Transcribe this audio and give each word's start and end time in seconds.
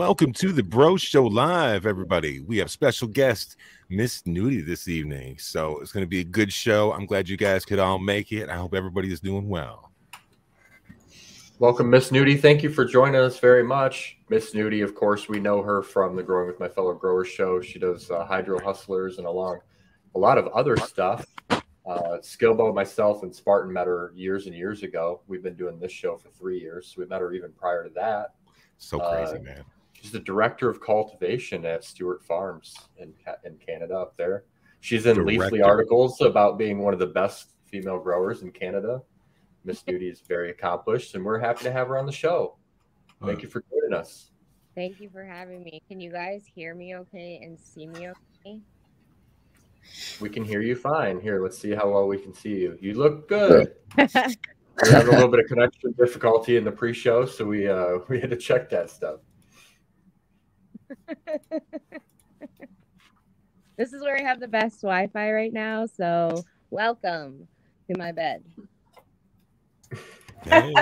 Welcome 0.00 0.32
to 0.32 0.50
the 0.50 0.62
Bro 0.62 0.96
Show 0.96 1.26
Live, 1.26 1.84
everybody. 1.84 2.40
We 2.40 2.56
have 2.56 2.70
special 2.70 3.06
guest 3.06 3.56
Miss 3.90 4.22
Nudie 4.22 4.64
this 4.64 4.88
evening. 4.88 5.36
So 5.36 5.78
it's 5.80 5.92
going 5.92 6.06
to 6.06 6.08
be 6.08 6.20
a 6.20 6.24
good 6.24 6.50
show. 6.50 6.90
I'm 6.94 7.04
glad 7.04 7.28
you 7.28 7.36
guys 7.36 7.66
could 7.66 7.78
all 7.78 7.98
make 7.98 8.32
it. 8.32 8.48
I 8.48 8.56
hope 8.56 8.72
everybody 8.72 9.12
is 9.12 9.20
doing 9.20 9.46
well. 9.46 9.92
Welcome, 11.58 11.90
Miss 11.90 12.08
Nudie. 12.08 12.40
Thank 12.40 12.62
you 12.62 12.70
for 12.70 12.86
joining 12.86 13.20
us 13.20 13.38
very 13.40 13.62
much. 13.62 14.16
Miss 14.30 14.54
Nudie, 14.54 14.82
of 14.82 14.94
course, 14.94 15.28
we 15.28 15.38
know 15.38 15.60
her 15.60 15.82
from 15.82 16.16
the 16.16 16.22
Growing 16.22 16.46
with 16.46 16.58
My 16.58 16.68
Fellow 16.68 16.94
Growers 16.94 17.28
show. 17.28 17.60
She 17.60 17.78
does 17.78 18.10
uh, 18.10 18.24
Hydro 18.24 18.58
Hustlers 18.60 19.18
and 19.18 19.26
along 19.26 19.58
a 20.14 20.18
lot 20.18 20.38
of 20.38 20.46
other 20.54 20.78
stuff. 20.78 21.26
Uh, 21.50 21.60
Skilbo, 22.22 22.74
myself, 22.74 23.22
and 23.22 23.36
Spartan 23.36 23.70
met 23.70 23.86
her 23.86 24.14
years 24.16 24.46
and 24.46 24.54
years 24.56 24.82
ago. 24.82 25.20
We've 25.28 25.42
been 25.42 25.56
doing 25.56 25.78
this 25.78 25.92
show 25.92 26.16
for 26.16 26.30
three 26.30 26.58
years. 26.58 26.86
So 26.86 27.02
we 27.02 27.06
met 27.06 27.20
her 27.20 27.34
even 27.34 27.52
prior 27.52 27.84
to 27.84 27.90
that. 27.96 28.28
So 28.78 28.98
crazy, 28.98 29.36
Uh, 29.36 29.42
man. 29.42 29.64
She's 30.00 30.12
the 30.12 30.20
director 30.20 30.68
of 30.70 30.80
cultivation 30.80 31.64
at 31.66 31.84
Stewart 31.84 32.22
Farms 32.22 32.74
in, 32.96 33.12
in 33.44 33.56
Canada 33.56 33.94
up 33.94 34.16
there. 34.16 34.44
She's 34.80 35.04
in 35.04 35.18
Leafly 35.18 35.64
articles 35.64 36.20
about 36.22 36.56
being 36.56 36.78
one 36.78 36.94
of 36.94 36.98
the 36.98 37.06
best 37.06 37.50
female 37.66 37.98
growers 37.98 38.42
in 38.42 38.50
Canada. 38.50 39.02
Miss 39.64 39.82
Duty 39.86 40.08
is 40.08 40.20
very 40.20 40.50
accomplished, 40.50 41.14
and 41.14 41.24
we're 41.24 41.38
happy 41.38 41.64
to 41.64 41.72
have 41.72 41.88
her 41.88 41.98
on 41.98 42.06
the 42.06 42.12
show. 42.12 42.56
Thank 43.22 43.42
you 43.42 43.48
for 43.50 43.62
joining 43.70 43.92
us. 43.92 44.30
Thank 44.74 45.00
you 45.00 45.10
for 45.10 45.24
having 45.24 45.62
me. 45.62 45.82
Can 45.86 46.00
you 46.00 46.10
guys 46.10 46.44
hear 46.54 46.74
me 46.74 46.96
okay 46.96 47.40
and 47.42 47.58
see 47.58 47.86
me 47.86 48.08
okay? 48.08 48.60
We 50.20 50.30
can 50.30 50.44
hear 50.44 50.62
you 50.62 50.76
fine. 50.76 51.20
Here, 51.20 51.42
let's 51.42 51.58
see 51.58 51.72
how 51.72 51.90
well 51.90 52.06
we 52.06 52.16
can 52.16 52.32
see 52.32 52.60
you. 52.60 52.78
You 52.80 52.94
look 52.94 53.28
good. 53.28 53.74
we 53.98 54.04
had 54.88 55.06
a 55.06 55.10
little 55.10 55.28
bit 55.28 55.40
of 55.40 55.46
connection 55.46 55.92
difficulty 55.98 56.56
in 56.56 56.64
the 56.64 56.72
pre-show, 56.72 57.26
so 57.26 57.44
we 57.44 57.68
uh, 57.68 57.98
we 58.08 58.18
had 58.20 58.30
to 58.30 58.36
check 58.36 58.70
that 58.70 58.88
stuff. 58.88 59.20
this 63.76 63.92
is 63.92 64.02
where 64.02 64.16
I 64.16 64.22
have 64.22 64.40
the 64.40 64.48
best 64.48 64.82
Wi 64.82 65.06
Fi 65.08 65.32
right 65.32 65.52
now. 65.52 65.86
So, 65.86 66.44
welcome 66.70 67.46
to 67.90 67.98
my 67.98 68.12
bed. 68.12 68.44
Hey. 70.42 70.74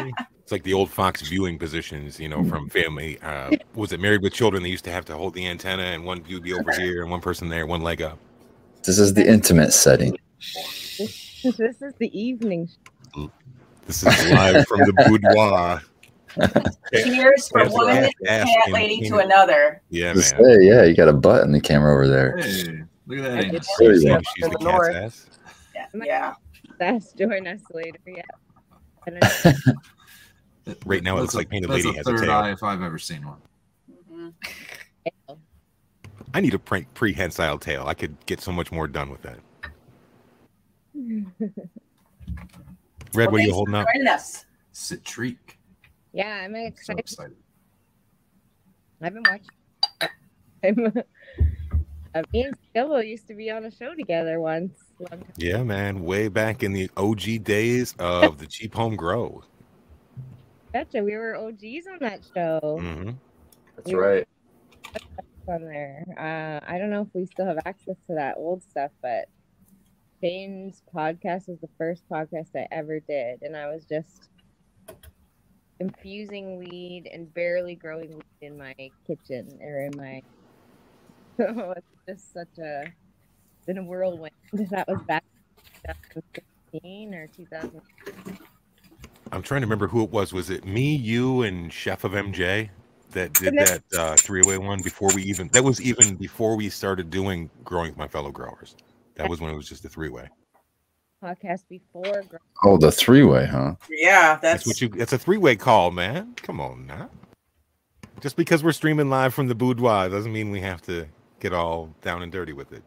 It's 0.49 0.52
like 0.52 0.62
the 0.62 0.72
old 0.72 0.88
Fox 0.88 1.20
viewing 1.20 1.58
positions, 1.58 2.19
you 2.19 2.26
know, 2.26 2.43
from 2.43 2.70
family. 2.70 3.20
Uh, 3.20 3.50
was 3.75 3.93
it 3.93 4.00
Married 4.00 4.22
with 4.22 4.32
Children? 4.32 4.62
They 4.62 4.70
used 4.70 4.84
to 4.84 4.90
have 4.90 5.05
to 5.05 5.14
hold 5.14 5.34
the 5.34 5.46
antenna, 5.46 5.82
and 5.82 6.06
one 6.06 6.25
would 6.26 6.43
be 6.43 6.55
over 6.55 6.72
here, 6.72 7.02
and 7.02 7.10
one 7.10 7.20
person 7.20 7.50
there, 7.50 7.66
one 7.66 7.82
leg 7.82 8.00
up. 8.00 8.19
This 8.82 8.99
is 8.99 9.12
the 9.12 9.28
intimate 9.28 9.75
setting. 9.75 10.16
This, 10.96 11.43
this 11.43 11.82
is 11.82 11.93
the 11.99 12.19
evening. 12.19 12.66
This 13.87 14.02
is 14.02 14.31
live 14.31 14.66
from 14.66 14.81
the 14.81 14.93
boudoir. 15.06 15.82
Cheers 16.92 17.48
from 17.52 17.62
Ask- 17.62 17.72
one 17.75 17.88
ask- 17.90 18.12
ask 18.26 18.46
cat 18.46 18.62
and- 18.66 18.72
lady 18.75 19.08
to 19.08 19.19
another. 19.19 19.82
Yeah, 19.90 20.12
man. 20.14 20.22
say, 20.22 20.36
yeah, 20.60 20.84
you 20.84 20.94
got 20.96 21.08
a 21.08 21.12
butt 21.12 21.44
in 21.44 21.52
the 21.52 21.60
camera 21.60 21.92
over 21.92 22.08
there. 22.08 22.36
Hey, 22.38 22.82
look 23.06 23.19
at 23.20 23.22
that. 23.25 23.34
did 23.36 23.44
angle. 23.44 23.60
There 23.78 23.92
you 23.92 24.00
She's, 24.00 24.04
go. 24.04 24.20
she's 24.36 24.44
the 24.44 24.58
the 24.58 24.58
cat's 24.58 24.88
ass. 24.96 25.26
Yeah. 25.75 25.86
yeah. 26.04 26.34
That's 26.78 27.12
join 27.12 27.46
us 27.46 27.60
later. 27.72 27.98
Yeah. 28.06 28.22
I 29.06 29.10
don't 29.10 29.44
know. 29.66 30.75
Right 30.84 31.02
now, 31.02 31.16
it 31.16 31.22
looks 31.22 31.34
like 31.34 31.48
Painted 31.48 31.70
Lady 31.70 31.90
has 31.94 32.06
a 32.06 32.10
third 32.10 32.20
tail. 32.20 32.31
eye 32.31 32.50
if 32.52 32.62
I've 32.62 32.82
ever 32.82 32.98
seen 32.98 33.22
one. 33.26 33.38
Mhm. 34.12 34.34
I 36.34 36.40
need 36.40 36.52
a 36.52 36.58
pre- 36.58 36.86
prehensile 36.92 37.58
tail. 37.58 37.84
I 37.86 37.94
could 37.94 38.14
get 38.26 38.40
so 38.42 38.52
much 38.52 38.70
more 38.70 38.86
done 38.86 39.10
with 39.10 39.22
that. 39.22 39.38
Red, 43.14 43.14
Well, 43.14 43.31
what 43.32 43.40
are 43.40 43.44
you 43.44 43.54
holding 43.54 43.72
for 43.74 43.81
up? 43.81 43.86
Joining 43.94 44.08
us. 44.08 44.44
Citrique. 44.74 45.56
Yeah, 46.12 46.40
I'm 46.44 46.55
So 46.55 46.66
excited. 46.66 47.00
excited. 47.00 47.37
I've 49.02 49.14
been 49.14 49.22
watching. 49.22 50.10
I'm, 50.64 50.93
uh, 52.14 52.22
me 52.32 52.43
and 52.43 52.56
Skilbo 52.75 53.06
used 53.06 53.28
to 53.28 53.34
be 53.34 53.50
on 53.50 53.64
a 53.64 53.70
show 53.70 53.94
together 53.94 54.40
once. 54.40 54.72
Long 54.99 55.20
time. 55.20 55.32
Yeah, 55.37 55.62
man. 55.62 56.05
Way 56.05 56.28
back 56.28 56.62
in 56.62 56.72
the 56.72 56.90
OG 56.96 57.44
days 57.44 57.94
of 57.99 58.38
the 58.38 58.46
Cheap 58.46 58.75
Home 58.75 58.96
Grow. 58.96 59.43
Gotcha. 60.75 61.02
We 61.02 61.16
were 61.16 61.37
OGs 61.37 61.87
on 61.93 61.99
that 62.00 62.20
show. 62.34 62.78
hmm 62.81 63.10
That's 63.76 63.93
right. 63.93 64.25
on 65.49 65.64
there. 65.64 66.05
Uh, 66.19 66.70
I 66.70 66.78
don't 66.78 66.90
know 66.90 67.02
if 67.02 67.08
we 67.14 67.25
still 67.26 67.46
have 67.46 67.58
access 67.64 67.96
to 68.08 68.14
that 68.16 68.37
old 68.37 68.62
stuff, 68.62 68.90
but 69.02 69.26
Shane's 70.22 70.82
podcast 70.94 71.49
was 71.49 71.58
the 71.60 71.69
first 71.78 72.02
podcast 72.10 72.49
I 72.56 72.66
ever 72.70 73.00
did, 73.00 73.43
and 73.43 73.56
I 73.56 73.69
was 73.69 73.84
just 73.84 74.28
infusing 75.80 76.58
weed 76.58 77.08
and 77.12 77.32
barely 77.34 77.75
growing 77.75 78.14
weed 78.16 78.46
in 78.46 78.58
my 78.58 78.75
kitchen 79.06 79.58
or 79.62 79.82
in 79.82 79.96
my. 79.96 80.22
So 81.36 81.75
it's 81.76 81.86
just 82.08 82.32
such 82.32 82.58
a 82.58 82.84
been 83.66 83.78
a 83.78 83.82
whirlwind. 83.82 84.32
That 84.52 84.88
was 84.88 85.00
back 85.06 85.25
in 85.86 85.94
2016 86.72 87.14
or 87.14 87.26
2000. 87.28 87.80
I'm 89.30 89.42
trying 89.42 89.60
to 89.60 89.66
remember 89.66 89.88
who 89.88 90.02
it 90.02 90.10
was. 90.10 90.32
Was 90.32 90.48
it 90.48 90.64
me, 90.64 90.94
you, 90.94 91.42
and 91.42 91.70
Chef 91.72 92.04
of 92.04 92.12
MJ? 92.12 92.70
that 93.12 93.32
did 93.34 93.54
that 93.54 93.82
uh, 93.96 94.16
three-way 94.16 94.58
one 94.58 94.82
before 94.82 95.10
we 95.14 95.22
even. 95.22 95.48
That 95.48 95.64
was 95.64 95.81
even 95.81 96.16
before 96.16 96.56
we 96.56 96.69
started 96.69 97.10
doing 97.10 97.50
growing 97.64 97.90
with 97.90 97.98
my 97.98 98.08
fellow 98.08 98.31
growers. 98.31 98.76
That 99.14 99.28
was 99.28 99.40
when 99.40 99.50
it 99.50 99.56
was 99.56 99.69
just 99.69 99.84
a 99.84 99.88
three-way. 99.88 100.28
Podcast 101.23 101.62
before. 101.69 102.23
Oh, 102.65 102.76
the 102.76 102.93
three 102.93 103.23
way, 103.23 103.47
huh? 103.47 103.75
Yeah, 103.91 104.38
That's 104.41 104.65
that's, 104.65 104.67
what 104.67 104.81
you. 104.81 104.91
It's 105.00 105.12
a 105.12 105.19
three-way 105.19 105.56
call, 105.56 105.91
man. 105.91 106.35
Come 106.37 106.61
on 106.61 106.87
now. 106.87 107.11
Just 108.20 108.37
because 108.37 108.65
we're 108.65 108.73
streaming 108.73 109.11
live 109.11 109.32
from 109.32 109.47
the 109.47 109.55
boudoir 109.55 110.09
doesn't 110.09 110.32
mean 110.32 110.50
we 110.50 110.61
have 110.61 110.82
to 110.82 111.06
get 111.41 111.53
all 111.53 111.94
down 112.03 112.23
and 112.23 112.32
dirty 112.32 112.53
with 112.53 112.73
it. 112.73 112.82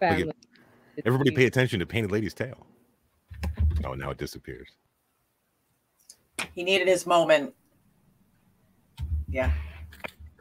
family. 0.00 0.32
Everybody 1.06 1.30
pay 1.30 1.46
attention 1.46 1.78
to 1.80 1.86
Painted 1.86 2.10
Lady's 2.10 2.34
tail. 2.34 2.66
Oh, 3.84 3.94
now 3.94 4.10
it 4.10 4.18
disappears. 4.18 4.68
he 6.54 6.62
needed 6.62 6.88
his 6.88 7.06
moment. 7.06 7.54
Yeah. 9.28 9.50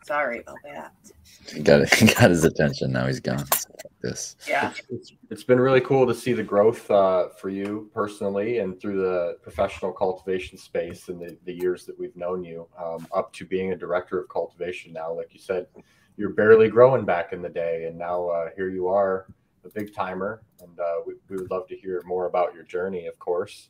Sorry 0.04 0.40
about 0.40 0.58
that. 0.66 0.94
He 1.54 1.62
got 1.62 1.94
he 1.94 2.08
got 2.08 2.32
his 2.32 2.44
attention. 2.44 2.92
Now 2.92 3.08
he's 3.08 3.20
gone. 3.20 3.46
This. 4.02 4.36
Yeah. 4.48 4.74
It's, 4.90 5.14
it's 5.30 5.44
been 5.44 5.60
really 5.60 5.82
cool 5.82 6.08
to 6.08 6.16
see 6.16 6.34
the 6.34 6.44
growth 6.44 6.90
uh, 6.90 7.30
for 7.30 7.50
you 7.50 7.90
personally 7.94 8.58
and 8.58 8.80
through 8.80 9.00
the 9.00 9.38
professional 9.44 9.92
cultivation 9.92 10.58
space 10.58 11.08
in 11.10 11.20
the, 11.20 11.38
the 11.46 11.54
years 11.54 11.86
that 11.86 11.98
we've 12.00 12.16
known 12.16 12.44
you 12.44 12.68
um, 12.84 13.08
up 13.14 13.32
to 13.34 13.46
being 13.46 13.74
a 13.74 13.76
director 13.76 14.20
of 14.20 14.28
cultivation 14.30 14.92
now. 14.92 15.14
Like 15.14 15.34
you 15.34 15.40
said, 15.40 15.68
you're 16.18 16.34
barely 16.34 16.68
growing 16.68 17.06
back 17.06 17.32
in 17.32 17.42
the 17.42 17.50
day, 17.50 17.86
and 17.86 17.98
now 17.98 18.28
uh, 18.28 18.50
here 18.56 18.70
you 18.70 18.88
are, 18.88 19.28
a 19.64 19.70
big 19.70 19.94
timer. 19.94 20.42
And 20.62 20.80
uh, 20.80 21.02
we, 21.06 21.14
we 21.30 21.38
would 21.38 21.52
love 21.52 21.68
to 21.68 21.76
hear 21.76 22.02
more 22.06 22.26
about 22.26 22.54
your 22.54 22.64
journey, 22.64 23.06
of 23.06 23.18
course. 23.20 23.70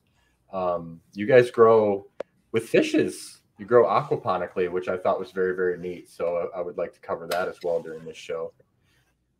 Um, 0.54 1.02
you 1.14 1.26
guys 1.26 1.52
grow 1.52 2.08
with 2.52 2.68
fishes. 2.70 3.42
You 3.58 3.66
grow 3.66 3.86
aquaponically, 3.86 4.72
which 4.72 4.88
I 4.88 4.98
thought 4.98 5.20
was 5.20 5.32
very, 5.32 5.56
very 5.56 5.78
neat. 5.78 6.10
So 6.10 6.50
I 6.56 6.62
would 6.62 6.78
like 6.78 6.94
to 6.94 7.00
cover 7.00 7.28
that 7.28 7.48
as 7.48 7.58
well 7.64 7.82
during 7.82 8.04
this 8.06 8.18
show. 8.18 8.54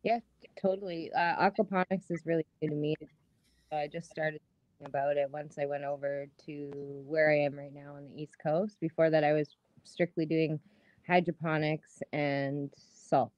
Yeah, 0.02 0.20
totally. 0.62 1.10
Uh, 1.12 1.50
aquaponics 1.50 2.10
is 2.10 2.22
really 2.24 2.46
new 2.60 2.70
to 2.70 2.74
me. 2.74 2.94
So 3.00 3.76
I 3.78 3.88
just 3.88 4.10
started 4.10 4.40
thinking 4.78 4.90
about 4.94 5.16
it 5.16 5.30
once 5.30 5.58
I 5.58 5.66
went 5.66 5.84
over 5.84 6.26
to 6.46 6.70
where 7.06 7.30
I 7.30 7.38
am 7.40 7.54
right 7.56 7.72
now 7.72 7.96
on 7.96 8.08
the 8.08 8.22
East 8.22 8.36
Coast. 8.42 8.76
Before 8.80 9.10
that, 9.10 9.24
I 9.24 9.32
was 9.32 9.56
strictly 9.84 10.26
doing 10.26 10.60
hydroponics 11.06 12.02
and 12.12 12.70
salt. 12.76 13.32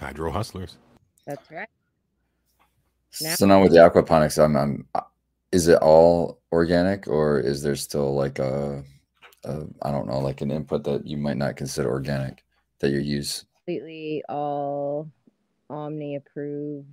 Hydro 0.00 0.30
hustlers. 0.30 0.78
That's 1.26 1.50
right. 1.50 1.68
Now- 3.20 3.34
So 3.34 3.46
now 3.46 3.62
with 3.62 3.72
the 3.72 3.78
aquaponics, 3.78 4.42
I'm, 4.42 4.56
I'm 4.56 4.88
uh, 4.94 5.02
is 5.52 5.68
it 5.68 5.78
all 5.80 6.40
organic 6.52 7.06
or 7.06 7.38
is 7.38 7.62
there 7.62 7.76
still 7.76 8.14
like 8.14 8.38
a, 8.40 8.82
a 9.44 9.66
I 9.82 9.90
don't 9.92 10.08
know, 10.08 10.18
like 10.18 10.40
an 10.40 10.50
input 10.50 10.82
that 10.84 11.06
you 11.06 11.16
might 11.16 11.36
not 11.36 11.56
consider 11.56 11.88
organic 11.90 12.42
that 12.80 12.90
you 12.90 12.98
use? 12.98 13.44
Completely 13.66 14.22
all 14.28 15.08
OMRI 15.70 16.16
approved, 16.18 16.86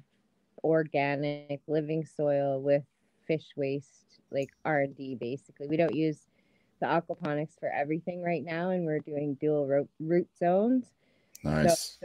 organic, 0.64 1.60
living 1.68 2.06
soil 2.06 2.62
with 2.62 2.84
fish 3.28 3.48
waste, 3.58 4.22
like 4.32 4.52
R 4.64 4.82
and 4.82 4.96
D. 4.96 5.16
Basically, 5.16 5.68
we 5.68 5.76
don't 5.76 5.94
use 5.94 6.28
the 6.80 6.86
aquaponics 6.86 7.60
for 7.60 7.68
everything 7.70 8.24
right 8.24 8.42
now, 8.46 8.70
and 8.70 8.86
we're 8.86 9.00
doing 9.00 9.34
dual 9.42 9.68
ro- 9.68 9.90
root 10.00 10.30
zones. 10.40 10.94
Nice. 11.44 12.00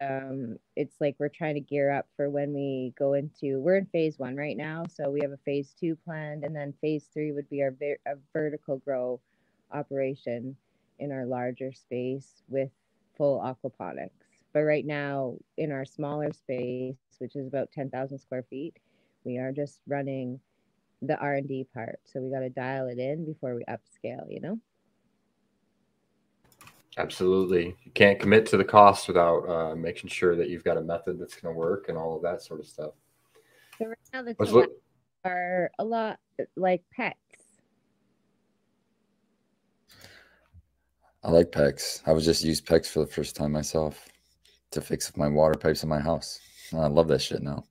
um 0.00 0.56
it's 0.76 1.00
like 1.00 1.16
we're 1.18 1.28
trying 1.28 1.54
to 1.54 1.60
gear 1.60 1.90
up 1.90 2.06
for 2.16 2.30
when 2.30 2.54
we 2.54 2.92
go 2.96 3.14
into 3.14 3.58
we're 3.58 3.78
in 3.78 3.86
phase 3.86 4.16
one 4.16 4.36
right 4.36 4.56
now 4.56 4.84
so 4.88 5.10
we 5.10 5.18
have 5.20 5.32
a 5.32 5.36
phase 5.38 5.74
two 5.80 5.96
planned 6.04 6.44
and 6.44 6.54
then 6.54 6.72
phase 6.80 7.08
three 7.12 7.32
would 7.32 7.48
be 7.50 7.62
our 7.62 7.72
ver- 7.72 7.98
a 8.06 8.14
vertical 8.32 8.76
grow 8.76 9.18
operation 9.72 10.54
in 11.00 11.10
our 11.10 11.26
larger 11.26 11.72
space 11.72 12.42
with 12.48 12.70
full 13.18 13.40
aquaponics 13.40 14.10
but 14.54 14.60
right 14.60 14.86
now 14.86 15.34
in 15.58 15.70
our 15.70 15.84
smaller 15.84 16.32
space 16.32 16.96
which 17.18 17.36
is 17.36 17.46
about 17.46 17.70
10,000 17.72 18.18
square 18.18 18.44
feet 18.48 18.76
we 19.24 19.36
are 19.36 19.52
just 19.52 19.80
running 19.86 20.40
the 21.02 21.18
r&d 21.18 21.66
part 21.74 22.00
so 22.04 22.20
we 22.20 22.30
got 22.30 22.40
to 22.40 22.48
dial 22.48 22.88
it 22.88 22.98
in 22.98 23.26
before 23.26 23.54
we 23.54 23.64
upscale 23.64 24.24
you 24.30 24.40
know 24.40 24.58
Absolutely. 26.98 27.76
You 27.84 27.92
can't 27.92 28.18
commit 28.18 28.44
to 28.46 28.56
the 28.56 28.64
cost 28.64 29.06
without 29.06 29.48
uh, 29.48 29.76
making 29.76 30.10
sure 30.10 30.34
that 30.34 30.48
you've 30.48 30.64
got 30.64 30.76
a 30.76 30.80
method 30.80 31.20
that's 31.20 31.36
going 31.36 31.54
to 31.54 31.58
work 31.58 31.88
and 31.88 31.96
all 31.96 32.16
of 32.16 32.22
that 32.22 32.42
sort 32.42 32.58
of 32.58 32.66
stuff. 32.66 32.90
so 33.78 33.86
right 33.86 33.96
now 34.12 34.22
the 34.22 34.68
are 35.24 35.70
a 35.78 35.84
lot 35.84 36.18
like 36.56 36.82
pets 36.94 37.16
I 41.28 41.30
like 41.30 41.52
PEX. 41.52 42.00
I 42.06 42.12
was 42.12 42.24
just 42.24 42.42
used 42.42 42.64
PEX 42.64 42.86
for 42.86 43.00
the 43.00 43.06
first 43.06 43.36
time 43.36 43.52
myself 43.52 44.08
to 44.70 44.80
fix 44.80 45.10
up 45.10 45.18
my 45.18 45.28
water 45.28 45.58
pipes 45.58 45.82
in 45.82 45.88
my 45.90 46.00
house. 46.00 46.40
I 46.72 46.86
love 46.86 47.06
that 47.08 47.20
shit 47.20 47.42
now. 47.42 47.64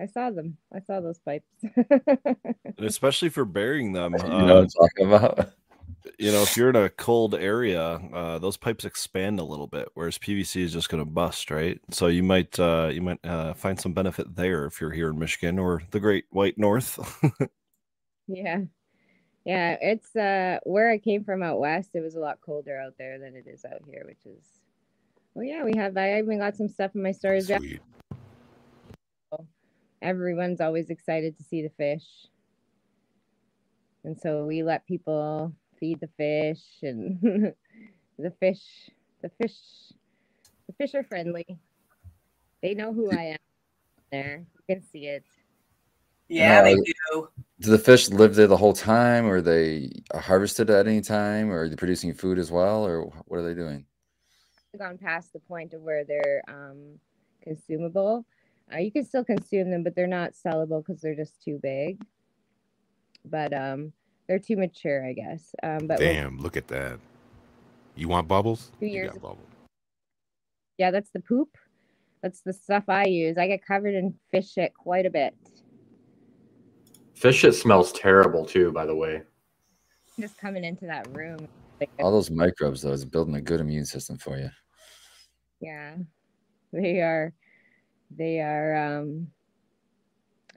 I 0.00 0.06
saw 0.06 0.30
them. 0.30 0.56
I 0.74 0.80
saw 0.80 1.00
those 1.00 1.18
pipes. 1.18 1.44
Especially 2.78 3.28
for 3.28 3.44
burying 3.44 3.92
them. 3.92 4.14
you 4.16 4.18
know 4.22 4.30
what 4.46 4.50
Uh, 4.50 4.60
I'm 4.60 4.68
talking 4.68 5.06
about? 5.08 5.50
you 6.18 6.32
know, 6.32 6.40
if 6.40 6.56
you're 6.56 6.70
in 6.70 6.76
a 6.76 6.88
cold 6.88 7.34
area, 7.34 7.82
uh, 7.82 8.38
those 8.38 8.56
pipes 8.56 8.86
expand 8.86 9.40
a 9.40 9.44
little 9.44 9.66
bit, 9.66 9.90
whereas 9.92 10.16
PVC 10.16 10.62
is 10.62 10.72
just 10.72 10.88
going 10.88 11.04
to 11.04 11.10
bust, 11.10 11.50
right? 11.50 11.78
So 11.90 12.06
you 12.06 12.22
might 12.22 12.58
uh, 12.58 12.88
you 12.90 13.02
might 13.02 13.22
uh, 13.26 13.52
find 13.52 13.78
some 13.78 13.92
benefit 13.92 14.36
there 14.36 14.64
if 14.64 14.80
you're 14.80 14.90
here 14.92 15.10
in 15.10 15.18
Michigan 15.18 15.58
or 15.58 15.82
the 15.90 16.00
Great 16.00 16.24
White 16.30 16.56
North. 16.56 16.98
yeah. 18.28 18.60
Yeah, 19.44 19.76
it's 19.80 20.14
uh 20.14 20.58
where 20.64 20.90
I 20.90 20.98
came 20.98 21.24
from 21.24 21.42
out 21.42 21.58
west, 21.58 21.90
it 21.94 22.00
was 22.00 22.14
a 22.14 22.20
lot 22.20 22.40
colder 22.40 22.78
out 22.78 22.94
there 22.98 23.18
than 23.18 23.34
it 23.34 23.46
is 23.46 23.64
out 23.64 23.82
here, 23.90 24.04
which 24.06 24.26
is 24.26 24.44
well 25.34 25.44
yeah, 25.44 25.64
we 25.64 25.72
have 25.76 25.96
I 25.96 26.18
even 26.18 26.38
got 26.38 26.56
some 26.56 26.68
stuff 26.68 26.94
in 26.94 27.02
my 27.02 27.12
storage. 27.12 27.46
Sweet. 27.46 27.80
Everyone's 30.02 30.60
always 30.60 30.90
excited 30.90 31.36
to 31.38 31.44
see 31.44 31.62
the 31.62 31.70
fish. 31.70 32.04
And 34.04 34.18
so 34.20 34.44
we 34.44 34.62
let 34.62 34.86
people 34.86 35.52
feed 35.80 36.00
the 36.00 36.08
fish 36.16 36.62
and 36.82 37.18
the 38.18 38.30
fish 38.38 38.90
the 39.22 39.30
fish 39.40 39.56
the 40.66 40.74
fish 40.74 40.94
are 40.94 41.04
friendly. 41.04 41.58
They 42.62 42.74
know 42.74 42.92
who 42.92 43.10
I 43.10 43.22
am 43.22 43.38
there. 44.12 44.44
You 44.68 44.74
can 44.74 44.84
see 44.92 45.06
it. 45.06 45.24
Yeah, 46.28 46.60
No, 46.60 46.64
they 46.64 46.74
do. 46.74 47.28
Do 47.60 47.70
the 47.70 47.78
fish 47.78 48.08
live 48.10 48.34
there 48.36 48.46
the 48.46 48.56
whole 48.56 48.72
time, 48.72 49.26
or 49.26 49.36
are 49.36 49.42
they 49.42 49.90
harvested 50.14 50.70
at 50.70 50.86
any 50.86 51.00
time, 51.00 51.50
or 51.50 51.62
are 51.62 51.68
they 51.68 51.74
producing 51.76 52.14
food 52.14 52.38
as 52.38 52.52
well, 52.52 52.86
or 52.86 53.02
what 53.26 53.38
are 53.38 53.42
they 53.42 53.54
doing? 53.54 53.84
gone 54.78 54.96
past 54.98 55.32
the 55.32 55.40
point 55.40 55.74
of 55.74 55.80
where 55.80 56.04
they're 56.04 56.40
um, 56.46 57.00
consumable. 57.42 58.24
Uh, 58.72 58.78
you 58.78 58.92
can 58.92 59.04
still 59.04 59.24
consume 59.24 59.70
them, 59.72 59.82
but 59.82 59.96
they're 59.96 60.06
not 60.06 60.34
sellable 60.34 60.84
because 60.86 61.00
they're 61.02 61.16
just 61.16 61.42
too 61.42 61.58
big. 61.60 62.00
But 63.24 63.52
um, 63.52 63.92
they're 64.28 64.38
too 64.38 64.56
mature, 64.56 65.04
I 65.04 65.14
guess. 65.14 65.52
Um, 65.64 65.88
but 65.88 65.98
we'll- 65.98 66.12
Damn, 66.12 66.38
look 66.38 66.56
at 66.56 66.68
that. 66.68 67.00
You 67.96 68.06
want 68.06 68.28
bubbles? 68.28 68.70
Two 68.78 68.86
You 68.86 68.92
years 68.92 69.06
got 69.08 69.16
of- 69.16 69.22
bubbles. 69.22 69.48
yeah, 70.76 70.92
that's 70.92 71.10
the 71.10 71.20
poop. 71.20 71.56
That's 72.22 72.42
the 72.42 72.52
stuff 72.52 72.84
I 72.88 73.06
use. 73.06 73.36
I 73.36 73.48
get 73.48 73.64
covered 73.66 73.94
in 73.94 74.14
fish 74.30 74.52
shit 74.52 74.74
quite 74.74 75.06
a 75.06 75.10
bit. 75.10 75.34
Fish 77.18 77.38
shit 77.38 77.54
smells 77.56 77.90
terrible 77.90 78.44
too, 78.44 78.70
by 78.70 78.86
the 78.86 78.94
way. 78.94 79.22
Just 80.20 80.38
coming 80.38 80.62
into 80.62 80.86
that 80.86 81.08
room. 81.16 81.48
All 81.98 82.12
those 82.12 82.30
microbes, 82.30 82.82
though, 82.82 82.92
is 82.92 83.04
building 83.04 83.34
a 83.34 83.40
good 83.40 83.60
immune 83.60 83.86
system 83.86 84.18
for 84.18 84.38
you. 84.38 84.50
yeah, 85.60 85.96
they 86.72 87.00
are. 87.00 87.32
They 88.16 88.40
are. 88.40 89.00
Um, 89.00 89.26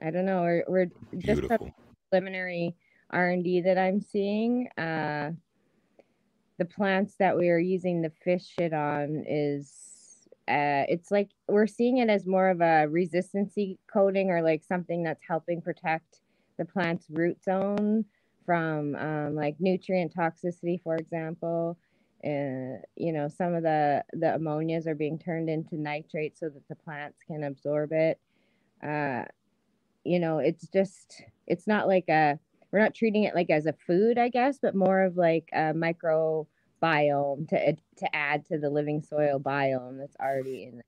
I 0.00 0.10
don't 0.12 0.24
know. 0.24 0.42
We're, 0.42 0.64
we're 0.68 0.90
just 1.18 1.42
from 1.42 1.72
preliminary 2.10 2.76
R&D 3.10 3.62
that 3.62 3.76
I'm 3.76 4.00
seeing, 4.00 4.68
uh, 4.78 5.32
the 6.58 6.64
plants 6.64 7.16
that 7.18 7.36
we 7.36 7.50
are 7.50 7.58
using 7.58 8.02
the 8.02 8.12
fish 8.22 8.46
shit 8.56 8.72
on 8.72 9.24
is 9.28 10.28
uh, 10.46 10.86
it's 10.88 11.10
like 11.10 11.30
we're 11.48 11.66
seeing 11.66 11.98
it 11.98 12.08
as 12.08 12.24
more 12.24 12.50
of 12.50 12.60
a 12.60 12.86
resistancy 12.86 13.78
coating 13.92 14.30
or 14.30 14.42
like 14.42 14.62
something 14.62 15.02
that's 15.02 15.24
helping 15.26 15.60
protect 15.60 16.20
the 16.58 16.64
plant's 16.64 17.06
root 17.10 17.42
zone 17.42 18.04
from 18.44 18.94
um, 18.96 19.34
like 19.34 19.56
nutrient 19.60 20.14
toxicity, 20.14 20.80
for 20.82 20.96
example. 20.96 21.78
Uh, 22.24 22.78
you 22.96 23.12
know, 23.12 23.28
some 23.28 23.54
of 23.54 23.62
the 23.62 24.04
the 24.12 24.34
ammonias 24.34 24.86
are 24.86 24.94
being 24.94 25.18
turned 25.18 25.48
into 25.48 25.76
nitrate 25.76 26.38
so 26.38 26.48
that 26.48 26.66
the 26.68 26.76
plants 26.76 27.18
can 27.26 27.44
absorb 27.44 27.92
it. 27.92 28.20
Uh, 28.82 29.24
you 30.04 30.18
know, 30.18 30.38
it's 30.38 30.68
just 30.68 31.22
it's 31.46 31.66
not 31.66 31.88
like 31.88 32.08
a 32.08 32.38
we're 32.70 32.80
not 32.80 32.94
treating 32.94 33.24
it 33.24 33.34
like 33.34 33.50
as 33.50 33.66
a 33.66 33.74
food, 33.86 34.18
I 34.18 34.28
guess, 34.28 34.58
but 34.60 34.74
more 34.74 35.02
of 35.02 35.16
like 35.16 35.48
a 35.52 35.74
microbiome 35.74 37.48
to 37.48 37.72
to 37.74 38.16
add 38.16 38.44
to 38.46 38.58
the 38.58 38.70
living 38.70 39.02
soil 39.02 39.40
biome 39.40 39.98
that's 39.98 40.16
already 40.20 40.64
in. 40.64 40.82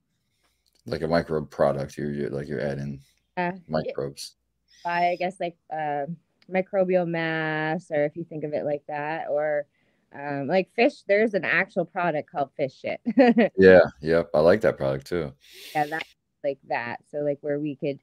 Like 0.87 1.03
a 1.03 1.09
microbe 1.09 1.51
product, 1.51 1.97
you're, 1.97 2.13
you're 2.13 2.31
like 2.31 2.49
you're 2.49 2.61
adding 2.61 3.01
Uh, 3.37 3.53
microbes. 3.69 4.37
By 4.83 5.09
I 5.09 5.17
guess 5.17 5.39
like 5.41 5.57
uh, 5.73 6.07
microbial 6.51 7.07
mass, 7.07 7.91
or 7.91 8.05
if 8.05 8.17
you 8.17 8.25
think 8.25 8.45
of 8.45 8.53
it 8.53 8.65
like 8.65 8.83
that, 8.89 9.27
or 9.31 9.67
um, 10.15 10.47
like 10.47 10.71
fish. 10.75 11.03
There's 11.07 11.35
an 11.35 11.45
actual 11.45 11.85
product 11.85 12.31
called 12.31 12.51
fish 12.57 12.81
shit. 12.81 13.01
Yeah, 13.59 13.83
yep. 14.01 14.31
I 14.35 14.41
like 14.41 14.61
that 14.63 14.77
product 14.77 15.07
too. 15.07 15.33
yeah, 15.75 15.87
that 15.87 16.05
like 16.43 16.59
that. 16.69 17.01
So 17.11 17.19
like 17.19 17.39
where 17.41 17.59
we 17.59 17.75
could 17.77 17.99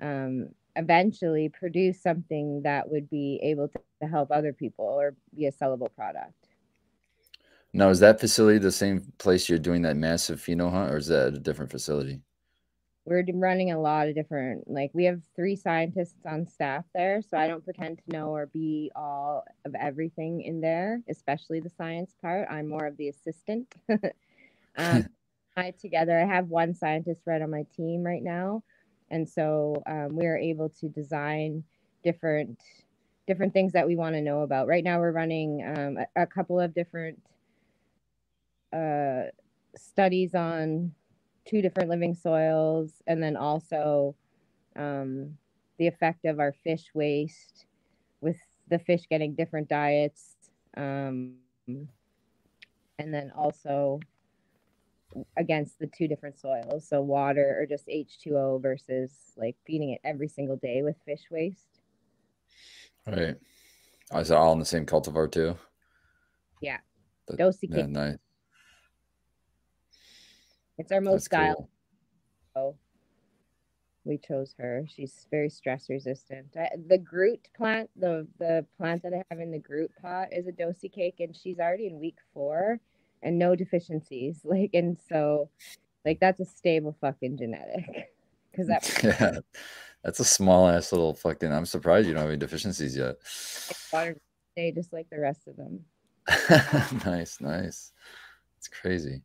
um, 0.00 0.48
eventually 0.74 1.48
produce 1.48 2.02
something 2.02 2.62
that 2.62 2.90
would 2.90 3.08
be 3.08 3.40
able 3.42 3.68
to, 3.68 3.78
to 4.02 4.08
help 4.08 4.30
other 4.30 4.52
people 4.52 4.84
or 4.84 5.14
be 5.34 5.46
a 5.46 5.52
sellable 5.52 5.94
product. 5.94 6.32
Now, 7.72 7.90
is 7.90 8.00
that 8.00 8.20
facility 8.20 8.58
the 8.58 8.72
same 8.72 9.12
place 9.18 9.48
you're 9.48 9.58
doing 9.58 9.82
that 9.82 9.96
massive 9.96 10.40
pheno 10.40 10.70
hunt, 10.70 10.92
or 10.92 10.96
is 10.96 11.08
that 11.08 11.34
a 11.34 11.38
different 11.38 11.70
facility? 11.70 12.20
We're 13.06 13.24
running 13.34 13.72
a 13.72 13.80
lot 13.80 14.08
of 14.08 14.14
different 14.14 14.68
like 14.68 14.90
we 14.92 15.04
have 15.04 15.20
three 15.34 15.56
scientists 15.56 16.26
on 16.26 16.46
staff 16.46 16.84
there 16.94 17.22
so 17.22 17.38
i 17.38 17.46
don't 17.46 17.64
pretend 17.64 17.98
to 17.98 18.12
know 18.12 18.34
or 18.34 18.46
be 18.46 18.90
all 18.94 19.44
of 19.64 19.74
everything 19.74 20.42
in 20.42 20.60
there 20.60 21.00
especially 21.08 21.60
the 21.60 21.70
science 21.70 22.14
part. 22.20 22.46
I'm 22.50 22.68
more 22.68 22.86
of 22.86 22.96
the 22.96 23.08
assistant. 23.08 23.74
Um, 24.78 25.08
i 25.56 25.70
together 25.70 26.20
i 26.20 26.26
have 26.26 26.48
one 26.48 26.74
scientist 26.74 27.22
right 27.24 27.40
on 27.40 27.50
my 27.50 27.64
team 27.74 28.02
right 28.02 28.22
now 28.22 28.62
and 29.10 29.26
so 29.26 29.82
um, 29.86 30.14
we 30.16 30.26
are 30.26 30.36
able 30.36 30.68
to 30.68 30.88
design 30.90 31.64
different 32.04 32.60
different 33.26 33.52
things 33.52 33.72
that 33.72 33.86
we 33.86 33.96
want 33.96 34.14
to 34.14 34.22
know 34.22 34.42
about. 34.42 34.68
Right 34.68 34.84
now 34.84 35.00
we're 35.00 35.12
running 35.12 35.64
um, 35.76 35.98
a, 35.98 36.22
a 36.22 36.26
couple 36.26 36.60
of 36.60 36.74
different 36.74 37.20
uh, 38.72 39.24
studies 39.76 40.34
on 40.34 40.92
two 41.46 41.62
different 41.62 41.88
living 41.88 42.14
soils 42.14 43.02
and 43.06 43.22
then 43.22 43.36
also 43.36 44.14
um, 44.76 45.36
the 45.78 45.86
effect 45.86 46.24
of 46.24 46.40
our 46.40 46.52
fish 46.64 46.90
waste 46.94 47.66
with 48.20 48.36
the 48.68 48.78
fish 48.78 49.02
getting 49.08 49.34
different 49.34 49.68
diets 49.68 50.34
um, 50.76 51.38
and 52.98 53.12
then 53.12 53.32
also 53.36 54.00
against 55.36 55.78
the 55.78 55.86
two 55.86 56.08
different 56.08 56.38
soils 56.38 56.86
so 56.88 57.00
water 57.00 57.56
or 57.58 57.66
just 57.66 57.86
h2o 57.88 58.60
versus 58.60 59.12
like 59.36 59.56
feeding 59.66 59.90
it 59.90 60.00
every 60.04 60.28
single 60.28 60.56
day 60.56 60.82
with 60.82 60.96
fish 61.04 61.22
waste 61.30 61.80
Right. 63.06 63.36
Is 64.14 64.30
it 64.30 64.36
all 64.36 64.52
in 64.52 64.58
the 64.58 64.64
same 64.64 64.86
cultivar 64.86 65.30
too? 65.30 65.56
yeah 66.60 66.78
dosey 67.38 67.68
Yeah, 67.70 67.86
nice. 67.86 68.16
It's 70.78 70.92
our 70.92 71.00
most 71.00 71.24
style 71.24 71.68
cool. 72.54 72.76
so 72.76 72.76
we 74.06 74.18
chose 74.18 74.54
her. 74.58 74.86
She's 74.88 75.26
very 75.30 75.50
stress 75.50 75.90
resistant. 75.90 76.56
I, 76.56 76.68
the 76.88 76.98
Groot 76.98 77.48
plant, 77.54 77.90
the 77.96 78.26
the 78.38 78.64
plant 78.78 79.02
that 79.02 79.12
I 79.12 79.22
have 79.30 79.40
in 79.40 79.50
the 79.50 79.58
Groot 79.58 79.90
pot 80.00 80.28
is 80.32 80.46
a 80.46 80.52
dosey 80.52 80.90
cake, 80.90 81.16
and 81.18 81.36
she's 81.36 81.58
already 81.58 81.88
in 81.88 81.98
week 81.98 82.18
four, 82.32 82.78
and 83.22 83.38
no 83.38 83.54
deficiencies. 83.54 84.40
Like, 84.44 84.70
and 84.72 84.96
so, 85.08 85.50
like 86.04 86.20
that's 86.20 86.40
a 86.40 86.44
stable 86.44 86.96
fucking 87.00 87.36
genetic, 87.36 88.12
because 88.50 88.68
that 88.68 89.02
yeah, 89.02 89.40
that's 90.04 90.20
a 90.20 90.24
small 90.24 90.68
ass 90.68 90.92
little 90.92 91.14
fucking. 91.14 91.52
I'm 91.52 91.66
surprised 91.66 92.06
you 92.06 92.14
don't 92.14 92.22
have 92.22 92.30
any 92.30 92.38
deficiencies 92.38 92.96
yet. 92.96 93.16
water 93.92 94.16
day 94.56 94.72
just 94.72 94.92
like 94.92 95.10
the 95.10 95.20
rest 95.20 95.48
of 95.48 95.56
them. 95.56 95.80
nice, 97.04 97.40
nice. 97.40 97.92
It's 98.58 98.68
crazy. 98.68 99.22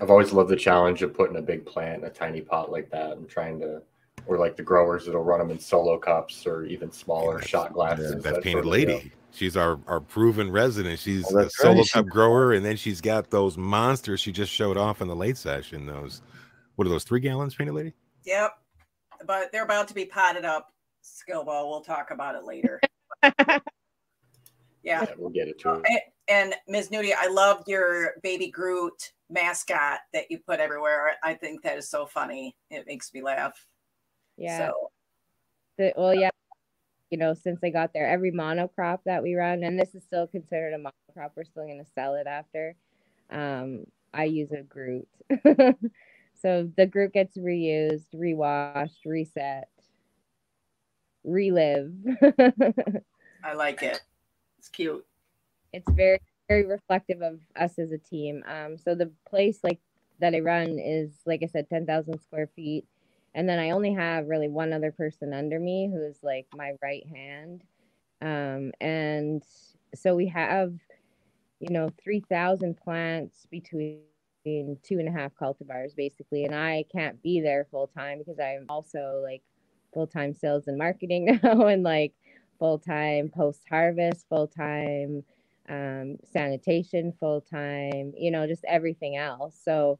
I've 0.00 0.10
always 0.10 0.32
loved 0.32 0.50
the 0.50 0.56
challenge 0.56 1.02
of 1.02 1.14
putting 1.14 1.36
a 1.36 1.42
big 1.42 1.64
plant 1.66 2.02
in 2.02 2.08
a 2.08 2.10
tiny 2.12 2.40
pot 2.40 2.70
like 2.70 2.90
that 2.90 3.12
and 3.12 3.28
trying 3.28 3.58
to, 3.60 3.82
or 4.26 4.38
like 4.38 4.56
the 4.56 4.62
growers 4.62 5.06
that'll 5.06 5.22
run 5.24 5.38
them 5.40 5.50
in 5.50 5.58
solo 5.58 5.98
cups 5.98 6.46
or 6.46 6.64
even 6.64 6.90
smaller 6.92 7.34
that's- 7.34 7.48
shot 7.48 7.72
glasses. 7.72 8.12
That's 8.22 8.36
that 8.36 8.42
painted 8.42 8.64
sort 8.64 8.80
of 8.80 8.86
deal. 8.88 8.96
lady. 8.96 9.12
She's 9.32 9.56
our, 9.56 9.78
our 9.86 10.00
proven 10.00 10.50
resident. 10.50 10.98
She's 10.98 11.24
Oh, 11.32 11.38
a 11.38 11.42
that's 11.42 11.56
solo 11.56 11.78
right. 11.78 11.90
cup 11.92 12.06
grower, 12.06 12.52
and 12.52 12.64
then 12.64 12.76
she's 12.76 13.00
got 13.00 13.30
those 13.30 13.56
monsters 13.56 14.18
she 14.20 14.32
just 14.32 14.50
showed 14.52 14.76
off 14.76 15.00
in 15.00 15.06
the 15.08 15.14
late 15.14 15.36
session. 15.36 15.86
Those 15.86 16.20
what 16.74 16.86
are 16.86 16.90
those 16.90 17.04
three 17.04 17.20
gallons, 17.20 17.54
painted 17.54 17.74
lady? 17.74 17.92
Yep. 18.24 18.52
But 19.26 19.52
they're 19.52 19.64
about 19.64 19.86
to 19.88 19.94
be 19.94 20.04
potted 20.04 20.44
up. 20.44 20.72
Skilbo, 21.04 21.68
we'll 21.68 21.80
talk 21.82 22.10
about 22.10 22.34
it 22.34 22.44
later. 22.44 22.80
Yeah. 24.82 25.02
Yeah, 25.02 25.10
we'll 25.18 25.28
get 25.30 25.46
it 25.46 25.58
to 25.60 25.74
it. 25.74 25.82
And, 25.86 26.00
and 26.28 26.54
Ms. 26.66 26.88
Nudie, 26.88 27.12
I 27.14 27.28
loved 27.28 27.68
your 27.68 28.14
baby 28.22 28.48
Groot 28.50 29.12
mascot 29.30 30.00
that 30.12 30.30
you 30.30 30.38
put 30.38 30.60
everywhere. 30.60 31.12
I 31.22 31.34
think 31.34 31.62
that 31.62 31.78
is 31.78 31.88
so 31.88 32.06
funny. 32.06 32.56
It 32.70 32.86
makes 32.86 33.12
me 33.14 33.22
laugh. 33.22 33.66
Yeah. 34.36 34.58
So 34.58 34.90
The, 35.78 35.92
well, 35.96 36.14
yeah. 36.14 36.30
You 37.10 37.18
know, 37.18 37.34
since 37.34 37.58
I 37.64 37.70
got 37.70 37.92
there, 37.92 38.06
every 38.08 38.30
monocrop 38.30 39.00
that 39.04 39.22
we 39.22 39.34
run, 39.34 39.64
and 39.64 39.78
this 39.78 39.94
is 39.96 40.04
still 40.04 40.28
considered 40.28 40.74
a 40.74 40.78
monocrop, 40.78 41.30
we're 41.34 41.44
still 41.44 41.64
going 41.64 41.84
to 41.84 41.90
sell 41.92 42.14
it 42.14 42.28
after. 42.28 42.76
Um, 43.30 43.84
I 44.14 44.24
use 44.24 44.52
a 44.52 44.62
Groot. 44.62 45.08
so 46.40 46.70
the 46.76 46.86
Groot 46.86 47.12
gets 47.12 47.36
reused, 47.36 48.06
rewashed, 48.12 49.04
reset, 49.04 49.68
relive. 51.24 51.92
I 53.44 53.54
like 53.54 53.82
it. 53.82 54.00
It's 54.58 54.68
cute. 54.68 55.04
it's 55.72 55.90
very 55.92 56.20
very 56.50 56.66
reflective 56.66 57.22
of 57.22 57.38
us 57.54 57.78
as 57.78 57.92
a 57.92 57.98
team. 57.98 58.42
Um 58.48 58.76
so 58.76 58.94
the 58.96 59.10
place 59.28 59.60
like 59.62 59.78
that 60.20 60.34
i 60.34 60.40
run 60.40 60.78
is 60.78 61.12
like 61.24 61.42
i 61.44 61.46
said 61.46 61.68
10,000 61.68 62.18
square 62.20 62.48
feet. 62.56 62.84
And 63.36 63.48
then 63.48 63.60
i 63.60 63.70
only 63.70 63.94
have 63.94 64.26
really 64.26 64.48
one 64.48 64.72
other 64.72 64.90
person 64.90 65.32
under 65.32 65.60
me 65.60 65.88
who's 65.92 66.18
like 66.24 66.46
my 66.52 66.72
right 66.82 67.06
hand. 67.06 67.62
Um 68.20 68.72
and 68.80 69.44
so 69.94 70.16
we 70.16 70.26
have 70.26 70.74
you 71.60 71.70
know 71.70 71.88
3,000 72.02 72.76
plants 72.76 73.46
between 73.48 74.00
two 74.44 74.98
and 74.98 75.08
a 75.08 75.12
half 75.12 75.32
cultivars 75.40 75.94
basically. 75.94 76.44
And 76.46 76.54
i 76.54 76.84
can't 76.90 77.22
be 77.22 77.40
there 77.40 77.68
full 77.70 77.86
time 77.86 78.18
because 78.18 78.40
i'm 78.40 78.66
also 78.68 79.20
like 79.22 79.42
full-time 79.94 80.34
sales 80.34 80.66
and 80.66 80.78
marketing 80.78 81.38
now 81.42 81.66
and 81.66 81.84
like 81.84 82.12
full-time 82.58 83.28
post-harvest 83.28 84.28
full-time 84.28 85.24
um, 85.70 86.16
sanitation 86.32 87.12
full-time 87.20 88.12
you 88.16 88.30
know 88.30 88.46
just 88.46 88.64
everything 88.66 89.16
else 89.16 89.58
so 89.62 89.98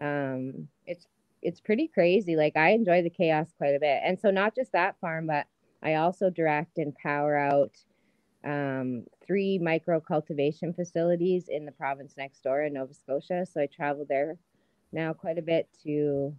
um, 0.00 0.68
it's 0.86 1.06
it's 1.40 1.60
pretty 1.60 1.86
crazy 1.86 2.36
like 2.36 2.56
i 2.56 2.70
enjoy 2.70 3.02
the 3.02 3.10
chaos 3.10 3.48
quite 3.56 3.74
a 3.74 3.80
bit 3.80 4.00
and 4.04 4.18
so 4.18 4.30
not 4.30 4.54
just 4.54 4.72
that 4.72 4.98
farm 5.00 5.26
but 5.26 5.46
i 5.82 5.94
also 5.94 6.30
direct 6.30 6.78
and 6.78 6.94
power 6.96 7.36
out 7.36 7.76
um, 8.44 9.04
three 9.24 9.58
micro 9.58 10.00
cultivation 10.00 10.74
facilities 10.74 11.48
in 11.48 11.64
the 11.64 11.72
province 11.72 12.14
next 12.18 12.42
door 12.42 12.62
in 12.62 12.72
nova 12.72 12.92
scotia 12.92 13.46
so 13.46 13.60
i 13.60 13.66
travel 13.66 14.04
there 14.08 14.36
now 14.92 15.12
quite 15.12 15.38
a 15.38 15.42
bit 15.42 15.68
to 15.82 16.34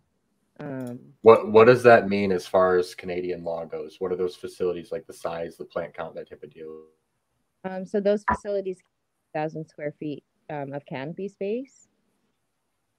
um, 0.60 1.00
What 1.22 1.52
What 1.52 1.66
does 1.66 1.84
that 1.84 2.08
mean 2.08 2.32
as 2.32 2.48
far 2.48 2.78
as 2.78 2.96
Canadian 2.96 3.44
law 3.44 3.66
goes? 3.66 3.98
What 4.00 4.12
are 4.12 4.16
those 4.16 4.36
facilities 4.38 4.92
like? 4.92 5.06
The 5.06 5.14
size, 5.14 5.58
the 5.58 5.66
plant 5.66 5.94
count, 5.94 6.16
that 6.16 6.30
type 6.30 6.44
of 6.44 6.54
deal. 6.54 6.86
Um, 7.66 7.86
so 7.86 8.02
those 8.02 8.26
facilities, 8.26 8.80
thousand 9.36 9.68
square 9.70 9.94
feet 10.00 10.24
um, 10.52 10.74
of 10.74 10.86
canopy 10.88 11.30
space. 11.30 11.90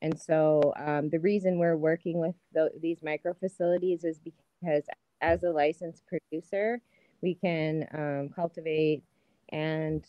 And 0.02 0.18
so 0.20 0.75
um, 0.76 1.11
the 1.11 1.20
reason 1.20 1.58
we're 1.58 1.76
working 1.76 2.18
with 2.18 2.35
tho- 2.54 2.70
these 2.80 3.02
micro 3.02 3.35
facilities 3.35 4.04
is 4.04 4.20
because 4.20 4.85
as 5.23 5.42
a 5.44 5.50
licensed 5.50 6.04
producer, 6.06 6.80
we 7.23 7.35
can 7.35 7.87
um, 7.94 8.30
cultivate 8.35 9.02
and 9.50 10.04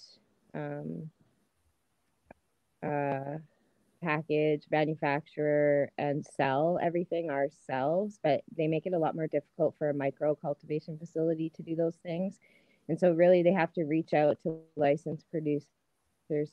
um, 0.55 1.09
uh, 2.83 3.39
package, 4.03 4.63
manufacture, 4.71 5.91
and 5.97 6.25
sell 6.25 6.79
everything 6.81 7.29
ourselves. 7.31 8.19
But 8.23 8.41
they 8.55 8.67
make 8.67 8.85
it 8.85 8.93
a 8.93 8.99
lot 8.99 9.15
more 9.15 9.27
difficult 9.27 9.75
for 9.77 9.89
a 9.89 9.93
micro 9.93 10.35
cultivation 10.35 10.97
facility 10.99 11.51
to 11.55 11.63
do 11.63 11.75
those 11.75 11.97
things. 12.03 12.39
And 12.89 12.99
so, 12.99 13.11
really, 13.11 13.43
they 13.43 13.53
have 13.53 13.73
to 13.73 13.83
reach 13.83 14.13
out 14.13 14.41
to 14.43 14.59
licensed 14.75 15.29
producers 15.29 15.65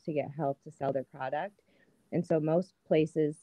to 0.04 0.12
get 0.12 0.30
help 0.36 0.62
to 0.64 0.70
sell 0.70 0.92
their 0.92 1.04
product. 1.04 1.60
And 2.12 2.26
so, 2.26 2.40
most 2.40 2.74
places 2.86 3.36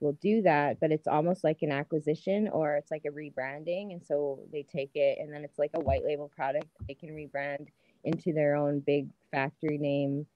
will 0.00 0.12
do 0.20 0.42
that, 0.42 0.78
but 0.78 0.92
it's 0.92 1.06
almost 1.06 1.42
like 1.42 1.62
an 1.62 1.72
acquisition 1.72 2.48
or 2.48 2.76
it's 2.76 2.90
like 2.90 3.04
a 3.06 3.10
rebranding. 3.10 3.92
And 3.92 4.04
so, 4.04 4.40
they 4.52 4.62
take 4.62 4.90
it 4.94 5.18
and 5.20 5.32
then 5.32 5.44
it's 5.44 5.58
like 5.58 5.70
a 5.74 5.80
white 5.80 6.04
label 6.04 6.30
product 6.34 6.66
they 6.86 6.94
can 6.94 7.10
rebrand 7.10 7.68
into 8.04 8.32
their 8.32 8.54
own 8.54 8.80
big 8.80 9.08
factory 9.30 9.78
name. 9.78 10.26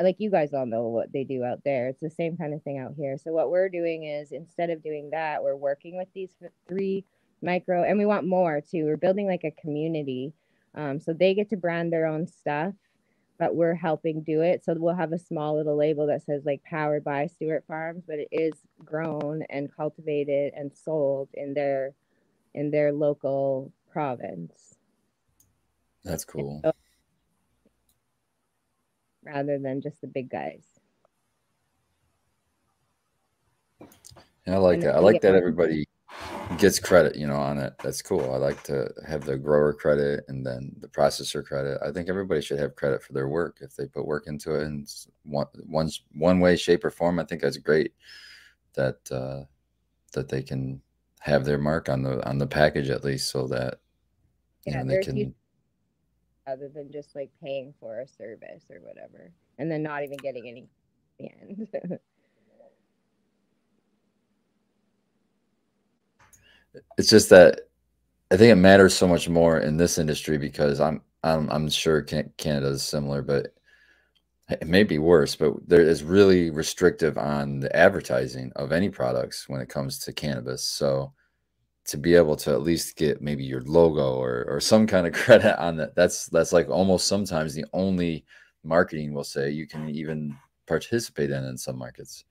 Like 0.00 0.16
you 0.18 0.30
guys 0.30 0.52
all 0.52 0.66
know 0.66 0.88
what 0.88 1.12
they 1.12 1.24
do 1.24 1.42
out 1.42 1.64
there. 1.64 1.88
It's 1.88 2.02
the 2.02 2.10
same 2.10 2.36
kind 2.36 2.52
of 2.52 2.62
thing 2.62 2.78
out 2.78 2.94
here. 2.96 3.16
So, 3.18 3.32
what 3.32 3.50
we're 3.50 3.68
doing 3.68 4.04
is 4.04 4.30
instead 4.30 4.70
of 4.70 4.82
doing 4.82 5.10
that, 5.10 5.42
we're 5.42 5.56
working 5.56 5.96
with 5.96 6.08
these 6.14 6.30
three 6.68 7.04
micro, 7.42 7.84
and 7.84 7.98
we 7.98 8.06
want 8.06 8.26
more 8.26 8.60
too. 8.60 8.84
We're 8.84 8.96
building 8.96 9.26
like 9.26 9.44
a 9.44 9.50
community 9.52 10.34
um, 10.74 11.00
so 11.00 11.12
they 11.12 11.34
get 11.34 11.50
to 11.50 11.56
brand 11.56 11.92
their 11.92 12.06
own 12.06 12.26
stuff, 12.26 12.74
but 13.38 13.54
we're 13.54 13.74
helping 13.74 14.22
do 14.22 14.42
it. 14.42 14.64
So 14.64 14.74
we'll 14.76 14.94
have 14.94 15.12
a 15.12 15.18
small 15.18 15.56
little 15.56 15.76
label 15.76 16.06
that 16.06 16.22
says 16.22 16.44
like 16.44 16.62
powered 16.64 17.04
by 17.04 17.26
Stewart 17.26 17.64
Farms, 17.66 18.04
but 18.06 18.18
it 18.18 18.28
is 18.30 18.52
grown 18.84 19.42
and 19.50 19.74
cultivated 19.74 20.52
and 20.56 20.72
sold 20.72 21.28
in 21.34 21.54
their 21.54 21.92
in 22.54 22.70
their 22.70 22.92
local 22.92 23.72
province 23.92 24.74
That's 26.04 26.24
cool. 26.24 26.62
rather 29.22 29.58
than 29.58 29.80
just 29.80 30.00
the 30.00 30.06
big 30.06 30.28
guys. 30.30 30.64
And 34.46 34.54
I 34.54 34.58
like 34.58 34.74
And 34.74 34.82
that. 34.84 34.96
I 34.96 34.98
like 34.98 35.20
that 35.20 35.34
everybody 35.34 35.86
gets 36.60 36.78
credit, 36.78 37.16
you 37.16 37.26
know, 37.26 37.36
on 37.36 37.58
it. 37.58 37.74
That's 37.82 38.02
cool. 38.02 38.32
I 38.32 38.36
like 38.38 38.62
to 38.64 38.92
have 39.06 39.24
the 39.24 39.38
grower 39.38 39.72
credit 39.74 40.24
and 40.28 40.46
then 40.46 40.72
the 40.80 40.88
processor 40.88 41.44
credit. 41.44 41.80
I 41.84 41.92
think 41.92 42.08
everybody 42.08 42.42
should 42.42 42.60
have 42.60 42.76
credit 42.76 43.02
for 43.02 43.14
their 43.14 43.28
work 43.28 43.58
if 43.62 43.76
they 43.76 43.86
put 43.86 44.06
work 44.06 44.26
into 44.28 44.54
it 44.54 44.64
in 44.64 44.86
one 45.24 45.46
one 45.66 45.90
one 46.12 46.40
way, 46.40 46.56
shape, 46.56 46.84
or 46.84 46.90
form. 46.90 47.18
I 47.18 47.24
think 47.24 47.42
that's 47.42 47.56
great 47.56 47.94
that 48.74 48.98
uh, 49.10 49.44
that 50.12 50.28
they 50.28 50.42
can 50.42 50.82
have 51.20 51.44
their 51.44 51.58
mark 51.58 51.88
on 51.88 52.02
the 52.02 52.26
on 52.28 52.38
the 52.38 52.46
package 52.46 52.90
at 52.90 53.04
least, 53.04 53.30
so 53.30 53.46
that 53.48 53.80
you 54.66 54.72
Yeah, 54.72 54.80
know 54.80 54.84
they 54.84 54.98
can. 55.04 55.34
Rather 56.46 56.68
than 56.68 56.90
just 56.90 57.14
like 57.14 57.30
paying 57.42 57.74
for 57.80 58.00
a 58.00 58.08
service 58.08 58.64
or 58.70 58.80
whatever, 58.80 59.32
and 59.58 59.70
then 59.70 59.82
not 59.82 60.02
even 60.04 60.16
getting 60.18 60.48
any 60.48 60.68
in 61.18 61.58
the 61.78 61.84
end. 61.84 62.00
It's 66.98 67.10
just 67.10 67.30
that 67.30 67.62
I 68.30 68.36
think 68.36 68.52
it 68.52 68.56
matters 68.56 68.94
so 68.94 69.08
much 69.08 69.28
more 69.28 69.58
in 69.58 69.76
this 69.76 69.98
industry 69.98 70.38
because 70.38 70.80
I'm 70.80 71.02
I'm 71.22 71.50
I'm 71.50 71.68
sure 71.68 72.02
Canada 72.02 72.68
is 72.68 72.82
similar, 72.82 73.22
but 73.22 73.54
it 74.48 74.66
may 74.66 74.84
be 74.84 74.98
worse. 74.98 75.36
But 75.36 75.68
there 75.68 75.82
is 75.82 76.02
really 76.02 76.50
restrictive 76.50 77.18
on 77.18 77.60
the 77.60 77.74
advertising 77.74 78.52
of 78.56 78.72
any 78.72 78.88
products 78.88 79.48
when 79.48 79.60
it 79.60 79.68
comes 79.68 79.98
to 80.00 80.12
cannabis. 80.12 80.62
So 80.62 81.12
to 81.86 81.96
be 81.96 82.14
able 82.14 82.36
to 82.36 82.52
at 82.52 82.62
least 82.62 82.96
get 82.96 83.20
maybe 83.20 83.44
your 83.44 83.62
logo 83.62 84.14
or 84.14 84.44
or 84.48 84.60
some 84.60 84.86
kind 84.86 85.06
of 85.06 85.12
credit 85.24 85.60
on 85.60 85.76
that, 85.78 85.94
that's 85.96 86.26
that's 86.26 86.52
like 86.52 86.68
almost 86.68 87.06
sometimes 87.06 87.54
the 87.54 87.66
only 87.72 88.24
marketing 88.62 89.12
we'll 89.12 89.24
say 89.24 89.50
you 89.50 89.66
can 89.66 89.88
even 89.88 90.36
participate 90.66 91.30
in 91.30 91.44
in 91.44 91.58
some 91.58 91.76
markets. 91.76 92.24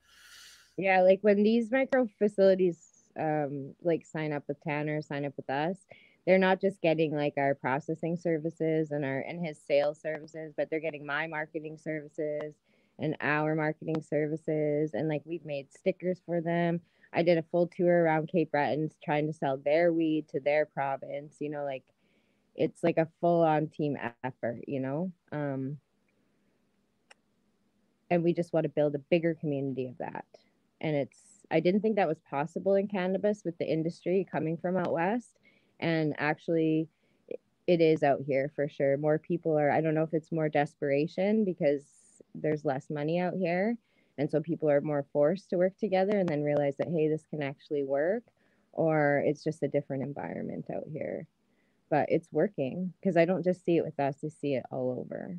Yeah, 0.78 1.02
like 1.02 1.18
when 1.20 1.42
these 1.42 1.70
micro 1.70 2.08
facilities 2.18 2.89
um 3.18 3.74
like 3.82 4.04
sign 4.04 4.32
up 4.32 4.44
with 4.48 4.60
Tanner, 4.62 5.02
sign 5.02 5.24
up 5.24 5.34
with 5.36 5.50
us, 5.50 5.76
they're 6.26 6.38
not 6.38 6.60
just 6.60 6.80
getting 6.80 7.14
like 7.14 7.34
our 7.36 7.54
processing 7.54 8.16
services 8.16 8.90
and 8.90 9.04
our 9.04 9.20
and 9.20 9.44
his 9.44 9.58
sales 9.58 10.00
services, 10.00 10.52
but 10.56 10.68
they're 10.70 10.80
getting 10.80 11.06
my 11.06 11.26
marketing 11.26 11.78
services 11.78 12.54
and 12.98 13.16
our 13.20 13.54
marketing 13.54 14.02
services 14.02 14.92
and 14.94 15.08
like 15.08 15.22
we've 15.24 15.44
made 15.44 15.72
stickers 15.72 16.20
for 16.24 16.40
them. 16.40 16.80
I 17.12 17.22
did 17.22 17.38
a 17.38 17.44
full 17.50 17.66
tour 17.66 18.04
around 18.04 18.28
Cape 18.28 18.52
Breton 18.52 18.90
trying 19.02 19.26
to 19.26 19.32
sell 19.32 19.56
their 19.56 19.92
weed 19.92 20.28
to 20.28 20.40
their 20.40 20.66
province, 20.66 21.36
you 21.40 21.50
know, 21.50 21.64
like 21.64 21.84
it's 22.54 22.84
like 22.84 22.98
a 22.98 23.08
full 23.20 23.42
on 23.42 23.68
team 23.68 23.96
effort, 24.22 24.60
you 24.66 24.80
know. 24.80 25.12
Um 25.32 25.78
and 28.10 28.22
we 28.22 28.32
just 28.34 28.52
want 28.52 28.64
to 28.64 28.68
build 28.70 28.94
a 28.94 28.98
bigger 28.98 29.34
community 29.34 29.86
of 29.86 29.98
that 29.98 30.24
and 30.80 30.96
it's 30.96 31.29
i 31.50 31.60
didn't 31.60 31.80
think 31.80 31.96
that 31.96 32.08
was 32.08 32.20
possible 32.28 32.74
in 32.74 32.88
cannabis 32.88 33.42
with 33.44 33.56
the 33.58 33.66
industry 33.70 34.26
coming 34.30 34.56
from 34.56 34.76
out 34.76 34.92
west. 34.92 35.38
And 35.80 36.14
actually 36.18 36.88
it 37.66 37.80
is 37.80 38.02
out 38.02 38.20
here 38.26 38.50
for 38.54 38.68
sure. 38.68 38.96
More 38.96 39.18
people 39.18 39.58
are 39.58 39.70
i 39.70 39.80
don't 39.80 39.94
know 39.94 40.02
if 40.02 40.14
it's 40.14 40.32
more 40.32 40.48
desperation 40.48 41.44
because 41.44 41.84
there's 42.34 42.64
less 42.64 42.90
money 42.90 43.18
out 43.18 43.34
here. 43.34 43.76
And 44.18 44.30
so 44.30 44.40
people 44.40 44.70
are 44.70 44.80
more 44.82 45.06
forced 45.12 45.50
to 45.50 45.56
work 45.56 45.76
together 45.78 46.18
and 46.18 46.28
then 46.28 46.42
realize 46.42 46.76
that 46.78 46.88
hey 46.88 47.08
this 47.08 47.24
can 47.30 47.42
actually 47.42 47.84
work 47.84 48.24
or 48.72 49.22
it's 49.26 49.42
just 49.44 49.62
a 49.62 49.68
different 49.68 50.02
environment 50.04 50.66
out 50.74 50.84
here. 50.92 51.26
But 51.90 52.06
it's 52.10 52.28
working 52.32 52.92
because 53.00 53.16
i 53.16 53.24
don't 53.24 53.44
just 53.44 53.64
see 53.64 53.76
it 53.78 53.84
with 53.84 53.98
us 54.00 54.16
i 54.24 54.28
see 54.28 54.54
it 54.54 54.64
all 54.70 54.96
over 55.00 55.36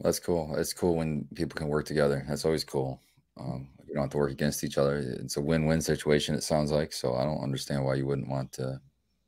That's 0.00 0.18
cool. 0.18 0.54
It's 0.56 0.72
cool 0.72 0.96
when 0.96 1.26
people 1.34 1.56
can 1.56 1.68
work 1.68 1.86
together. 1.86 2.24
That's 2.28 2.44
always 2.44 2.64
cool. 2.64 3.00
Um, 3.38 3.68
you 3.86 3.94
don't 3.94 4.04
have 4.04 4.10
to 4.10 4.18
work 4.18 4.30
against 4.30 4.64
each 4.64 4.78
other. 4.78 4.98
It's 4.98 5.36
a 5.36 5.40
win-win 5.40 5.80
situation. 5.80 6.34
It 6.34 6.42
sounds 6.42 6.70
like. 6.70 6.92
So 6.92 7.14
I 7.14 7.24
don't 7.24 7.42
understand 7.42 7.84
why 7.84 7.94
you 7.94 8.06
wouldn't 8.06 8.28
want 8.28 8.52
to 8.52 8.80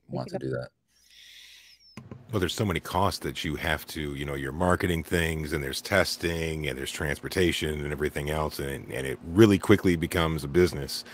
want 0.08 0.28
to 0.28 0.38
do 0.38 0.50
that. 0.50 0.68
Well, 2.30 2.40
there's 2.40 2.54
so 2.54 2.64
many 2.64 2.80
costs 2.80 3.20
that 3.20 3.42
you 3.44 3.56
have 3.56 3.86
to, 3.86 4.14
you 4.14 4.24
know, 4.24 4.34
you're 4.34 4.52
marketing 4.52 5.02
things 5.02 5.52
and 5.52 5.64
there's 5.64 5.80
testing 5.80 6.68
and 6.68 6.78
there's 6.78 6.92
transportation 6.92 7.82
and 7.82 7.90
everything 7.90 8.28
else. 8.28 8.58
And, 8.58 8.90
and 8.92 9.06
it 9.06 9.18
really 9.24 9.58
quickly 9.58 9.96
becomes 9.96 10.44
a 10.44 10.48
business. 10.48 11.04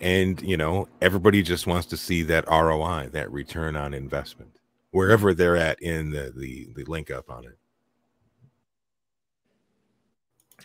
And, 0.00 0.40
you 0.42 0.56
know, 0.56 0.88
everybody 1.00 1.42
just 1.42 1.66
wants 1.66 1.86
to 1.88 1.96
see 1.96 2.22
that 2.24 2.46
ROI, 2.48 3.08
that 3.12 3.32
return 3.32 3.74
on 3.74 3.94
investment, 3.94 4.60
wherever 4.92 5.34
they're 5.34 5.56
at 5.56 5.80
in 5.82 6.10
the, 6.10 6.32
the, 6.36 6.68
the 6.76 6.84
link 6.84 7.10
up 7.10 7.28
on 7.28 7.44
it. 7.44 7.58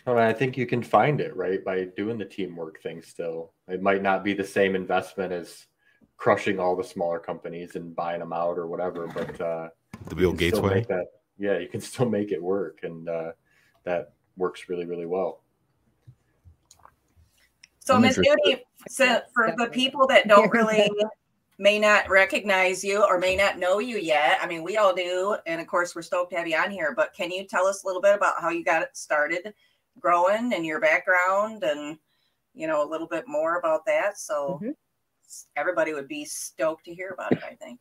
Well, 0.06 0.18
I 0.18 0.32
think 0.32 0.56
you 0.56 0.66
can 0.66 0.82
find 0.82 1.20
it 1.20 1.36
right 1.36 1.64
by 1.64 1.84
doing 1.96 2.18
the 2.18 2.24
teamwork 2.24 2.82
thing. 2.82 3.02
Still, 3.02 3.52
it 3.68 3.82
might 3.82 4.02
not 4.02 4.24
be 4.24 4.32
the 4.32 4.44
same 4.44 4.74
investment 4.74 5.32
as 5.32 5.66
crushing 6.16 6.58
all 6.58 6.76
the 6.76 6.84
smaller 6.84 7.18
companies 7.18 7.76
and 7.76 7.94
buying 7.94 8.20
them 8.20 8.32
out 8.32 8.58
or 8.58 8.66
whatever, 8.66 9.06
but 9.08 9.40
uh, 9.40 9.68
The 10.08 10.14
Bill 10.14 10.32
Gates 10.32 10.58
way. 10.58 10.84
that. 10.88 11.06
Yeah, 11.38 11.58
you 11.58 11.68
can 11.68 11.80
still 11.80 12.08
make 12.08 12.32
it 12.32 12.42
work, 12.42 12.80
and 12.82 13.08
uh, 13.08 13.32
that 13.84 14.12
works 14.36 14.68
really, 14.68 14.86
really 14.86 15.06
well. 15.06 15.42
So, 17.80 17.94
I'm 17.94 18.02
Miss 18.02 18.18
interested. 18.18 18.60
So 18.88 19.20
for 19.34 19.54
the 19.56 19.66
people 19.66 20.06
that 20.06 20.28
don't 20.28 20.50
really 20.52 20.90
may 21.58 21.78
not 21.78 22.08
recognize 22.08 22.82
you 22.82 23.04
or 23.04 23.18
may 23.18 23.36
not 23.36 23.58
know 23.58 23.78
you 23.78 23.98
yet, 23.98 24.38
I 24.40 24.46
mean, 24.46 24.62
we 24.62 24.78
all 24.78 24.94
do, 24.94 25.36
and 25.46 25.60
of 25.60 25.66
course, 25.66 25.94
we're 25.94 26.02
stoked 26.02 26.30
to 26.30 26.38
have 26.38 26.48
you 26.48 26.56
on 26.56 26.70
here. 26.70 26.94
But 26.94 27.12
can 27.12 27.30
you 27.30 27.44
tell 27.44 27.66
us 27.66 27.82
a 27.82 27.86
little 27.86 28.00
bit 28.00 28.14
about 28.14 28.40
how 28.40 28.48
you 28.48 28.64
got 28.64 28.82
it 28.82 28.96
started 28.96 29.52
growing 30.00 30.52
and 30.54 30.66
your 30.66 30.80
background, 30.80 31.62
and 31.62 31.98
you 32.54 32.66
know 32.66 32.82
a 32.86 32.90
little 32.90 33.08
bit 33.08 33.28
more 33.28 33.58
about 33.58 33.86
that? 33.86 34.18
So 34.18 34.60
Mhm. 34.60 34.74
everybody 35.56 35.92
would 35.94 36.08
be 36.08 36.24
stoked 36.24 36.84
to 36.86 36.94
hear 36.94 37.10
about 37.10 37.32
it. 37.32 37.42
I 37.44 37.54
think. 37.54 37.80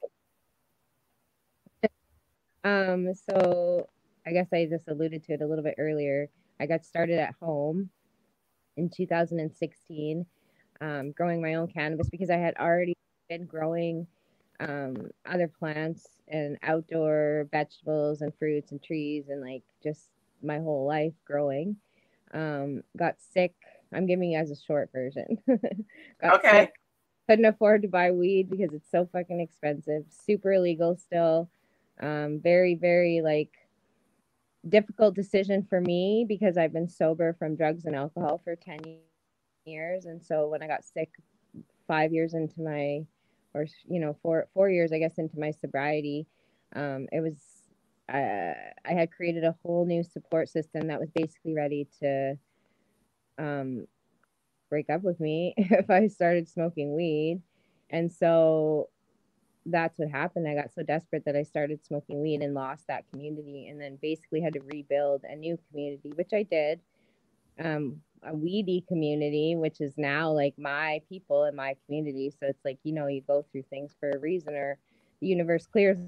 Um, 2.64 3.14
so 3.14 3.88
I 4.26 4.32
guess 4.32 4.48
I 4.54 4.66
just 4.66 4.88
alluded 4.88 5.24
to 5.24 5.34
it 5.34 5.42
a 5.42 5.48
little 5.48 5.64
bit 5.64 5.76
earlier. 5.78 6.30
I 6.60 6.66
got 6.66 6.86
started 6.86 7.20
at 7.20 7.36
home 7.42 7.90
in 8.78 8.90
2016, 8.90 10.26
um, 10.82 11.12
growing 11.12 11.42
my 11.42 11.56
own 11.56 11.68
cannabis 11.68 12.10
because 12.10 12.30
I 12.30 12.38
had 12.38 12.56
already 12.58 12.96
been 13.30 13.46
growing 13.46 14.08
um, 14.60 15.10
other 15.26 15.48
plants 15.48 16.08
and 16.28 16.58
outdoor 16.64 17.48
vegetables 17.52 18.22
and 18.22 18.34
fruits 18.38 18.72
and 18.72 18.82
trees 18.84 19.30
and 19.30 19.42
like 19.42 19.64
just 19.82 20.10
my 20.42 20.60
whole 20.60 20.86
life 20.86 21.14
growing. 21.26 21.78
Um, 22.34 22.84
got 22.98 23.16
sick. 23.34 23.54
I'm 23.94 24.06
giving 24.06 24.32
you 24.32 24.40
guys 24.40 24.52
a 24.52 24.56
short 24.56 24.92
version. 24.92 25.40
got 26.22 26.36
Okay. 26.36 26.52
sick, 26.52 26.74
couldn't 27.30 27.46
afford 27.46 27.82
to 27.84 27.88
buy 27.88 28.12
weed 28.12 28.50
because 28.50 28.74
it's 28.74 28.90
so 28.92 29.08
fucking 29.12 29.40
expensive. 29.40 30.04
Super 30.10 30.54
illegal 30.54 30.96
still. 30.96 31.50
Um, 32.02 32.40
very, 32.42 32.76
very 32.76 33.22
like 33.22 33.52
difficult 34.68 35.16
decision 35.16 35.66
for 35.70 35.82
me 35.82 36.26
because 36.28 36.58
I've 36.58 36.74
been 36.74 36.90
sober 36.90 37.34
from 37.34 37.56
drugs 37.56 37.86
and 37.86 37.96
alcohol 37.96 38.42
for 38.44 38.56
10 38.56 38.80
years. 39.66 40.06
And 40.06 40.24
so 40.24 40.48
when 40.48 40.62
I 40.64 40.68
got 40.68 40.84
sick 40.84 41.12
five 41.88 42.14
years 42.14 42.34
into 42.34 42.62
my, 42.62 43.06
or, 43.54 43.66
you 43.88 44.00
know, 44.00 44.16
four, 44.22 44.48
four 44.54 44.70
years, 44.70 44.92
I 44.92 45.00
guess, 45.00 45.18
into 45.18 45.40
my 45.40 45.52
sobriety, 45.52 46.28
um, 46.76 47.08
it 47.12 47.22
was, 47.22 47.59
I 48.18 48.94
had 48.94 49.12
created 49.12 49.44
a 49.44 49.56
whole 49.64 49.86
new 49.86 50.04
support 50.04 50.50
system 50.50 50.88
that 50.88 51.00
was 51.00 51.10
basically 51.12 51.54
ready 51.54 51.88
to 52.02 52.38
um, 53.38 53.88
break 54.70 54.90
up 54.90 55.04
with 55.04 55.20
me 55.20 55.54
if 55.58 55.90
I 55.90 56.08
started 56.08 56.48
smoking 56.48 56.96
weed. 56.96 57.42
And 57.90 58.12
so 58.12 58.90
that's 59.66 59.98
what 59.98 60.10
happened. 60.10 60.48
I 60.48 60.56
got 60.56 60.74
so 60.74 60.84
desperate 60.84 61.26
that 61.26 61.36
I 61.36 61.44
started 61.44 61.86
smoking 61.86 62.22
weed 62.22 62.42
and 62.42 62.54
lost 62.54 62.88
that 62.88 63.10
community, 63.12 63.68
and 63.68 63.80
then 63.80 63.98
basically 64.02 64.42
had 64.42 64.54
to 64.54 64.62
rebuild 64.62 65.24
a 65.24 65.36
new 65.36 65.58
community, 65.70 66.12
which 66.16 66.34
I 66.34 66.44
did. 66.44 66.80
Um, 67.60 68.02
a 68.24 68.36
weedy 68.36 68.84
community, 68.88 69.56
which 69.56 69.80
is 69.80 69.94
now 69.98 70.32
like 70.32 70.54
my 70.58 71.02
people 71.08 71.46
in 71.46 71.56
my 71.56 71.76
community. 71.86 72.32
So 72.32 72.48
it's 72.48 72.64
like, 72.66 72.78
you 72.84 72.94
know, 72.94 73.08
you 73.08 73.22
go 73.22 73.46
through 73.52 73.64
things 73.70 73.96
for 74.00 74.10
a 74.12 74.20
reason, 74.20 74.56
or 74.56 74.78
the 75.22 75.28
universe 75.28 75.66
clears 75.66 76.00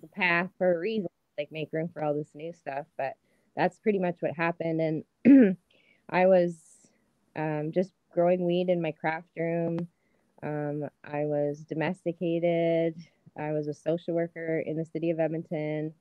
the 0.00 0.08
path 0.08 0.50
for 0.58 0.74
a 0.74 0.78
reason, 0.78 1.08
like 1.38 1.52
make 1.52 1.72
room 1.72 1.88
for 1.92 2.02
all 2.02 2.14
this 2.14 2.34
new 2.34 2.52
stuff. 2.52 2.86
But 2.96 3.14
that's 3.56 3.78
pretty 3.78 3.98
much 3.98 4.16
what 4.20 4.32
happened. 4.36 5.04
And 5.24 5.56
I 6.10 6.26
was 6.26 6.56
um, 7.36 7.72
just 7.72 7.92
growing 8.12 8.46
weed 8.46 8.68
in 8.68 8.82
my 8.82 8.92
craft 8.92 9.28
room. 9.36 9.88
Um, 10.42 10.88
I 11.04 11.24
was 11.24 11.60
domesticated. 11.68 12.96
I 13.38 13.52
was 13.52 13.68
a 13.68 13.74
social 13.74 14.14
worker 14.14 14.62
in 14.64 14.76
the 14.76 14.84
city 14.84 15.10
of 15.10 15.18
Edmonton, 15.18 15.92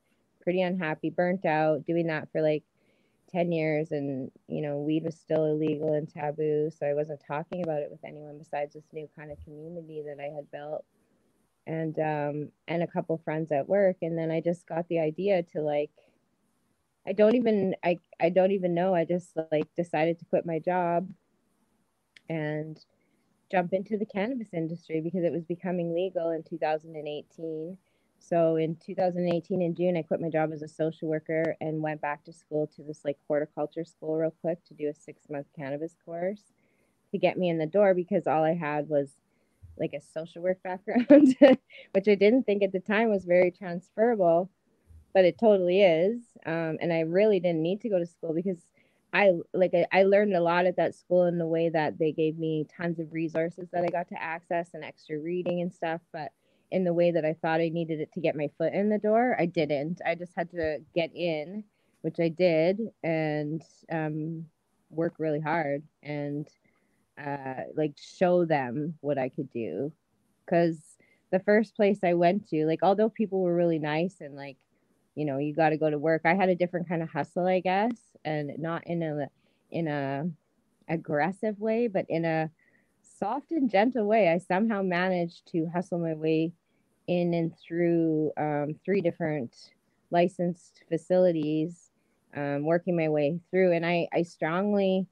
pretty 0.42 0.62
unhappy, 0.62 1.10
burnt 1.10 1.46
out, 1.46 1.86
doing 1.86 2.08
that 2.08 2.30
for 2.32 2.42
like 2.42 2.64
10 3.34 3.52
years 3.52 3.92
and 3.92 4.32
you 4.48 4.62
know 4.62 4.78
weed 4.78 5.04
was 5.04 5.16
still 5.16 5.46
illegal 5.46 5.94
and 5.94 6.08
taboo 6.08 6.70
so 6.70 6.86
i 6.86 6.94
wasn't 6.94 7.20
talking 7.28 7.64
about 7.64 7.82
it 7.82 7.90
with 7.90 8.04
anyone 8.06 8.38
besides 8.38 8.74
this 8.76 8.84
new 8.94 9.10
kind 9.18 9.32
of 9.32 9.44
community 9.44 10.04
that 10.06 10.22
i 10.22 10.30
had 10.36 10.50
built 10.52 10.86
and 11.68 11.98
um 12.00 12.50
and 12.68 12.84
a 12.84 12.88
couple 12.88 13.18
friends 13.24 13.52
at 13.52 13.68
work. 13.68 13.98
And 14.02 14.18
then 14.18 14.32
i 14.32 14.42
just 14.42 14.68
got 14.68 14.88
the 14.90 15.00
idea 15.00 15.44
to 15.54 15.62
like 15.62 15.92
i 17.08 17.14
don't 17.14 17.36
even 17.36 17.76
i 17.84 18.00
i 18.20 18.30
don't 18.30 18.52
even 18.52 18.74
know. 18.74 18.94
I 18.96 19.06
just 19.06 19.32
like 19.52 19.68
decided 19.76 20.20
to 20.20 20.26
quit 20.26 20.46
my 20.46 20.60
job 20.60 21.10
and 22.30 22.80
jump 23.52 23.74
into 23.74 23.98
the 23.98 24.06
cannabis 24.06 24.54
industry 24.54 25.02
because 25.02 25.24
it 25.24 25.32
was 25.32 25.44
becoming 25.44 25.94
legal 25.94 26.32
in 26.32 26.44
2018 26.44 27.78
so 28.24 28.56
in 28.56 28.78
2018 28.78 29.62
in 29.62 29.76
June, 29.76 29.98
I 29.98 30.02
quit 30.02 30.22
my 30.22 30.30
job 30.30 30.54
as 30.54 30.62
a 30.62 30.68
social 30.68 31.10
worker 31.10 31.58
and 31.60 31.82
went 31.82 32.00
back 32.00 32.24
to 32.24 32.32
school 32.32 32.68
to 32.68 32.82
this 32.82 33.04
like 33.04 33.18
horticulture 33.28 33.84
school 33.84 34.16
real 34.16 34.34
quick 34.40 34.64
to 34.66 34.74
do 34.74 34.88
a 34.88 34.94
six 34.94 35.24
month 35.30 35.48
cannabis 35.54 35.98
course 36.06 36.54
to 37.12 37.18
get 37.18 37.38
me 37.38 37.50
in 37.50 37.58
the 37.58 37.66
door 37.66 37.94
because 37.94 38.26
all 38.26 38.44
I 38.46 38.54
had 38.54 38.88
was 38.88 39.18
like 39.78 39.94
a 39.94 40.02
social 40.02 40.42
work 40.42 40.62
background, 40.64 41.36
which 41.92 42.08
I 42.08 42.16
didn't 42.16 42.44
think 42.44 42.64
at 42.64 42.72
the 42.72 42.80
time 42.80 43.10
was 43.10 43.26
very 43.26 43.52
transferable, 43.52 44.50
but 45.14 45.26
it 45.26 45.38
totally 45.40 45.82
is. 45.82 46.22
Um, 46.46 46.78
and 46.82 46.92
I 46.92 47.02
really 47.02 47.40
didn't 47.40 47.64
need 47.64 47.82
to 47.82 47.90
go 47.90 48.00
to 48.00 48.06
school 48.06 48.34
because 48.34 48.60
I 49.14 49.34
like 49.54 49.74
I, 49.74 49.86
I 49.92 50.04
learned 50.04 50.36
a 50.36 50.42
lot 50.42 50.66
at 50.66 50.78
that 50.78 50.96
school 50.96 51.26
in 51.26 51.38
the 51.38 51.48
way 51.48 51.70
that 51.70 52.00
they 52.00 52.12
gave 52.12 52.38
me 52.38 52.66
tons 52.76 53.00
of 53.00 53.14
resources 53.14 53.70
that 53.72 53.84
I 53.84 53.88
got 53.88 54.10
to 54.10 54.22
access 54.22 54.70
and 54.74 54.84
extra 54.84 55.20
reading 55.20 55.62
and 55.62 55.72
stuff, 55.72 56.02
but 56.12 56.32
in 56.72 56.84
the 56.84 56.94
way 56.94 57.12
that 57.12 57.24
I 57.24 57.34
thought 57.34 57.62
I 57.62 57.70
needed 57.70 58.00
it 58.00 58.12
to 58.14 58.20
get 58.20 58.36
my 58.36 58.50
foot 58.58 58.74
in 58.74 58.90
the 58.90 58.98
door. 58.98 59.36
I 59.40 59.46
didn't. 59.46 60.02
I 60.04 60.16
just 60.16 60.34
had 60.36 60.50
to 60.52 60.80
get 60.96 61.16
in, 61.16 61.64
which 62.02 62.20
I 62.20 62.30
did, 62.30 62.80
and 63.04 63.62
um, 63.92 64.46
work 64.90 65.14
really 65.20 65.40
hard 65.40 65.84
and 66.02 66.48
uh, 67.18 67.64
like 67.76 67.94
show 67.98 68.46
them 68.46 68.96
what 69.02 69.18
I 69.18 69.30
could 69.30 69.52
do. 69.52 69.92
Because 70.46 70.80
the 71.32 71.40
first 71.40 71.76
place 71.76 72.00
I 72.04 72.14
went 72.14 72.50
to, 72.50 72.66
like, 72.66 72.84
although 72.84 73.10
people 73.10 73.42
were 73.42 73.56
really 73.56 73.80
nice 73.80 74.22
and 74.22 74.36
like, 74.36 74.58
you 75.16 75.26
know, 75.26 75.38
you 75.38 75.54
got 75.54 75.70
to 75.70 75.78
go 75.78 75.90
to 75.90 75.98
work, 75.98 76.22
I 76.26 76.34
had 76.34 76.50
a 76.50 76.56
different 76.56 76.88
kind 76.90 77.04
of 77.04 77.10
hustle, 77.10 77.48
I 77.48 77.60
guess, 77.60 77.96
and 78.26 78.52
not 78.58 78.86
in 78.88 79.04
a 79.04 79.28
in 79.72 79.88
a 79.88 80.30
aggressive 80.90 81.60
way, 81.60 81.88
but 81.88 82.06
in 82.10 82.26
a 82.26 82.50
soft 83.02 83.52
and 83.52 83.70
gentle 83.70 84.06
way. 84.06 84.30
I 84.30 84.38
somehow 84.38 84.82
managed 84.82 85.48
to 85.52 85.68
hustle 85.74 86.00
my 86.00 86.14
way 86.14 86.52
in 87.08 87.34
and 87.34 87.54
through 87.58 88.32
um, 88.38 88.76
three 88.84 89.02
different 89.02 89.72
licensed 90.12 90.84
facilities, 90.90 91.92
um, 92.36 92.66
working 92.66 92.96
my 92.96 93.10
way 93.10 93.40
through. 93.50 93.74
And 93.74 93.86
I, 93.86 94.08
I 94.14 94.24
strongly 94.24 95.08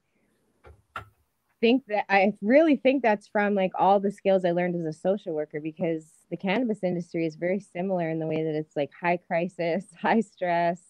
think 1.62 1.84
that 1.86 2.04
I 2.12 2.34
really 2.42 2.76
think 2.76 3.02
that's 3.02 3.28
from 3.28 3.54
like 3.54 3.70
all 3.76 4.00
the 4.00 4.10
skills 4.10 4.44
I 4.44 4.50
learned 4.50 4.74
as 4.74 4.84
a 4.84 4.98
social 4.98 5.32
worker 5.32 5.60
because 5.60 6.04
the 6.28 6.36
cannabis 6.36 6.82
industry 6.82 7.24
is 7.24 7.36
very 7.36 7.60
similar 7.60 8.10
in 8.10 8.18
the 8.18 8.26
way 8.26 8.42
that 8.42 8.54
it's 8.54 8.76
like 8.76 8.90
high 9.00 9.16
crisis, 9.16 9.86
high 10.02 10.20
stress. 10.20 10.80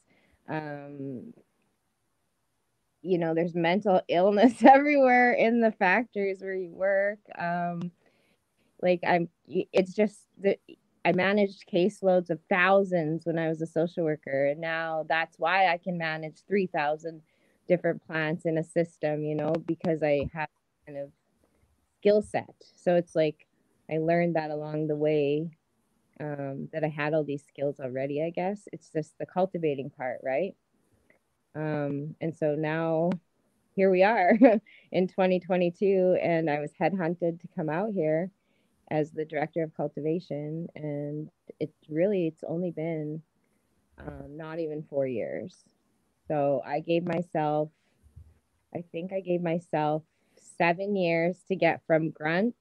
Um, 0.48 1.35
you 3.02 3.18
know, 3.18 3.35
there's 3.35 3.54
mental 3.54 4.00
illness 4.08 4.62
everywhere 4.64 5.35
in 5.35 5.61
the 5.61 5.72
factories 5.72 6.40
where 6.40 6.56
you 6.56 6.70
work. 6.70 7.18
Um, 7.38 7.92
like 8.80 9.00
I'm, 9.06 9.28
it's 9.46 9.92
just 9.92 10.22
that 10.42 10.58
I 11.04 11.12
managed 11.12 11.64
caseloads 11.72 12.30
of 12.30 12.40
thousands 12.48 13.26
when 13.26 13.38
I 13.38 13.48
was 13.48 13.61
a 13.61 13.66
social 13.66 14.04
worker. 14.04 14.46
And 14.46 14.61
now 14.61 15.04
that's 15.08 15.38
why 15.38 15.66
I 15.66 15.76
can 15.76 15.98
manage 15.98 16.38
3,000 16.48 17.20
different 17.68 18.04
plants 18.06 18.46
in 18.46 18.56
a 18.56 18.64
system, 18.64 19.22
you 19.22 19.35
know, 19.35 19.52
because 19.66 20.02
I 20.02 20.30
have 20.32 20.48
kind 20.87 20.99
of 20.99 21.11
skill 21.99 22.23
set. 22.23 22.55
So 22.77 22.97
it's 22.97 23.14
like 23.14 23.47
I 23.90 23.99
learned 23.99 24.37
that 24.37 24.51
along 24.51 24.87
the 24.87 24.97
way 24.97 25.51
um, 26.21 26.68
that 26.73 26.85
I 26.85 26.88
had 26.88 27.14
all 27.14 27.25
these 27.25 27.45
skills 27.47 27.81
already, 27.81 28.23
I 28.23 28.31
guess. 28.31 28.62
It's 28.73 28.90
just 28.90 29.18
the 29.18 29.27
cultivating 29.27 29.90
part, 29.90 30.21
right? 30.23 30.55
Um, 31.55 32.14
and 32.21 32.35
so 32.35 32.55
now 32.55 33.11
here 33.75 33.90
we 33.90 34.03
are 34.03 34.33
in 34.92 35.09
2022, 35.09 36.18
and 36.21 36.49
I 36.49 36.61
was 36.61 36.73
headhunted 36.81 37.40
to 37.40 37.49
come 37.57 37.68
out 37.68 37.90
here 37.92 38.31
as 38.92 39.11
the 39.11 39.25
director 39.25 39.62
of 39.62 39.75
cultivation 39.75 40.68
and 40.75 41.31
it's 41.59 41.79
really 41.88 42.27
it's 42.27 42.45
only 42.47 42.71
been 42.71 43.23
um, 44.07 44.37
not 44.37 44.59
even 44.59 44.83
four 44.83 45.07
years 45.07 45.64
so 46.29 46.61
i 46.66 46.79
gave 46.79 47.03
myself 47.03 47.71
i 48.75 48.85
think 48.92 49.12
i 49.12 49.21
gave 49.21 49.40
myself 49.40 50.03
seven 50.57 50.97
years 50.97 51.37
to 51.49 51.57
get 51.57 51.83
from 51.87 52.11
grunt 52.11 52.55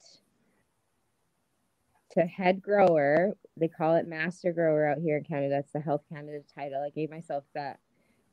to 2.12 2.22
head 2.22 2.62
grower 2.62 3.32
they 3.58 3.68
call 3.68 3.96
it 3.96 4.08
master 4.08 4.52
grower 4.52 4.86
out 4.86 4.98
here 4.98 5.18
in 5.18 5.24
canada 5.24 5.50
that's 5.50 5.72
the 5.72 5.80
health 5.80 6.02
canada 6.12 6.40
title 6.54 6.84
i 6.84 6.90
gave 6.90 7.10
myself 7.10 7.44
that 7.56 7.80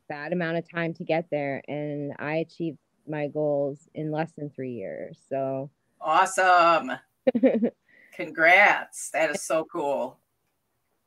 that 0.08 0.32
amount 0.32 0.56
of 0.56 0.68
time 0.68 0.92
to 0.94 1.04
get 1.04 1.26
there 1.30 1.62
and 1.68 2.12
i 2.18 2.36
achieved 2.36 2.78
my 3.06 3.28
goals 3.28 3.88
in 3.94 4.10
less 4.10 4.32
than 4.36 4.50
three 4.50 4.72
years 4.72 5.18
so 5.28 5.70
Awesome. 6.00 6.92
Congrats. 8.14 9.10
That 9.10 9.30
is 9.30 9.42
so 9.42 9.64
cool. 9.70 10.18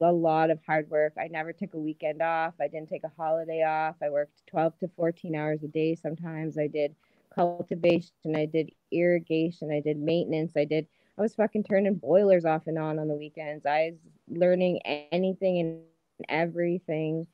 a 0.02 0.12
lot 0.12 0.50
of 0.50 0.60
hard 0.66 0.90
work. 0.90 1.14
I 1.20 1.28
never 1.28 1.54
took 1.54 1.74
a 1.76 1.80
weekend 1.80 2.22
off. 2.22 2.56
I 2.60 2.68
didn't 2.68 2.90
take 2.90 3.04
a 3.04 3.12
holiday 3.16 3.64
off. 3.64 3.96
I 4.02 4.10
worked 4.10 4.42
12 4.48 4.80
to 4.80 4.88
14 4.96 5.36
hours 5.36 5.64
a 5.64 5.68
day 5.68 5.96
sometimes. 5.96 6.58
I 6.58 6.68
did 6.68 6.96
cultivation, 7.34 8.36
I 8.36 8.46
did 8.46 8.72
irrigation, 8.92 9.72
I 9.72 9.80
did 9.80 9.98
maintenance, 9.98 10.54
I 10.56 10.66
did 10.66 10.88
I 11.18 11.22
was 11.22 11.36
fucking 11.36 11.66
turning 11.66 11.96
boilers 11.96 12.46
off 12.46 12.68
and 12.68 12.78
on 12.78 12.98
on 12.98 13.08
the 13.08 13.14
weekends. 13.14 13.66
I 13.66 13.92
was 13.92 14.40
learning 14.40 14.80
anything 15.12 15.60
and 15.60 15.82
everything 16.30 17.28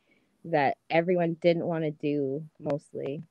that 0.45 0.77
everyone 0.89 1.37
didn't 1.41 1.65
want 1.65 1.83
to 1.83 1.91
do 1.91 2.43
mostly. 2.59 3.23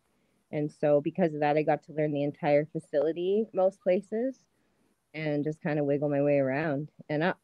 And 0.52 0.70
so 0.70 1.00
because 1.00 1.34
of 1.34 1.40
that 1.40 1.56
I 1.56 1.62
got 1.62 1.82
to 1.84 1.92
learn 1.92 2.12
the 2.12 2.22
entire 2.22 2.66
facility 2.66 3.46
most 3.52 3.80
places 3.80 4.38
and 5.14 5.44
just 5.44 5.60
kind 5.62 5.78
of 5.78 5.86
wiggle 5.86 6.08
my 6.08 6.22
way 6.22 6.38
around 6.38 6.90
and 7.08 7.22
up 7.22 7.38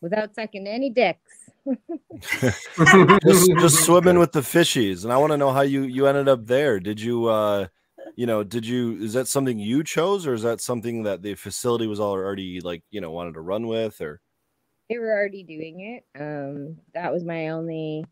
without 0.00 0.34
sucking 0.34 0.66
any 0.66 0.90
dicks. 0.90 1.50
just, 2.30 3.50
just 3.58 3.84
swimming 3.84 4.18
with 4.18 4.32
the 4.32 4.40
fishies 4.40 5.04
and 5.04 5.12
i 5.12 5.16
want 5.16 5.30
to 5.30 5.36
know 5.36 5.52
how 5.52 5.60
you 5.60 5.82
you 5.82 6.06
ended 6.06 6.26
up 6.26 6.46
there 6.46 6.80
did 6.80 6.98
you 6.98 7.26
uh 7.26 7.66
you 8.16 8.26
know 8.26 8.42
did 8.44 8.66
you 8.66 8.96
is 8.96 9.12
that 9.14 9.28
something 9.28 9.58
you 9.58 9.84
chose 9.84 10.26
or 10.26 10.34
is 10.34 10.42
that 10.42 10.60
something 10.60 11.02
that 11.04 11.22
the 11.22 11.34
facility 11.34 11.86
was 11.86 12.00
already 12.00 12.60
like 12.60 12.84
you 12.90 13.00
know 13.00 13.10
wanted 13.10 13.34
to 13.34 13.40
run 13.40 13.66
with 13.66 14.00
or 14.00 14.20
they 14.88 14.98
were 14.98 15.12
already 15.12 15.44
doing 15.44 15.80
it. 15.80 16.20
Um, 16.20 16.80
that 16.94 17.12
was 17.12 17.24
my 17.24 17.48
only 17.48 18.04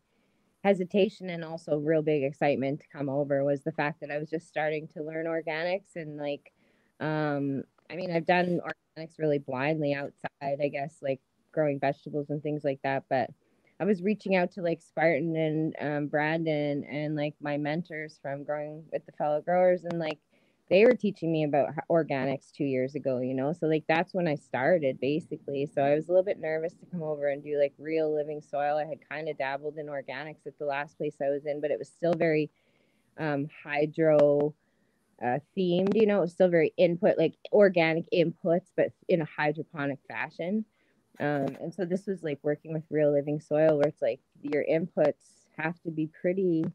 hesitation 0.63 1.29
and 1.29 1.43
also 1.45 1.77
real 1.77 2.01
big 2.01 2.23
excitement 2.23 2.81
to 2.81 2.87
come 2.89 3.09
over 3.09 3.43
was 3.45 3.63
the 3.63 3.71
fact 3.73 4.01
that 4.01 4.11
I 4.11 4.17
was 4.19 4.29
just 4.29 4.47
starting 4.47 4.87
to 4.89 5.03
learn 5.03 5.25
organics 5.25 5.95
and 5.95 6.17
like 6.17 6.53
um 6.99 7.63
I 7.89 7.95
mean 7.95 8.11
I've 8.11 8.25
done 8.25 8.61
organics 8.97 9.19
really 9.19 9.39
blindly 9.39 9.93
outside, 9.93 10.29
I 10.61 10.69
guess, 10.69 10.97
like 11.01 11.21
growing 11.53 11.79
vegetables 11.79 12.29
and 12.29 12.43
things 12.43 12.63
like 12.63 12.81
that, 12.83 13.05
but 13.09 13.31
I 13.79 13.85
was 13.85 14.03
reaching 14.03 14.35
out 14.35 14.51
to 14.53 14.61
like 14.61 14.81
Spartan 14.81 15.35
and 15.35 15.75
um, 15.79 16.07
Brandon 16.07 16.83
and 16.83 17.15
like 17.15 17.35
my 17.41 17.57
mentors 17.57 18.19
from 18.21 18.43
growing 18.43 18.83
with 18.91 19.05
the 19.05 19.13
fellow 19.13 19.41
growers 19.41 19.85
and 19.85 19.99
like 19.99 20.19
they 20.69 20.85
were 20.85 20.95
teaching 20.95 21.31
me 21.31 21.45
about 21.45 21.69
organics 21.89 22.51
two 22.51 22.65
years 22.65 22.93
ago, 22.93 23.19
you 23.19 23.33
know. 23.33 23.53
So 23.53 23.67
like 23.67 23.85
that's 23.87 24.13
when 24.13 24.27
I 24.27 24.35
started 24.35 24.99
basically. 24.99 25.65
So 25.65 25.81
I 25.81 25.95
was 25.95 26.07
a 26.07 26.11
little 26.11 26.23
bit 26.23 26.39
nervous 26.39 26.73
to 26.73 26.85
come 26.91 27.01
over 27.01 27.29
and 27.29 27.43
do 27.43 27.57
like 27.57 27.73
real 27.79 28.13
living 28.13 28.41
soil. 28.41 28.77
I 28.77 28.85
had 28.85 28.99
kind 29.09 29.29
of 29.29 29.37
dabbled 29.37 29.77
in 29.77 29.87
organics 29.87 30.45
at 30.45 30.59
the 30.59 30.65
last 30.65 30.97
place 30.97 31.15
I 31.21 31.29
was 31.29 31.45
in, 31.45 31.61
but 31.61 31.71
it 31.71 31.79
was 31.79 31.87
still 31.87 32.13
very 32.13 32.51
um, 33.17 33.47
hydro 33.63 34.53
uh, 35.23 35.39
themed. 35.57 35.95
You 35.95 36.05
know, 36.05 36.19
it 36.19 36.21
was 36.21 36.33
still 36.33 36.49
very 36.49 36.73
input 36.77 37.17
like 37.17 37.35
organic 37.51 38.05
inputs, 38.13 38.67
but 38.75 38.91
in 39.07 39.21
a 39.21 39.25
hydroponic 39.25 39.99
fashion. 40.07 40.65
Um, 41.19 41.57
and 41.61 41.73
so 41.73 41.85
this 41.85 42.05
was 42.05 42.23
like 42.23 42.39
working 42.43 42.73
with 42.73 42.83
real 42.89 43.11
living 43.11 43.41
soil, 43.41 43.77
where 43.77 43.87
it's 43.87 44.01
like 44.01 44.21
your 44.41 44.63
inputs 44.69 45.39
have 45.57 45.81
to 45.81 45.91
be 45.91 46.07
pretty 46.21 46.65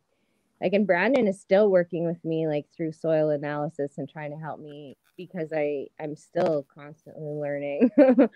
like 0.61 0.73
and 0.73 0.87
brandon 0.87 1.27
is 1.27 1.41
still 1.41 1.71
working 1.71 2.07
with 2.07 2.23
me 2.25 2.47
like 2.47 2.67
through 2.77 2.93
soil 2.93 3.31
analysis 3.31 3.99
and 3.99 4.09
trying 4.09 4.31
to 4.31 4.37
help 4.37 4.61
me 4.61 4.97
because 5.17 5.53
i 5.53 5.87
i'm 6.01 6.17
still 6.17 6.67
constantly 6.75 7.33
learning. 7.33 7.91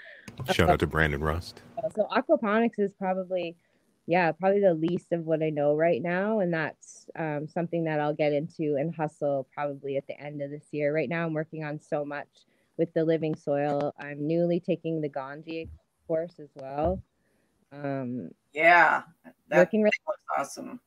Shout 0.53 0.71
out 0.71 0.81
to 0.81 0.87
Brandon 0.87 1.21
Rust. 1.21 1.61
so 1.95 2.07
aquaponics 2.13 2.79
is 2.79 2.93
probably 2.93 3.57
yeah 4.07 4.33
probably 4.33 4.61
the 4.61 4.75
least 4.75 5.13
of 5.13 5.25
what 5.25 5.43
i 5.43 5.51
know 5.51 5.75
right 5.75 6.03
now 6.03 6.41
and 6.41 6.53
that's 6.53 7.07
um, 7.19 7.47
something 7.49 7.85
that 7.85 8.01
i'll 8.01 8.15
get 8.15 8.33
into 8.33 8.77
and 8.77 8.95
hustle 8.95 9.47
probably 9.53 9.97
at 9.97 10.07
the 10.07 10.19
end 10.21 10.41
of 10.41 10.51
this 10.51 10.67
year. 10.71 10.95
Right 10.95 11.09
now 11.09 11.27
i'm 11.27 11.35
working 11.35 11.65
on 11.65 11.81
so 11.81 12.05
much 12.05 12.29
with 12.77 12.93
the 12.95 13.05
living 13.05 13.35
soil. 13.35 13.93
I'm 13.99 14.25
newly 14.25 14.61
taking 14.61 15.01
the 15.01 15.09
Ganjier 15.09 15.69
course 16.09 16.41
as 16.41 16.49
well 16.57 17.01
um, 17.73 18.31
Yeah. 18.53 19.03
That 19.49 19.59
working 19.59 19.83
really 19.83 19.93
was 20.07 20.17
awesome. 20.39 20.81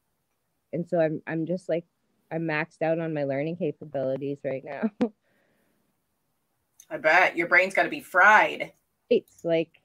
and 0.74 0.88
so 0.88 1.00
I'm 1.00 1.22
I'm 1.28 1.46
just 1.46 1.70
like 1.70 1.86
I'm 2.32 2.42
maxed 2.44 2.82
out 2.82 3.00
on 3.00 3.14
my 3.14 3.24
learning 3.24 3.58
capabilities 3.58 4.40
right 4.44 4.64
now. 4.64 4.90
I 6.90 6.98
bet 6.98 7.38
your 7.38 7.48
brain's 7.48 7.74
got 7.74 7.84
to 7.84 7.90
be 7.90 8.02
fried. 8.02 8.72
it's 9.10 9.46
like 9.46 9.82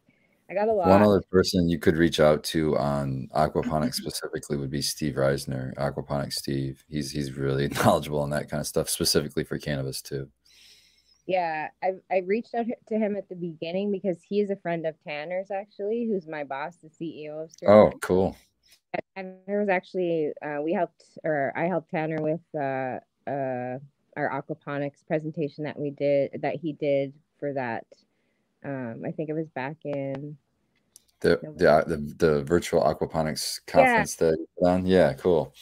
I 0.48 0.54
got 0.54 0.68
a 0.68 0.72
lot. 0.72 0.88
One 0.88 1.02
other 1.02 1.22
person 1.30 1.68
you 1.68 1.78
could 1.78 1.96
reach 1.96 2.20
out 2.20 2.44
to 2.44 2.76
on 2.78 3.28
aquaponics 3.34 3.94
specifically 4.02 4.56
would 4.56 4.70
be 4.70 4.82
Steve 4.82 5.14
Reisner, 5.14 5.74
Aquaponics 5.74 6.34
Steve. 6.34 6.84
He's 6.88 7.10
he's 7.10 7.32
really 7.32 7.68
knowledgeable 7.84 8.20
on 8.20 8.30
that 8.30 8.48
kind 8.48 8.60
of 8.60 8.66
stuff, 8.66 8.88
specifically 8.88 9.44
for 9.44 9.58
cannabis 9.58 10.00
too. 10.00 10.28
Yeah, 11.26 11.68
I 11.82 11.92
I 12.10 12.18
reached 12.26 12.54
out 12.54 12.66
to 12.88 12.98
him 12.98 13.16
at 13.16 13.28
the 13.28 13.34
beginning 13.34 13.90
because 13.90 14.18
he 14.28 14.40
is 14.40 14.50
a 14.50 14.56
friend 14.56 14.86
of 14.86 14.94
Tanner's 15.02 15.50
actually, 15.50 16.06
who's 16.08 16.28
my 16.28 16.44
boss, 16.44 16.76
the 16.76 16.88
CEO 16.88 17.44
of. 17.44 17.50
Oh, 17.66 17.90
Sterling. 17.90 17.98
cool. 18.00 18.36
Tanner 19.16 19.60
was 19.60 19.68
actually 19.68 20.32
uh, 20.42 20.62
we 20.62 20.72
helped 20.72 21.04
or 21.24 21.52
I 21.56 21.64
helped 21.64 21.90
Tanner 21.90 22.20
with 22.20 22.40
uh, 22.54 23.00
uh, 23.28 23.78
our 24.16 24.30
aquaponics 24.30 25.06
presentation 25.06 25.64
that 25.64 25.78
we 25.78 25.90
did 25.90 26.40
that 26.42 26.56
he 26.56 26.72
did 26.72 27.12
for 27.38 27.52
that. 27.54 27.84
Um, 28.64 29.02
I 29.06 29.10
think 29.10 29.28
it 29.28 29.34
was 29.34 29.48
back 29.48 29.76
in 29.84 30.36
The 31.20 31.40
the 31.56 31.70
uh, 31.70 31.84
the, 31.84 31.96
the 31.96 32.44
virtual 32.44 32.82
aquaponics 32.82 33.60
conference 33.66 34.16
that 34.16 34.36
you 34.38 34.66
on. 34.66 34.86
Yeah, 34.86 35.12
cool. 35.14 35.54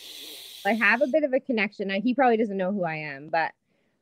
I 0.66 0.72
have 0.72 1.02
a 1.02 1.06
bit 1.06 1.24
of 1.24 1.32
a 1.32 1.40
connection. 1.40 1.90
I, 1.90 2.00
he 2.00 2.14
probably 2.14 2.38
doesn't 2.38 2.56
know 2.56 2.72
who 2.72 2.84
I 2.84 2.96
am, 2.96 3.28
but 3.28 3.52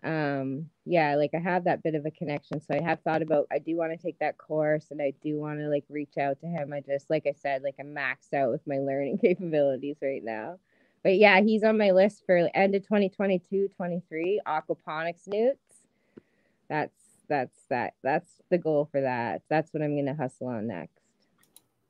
um 0.05 0.69
yeah, 0.85 1.15
like 1.15 1.31
I 1.35 1.39
have 1.39 1.65
that 1.65 1.83
bit 1.83 1.95
of 1.95 2.05
a 2.07 2.11
connection. 2.11 2.61
So 2.61 2.75
I 2.75 2.83
have 2.83 3.01
thought 3.03 3.23
about 3.23 3.47
I 3.53 3.59
do 3.59 3.77
want 3.77 3.93
to 3.93 3.97
take 3.97 4.19
that 4.19 4.39
course 4.39 4.87
and 4.91 5.01
I 5.01 5.13
do 5.23 5.39
want 5.39 5.61
to 5.61 5.69
like 5.69 5.85
reach 5.89 6.19
out 6.19 6.41
to 6.41 6.47
him. 6.47 6.73
I 6.73 6.81
just 6.81 7.09
like 7.09 7.27
I 7.27 7.35
said, 7.41 7.63
like 7.63 7.77
I'm 7.79 7.95
maxed 7.95 8.35
out 8.35 8.51
with 8.51 8.67
my 8.67 8.79
learning 8.79 9.19
capabilities 9.23 9.97
right 10.03 10.23
now. 10.25 10.59
But 11.05 11.19
yeah, 11.19 11.41
he's 11.41 11.65
on 11.65 11.79
my 11.79 11.91
list 11.91 12.23
for 12.27 12.37
end 12.55 12.75
of 12.75 12.83
2022, 12.83 13.69
23, 13.77 14.41
aquaponics 14.47 15.27
newts. 15.27 15.59
That's 16.69 16.95
that's 17.29 17.59
that 17.71 17.95
that's 18.03 18.31
the 18.51 18.59
goal 18.59 18.89
for 18.91 19.01
that. 19.01 19.43
That's 19.49 19.73
what 19.73 19.83
I'm 19.83 19.97
gonna 19.97 20.15
hustle 20.15 20.49
on 20.49 20.67
next. 20.67 21.03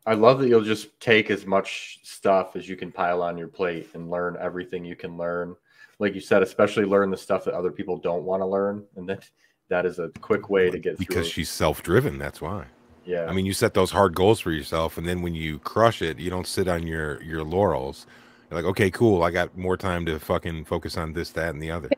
I 0.05 0.15
love 0.15 0.41
that 0.41 0.49
you'll 0.49 0.63
just 0.63 0.99
take 1.01 1.31
as 1.31 1.47
much 1.47 2.01
stuff 2.03 2.57
as 2.57 2.69
you 2.69 2.77
can 2.77 2.91
pile 2.91 3.23
on 3.23 3.39
your 3.39 3.49
plate 3.49 3.89
and 3.95 4.11
learn 4.11 4.37
everything 4.41 4.85
you 4.85 4.97
can 4.97 5.17
learn. 5.17 5.55
Like 6.03 6.15
you 6.17 6.21
said, 6.21 6.43
especially 6.43 6.85
learn 6.85 7.11
the 7.11 7.17
stuff 7.17 7.45
that 7.45 7.55
other 7.55 7.71
people 7.71 7.97
don't 7.97 8.25
want 8.25 8.43
to 8.43 8.47
learn, 8.47 8.85
and 8.97 9.09
then 9.09 9.21
that 9.69 9.87
is 9.87 10.01
a 10.01 10.11
quick 10.21 10.51
way 10.51 10.69
to 10.69 10.79
get 10.79 10.99
because 10.99 11.27
through. 11.27 11.33
she's 11.33 11.49
self-driven. 11.49 12.19
That's 12.19 12.41
why. 12.41 12.67
yeah, 13.05 13.27
I 13.27 13.33
mean, 13.33 13.47
you 13.47 13.53
set 13.53 13.73
those 13.73 13.93
hard 13.93 14.13
goals 14.15 14.41
for 14.41 14.51
yourself, 14.51 14.99
and 14.99 15.07
then 15.07 15.23
when 15.23 15.35
you 15.35 15.61
crush 15.61 16.03
it, 16.03 16.19
you 16.19 16.29
don't 16.29 16.47
sit 16.47 16.67
on 16.67 16.89
your 16.89 17.23
your 17.23 17.45
laurels. 17.45 18.07
You're 18.51 18.61
like, 18.61 18.69
okay, 18.71 18.91
cool. 18.91 19.23
I 19.23 19.31
got 19.31 19.57
more 19.57 19.77
time 19.77 20.05
to 20.07 20.19
fucking 20.19 20.65
focus 20.65 20.97
on 20.97 21.13
this, 21.13 21.31
that, 21.31 21.51
and 21.51 21.63
the 21.63 21.71
other. 21.71 21.89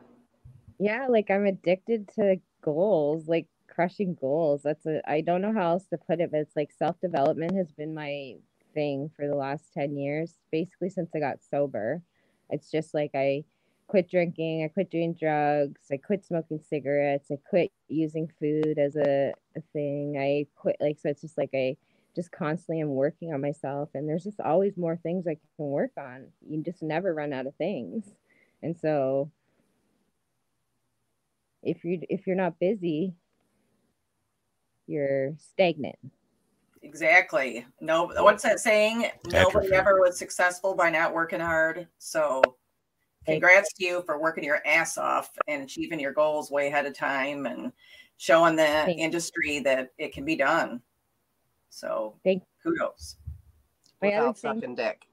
Yeah, 0.77 1.07
like 1.09 1.31
I'm 1.31 1.47
addicted 1.47 2.07
to 2.15 2.37
goals, 2.61 3.27
like 3.27 3.47
crushing 3.67 4.15
goals. 4.21 4.61
That's 4.63 4.85
a 4.85 5.01
I 5.09 5.21
don't 5.21 5.41
know 5.41 5.51
how 5.53 5.71
else 5.71 5.87
to 5.87 5.97
put 5.97 6.19
it, 6.19 6.29
but 6.31 6.41
it's 6.41 6.55
like 6.55 6.71
self-development 6.77 7.55
has 7.55 7.71
been 7.71 7.95
my 7.95 8.35
thing 8.75 9.09
for 9.15 9.27
the 9.27 9.35
last 9.35 9.73
10 9.73 9.97
years, 9.97 10.35
basically 10.51 10.89
since 10.89 11.09
I 11.15 11.19
got 11.19 11.43
sober. 11.49 12.03
It's 12.51 12.69
just 12.69 12.93
like 12.93 13.11
I 13.15 13.43
quit 13.87 14.09
drinking, 14.09 14.63
I 14.63 14.67
quit 14.67 14.89
doing 14.89 15.13
drugs, 15.13 15.81
I 15.91 15.97
quit 15.97 16.25
smoking 16.25 16.59
cigarettes, 16.59 17.29
I 17.31 17.37
quit 17.47 17.71
using 17.87 18.31
food 18.39 18.77
as 18.77 18.95
a, 18.95 19.33
a 19.55 19.61
thing. 19.73 20.17
I 20.19 20.47
quit 20.55 20.77
like 20.79 20.99
so 20.99 21.09
it's 21.09 21.21
just 21.21 21.37
like 21.37 21.51
I 21.53 21.77
just 22.15 22.31
constantly 22.31 22.81
am 22.81 22.89
working 22.89 23.33
on 23.33 23.41
myself 23.41 23.89
and 23.93 24.07
there's 24.07 24.23
just 24.23 24.39
always 24.39 24.77
more 24.77 24.97
things 24.97 25.27
I 25.27 25.37
can 25.57 25.65
work 25.65 25.91
on. 25.97 26.27
You 26.47 26.63
just 26.63 26.81
never 26.81 27.13
run 27.13 27.33
out 27.33 27.47
of 27.47 27.55
things. 27.55 28.05
And 28.63 28.77
so 28.77 29.31
if 31.61 31.83
you 31.83 32.01
if 32.09 32.25
you're 32.25 32.35
not 32.35 32.59
busy, 32.59 33.13
you're 34.87 35.35
stagnant. 35.37 35.97
Exactly. 36.81 37.65
No, 37.81 38.11
what's 38.19 38.43
that 38.43 38.59
saying? 38.59 39.09
Nobody 39.27 39.73
ever 39.73 39.99
was 39.99 40.17
successful 40.17 40.75
by 40.75 40.91
not 40.91 41.13
working 41.13 41.39
hard. 41.39 41.87
So, 41.97 42.43
congrats 43.25 43.73
to 43.73 43.85
you 43.85 44.03
for 44.05 44.19
working 44.19 44.43
your 44.43 44.61
ass 44.65 44.97
off 44.97 45.31
and 45.47 45.63
achieving 45.63 45.99
your 45.99 46.13
goals 46.13 46.51
way 46.51 46.67
ahead 46.67 46.85
of 46.85 46.93
time 46.97 47.45
and 47.45 47.71
showing 48.17 48.55
the 48.55 48.63
Thank- 48.63 48.99
industry 48.99 49.59
that 49.59 49.91
it 49.97 50.13
can 50.13 50.25
be 50.25 50.35
done. 50.35 50.81
So, 51.69 52.15
Thank- 52.23 52.43
kudos. 52.63 53.17
My 54.01 54.09
other 54.13 54.17
Without 54.27 54.37
thing- 54.37 54.53
sucking 54.61 54.75
dick. 54.75 55.05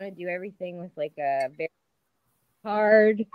I 0.00 0.10
do 0.10 0.28
everything 0.28 0.78
with 0.80 0.92
like 0.96 1.14
a 1.18 1.48
very 1.56 1.70
hard, 2.64 3.26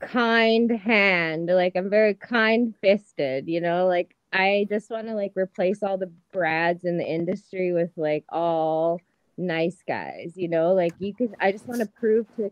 kind 0.00 0.70
hand. 0.70 1.46
Like 1.48 1.76
I'm 1.76 1.88
very 1.90 2.14
kind 2.14 2.74
fisted, 2.80 3.48
you 3.48 3.60
know, 3.60 3.86
like 3.86 4.14
I 4.32 4.66
just 4.68 4.90
want 4.90 5.06
to 5.06 5.14
like 5.14 5.32
replace 5.36 5.82
all 5.82 5.96
the 5.98 6.10
Brads 6.32 6.84
in 6.84 6.98
the 6.98 7.04
industry 7.06 7.72
with 7.72 7.90
like 7.96 8.24
all 8.28 9.00
nice 9.36 9.82
guys, 9.86 10.32
you 10.36 10.48
know, 10.48 10.72
like 10.74 10.92
you 10.98 11.14
could 11.14 11.34
I 11.40 11.52
just 11.52 11.66
want 11.66 11.80
to 11.80 11.86
prove 11.86 12.26
to 12.36 12.50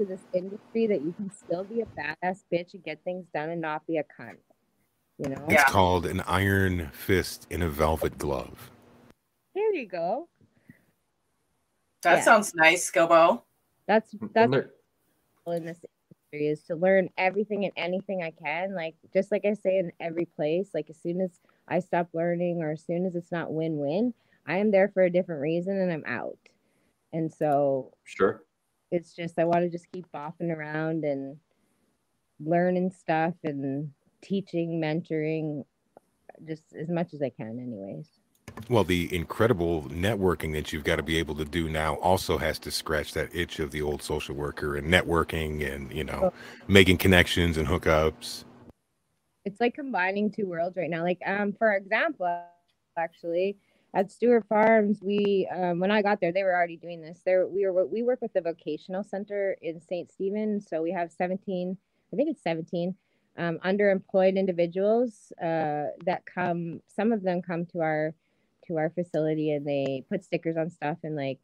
to 0.00 0.06
this 0.06 0.22
industry 0.32 0.86
that 0.86 1.02
you 1.02 1.12
can 1.12 1.30
still 1.30 1.62
be 1.62 1.82
a 1.82 1.86
badass 1.86 2.44
bitch 2.50 2.72
and 2.72 2.82
get 2.82 3.02
things 3.04 3.26
done 3.34 3.50
and 3.50 3.60
not 3.60 3.86
be 3.86 3.98
a 3.98 4.04
cunt. 4.04 4.38
You 5.18 5.28
know? 5.28 5.44
It's 5.44 5.52
Yeah. 5.52 5.64
called 5.64 6.06
an 6.06 6.22
iron 6.22 6.88
fist 6.92 7.46
in 7.50 7.60
a 7.62 7.68
velvet 7.68 8.16
glove. 8.16 8.70
There 9.54 9.74
you 9.74 9.86
go. 9.86 10.28
That 12.02 12.16
Yeah. 12.16 12.20
sounds 12.22 12.54
nice, 12.54 12.90
Skilbo. 12.90 13.42
That's 13.86 14.14
mm-hmm. 14.14 14.26
that's 14.32 14.50
there- 14.50 14.70
in 15.48 15.64
this 15.66 15.84
industry 16.32 16.48
is 16.48 16.62
to 16.62 16.76
learn 16.76 17.10
everything 17.18 17.64
and 17.64 17.72
anything 17.76 18.22
I 18.22 18.30
can. 18.30 18.72
Like 18.74 18.94
just 19.12 19.30
like 19.30 19.44
I 19.44 19.52
say 19.54 19.78
in 19.78 19.92
every 20.00 20.24
place, 20.24 20.70
like 20.72 20.88
as 20.88 20.96
soon 20.96 21.20
as 21.20 21.40
I 21.68 21.80
stop 21.80 22.08
learning 22.14 22.62
or 22.62 22.70
as 22.70 22.82
soon 22.82 23.04
as 23.04 23.16
it's 23.16 23.32
not 23.32 23.52
win-win, 23.52 24.14
I 24.46 24.58
am 24.58 24.70
there 24.70 24.88
for 24.88 25.02
a 25.02 25.10
different 25.10 25.42
reason 25.42 25.76
and 25.76 25.92
I'm 25.92 26.04
out. 26.06 26.38
And 27.12 27.30
so 27.32 27.92
sure. 28.04 28.44
It's 28.90 29.14
just 29.14 29.38
I 29.38 29.44
want 29.44 29.62
to 29.62 29.70
just 29.70 29.90
keep 29.92 30.06
bopping 30.12 30.54
around 30.54 31.04
and 31.04 31.36
learning 32.40 32.90
stuff 32.90 33.34
and 33.44 33.90
teaching, 34.22 34.80
mentoring 34.80 35.64
just 36.46 36.74
as 36.74 36.88
much 36.88 37.14
as 37.14 37.22
I 37.22 37.30
can 37.30 37.58
anyways. 37.60 38.08
Well, 38.68 38.84
the 38.84 39.14
incredible 39.14 39.84
networking 39.84 40.52
that 40.54 40.72
you've 40.72 40.84
got 40.84 40.96
to 40.96 41.02
be 41.02 41.18
able 41.18 41.34
to 41.36 41.44
do 41.44 41.68
now 41.68 41.94
also 41.96 42.36
has 42.38 42.58
to 42.60 42.70
scratch 42.70 43.14
that 43.14 43.34
itch 43.34 43.58
of 43.60 43.70
the 43.70 43.82
old 43.82 44.02
social 44.02 44.34
worker 44.34 44.76
and 44.76 44.92
networking 44.92 45.72
and, 45.72 45.92
you 45.92 46.04
know, 46.04 46.32
making 46.66 46.98
connections 46.98 47.56
and 47.56 47.68
hookups. 47.68 48.44
it's 49.44 49.60
like 49.60 49.74
combining 49.74 50.30
two 50.30 50.46
worlds 50.46 50.76
right 50.76 50.90
now. 50.90 51.02
Like, 51.02 51.20
um, 51.24 51.52
for 51.52 51.72
example, 51.72 52.26
actually, 52.98 53.56
at 53.92 54.10
Stewart 54.10 54.46
Farms, 54.48 55.00
we 55.02 55.48
um, 55.54 55.80
when 55.80 55.90
I 55.90 56.02
got 56.02 56.20
there, 56.20 56.32
they 56.32 56.44
were 56.44 56.54
already 56.54 56.76
doing 56.76 57.00
this. 57.00 57.20
There, 57.24 57.46
we 57.46 57.66
were 57.66 57.86
we 57.86 58.02
work 58.02 58.20
with 58.22 58.32
the 58.32 58.40
vocational 58.40 59.02
center 59.02 59.56
in 59.62 59.80
St. 59.80 60.10
Stephen, 60.10 60.60
so 60.60 60.82
we 60.82 60.92
have 60.92 61.10
seventeen, 61.10 61.76
I 62.12 62.16
think 62.16 62.30
it's 62.30 62.42
seventeen, 62.42 62.94
um, 63.36 63.58
underemployed 63.64 64.36
individuals 64.36 65.32
uh, 65.40 65.90
that 66.04 66.22
come. 66.32 66.80
Some 66.86 67.12
of 67.12 67.22
them 67.22 67.42
come 67.42 67.66
to 67.66 67.80
our 67.80 68.14
to 68.66 68.76
our 68.76 68.90
facility 68.90 69.52
and 69.52 69.66
they 69.66 70.04
put 70.08 70.24
stickers 70.24 70.56
on 70.56 70.70
stuff 70.70 70.98
and 71.02 71.16
like 71.16 71.40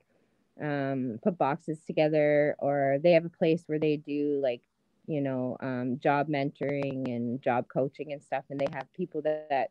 um, 0.62 1.18
put 1.22 1.38
boxes 1.38 1.78
together, 1.86 2.54
or 2.58 2.98
they 3.02 3.12
have 3.12 3.24
a 3.24 3.30
place 3.30 3.64
where 3.66 3.80
they 3.80 3.96
do 3.96 4.38
like 4.42 4.62
you 5.06 5.20
know, 5.20 5.56
um, 5.60 5.98
job 6.02 6.28
mentoring 6.28 7.06
and 7.06 7.40
job 7.40 7.66
coaching 7.68 8.12
and 8.12 8.22
stuff. 8.22 8.44
And 8.50 8.58
they 8.58 8.66
have 8.72 8.92
people 8.92 9.22
that, 9.22 9.46
that 9.50 9.70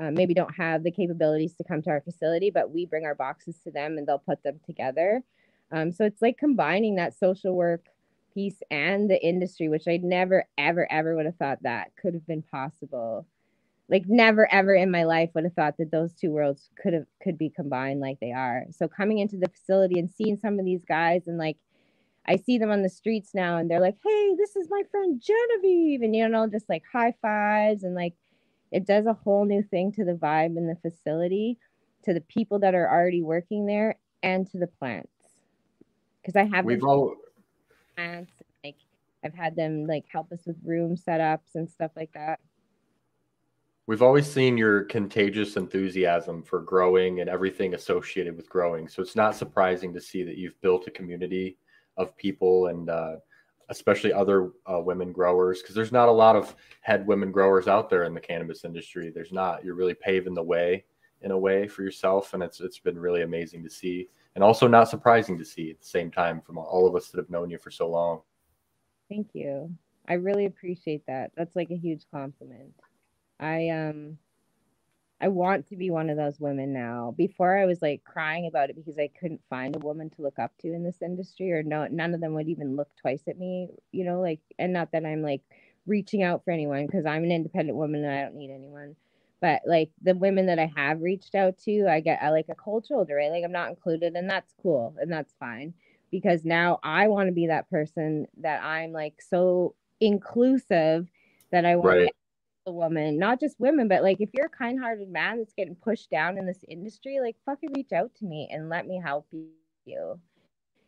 uh, 0.00 0.10
maybe 0.10 0.34
don't 0.34 0.54
have 0.54 0.82
the 0.82 0.90
capabilities 0.90 1.54
to 1.54 1.64
come 1.64 1.82
to 1.82 1.90
our 1.90 2.00
facility, 2.00 2.50
but 2.50 2.70
we 2.70 2.86
bring 2.86 3.04
our 3.04 3.14
boxes 3.14 3.56
to 3.64 3.70
them 3.70 3.96
and 3.96 4.06
they'll 4.06 4.18
put 4.18 4.42
them 4.42 4.60
together. 4.66 5.22
Um, 5.70 5.92
so 5.92 6.04
it's 6.04 6.22
like 6.22 6.38
combining 6.38 6.96
that 6.96 7.16
social 7.16 7.54
work 7.54 7.86
piece 8.32 8.60
and 8.70 9.08
the 9.08 9.24
industry, 9.24 9.68
which 9.68 9.86
I 9.86 9.98
never, 10.02 10.46
ever, 10.58 10.90
ever 10.90 11.14
would 11.14 11.26
have 11.26 11.36
thought 11.36 11.62
that 11.62 11.92
could 12.00 12.14
have 12.14 12.26
been 12.26 12.42
possible. 12.42 13.26
Like 13.88 14.04
never, 14.06 14.50
ever 14.52 14.74
in 14.74 14.90
my 14.90 15.04
life 15.04 15.30
would 15.34 15.44
have 15.44 15.52
thought 15.54 15.76
that 15.78 15.90
those 15.90 16.12
two 16.14 16.30
worlds 16.30 16.70
could 16.82 16.94
have 16.94 17.06
could 17.22 17.38
be 17.38 17.50
combined 17.50 18.00
like 18.00 18.18
they 18.18 18.32
are. 18.32 18.64
So 18.70 18.88
coming 18.88 19.18
into 19.18 19.36
the 19.36 19.48
facility 19.48 19.98
and 19.98 20.10
seeing 20.10 20.38
some 20.38 20.58
of 20.58 20.64
these 20.64 20.84
guys 20.84 21.26
and 21.26 21.38
like 21.38 21.58
I 22.26 22.36
see 22.36 22.58
them 22.58 22.70
on 22.70 22.82
the 22.82 22.88
streets 22.88 23.30
now 23.34 23.58
and 23.58 23.70
they're 23.70 23.80
like, 23.80 23.96
hey, 24.02 24.34
this 24.38 24.56
is 24.56 24.68
my 24.70 24.82
friend 24.90 25.22
Genevieve. 25.22 26.02
And, 26.02 26.16
you 26.16 26.26
know, 26.28 26.46
just 26.48 26.68
like 26.68 26.82
high 26.90 27.14
fives 27.20 27.84
and 27.84 27.94
like 27.94 28.14
it 28.74 28.84
does 28.84 29.06
a 29.06 29.14
whole 29.14 29.44
new 29.44 29.62
thing 29.62 29.92
to 29.92 30.04
the 30.04 30.14
vibe 30.14 30.56
in 30.56 30.66
the 30.66 30.74
facility, 30.74 31.56
to 32.02 32.12
the 32.12 32.20
people 32.22 32.58
that 32.58 32.74
are 32.74 32.90
already 32.90 33.22
working 33.22 33.66
there 33.66 33.94
and 34.24 34.50
to 34.50 34.58
the 34.58 34.66
plants. 34.66 35.12
Because 36.20 36.34
I 36.34 36.42
have 36.42 36.64
We've 36.64 36.82
all 36.82 37.14
plants, 37.94 38.32
like 38.64 38.74
I've 39.24 39.32
had 39.32 39.54
them 39.54 39.86
like 39.86 40.06
help 40.08 40.32
us 40.32 40.40
with 40.44 40.56
room 40.64 40.96
setups 40.96 41.54
and 41.54 41.70
stuff 41.70 41.92
like 41.94 42.10
that. 42.14 42.40
We've 43.86 44.02
always 44.02 44.26
seen 44.26 44.58
your 44.58 44.82
contagious 44.84 45.56
enthusiasm 45.56 46.42
for 46.42 46.60
growing 46.60 47.20
and 47.20 47.30
everything 47.30 47.74
associated 47.74 48.36
with 48.36 48.48
growing. 48.48 48.88
So 48.88 49.02
it's 49.02 49.14
not 49.14 49.36
surprising 49.36 49.94
to 49.94 50.00
see 50.00 50.24
that 50.24 50.36
you've 50.36 50.60
built 50.62 50.88
a 50.88 50.90
community 50.90 51.58
of 51.96 52.16
people 52.16 52.66
and 52.66 52.90
uh, 52.90 53.16
especially 53.68 54.12
other 54.12 54.52
uh, 54.66 54.80
women 54.80 55.12
growers, 55.12 55.60
because 55.60 55.74
there's 55.74 55.92
not 55.92 56.08
a 56.08 56.12
lot 56.12 56.36
of 56.36 56.54
head 56.80 57.06
women 57.06 57.32
growers 57.32 57.68
out 57.68 57.88
there 57.88 58.04
in 58.04 58.14
the 58.14 58.20
cannabis 58.20 58.64
industry. 58.64 59.10
There's 59.10 59.32
not. 59.32 59.64
You're 59.64 59.74
really 59.74 59.94
paving 59.94 60.34
the 60.34 60.42
way 60.42 60.84
in 61.22 61.30
a 61.30 61.38
way 61.38 61.66
for 61.66 61.82
yourself, 61.82 62.34
and 62.34 62.42
it's 62.42 62.60
it's 62.60 62.78
been 62.78 62.98
really 62.98 63.22
amazing 63.22 63.62
to 63.64 63.70
see, 63.70 64.08
and 64.34 64.44
also 64.44 64.68
not 64.68 64.88
surprising 64.88 65.38
to 65.38 65.44
see 65.44 65.70
at 65.70 65.80
the 65.80 65.86
same 65.86 66.10
time 66.10 66.40
from 66.40 66.58
all 66.58 66.86
of 66.86 66.94
us 66.94 67.08
that 67.08 67.18
have 67.18 67.30
known 67.30 67.50
you 67.50 67.58
for 67.58 67.70
so 67.70 67.88
long. 67.88 68.20
Thank 69.08 69.30
you. 69.32 69.70
I 70.06 70.14
really 70.14 70.44
appreciate 70.44 71.06
that. 71.06 71.32
That's 71.36 71.56
like 71.56 71.70
a 71.70 71.76
huge 71.76 72.04
compliment. 72.10 72.74
I 73.40 73.70
um 73.70 74.18
I 75.20 75.28
want 75.28 75.68
to 75.68 75.76
be 75.76 75.90
one 75.90 76.10
of 76.10 76.16
those 76.16 76.40
women 76.40 76.72
now. 76.72 77.14
Before 77.16 77.56
I 77.56 77.64
was 77.66 77.80
like 77.80 78.04
crying 78.04 78.46
about 78.46 78.70
it 78.70 78.76
because 78.76 78.98
I 78.98 79.08
couldn't 79.18 79.40
find 79.48 79.74
a 79.74 79.78
woman 79.78 80.10
to 80.10 80.22
look 80.22 80.38
up 80.38 80.52
to 80.60 80.72
in 80.72 80.84
this 80.84 81.02
industry 81.02 81.52
or 81.52 81.62
no 81.62 81.86
none 81.86 82.14
of 82.14 82.20
them 82.20 82.34
would 82.34 82.48
even 82.48 82.76
look 82.76 82.90
twice 82.96 83.22
at 83.28 83.38
me, 83.38 83.68
you 83.92 84.04
know, 84.04 84.20
like 84.20 84.40
and 84.58 84.72
not 84.72 84.92
that 84.92 85.04
I'm 85.06 85.22
like 85.22 85.42
reaching 85.86 86.22
out 86.22 86.44
for 86.44 86.50
anyone 86.50 86.86
because 86.86 87.06
I'm 87.06 87.24
an 87.24 87.32
independent 87.32 87.78
woman 87.78 88.04
and 88.04 88.14
I 88.14 88.22
don't 88.22 88.36
need 88.36 88.50
anyone. 88.50 88.96
But 89.40 89.62
like 89.66 89.90
the 90.02 90.14
women 90.14 90.46
that 90.46 90.58
I 90.58 90.72
have 90.76 91.00
reached 91.02 91.34
out 91.34 91.58
to, 91.60 91.86
I 91.88 92.00
get 92.00 92.22
I 92.22 92.30
like 92.30 92.46
a 92.48 92.54
cold 92.54 92.86
shoulder, 92.86 93.16
right? 93.16 93.30
Like 93.30 93.44
I'm 93.44 93.52
not 93.52 93.70
included 93.70 94.14
and 94.14 94.28
that's 94.28 94.52
cool 94.62 94.96
and 95.00 95.12
that's 95.12 95.34
fine 95.38 95.74
because 96.10 96.44
now 96.44 96.78
I 96.82 97.08
want 97.08 97.28
to 97.28 97.32
be 97.32 97.46
that 97.48 97.70
person 97.70 98.26
that 98.38 98.62
I'm 98.62 98.92
like 98.92 99.20
so 99.22 99.74
inclusive 100.00 101.08
that 101.50 101.64
I 101.64 101.76
want 101.76 102.00
Right. 102.00 102.14
A 102.66 102.72
woman, 102.72 103.18
not 103.18 103.40
just 103.40 103.60
women, 103.60 103.88
but 103.88 104.02
like 104.02 104.20
if 104.20 104.30
you're 104.32 104.46
a 104.46 104.48
kind-hearted 104.48 105.10
man 105.10 105.38
that's 105.38 105.52
getting 105.52 105.74
pushed 105.74 106.10
down 106.10 106.38
in 106.38 106.46
this 106.46 106.64
industry, 106.68 107.20
like 107.20 107.36
fucking 107.44 107.70
reach 107.76 107.92
out 107.92 108.14
to 108.16 108.24
me 108.24 108.48
and 108.50 108.68
let 108.68 108.86
me 108.86 109.00
help 109.02 109.26
you. 109.84 110.18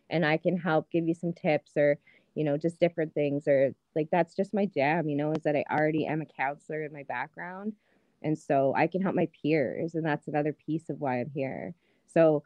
And 0.09 0.25
I 0.25 0.37
can 0.37 0.57
help 0.57 0.91
give 0.91 1.07
you 1.07 1.15
some 1.15 1.33
tips 1.33 1.73
or, 1.77 1.99
you 2.35 2.45
know, 2.45 2.57
just 2.57 2.81
different 2.81 3.13
things 3.15 3.47
or 3.47 3.75
like 3.95 4.09
that's 4.11 4.35
just 4.35 4.55
my 4.55 4.67
jam, 4.67 5.09
you 5.09 5.17
know, 5.17 5.33
is 5.33 5.43
that 5.43 5.57
I 5.57 5.65
already 5.71 6.07
am 6.07 6.23
a 6.23 6.27
counselor 6.27 6.83
in 6.85 6.93
my 6.93 7.03
background. 7.03 7.75
And 8.23 8.39
so 8.39 8.73
I 8.75 8.87
can 8.87 9.03
help 9.03 9.15
my 9.15 9.29
peers 9.43 9.95
and 9.95 10.05
that's 10.05 10.29
another 10.29 10.53
piece 10.53 10.89
of 10.89 11.01
why 11.01 11.21
I'm 11.21 11.31
here. 11.35 11.75
So 12.07 12.43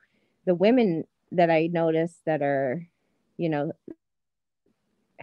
the 0.47 0.55
women 0.55 1.05
that 1.33 1.51
I 1.51 1.69
notice 1.69 2.21
that 2.27 2.43
are, 2.43 2.85
you 3.37 3.49
know, 3.49 3.73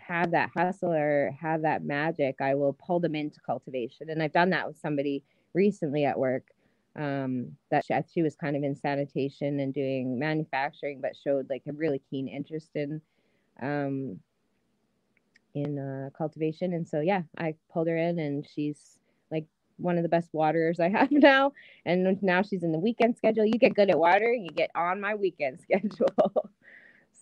have 0.08 0.32
that 0.32 0.50
hustle 0.56 0.94
or 0.94 1.36
have 1.40 1.62
that 1.64 1.84
magic, 1.84 2.38
I 2.42 2.56
will 2.56 2.74
pull 2.74 3.00
them 3.00 3.16
into 3.16 3.40
cultivation. 3.46 4.10
And 4.10 4.22
I've 4.22 4.34
done 4.34 4.50
that 4.52 4.68
with 4.68 4.80
somebody 4.80 5.24
recently 5.54 6.06
at 6.06 6.18
work. 6.18 6.44
Um, 6.96 7.52
that 7.70 7.86
she, 7.86 7.94
she 8.12 8.22
was 8.24 8.36
kind 8.36 8.56
of 8.56 8.64
in 8.64 8.76
sanitation 8.76 9.60
and 9.60 9.72
doing 9.72 10.18
manufacturing, 10.18 11.00
but 11.00 11.16
showed 11.16 11.48
like 11.48 11.62
a 11.70 11.74
really 11.74 12.02
keen 12.10 12.28
interest 12.28 12.70
in 12.74 13.02
um, 13.62 14.20
in 15.54 15.78
uh, 15.78 16.10
cultivation. 16.18 16.74
And 16.74 16.88
so 16.88 17.02
yeah, 17.02 17.22
I 17.38 17.54
pulled 17.72 17.88
her 17.88 17.98
in, 17.98 18.20
and 18.20 18.48
she's 18.48 18.98
like 19.32 19.46
one 19.78 19.98
of 19.98 20.04
the 20.04 20.10
best 20.10 20.34
waterers 20.34 20.80
I 20.80 20.90
have 20.98 21.12
now. 21.12 21.54
And 21.86 22.22
now 22.22 22.42
she's 22.42 22.64
in 22.64 22.72
the 22.72 22.80
weekend 22.80 23.18
schedule. 23.18 23.46
You 23.46 23.60
get 23.60 23.76
good 23.76 23.90
at 23.90 24.00
watering, 24.00 24.44
you 24.44 24.52
get 24.52 24.72
on 24.76 25.02
my 25.02 25.16
weekend 25.16 25.60
schedule. 25.62 26.50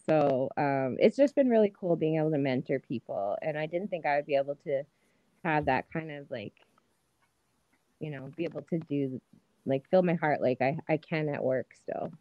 So 0.05 0.49
um, 0.57 0.97
it's 0.99 1.17
just 1.17 1.35
been 1.35 1.49
really 1.49 1.73
cool 1.77 1.95
being 1.95 2.17
able 2.17 2.31
to 2.31 2.37
mentor 2.37 2.79
people. 2.79 3.37
And 3.41 3.57
I 3.57 3.65
didn't 3.65 3.89
think 3.89 4.05
I 4.05 4.17
would 4.17 4.25
be 4.25 4.35
able 4.35 4.55
to 4.65 4.83
have 5.43 5.65
that 5.65 5.91
kind 5.91 6.11
of 6.11 6.29
like, 6.29 6.53
you 7.99 8.11
know, 8.11 8.31
be 8.35 8.43
able 8.43 8.61
to 8.63 8.79
do 8.79 9.19
like 9.65 9.83
fill 9.89 10.03
my 10.03 10.13
heart 10.13 10.41
like 10.41 10.61
I, 10.61 10.77
I 10.87 10.97
can 10.97 11.29
at 11.29 11.43
work 11.43 11.73
still. 11.73 12.11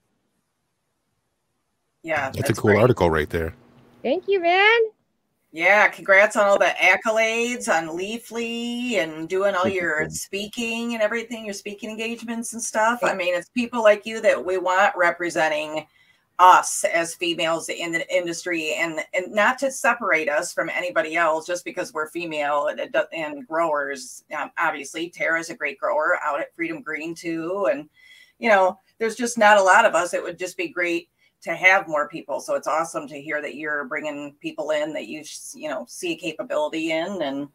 Yeah, 2.02 2.30
That's, 2.30 2.50
a 2.50 2.54
cool 2.54 2.72
great. 2.72 2.80
article 2.80 3.10
right 3.10 3.28
there. 3.28 3.54
Thank 4.02 4.28
you, 4.28 4.40
man. 4.40 4.80
Yeah, 5.52 5.88
congrats 5.88 6.36
on 6.36 6.46
all 6.46 6.58
the 6.58 6.74
accolades 6.78 7.68
on 7.68 7.96
Leafly 7.96 8.94
and 8.94 9.28
doing 9.28 9.54
all 9.54 9.68
your 9.68 10.10
speaking 10.10 10.94
and 10.94 11.02
everything, 11.02 11.44
your 11.44 11.54
speaking 11.54 11.90
engagements 11.90 12.52
and 12.52 12.62
stuff. 12.62 12.98
I 13.02 13.14
mean, 13.14 13.34
it's 13.34 13.48
people 13.50 13.82
like 13.82 14.04
you 14.04 14.20
that 14.20 14.44
we 14.44 14.58
want 14.58 14.94
representing 14.96 15.86
us 16.38 16.84
as 16.84 17.14
females 17.14 17.68
in 17.68 17.92
the 17.92 18.14
industry 18.14 18.74
and 18.74 18.98
and 19.14 19.32
not 19.32 19.58
to 19.58 19.70
separate 19.70 20.28
us 20.28 20.52
from 20.52 20.68
anybody 20.68 21.14
else 21.14 21.46
just 21.46 21.64
because 21.64 21.92
we're 21.92 22.08
female 22.08 22.66
and, 22.66 22.80
and 23.12 23.46
growers 23.46 24.24
um, 24.36 24.50
obviously 24.58 25.08
tara's 25.08 25.50
a 25.50 25.54
great 25.54 25.78
grower 25.78 26.18
out 26.24 26.40
at 26.40 26.54
freedom 26.54 26.82
green 26.82 27.14
too. 27.14 27.68
And 27.70 27.88
you 28.38 28.48
know 28.48 28.78
there's 28.98 29.14
just 29.14 29.38
not 29.38 29.58
a 29.58 29.62
lot 29.62 29.84
of 29.84 29.94
us. 29.94 30.12
It 30.12 30.22
would 30.22 30.38
just 30.38 30.56
be 30.56 30.68
great 30.68 31.08
to 31.42 31.54
have 31.54 31.88
more 31.88 32.08
people. 32.08 32.40
So 32.40 32.54
it's 32.54 32.66
awesome 32.66 33.06
to 33.08 33.20
hear 33.20 33.42
that 33.42 33.56
you're 33.56 33.84
bringing 33.84 34.34
people 34.40 34.70
in 34.70 34.92
that 34.94 35.06
you 35.06 35.22
you 35.54 35.68
know 35.68 35.84
see 35.88 36.16
capability 36.16 36.90
in 36.90 37.22
and 37.22 37.48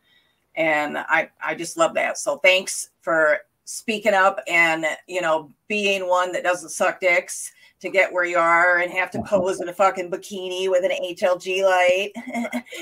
and 0.55 0.97
i 0.97 1.29
i 1.43 1.53
just 1.53 1.75
love 1.75 1.93
that. 1.95 2.17
So 2.17 2.37
thanks 2.37 2.91
for 3.01 3.39
speaking 3.65 4.13
up 4.13 4.39
and 4.47 4.85
you 5.05 5.21
know 5.21 5.51
being 5.67 6.07
one 6.07 6.31
that 6.31 6.43
doesn't 6.43 6.69
suck 6.69 7.01
dicks 7.01 7.51
to 7.81 7.89
get 7.89 8.11
where 8.11 8.25
you 8.25 8.37
are 8.37 8.79
and 8.79 8.91
have 8.91 9.09
to 9.11 9.19
mm-hmm. 9.19 9.27
pose 9.27 9.61
in 9.61 9.69
a 9.69 9.73
fucking 9.73 10.11
bikini 10.11 10.69
with 10.69 10.83
an 10.83 10.91
HLG 10.91 11.63
light, 11.63 12.11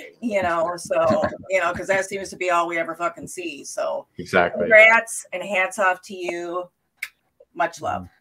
you 0.21 0.41
know. 0.41 0.73
So, 0.77 1.23
you 1.49 1.59
know, 1.59 1.71
because 1.71 1.87
that 1.87 2.05
seems 2.05 2.29
to 2.29 2.35
be 2.35 2.49
all 2.49 2.67
we 2.67 2.77
ever 2.77 2.95
fucking 2.95 3.27
see. 3.27 3.63
So, 3.63 4.07
Exactly. 4.17 4.61
congrats 4.61 5.25
and 5.33 5.43
hats 5.43 5.79
off 5.79 6.01
to 6.03 6.15
you. 6.15 6.69
Much 7.53 7.81
love. 7.81 8.03
Mm-hmm. 8.03 8.11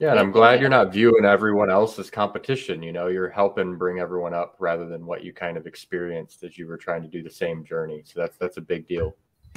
Yeah, 0.00 0.10
and 0.10 0.18
I'm 0.18 0.32
glad 0.32 0.60
you're 0.60 0.68
not 0.68 0.92
viewing 0.92 1.24
everyone 1.24 1.70
else 1.70 1.98
as 2.00 2.10
competition. 2.10 2.82
You 2.82 2.92
know, 2.92 3.06
you're 3.06 3.30
helping 3.30 3.76
bring 3.76 4.00
everyone 4.00 4.34
up 4.34 4.56
rather 4.58 4.86
than 4.88 5.06
what 5.06 5.22
you 5.22 5.32
kind 5.32 5.56
of 5.56 5.68
experienced 5.68 6.42
as 6.42 6.58
you 6.58 6.66
were 6.66 6.76
trying 6.76 7.02
to 7.02 7.08
do 7.08 7.22
the 7.22 7.30
same 7.30 7.64
journey. 7.64 8.02
So 8.04 8.20
that's 8.20 8.36
that's 8.36 8.56
a 8.56 8.60
big 8.60 8.88
deal. 8.88 9.16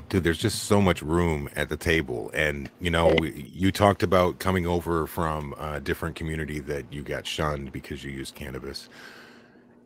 Dude 0.09 0.23
there's 0.23 0.37
just 0.37 0.63
so 0.65 0.81
much 0.81 1.01
room 1.01 1.49
at 1.55 1.69
the 1.69 1.77
table. 1.77 2.31
And 2.33 2.69
you 2.79 2.89
know 2.91 3.13
we- 3.19 3.51
you 3.53 3.71
talked 3.71 4.03
about 4.03 4.39
coming 4.39 4.65
over 4.65 5.07
from 5.07 5.53
a 5.59 5.79
different 5.81 6.15
community 6.15 6.59
that 6.61 6.91
you 6.91 7.03
got 7.03 7.27
shunned 7.27 7.71
because 7.71 8.03
you 8.03 8.11
used 8.11 8.35
cannabis. 8.35 8.89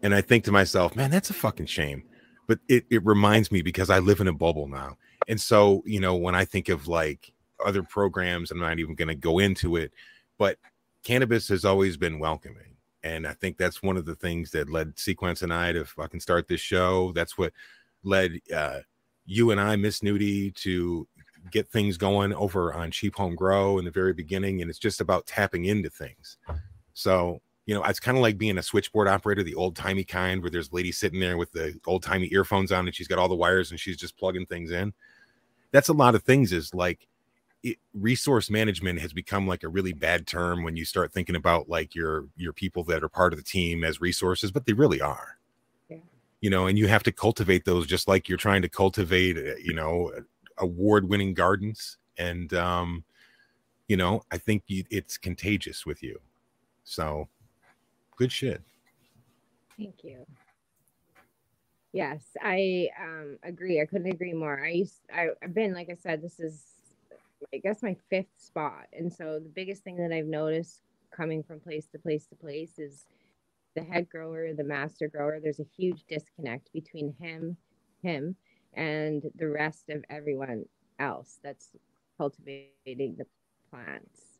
And 0.04 0.14
i 0.16 0.22
think 0.22 0.44
to 0.46 0.52
myself 0.52 0.96
man 0.96 1.12
that's 1.12 1.30
a 1.30 1.34
fucking 1.34 1.68
shame. 1.68 2.04
But 2.48 2.60
it, 2.68 2.86
it 2.90 3.06
reminds 3.06 3.52
me 3.52 3.62
because 3.62 3.90
i 3.90 4.00
live 4.00 4.20
in 4.22 4.28
a 4.28 4.34
bubble 4.34 4.68
now. 4.68 4.98
And 5.28 5.40
so 5.40 5.84
you 5.86 6.00
know 6.00 6.16
when 6.16 6.36
i 6.36 6.46
think 6.46 6.70
of 6.70 6.88
like 6.88 7.32
other 7.66 7.84
programs 7.84 8.52
i'm 8.52 8.60
not 8.60 8.80
even 8.80 8.96
going 8.96 9.08
to 9.08 9.16
go 9.16 9.40
into 9.40 9.76
it 9.78 9.92
but 10.40 10.58
cannabis 11.04 11.48
has 11.50 11.66
always 11.66 11.98
been 11.98 12.20
welcoming. 12.20 12.76
And 13.04 13.28
i 13.28 13.34
think 13.34 13.58
that's 13.58 13.82
one 13.84 13.98
of 13.98 14.06
the 14.06 14.16
things 14.16 14.52
that 14.52 14.70
led 14.70 14.98
sequence 15.00 15.42
and 15.42 15.54
i 15.54 15.72
to 15.72 15.86
fucking 15.86 16.20
start 16.20 16.48
this 16.48 16.62
show. 16.62 17.12
That's 17.14 17.38
what 17.38 17.54
led 18.04 18.40
uh 18.56 18.80
you 19.32 19.52
and 19.52 19.62
I, 19.62 19.78
Miss 19.78 20.02
Nudie, 20.02 20.54
to 20.56 21.08
get 21.52 21.70
things 21.70 21.96
going 21.96 22.34
over 22.34 22.74
on 22.74 22.92
Cheap 22.92 23.16
Home 23.16 23.34
Grow 23.34 23.80
in 23.80 23.86
the 23.86 23.92
very 23.92 24.14
beginning. 24.14 24.62
And 24.62 24.70
it's 24.70 24.78
just 24.78 25.00
about 25.00 25.26
tapping 25.26 25.66
into 25.66 25.90
things. 25.90 26.38
So, 26.94 27.42
you 27.66 27.74
know, 27.74 27.82
it's 27.84 28.00
kind 28.00 28.18
of 28.18 28.22
like 28.22 28.38
being 28.38 28.58
a 28.58 28.64
switchboard 28.64 29.08
operator, 29.08 29.42
the 29.42 29.56
old 29.56 29.78
timey 29.78 30.04
kind, 30.04 30.42
where 30.42 30.52
there's 30.52 30.74
lady 30.74 30.92
sitting 30.92 31.22
there 31.22 31.38
with 31.38 31.52
the 31.54 31.80
old 31.88 32.04
timey 32.04 32.28
earphones 32.34 32.74
on 32.74 32.86
and 32.86 32.94
she's 32.94 33.08
got 33.08 33.20
all 33.20 33.30
the 33.30 33.36
wires 33.36 33.72
and 33.72 33.80
she's 33.80 33.96
just 33.96 34.18
plugging 34.18 34.46
things 34.46 34.70
in. 34.70 34.94
That's 35.72 35.90
a 35.90 35.94
lot 35.94 36.16
of 36.16 36.24
things, 36.24 36.52
is 36.52 36.74
like 36.74 37.08
it, 37.64 37.78
resource 37.94 38.50
management 38.50 39.00
has 39.00 39.14
become 39.14 39.48
like 39.48 39.64
a 39.64 39.70
really 39.70 39.94
bad 39.94 40.28
term 40.28 40.64
when 40.64 40.76
you 40.76 40.84
start 40.84 41.14
thinking 41.14 41.38
about 41.38 41.70
like 41.70 41.96
your 41.96 42.26
your 42.36 42.52
people 42.52 42.84
that 42.86 43.02
are 43.02 43.10
part 43.10 43.32
of 43.32 43.40
the 43.40 43.46
team 43.46 43.86
as 43.86 44.02
resources, 44.02 44.52
but 44.52 44.66
they 44.66 44.74
really 44.74 45.00
are 45.00 45.38
you 46.42 46.50
know, 46.50 46.68
and 46.68 46.78
you 46.78 46.88
have 46.88 47.04
to 47.04 47.12
cultivate 47.12 47.66
those 47.66 47.86
just 47.88 48.08
like 48.08 48.28
you're 48.28 48.38
trying 48.38 48.64
to 48.64 48.70
cultivate, 48.70 49.38
uh, 49.38 49.56
you 49.64 49.74
know, 49.74 50.12
award 50.58 51.08
winning 51.08 51.34
gardens. 51.34 51.98
And, 52.18 52.54
um, 52.54 53.04
you 53.88 53.96
know, 53.96 54.22
I 54.32 54.38
think 54.38 54.64
you, 54.68 54.84
it's 54.90 55.18
contagious 55.18 55.86
with 55.86 56.02
you. 56.02 56.20
So 56.84 57.30
good 58.18 58.32
shit. 58.32 58.62
Thank 59.78 60.04
you. 60.04 60.26
Yes, 61.94 62.24
I 62.42 62.90
um, 63.02 63.38
agree. 63.44 63.82
I 63.82 63.86
couldn't 63.86 64.12
agree 64.12 64.34
more. 64.34 64.64
I 64.64 64.70
used 64.70 65.02
I, 65.14 65.30
I've 65.44 65.54
been 65.54 65.74
like 65.74 65.90
I 65.90 65.96
said, 65.96 66.22
this 66.22 66.40
is 66.40 66.64
I 67.54 67.58
guess 67.58 67.84
my 67.84 67.98
fifth 68.10 68.32
spot, 68.38 68.86
and 68.94 69.12
so 69.12 69.40
the 69.40 69.50
biggest 69.50 69.84
thing 69.84 69.98
that 69.98 70.14
I've 70.14 70.26
noticed 70.26 70.80
coming 71.12 71.44
from 71.44 71.60
place 71.60 71.88
to 71.88 72.00
place 72.00 72.26
to 72.28 72.36
place 72.36 72.80
is 72.80 73.06
the 73.76 73.84
head 73.84 74.10
grower, 74.10 74.54
the 74.54 74.64
master 74.64 75.08
grower. 75.08 75.40
There's 75.42 75.60
a 75.60 75.64
huge 75.78 76.06
disconnect 76.06 76.72
between 76.74 77.14
him, 77.20 77.58
him, 78.02 78.36
and 78.74 79.24
the 79.36 79.48
rest 79.50 79.90
of 79.90 80.04
everyone 80.10 80.66
else 81.00 81.40
that's 81.44 81.76
cultivating 82.18 83.16
the 83.18 83.26
plants. 83.70 84.40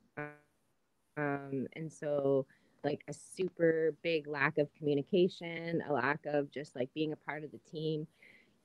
Um, 1.18 1.68
and 1.74 1.92
so 1.92 2.46
like 2.84 3.04
a 3.08 3.14
super 3.14 3.96
big 4.02 4.28
lack 4.28 4.58
of 4.58 4.74
communication, 4.74 5.82
a 5.88 5.94
lack 5.94 6.26
of 6.26 6.52
just 6.52 6.76
like 6.76 6.94
being 6.94 7.14
a 7.14 7.18
part 7.18 7.44
of 7.44 7.52
the 7.52 7.60
team, 7.60 8.08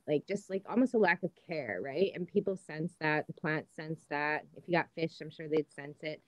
like 0.09 0.27
just 0.27 0.51
like 0.51 0.63
almost 0.69 0.95
a 0.95 0.99
lack 0.99 1.23
of 1.23 1.31
care, 1.47 1.81
right? 1.83 2.13
And 2.15 2.27
people 2.27 2.57
sense 2.57 2.95
that, 3.01 3.27
the 3.27 3.33
plants 3.33 3.75
sense 3.75 4.07
that. 4.11 4.47
If 4.57 4.65
you 4.67 4.73
got 4.75 4.89
fish, 4.95 5.21
I'm 5.21 5.31
sure 5.31 5.49
they'd 5.49 5.71
sense 5.73 5.99
it. 6.03 6.23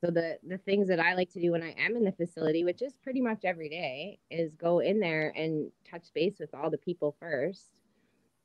So 0.00 0.10
the 0.10 0.38
the 0.46 0.58
things 0.58 0.88
that 0.88 1.00
I 1.00 1.14
like 1.14 1.30
to 1.32 1.40
do 1.40 1.52
when 1.52 1.62
I 1.62 1.74
am 1.78 1.96
in 1.96 2.04
the 2.04 2.12
facility, 2.12 2.64
which 2.64 2.82
is 2.82 2.94
pretty 3.02 3.20
much 3.20 3.44
every 3.44 3.68
day, 3.68 4.18
is 4.30 4.54
go 4.54 4.80
in 4.80 5.00
there 5.00 5.32
and 5.36 5.70
touch 5.88 6.08
base 6.14 6.36
with 6.40 6.54
all 6.54 6.70
the 6.70 6.78
people 6.78 7.16
first, 7.20 7.70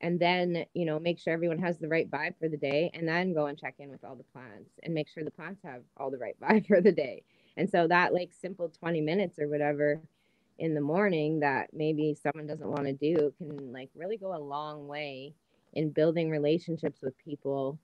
and 0.01 0.19
then 0.19 0.65
you 0.73 0.85
know 0.85 0.99
make 0.99 1.19
sure 1.19 1.33
everyone 1.33 1.59
has 1.59 1.79
the 1.79 1.87
right 1.87 2.09
vibe 2.09 2.37
for 2.39 2.49
the 2.49 2.57
day, 2.57 2.91
and 2.93 3.07
then 3.07 3.33
go 3.33 3.47
and 3.47 3.57
check 3.57 3.75
in 3.79 3.89
with 3.89 4.03
all 4.03 4.15
the 4.15 4.23
plants 4.23 4.71
and 4.83 4.93
make 4.93 5.09
sure 5.09 5.23
the 5.23 5.31
plants 5.31 5.61
have 5.63 5.83
all 5.97 6.11
the 6.11 6.17
right 6.17 6.39
vibe 6.41 6.67
for 6.67 6.81
the 6.81 6.91
day. 6.91 7.23
And 7.57 7.69
so 7.69 7.87
that 7.87 8.13
like 8.13 8.33
simple 8.33 8.69
twenty 8.69 9.01
minutes 9.01 9.39
or 9.39 9.47
whatever 9.47 10.01
in 10.59 10.73
the 10.73 10.81
morning 10.81 11.39
that 11.41 11.69
maybe 11.73 12.15
someone 12.15 12.47
doesn't 12.47 12.69
want 12.69 12.85
to 12.85 12.93
do 12.93 13.33
can 13.37 13.73
like 13.73 13.89
really 13.95 14.17
go 14.17 14.35
a 14.35 14.39
long 14.39 14.87
way 14.87 15.33
in 15.73 15.91
building 15.91 16.29
relationships 16.29 17.01
with 17.01 17.17
people 17.17 17.79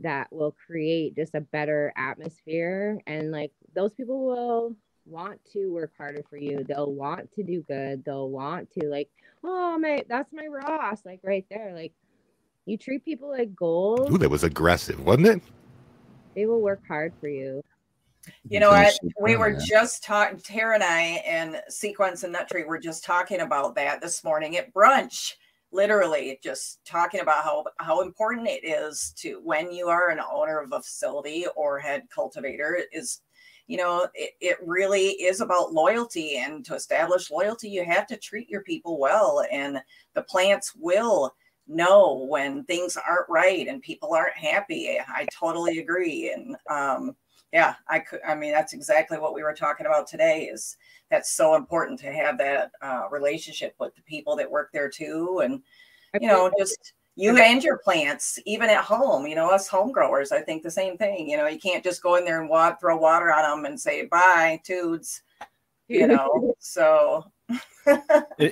that 0.00 0.32
will 0.32 0.54
create 0.66 1.14
just 1.14 1.34
a 1.34 1.40
better 1.40 1.92
atmosphere 1.96 2.98
and 3.06 3.30
like 3.30 3.52
those 3.74 3.94
people 3.94 4.26
will 4.26 4.76
want 5.06 5.38
to 5.52 5.72
work 5.72 5.92
harder 5.96 6.22
for 6.28 6.36
you 6.36 6.64
they'll 6.64 6.92
want 6.92 7.30
to 7.34 7.42
do 7.42 7.62
good 7.68 8.04
they'll 8.04 8.30
want 8.30 8.70
to 8.72 8.88
like 8.88 9.08
oh 9.44 9.78
my 9.78 10.02
that's 10.08 10.32
my 10.32 10.46
ross 10.46 11.00
like 11.04 11.20
right 11.22 11.44
there 11.50 11.72
like 11.74 11.92
you 12.66 12.78
treat 12.78 13.04
people 13.04 13.30
like 13.30 13.54
gold 13.54 14.10
Ooh, 14.10 14.18
that 14.18 14.30
was 14.30 14.42
aggressive, 14.42 15.04
wasn't 15.04 15.26
it? 15.26 15.42
they 16.34 16.46
will 16.46 16.60
work 16.60 16.80
hard 16.88 17.12
for 17.20 17.28
you 17.28 17.62
You 18.48 18.60
know 18.60 18.70
what? 18.70 18.94
We 19.20 19.36
were 19.36 19.58
just 19.68 20.02
talking, 20.02 20.38
Tara 20.38 20.74
and 20.74 20.84
I 20.84 21.00
and 21.26 21.62
Sequence 21.68 22.24
and 22.24 22.32
Nut 22.32 22.48
Tree 22.48 22.64
were 22.64 22.78
just 22.78 23.04
talking 23.04 23.40
about 23.40 23.74
that 23.74 24.00
this 24.00 24.24
morning 24.24 24.56
at 24.56 24.72
brunch. 24.72 25.34
Literally, 25.74 26.38
just 26.40 26.78
talking 26.86 27.20
about 27.20 27.42
how 27.42 27.64
how 27.80 28.00
important 28.02 28.46
it 28.46 28.64
is 28.64 29.12
to 29.16 29.40
when 29.42 29.72
you 29.72 29.88
are 29.88 30.10
an 30.10 30.20
owner 30.32 30.60
of 30.60 30.72
a 30.72 30.80
facility 30.80 31.46
or 31.56 31.80
head 31.80 32.04
cultivator 32.14 32.78
is, 32.92 33.22
you 33.66 33.76
know, 33.76 34.06
it, 34.14 34.34
it 34.40 34.56
really 34.64 35.08
is 35.08 35.40
about 35.40 35.72
loyalty. 35.72 36.38
And 36.38 36.64
to 36.66 36.76
establish 36.76 37.28
loyalty, 37.28 37.68
you 37.68 37.84
have 37.84 38.06
to 38.06 38.16
treat 38.16 38.48
your 38.48 38.62
people 38.62 39.00
well, 39.00 39.44
and 39.50 39.80
the 40.14 40.22
plants 40.22 40.72
will 40.76 41.34
know 41.66 42.24
when 42.30 42.62
things 42.66 42.96
aren't 42.96 43.28
right 43.28 43.66
and 43.66 43.82
people 43.82 44.14
aren't 44.14 44.36
happy. 44.36 45.00
I 45.00 45.26
totally 45.32 45.80
agree. 45.80 46.32
And 46.32 46.56
um, 46.70 47.16
yeah 47.54 47.76
i 47.88 48.00
could 48.00 48.20
i 48.26 48.34
mean 48.34 48.50
that's 48.52 48.72
exactly 48.72 49.16
what 49.16 49.32
we 49.32 49.42
were 49.42 49.54
talking 49.54 49.86
about 49.86 50.06
today 50.06 50.50
is 50.52 50.76
that's 51.10 51.32
so 51.32 51.54
important 51.54 51.98
to 52.00 52.12
have 52.12 52.38
that 52.38 52.70
uh, 52.82 53.02
relationship 53.10 53.74
with 53.78 53.94
the 53.94 54.02
people 54.02 54.36
that 54.36 54.50
work 54.50 54.70
there 54.72 54.88
too 54.88 55.40
and 55.44 55.62
you 56.20 56.28
know 56.28 56.50
just 56.58 56.92
you 57.16 57.36
and 57.36 57.62
your 57.62 57.78
plants 57.78 58.38
even 58.46 58.68
at 58.70 58.82
home 58.84 59.26
you 59.26 59.34
know 59.34 59.50
us 59.50 59.68
home 59.68 59.92
growers 59.92 60.32
i 60.32 60.40
think 60.40 60.62
the 60.62 60.70
same 60.70 60.96
thing 60.96 61.28
you 61.28 61.36
know 61.36 61.46
you 61.46 61.58
can't 61.58 61.84
just 61.84 62.02
go 62.02 62.16
in 62.16 62.24
there 62.24 62.40
and 62.40 62.48
wa- 62.50 62.74
throw 62.76 62.96
water 62.96 63.32
on 63.32 63.42
them 63.62 63.64
and 63.70 63.80
say 63.80 64.06
bye 64.06 64.60
tudes 64.64 65.22
you 65.88 66.06
know 66.08 66.54
so 66.58 67.24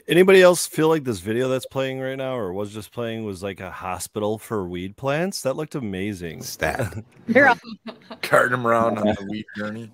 Anybody 0.09 0.43
else 0.43 0.67
feel 0.67 0.89
like 0.89 1.05
this 1.05 1.21
video 1.21 1.49
that's 1.49 1.67
playing 1.67 1.99
right 2.01 2.17
now, 2.17 2.37
or 2.37 2.53
was 2.53 2.73
just 2.73 2.93
playing, 2.93 3.25
was 3.25 3.43
like 3.43 3.61
a 3.61 3.71
hospital 3.71 4.39
for 4.39 4.69
weed 4.69 4.97
plants? 4.97 5.41
That 5.43 5.57
looked 5.57 5.75
amazing. 5.75 6.43
Stat. 6.43 7.03
They're 7.27 7.49
all- 7.49 7.59
Carting 8.21 8.51
them 8.53 8.67
around 8.67 8.99
on 8.99 9.07
the 9.07 9.27
weed 9.31 9.47
journey. 9.57 9.91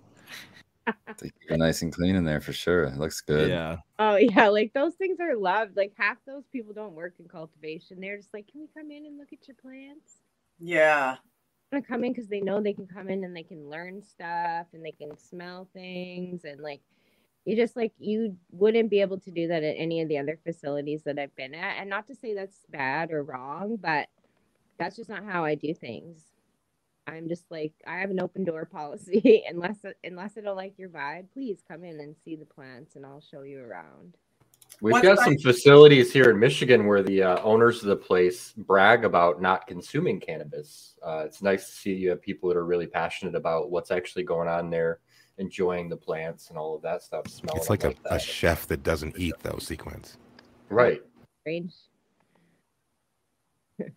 They 1.21 1.31
keep 1.31 1.51
it 1.51 1.59
nice 1.59 1.83
and 1.83 1.93
clean 1.93 2.15
in 2.15 2.25
there 2.25 2.41
for 2.41 2.53
sure. 2.53 2.85
It 2.85 2.97
looks 2.97 3.21
good. 3.21 3.51
Yeah. 3.51 3.79
Oh 3.99 4.17
yeah, 4.17 4.49
like 4.49 4.73
those 4.73 4.95
things 4.95 5.19
are 5.21 5.37
loved. 5.37 5.77
Like 5.77 5.93
half 5.97 6.19
those 6.27 6.45
people 6.53 6.73
don't 6.73 6.95
work 6.95 7.15
in 7.19 7.27
cultivation. 7.27 8.01
They're 8.01 8.17
just 8.17 8.33
like, 8.33 8.47
can 8.47 8.61
we 8.61 8.69
come 8.77 8.91
in 8.91 9.07
and 9.07 9.19
look 9.19 9.33
at 9.33 9.49
your 9.49 9.57
plants? 9.57 10.21
yeah 10.59 11.17
Want 11.71 11.85
to 11.85 11.89
come 11.89 12.03
in 12.05 12.13
because 12.13 12.29
they 12.29 12.41
know 12.41 12.61
they 12.61 12.73
can 12.73 12.87
come 12.87 13.11
in 13.11 13.25
and 13.25 13.37
they 13.37 13.43
can 13.43 13.69
learn 13.69 14.03
stuff 14.03 14.67
and 14.73 14.85
they 14.85 14.93
can 14.93 15.17
smell 15.19 15.69
things 15.75 16.45
and 16.45 16.61
like 16.61 16.81
you 17.45 17.57
just 17.57 17.77
like 17.77 17.93
you 17.99 18.37
wouldn't 18.51 18.91
be 18.91 19.01
able 19.01 19.21
to 19.21 19.31
do 19.31 19.49
that 19.49 19.63
at 19.63 19.75
any 19.77 20.01
of 20.01 20.09
the 20.09 20.19
other 20.19 20.39
facilities 20.45 21.03
that 21.05 21.19
I've 21.19 21.35
been 21.37 21.55
at. 21.55 21.77
And 21.79 21.89
not 21.89 22.07
to 22.09 22.15
say 22.15 22.35
that's 22.35 22.65
bad 22.71 23.11
or 23.11 23.23
wrong, 23.23 23.77
but 23.77 24.09
that's 24.79 24.97
just 24.97 25.09
not 25.09 25.25
how 25.25 25.45
I 25.45 25.55
do 25.55 25.75
things. 25.75 26.25
I'm 27.09 27.29
just 27.29 27.45
like 27.51 27.73
I 27.87 27.99
have 27.99 28.11
an 28.11 28.21
open 28.21 28.45
door 28.45 28.65
policy. 28.73 29.45
unless 29.49 29.79
unless 30.05 30.37
I 30.39 30.43
don't 30.43 30.57
like 30.57 30.79
your 30.79 30.91
vibe, 30.91 31.31
please 31.33 31.59
come 31.69 31.85
in 31.85 32.01
and 32.01 32.15
see 32.25 32.37
the 32.37 32.47
plants 32.47 32.97
and 32.97 33.05
I'll 33.07 33.21
show 33.21 33.43
you 33.43 33.65
around. 33.65 34.17
We've 34.81 34.93
What's 34.93 35.03
got 35.03 35.17
that? 35.17 35.25
some 35.25 35.39
facilities 35.39 36.13
here 36.13 36.31
in 36.31 36.39
Michigan 36.39 36.87
where 36.87 37.03
the 37.03 37.23
uh, 37.23 37.43
owners 37.43 37.83
of 37.83 37.89
the 37.89 37.97
place 37.97 38.53
brag 38.57 39.05
about 39.05 39.41
not 39.43 39.67
consuming 39.67 40.21
cannabis. 40.21 40.95
Uh, 41.03 41.23
it's 41.27 41.43
nice 41.43 41.67
to 41.67 41.73
see 41.73 41.95
you 41.95 42.11
have 42.11 42.23
people 42.23 42.49
that 42.49 42.57
are 42.57 42.65
really 42.67 42.87
passionate 42.87 43.35
about 43.35 43.71
what's 43.71 43.91
actually 43.91 44.23
going 44.25 44.47
on 44.49 44.71
there, 44.71 45.01
enjoying 45.39 45.89
the 45.89 45.97
plants 45.97 46.51
and 46.51 46.59
all 46.59 46.77
of 46.77 46.83
that 46.83 47.03
stuff. 47.03 47.27
Smelling 47.29 47.59
It's 47.59 47.67
them 47.67 47.73
like 47.73 47.85
a, 47.85 48.15
a 48.15 48.21
chef 48.21 48.69
that 48.69 48.83
doesn't 48.85 49.19
eat 49.19 49.39
those 49.41 49.67
sequence. 49.67 50.17
right. 50.69 51.03
Strange. 51.41 51.73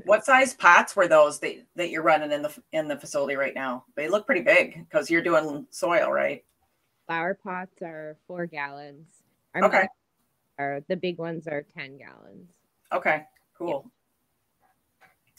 What 0.05 0.25
size 0.25 0.53
pots 0.53 0.95
were 0.95 1.07
those 1.07 1.39
that, 1.39 1.55
that 1.75 1.89
you're 1.89 2.03
running 2.03 2.31
in 2.31 2.41
the 2.41 2.61
in 2.71 2.87
the 2.87 2.97
facility 2.97 3.35
right 3.35 3.55
now 3.55 3.83
they 3.95 4.07
look 4.07 4.25
pretty 4.25 4.41
big 4.41 4.85
because 4.89 5.09
you're 5.09 5.21
doing 5.21 5.65
soil 5.71 6.11
right 6.11 6.43
Flower 7.07 7.33
pots 7.33 7.81
are 7.81 8.15
four 8.25 8.45
gallons. 8.45 9.05
Our 9.53 9.65
Okay. 9.65 9.87
Are 10.57 10.81
the 10.87 10.95
big 10.95 11.17
ones 11.17 11.45
are 11.45 11.61
ten 11.61 11.97
gallons. 11.97 12.47
Okay, 12.93 13.25
cool. 13.57 13.91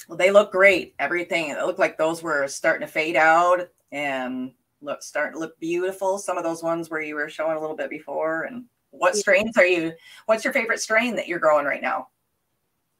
Well, 0.06 0.18
they 0.18 0.30
look 0.30 0.52
great. 0.52 0.94
Everything. 0.98 1.48
It 1.48 1.64
looked 1.64 1.78
like 1.78 1.96
those 1.96 2.22
were 2.22 2.46
starting 2.46 2.86
to 2.86 2.92
fade 2.92 3.16
out 3.16 3.70
and 3.90 4.52
look 4.82 5.02
starting 5.02 5.32
to 5.32 5.38
look 5.38 5.58
beautiful. 5.60 6.18
Some 6.18 6.36
of 6.36 6.44
those 6.44 6.62
ones 6.62 6.90
where 6.90 7.00
you 7.00 7.14
were 7.14 7.30
showing 7.30 7.56
a 7.56 7.60
little 7.60 7.76
bit 7.76 7.88
before. 7.88 8.42
And 8.42 8.66
what 8.90 9.14
Yeah. 9.14 9.20
strains 9.20 9.56
are 9.56 9.64
you? 9.64 9.94
What's 10.26 10.44
your 10.44 10.52
favorite 10.52 10.80
strain 10.80 11.16
that 11.16 11.26
you're 11.26 11.38
growing 11.38 11.64
right 11.64 11.80
now? 11.80 12.08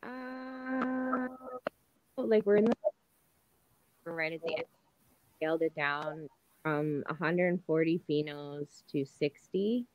Uh, 0.03 1.29
like 2.29 2.45
we're 2.47 2.57
in 2.57 2.65
the 2.67 2.73
we're 4.05 4.15
right 4.15 4.33
at 4.33 4.43
the 4.43 4.57
end. 4.57 4.67
Scaled 5.37 5.63
it 5.63 5.75
down 5.75 6.29
from 6.63 7.03
140 7.07 8.03
phenos 8.09 8.83
to 8.91 9.05
60, 9.05 9.87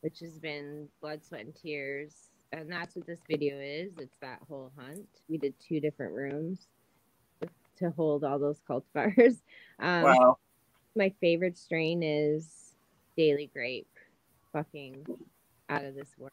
which 0.00 0.20
has 0.20 0.38
been 0.38 0.88
blood, 1.00 1.24
sweat, 1.24 1.42
and 1.42 1.54
tears. 1.54 2.30
And 2.52 2.70
that's 2.70 2.96
what 2.96 3.06
this 3.06 3.20
video 3.28 3.56
is. 3.58 3.92
It's 3.98 4.16
that 4.20 4.40
whole 4.48 4.72
hunt. 4.76 5.06
We 5.28 5.38
did 5.38 5.54
two 5.60 5.80
different 5.80 6.14
rooms 6.14 6.68
to 7.78 7.90
hold 7.90 8.24
all 8.24 8.38
those 8.38 8.60
cultivars. 8.68 9.38
Um, 9.80 10.02
wow. 10.02 10.38
my 10.96 11.12
favorite 11.20 11.56
strain 11.56 12.02
is 12.02 12.74
Daily 13.16 13.48
Grape. 13.52 13.86
Fucking 14.52 15.06
out 15.68 15.84
of 15.84 15.94
this 15.94 16.08
world. 16.18 16.32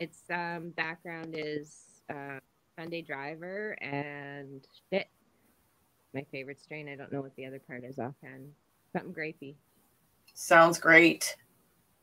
Its 0.00 0.24
um, 0.28 0.70
background 0.70 1.36
is 1.38 2.02
uh, 2.12 2.40
Sunday 2.80 3.02
Driver 3.02 3.76
and 3.82 4.66
shit. 4.90 5.06
My 6.14 6.24
favorite 6.32 6.58
strain. 6.58 6.88
I 6.88 6.96
don't 6.96 7.12
know 7.12 7.20
what 7.20 7.36
the 7.36 7.44
other 7.44 7.60
part 7.60 7.84
is 7.84 7.98
offhand. 7.98 8.48
Something 8.96 9.12
grapey. 9.12 9.54
Sounds 10.32 10.78
great. 10.78 11.36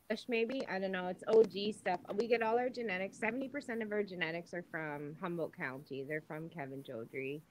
Bush 0.08 0.26
maybe. 0.28 0.68
I 0.68 0.78
don't 0.78 0.92
know. 0.92 1.08
It's 1.08 1.24
OG 1.28 1.74
stuff. 1.80 2.00
We 2.14 2.28
get 2.28 2.44
all 2.44 2.60
our 2.60 2.70
genetics. 2.70 3.18
70% 3.20 3.82
of 3.82 3.92
our 3.92 4.04
genetics 4.04 4.54
are 4.54 4.64
from 4.70 5.16
Humboldt 5.20 5.58
County. 5.58 6.06
They're 6.08 6.24
from 6.28 6.48
Kevin 6.48 6.84
Jodrey. 6.84 7.42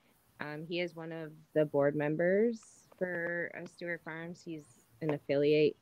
Um, 0.41 0.64
he 0.68 0.79
is 0.79 0.95
one 0.95 1.11
of 1.11 1.33
the 1.53 1.64
board 1.64 1.97
members 1.97 2.61
for 2.97 3.51
uh, 3.61 3.66
Stewart 3.66 4.03
Farms. 4.05 4.41
He's 4.45 4.66
an 5.03 5.14
affiliate 5.14 5.77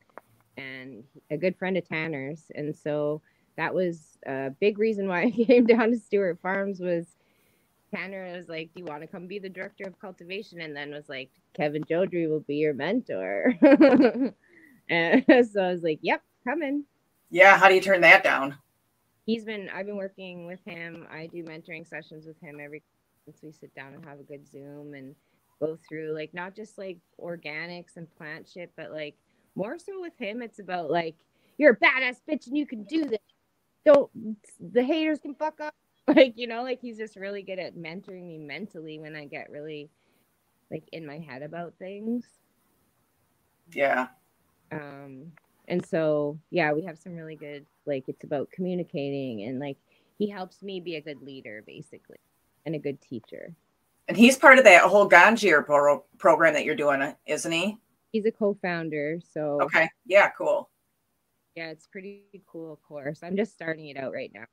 and 0.57 1.05
a 1.31 1.37
good 1.37 1.59
friend 1.59 1.77
of 1.77 1.87
Tanner's. 1.87 2.51
And 2.55 2.75
so 2.75 3.21
that 3.59 3.75
was 3.75 4.17
a 4.27 4.51
big 4.61 4.79
reason 4.79 5.09
why 5.09 5.23
I 5.25 5.31
came 5.31 5.67
down 5.67 5.91
to 5.91 5.99
Stewart 5.99 6.41
Farms 6.41 6.81
was 6.81 7.07
Tanner 7.95 8.37
was 8.37 8.49
like, 8.49 8.71
"Do 8.75 8.81
you 8.81 8.87
want 8.87 9.03
to 9.03 9.07
come 9.07 9.27
be 9.27 9.39
the 9.39 9.49
director 9.49 9.85
of 9.85 9.99
cultivation?" 10.01 10.61
And 10.61 10.75
then 10.75 10.91
was 10.91 11.09
like, 11.09 11.31
"Kevin 11.55 11.85
Jodrey 11.85 12.29
will 12.29 12.41
be 12.41 12.57
your 12.57 12.75
mentor." 12.75 13.55
and 14.89 15.25
so 15.53 15.63
I 15.63 15.73
was 15.73 15.83
like, 15.83 16.01
"Yep, 16.03 16.23
coming." 16.47 16.85
Yeah. 17.31 17.59
How 17.59 17.69
do 17.69 17.75
you 17.75 17.81
turn 17.81 18.01
that 18.03 18.25
down? 18.25 18.57
He's 19.27 19.45
been. 19.45 19.69
I've 19.71 19.87
been 19.87 19.97
working 19.97 20.47
with 20.47 20.61
him. 20.65 21.07
I 21.11 21.27
do 21.27 21.45
mentoring 21.45 21.87
sessions 21.89 22.27
with 22.27 22.41
him 22.41 22.59
every. 22.61 22.83
Once 23.27 23.41
we 23.43 23.53
sit 23.53 23.75
down 23.75 23.95
and 23.95 24.05
have 24.05 24.21
a 24.21 24.23
good 24.23 24.47
Zoom 24.47 24.93
and 24.93 25.15
go 25.59 25.79
through 25.89 26.13
like 26.15 26.35
not 26.35 26.55
just 26.55 26.77
like 26.77 26.99
organics 27.19 27.97
and 27.97 28.07
plant 28.17 28.49
shit, 28.53 28.71
but 28.77 28.93
like 28.93 29.15
more 29.55 29.79
so 29.79 30.01
with 30.01 30.13
him, 30.19 30.43
it's 30.43 30.59
about 30.59 30.91
like 30.91 31.17
you're 31.57 31.73
a 31.73 31.77
badass 31.77 32.17
bitch 32.29 32.49
and 32.49 32.59
you 32.59 32.67
can 32.67 32.85
do 32.85 33.05
this. 33.07 33.19
Don't 33.87 34.11
the 34.61 34.83
haters 34.83 35.21
can 35.21 35.35
fuck 35.35 35.61
up. 35.61 35.75
Like 36.15 36.35
you 36.37 36.47
know, 36.47 36.63
like 36.63 36.81
he's 36.81 36.99
just 36.99 37.17
really 37.17 37.43
good 37.43 37.59
at 37.59 37.77
mentoring 37.77 38.27
me 38.27 38.37
mentally 38.39 38.99
when 38.99 39.17
I 39.17 39.25
get 39.25 39.49
really 39.51 39.89
like 40.71 40.85
in 40.93 41.07
my 41.07 41.19
head 41.19 41.43
about 41.43 41.75
things. 41.79 42.27
Yeah. 43.73 44.09
Um, 44.71 45.33
and 45.67 45.85
so 45.85 46.39
yeah, 46.51 46.73
we 46.73 46.83
have 46.83 46.99
some 46.99 47.15
really 47.15 47.37
good 47.37 47.65
like 47.87 48.05
it's 48.09 48.23
about 48.25 48.51
communicating 48.51 49.45
and 49.45 49.59
like 49.59 49.79
he 50.19 50.29
helps 50.29 50.63
me 50.63 50.79
be 50.81 50.97
a 50.97 51.01
good 51.01 51.23
leader 51.23 51.63
basically 51.67 52.19
and 52.67 52.75
a 52.75 52.79
good 52.79 53.01
teacher. 53.01 53.55
And 54.09 54.17
he's 54.17 54.37
part 54.37 54.59
of 54.59 54.65
that 54.65 54.83
whole 54.83 55.09
Ganjier 55.09 55.65
pro- 55.65 56.05
program 56.19 56.53
that 56.55 56.65
you're 56.67 56.75
doing, 56.75 57.15
isn't 57.27 57.53
he? 57.53 57.79
he's 58.13 58.27
a 58.27 58.31
co-founder. 58.31 59.21
So 59.33 59.59
Okay. 59.63 59.89
Yeah, 60.07 60.31
cool. 60.37 60.71
yeah, 61.57 61.71
it's 61.71 61.87
pretty 61.87 62.25
cool 62.47 62.79
course. 62.87 63.21
I'm 63.23 63.37
just 63.37 63.55
starting 63.55 63.89
it 63.89 63.97
out 63.97 64.13
right 64.13 64.31
now. 64.35 64.45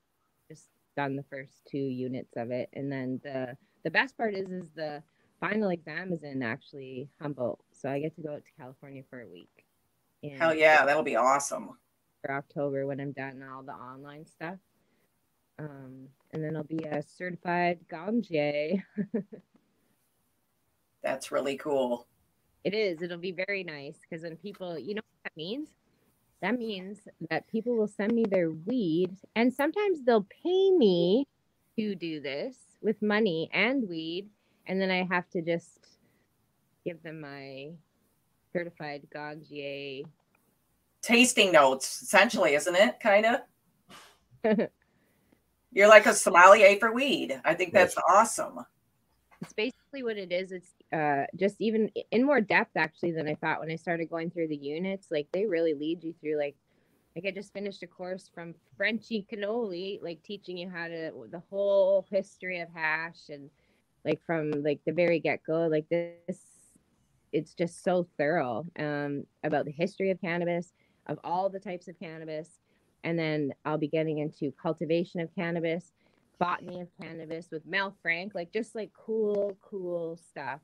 Done 1.01 1.15
the 1.15 1.23
first 1.23 1.65
two 1.67 1.79
units 1.79 2.33
of 2.37 2.51
it, 2.51 2.69
and 2.73 2.91
then 2.91 3.19
the 3.23 3.57
the 3.83 3.89
best 3.89 4.15
part 4.15 4.35
is 4.35 4.51
is 4.51 4.69
the 4.75 5.01
final 5.39 5.69
exam 5.69 6.13
is 6.13 6.21
in 6.21 6.43
actually 6.43 7.09
Humboldt, 7.19 7.59
so 7.71 7.89
I 7.89 7.99
get 7.99 8.13
to 8.17 8.21
go 8.21 8.33
out 8.33 8.43
to 8.45 8.51
California 8.55 9.01
for 9.09 9.21
a 9.21 9.27
week. 9.27 9.65
in 10.21 10.37
Hell 10.37 10.53
yeah, 10.53 10.85
that'll 10.85 11.01
be 11.01 11.15
awesome. 11.15 11.71
for 12.21 12.33
October 12.33 12.85
when 12.85 12.99
I'm 12.99 13.13
done 13.13 13.43
all 13.51 13.63
the 13.63 13.71
online 13.71 14.27
stuff. 14.27 14.59
Um, 15.57 16.07
and 16.33 16.43
then 16.43 16.55
I'll 16.55 16.63
be 16.65 16.83
a 16.83 17.01
certified 17.01 17.79
ganjier. 17.91 18.83
That's 21.03 21.31
really 21.31 21.57
cool. 21.57 22.05
It 22.63 22.75
is. 22.75 23.01
It'll 23.01 23.17
be 23.17 23.31
very 23.31 23.63
nice 23.63 23.97
because 24.07 24.21
when 24.21 24.37
people, 24.37 24.77
you 24.77 24.93
know 24.93 25.01
what 25.01 25.23
that 25.23 25.35
means? 25.35 25.69
That 26.41 26.57
means 26.57 26.99
that 27.29 27.47
people 27.47 27.75
will 27.75 27.87
send 27.87 28.13
me 28.13 28.25
their 28.25 28.49
weed, 28.49 29.15
and 29.35 29.53
sometimes 29.53 30.01
they'll 30.03 30.27
pay 30.43 30.71
me 30.71 31.27
to 31.77 31.93
do 31.95 32.19
this 32.19 32.55
with 32.81 33.01
money 33.01 33.49
and 33.53 33.87
weed, 33.87 34.27
and 34.65 34.81
then 34.81 34.89
I 34.89 35.07
have 35.11 35.29
to 35.31 35.41
just 35.41 35.79
give 36.83 37.03
them 37.03 37.21
my 37.21 37.71
certified 38.51 39.03
ganjier. 39.13 40.03
Tasting 41.03 41.51
notes, 41.51 42.01
essentially, 42.01 42.55
isn't 42.55 42.75
it? 42.75 42.99
Kind 42.99 43.25
of. 43.25 44.69
You're 45.71 45.87
like 45.87 46.05
a 46.07 46.13
sommelier 46.13 46.75
for 46.77 46.91
weed. 46.91 47.39
I 47.45 47.53
think 47.53 47.71
that's 47.71 47.95
awesome. 48.09 48.65
it's 49.41 49.53
basically 49.53 49.80
what 49.99 50.17
it 50.17 50.31
is. 50.31 50.51
It's 50.51 50.73
uh, 50.93 51.25
just 51.35 51.57
even 51.59 51.91
in 52.11 52.25
more 52.25 52.41
depth 52.41 52.77
actually 52.77 53.11
than 53.11 53.27
I 53.27 53.35
thought 53.35 53.59
when 53.59 53.71
I 53.71 53.75
started 53.75 54.09
going 54.09 54.31
through 54.31 54.47
the 54.47 54.55
units. 54.55 55.07
Like 55.11 55.27
they 55.33 55.45
really 55.45 55.73
lead 55.73 56.03
you 56.03 56.13
through 56.21 56.37
like 56.37 56.55
like 57.15 57.25
I 57.25 57.31
just 57.31 57.51
finished 57.51 57.83
a 57.83 57.87
course 57.87 58.29
from 58.33 58.55
Frenchy 58.77 59.25
Cannoli, 59.31 60.01
like 60.01 60.23
teaching 60.23 60.57
you 60.57 60.69
how 60.69 60.87
to 60.87 61.11
the 61.29 61.43
whole 61.49 62.05
history 62.09 62.61
of 62.61 62.69
hash 62.73 63.29
and 63.29 63.49
like 64.05 64.21
from 64.25 64.51
like 64.51 64.79
the 64.85 64.93
very 64.93 65.19
get 65.19 65.43
go. 65.45 65.67
Like 65.67 65.87
this, 65.89 66.39
it's 67.33 67.53
just 67.53 67.83
so 67.83 68.07
thorough 68.17 68.65
um, 68.79 69.25
about 69.43 69.65
the 69.65 69.71
history 69.71 70.09
of 70.09 70.21
cannabis, 70.21 70.71
of 71.07 71.19
all 71.23 71.49
the 71.49 71.59
types 71.59 71.87
of 71.89 71.99
cannabis, 71.99 72.59
and 73.03 73.19
then 73.19 73.51
I'll 73.65 73.77
be 73.77 73.87
getting 73.87 74.19
into 74.19 74.53
cultivation 74.61 75.19
of 75.19 75.33
cannabis, 75.35 75.91
botany 76.41 76.81
of 76.81 76.87
cannabis 76.99 77.49
with 77.51 77.63
Mel 77.67 77.95
Frank, 78.01 78.33
like 78.33 78.51
just 78.51 78.73
like 78.73 78.89
cool, 78.93 79.55
cool 79.61 80.17
stuff. 80.17 80.59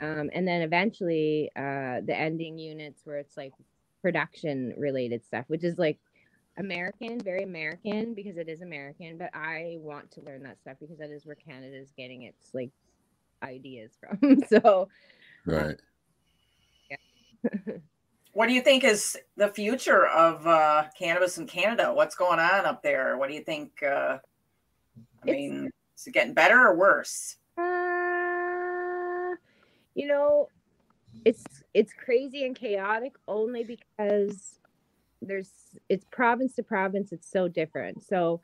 Um, 0.00 0.28
and 0.34 0.46
then 0.46 0.62
eventually 0.62 1.52
uh, 1.56 2.02
the 2.04 2.14
ending 2.14 2.58
units 2.58 3.02
where 3.04 3.18
it's 3.18 3.36
like 3.36 3.52
production 4.02 4.74
related 4.76 5.24
stuff, 5.24 5.44
which 5.46 5.62
is 5.62 5.78
like 5.78 5.98
American, 6.58 7.20
very 7.20 7.44
American 7.44 8.12
because 8.12 8.36
it 8.36 8.48
is 8.48 8.60
American. 8.60 9.16
But 9.16 9.30
I 9.32 9.76
want 9.78 10.10
to 10.12 10.20
learn 10.22 10.42
that 10.42 10.60
stuff 10.60 10.78
because 10.80 10.98
that 10.98 11.10
is 11.10 11.24
where 11.24 11.36
Canada 11.36 11.76
is 11.76 11.92
getting 11.96 12.22
its 12.22 12.52
like 12.52 12.72
ideas 13.40 13.92
from. 14.00 14.42
so 14.48 14.88
Right. 15.46 15.76
What 18.32 18.48
do 18.48 18.52
you 18.52 18.62
think 18.62 18.82
is 18.82 19.16
the 19.36 19.46
future 19.46 20.08
of 20.08 20.44
uh, 20.44 20.86
cannabis 20.98 21.38
in 21.38 21.46
Canada? 21.46 21.94
What's 21.94 22.16
going 22.16 22.40
on 22.40 22.66
up 22.66 22.82
there? 22.82 23.16
What 23.16 23.28
do 23.28 23.34
you 23.36 23.44
think? 23.44 23.80
Uh, 23.80 24.18
I 25.26 25.30
It's- 25.30 25.50
mean, 25.50 25.70
is 25.96 26.06
it 26.06 26.12
getting 26.12 26.34
better 26.34 26.58
or 26.60 26.74
worse? 26.76 27.36
Uh, 27.56 29.36
you 29.94 30.06
know, 30.06 30.48
it's 31.24 31.44
it's 31.72 31.92
crazy 31.92 32.44
and 32.44 32.54
chaotic 32.56 33.14
only 33.28 33.64
because 33.64 34.58
there's 35.22 35.50
it's 35.88 36.04
province 36.10 36.54
to 36.56 36.62
province. 36.62 37.12
It's 37.12 37.30
so 37.30 37.48
different. 37.48 38.02
So, 38.04 38.40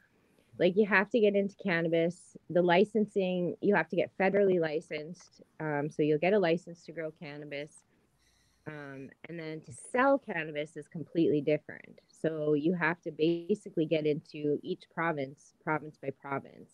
like 0.59 0.77
you 0.77 0.87
have 0.87 1.11
to 1.11 1.21
get 1.21 1.35
into 1.35 1.55
cannabis. 1.63 2.37
The 2.49 2.63
licensing 2.63 3.57
you 3.61 3.75
have 3.75 3.89
to 3.89 3.97
get 3.97 4.11
federally 4.19 4.61
licensed. 4.61 5.43
Um, 5.59 5.91
so 5.91 6.03
you'll 6.03 6.19
get 6.19 6.33
a 6.33 6.39
license 6.39 6.85
to 6.85 6.93
grow 6.93 7.11
cannabis. 7.11 7.73
Um, 8.67 9.09
and 9.29 9.39
then 9.39 9.61
to 9.63 9.73
sell 9.73 10.19
cannabis 10.19 10.77
is 10.77 10.87
completely 10.87 11.41
different. 11.41 12.01
So 12.09 12.55
you 12.55 12.75
have 12.75 13.01
to 13.03 13.11
basically 13.11 13.87
get 13.87 14.07
into 14.07 14.59
each 14.63 14.85
province, 14.95 15.55
province 15.65 15.97
by 16.01 16.11
province. 16.21 16.71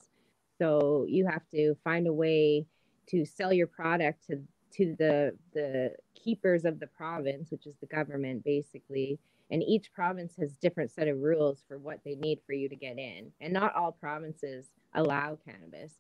So 0.59 1.07
you 1.09 1.27
have 1.27 1.43
to 1.53 1.77
find 1.85 2.07
a 2.07 2.13
way 2.13 2.67
to 3.09 3.25
sell 3.25 3.53
your 3.53 3.69
product 3.69 4.27
to 4.29 4.43
to 4.73 4.97
the 4.99 5.33
the 5.55 5.95
keepers 6.15 6.65
of 6.65 6.81
the 6.81 6.89
province, 6.89 7.51
which 7.51 7.67
is 7.67 7.77
the 7.81 7.87
government 7.87 8.45
basically. 8.45 9.19
And 9.51 9.63
each 9.63 9.93
province 9.93 10.35
has 10.41 10.57
different 10.57 10.91
set 10.91 11.07
of 11.07 11.19
rules 11.19 11.63
for 11.69 11.79
what 11.79 12.01
they 12.05 12.17
need 12.17 12.41
for 12.45 12.53
you 12.53 12.69
to 12.69 12.75
get 12.75 12.99
in. 12.99 13.31
And 13.41 13.53
not 13.53 13.77
all 13.77 13.93
provinces 13.93 14.67
allow 14.93 15.39
cannabis. 15.45 15.93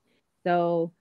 So 0.43 0.93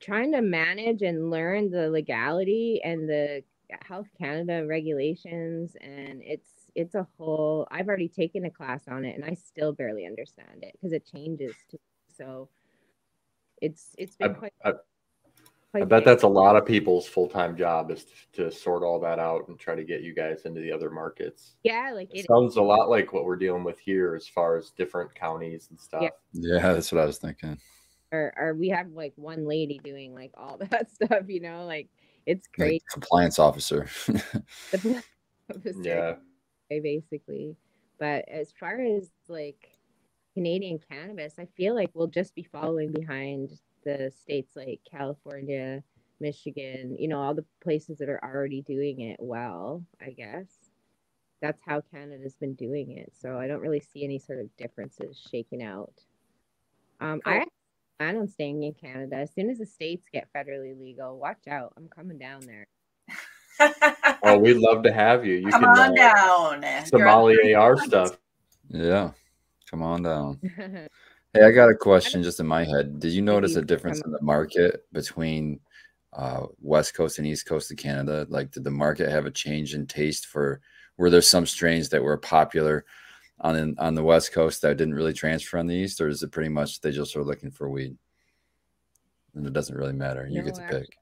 trying 0.00 0.32
to 0.32 0.42
manage 0.42 1.00
and 1.00 1.30
learn 1.30 1.70
the 1.70 1.88
legality 1.88 2.80
and 2.84 3.08
the 3.08 3.42
Health 3.82 4.08
Canada 4.18 4.66
regulations 4.66 5.76
and 5.80 6.22
it's 6.22 6.50
it's 6.74 6.94
a 6.94 7.06
whole 7.18 7.66
I've 7.70 7.88
already 7.88 8.08
taken 8.08 8.44
a 8.44 8.50
class 8.50 8.82
on 8.88 9.04
it 9.04 9.14
and 9.16 9.24
I 9.24 9.34
still 9.34 9.72
barely 9.72 10.06
understand 10.06 10.62
it 10.62 10.72
because 10.72 10.92
it 10.92 11.06
changes 11.06 11.54
too. 11.70 11.78
So 12.16 12.48
it's 13.60 13.94
it's 13.98 14.16
I, 14.22 14.28
been 14.28 14.34
quite, 14.34 14.52
I, 14.64 14.72
quite 15.70 15.82
I 15.82 15.86
bet 15.86 16.04
big. 16.04 16.04
that's 16.04 16.22
a 16.22 16.28
lot 16.28 16.56
of 16.56 16.66
people's 16.66 17.06
full 17.06 17.28
time 17.28 17.56
job 17.56 17.90
is 17.90 18.04
to, 18.34 18.44
to 18.44 18.50
sort 18.52 18.82
all 18.82 19.00
that 19.00 19.18
out 19.18 19.48
and 19.48 19.58
try 19.58 19.74
to 19.74 19.84
get 19.84 20.02
you 20.02 20.14
guys 20.14 20.42
into 20.44 20.60
the 20.60 20.72
other 20.72 20.90
markets. 20.90 21.56
yeah, 21.64 21.92
like 21.94 22.10
It 22.12 22.20
it 22.20 22.26
sounds 22.26 22.56
a 22.56 22.62
lot 22.62 22.88
like 22.90 23.12
what 23.12 23.24
we're 23.24 23.36
dealing 23.36 23.64
with 23.64 23.78
here 23.78 24.14
as 24.14 24.28
far 24.28 24.56
as 24.56 24.70
different 24.70 25.14
counties 25.14 25.68
and 25.70 25.80
stuff. 25.80 26.10
Yeah, 26.32 26.72
that's 26.72 26.92
what 26.92 27.02
I 27.02 27.06
was 27.06 27.18
thinking. 27.18 27.58
or, 28.12 28.32
or 28.36 28.54
we 28.54 28.68
have 28.70 28.90
like 28.92 29.12
one 29.16 29.46
lady 29.46 29.78
doing 29.82 30.14
like 30.14 30.32
all 30.36 30.58
that 30.70 30.90
stuff, 30.90 31.24
you 31.28 31.40
know, 31.40 31.66
like 31.66 31.88
it's 32.26 32.48
Like 32.58 32.58
great. 32.58 32.84
compliance 32.90 33.38
officer. 33.38 33.88
The 34.72 35.02
Yeah. 35.74 36.16
basically. 36.68 37.56
But 37.98 38.28
as 38.28 38.52
far 38.52 38.80
as 38.80 39.10
like 39.28 39.78
Canadian 40.34 40.78
cannabis, 40.78 41.34
I 41.38 41.46
feel 41.56 41.74
like 41.74 41.90
we'll 41.94 42.08
just 42.08 42.34
be 42.34 42.42
following 42.44 42.92
behind 42.92 43.60
the 43.84 44.10
states 44.14 44.56
like 44.56 44.80
California, 44.90 45.82
Michigan, 46.20 46.96
you 46.98 47.08
know, 47.08 47.20
all 47.20 47.34
the 47.34 47.46
places 47.62 47.98
that 47.98 48.08
are 48.08 48.22
already 48.24 48.62
doing 48.62 49.00
it 49.00 49.16
well, 49.20 49.84
I 50.00 50.10
guess. 50.10 50.70
That's 51.40 51.60
how 51.66 51.82
Canada's 51.82 52.36
been 52.36 52.54
doing 52.54 52.92
it. 52.92 53.12
So 53.14 53.38
I 53.38 53.46
don't 53.46 53.60
really 53.60 53.80
see 53.80 54.04
any 54.04 54.18
sort 54.18 54.40
of 54.40 54.54
differences 54.56 55.18
shaking 55.30 55.62
out. 55.62 55.92
Um, 57.00 57.20
I 57.26 57.38
Cool. 57.40 57.44
Plan 57.98 58.16
on 58.16 58.28
staying 58.28 58.62
in 58.62 58.74
Canada 58.74 59.16
as 59.16 59.32
soon 59.34 59.50
as 59.50 59.58
the 59.58 59.66
states 59.66 60.06
get 60.12 60.28
federally 60.34 60.78
legal. 60.78 61.18
Watch 61.18 61.48
out, 61.48 61.72
I'm 61.76 61.88
coming 61.88 62.18
down 62.18 62.42
there. 62.46 62.66
Oh, 64.22 64.36
we'd 64.38 64.56
love 64.58 64.82
to 64.82 64.92
have 64.92 65.24
you. 65.24 65.34
You 65.36 65.48
Come 65.48 65.62
can 65.62 65.70
on 65.70 65.90
uh, 65.90 65.94
down. 65.94 66.62
You're 66.62 66.76
on 66.76 66.86
sommelier 66.86 67.58
our 67.58 67.76
stuff. 67.78 68.18
yeah. 68.68 69.12
Come 69.70 69.82
on 69.82 70.02
down. 70.02 70.40
Hey, 71.32 71.44
I 71.44 71.50
got 71.50 71.68
a 71.68 71.74
question 71.74 72.22
just 72.22 72.40
in 72.40 72.46
my 72.46 72.64
head. 72.64 72.98
Did 72.98 73.12
you 73.12 73.20
notice 73.20 73.56
a 73.56 73.62
difference 73.62 74.00
in 74.00 74.10
the 74.10 74.22
market 74.22 74.86
between 74.90 75.60
uh, 76.14 76.46
West 76.62 76.94
Coast 76.94 77.18
and 77.18 77.26
East 77.26 77.44
Coast 77.44 77.70
of 77.70 77.76
Canada? 77.76 78.26
Like, 78.30 78.52
did 78.52 78.64
the 78.64 78.70
market 78.70 79.10
have 79.10 79.26
a 79.26 79.30
change 79.30 79.74
in 79.74 79.86
taste 79.86 80.26
for? 80.26 80.62
Were 80.96 81.10
there 81.10 81.20
some 81.20 81.44
strains 81.44 81.90
that 81.90 82.02
were 82.02 82.16
popular 82.16 82.86
on 83.40 83.76
on 83.78 83.94
the 83.94 84.02
West 84.02 84.32
Coast 84.32 84.62
that 84.62 84.76
didn't 84.76 84.94
really 84.94 85.12
transfer 85.12 85.58
on 85.58 85.66
the 85.66 85.74
East, 85.74 86.00
or 86.00 86.08
is 86.08 86.22
it 86.22 86.32
pretty 86.32 86.48
much 86.48 86.80
they 86.80 86.90
just 86.90 87.16
are 87.16 87.24
looking 87.24 87.50
for 87.50 87.68
weed? 87.68 87.96
And 89.34 89.46
it 89.46 89.52
doesn't 89.52 89.76
really 89.76 89.92
matter. 89.92 90.26
You 90.26 90.38
No, 90.40 90.44
get 90.46 90.54
to 90.54 90.62
pick. 90.62 90.98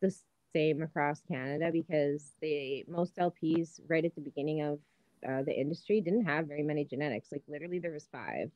the 0.00 0.14
same 0.54 0.82
across 0.82 1.22
Canada 1.22 1.70
because 1.72 2.32
they 2.40 2.84
most 2.88 3.16
LPs 3.16 3.80
right 3.88 4.04
at 4.04 4.14
the 4.14 4.20
beginning 4.20 4.62
of 4.62 4.78
uh, 5.28 5.42
the 5.42 5.52
industry 5.52 6.00
didn't 6.00 6.24
have 6.24 6.48
very 6.48 6.62
many 6.62 6.84
genetics. 6.84 7.30
Like 7.30 7.42
literally, 7.46 7.78
there 7.78 7.92
was 7.92 8.08
five, 8.10 8.50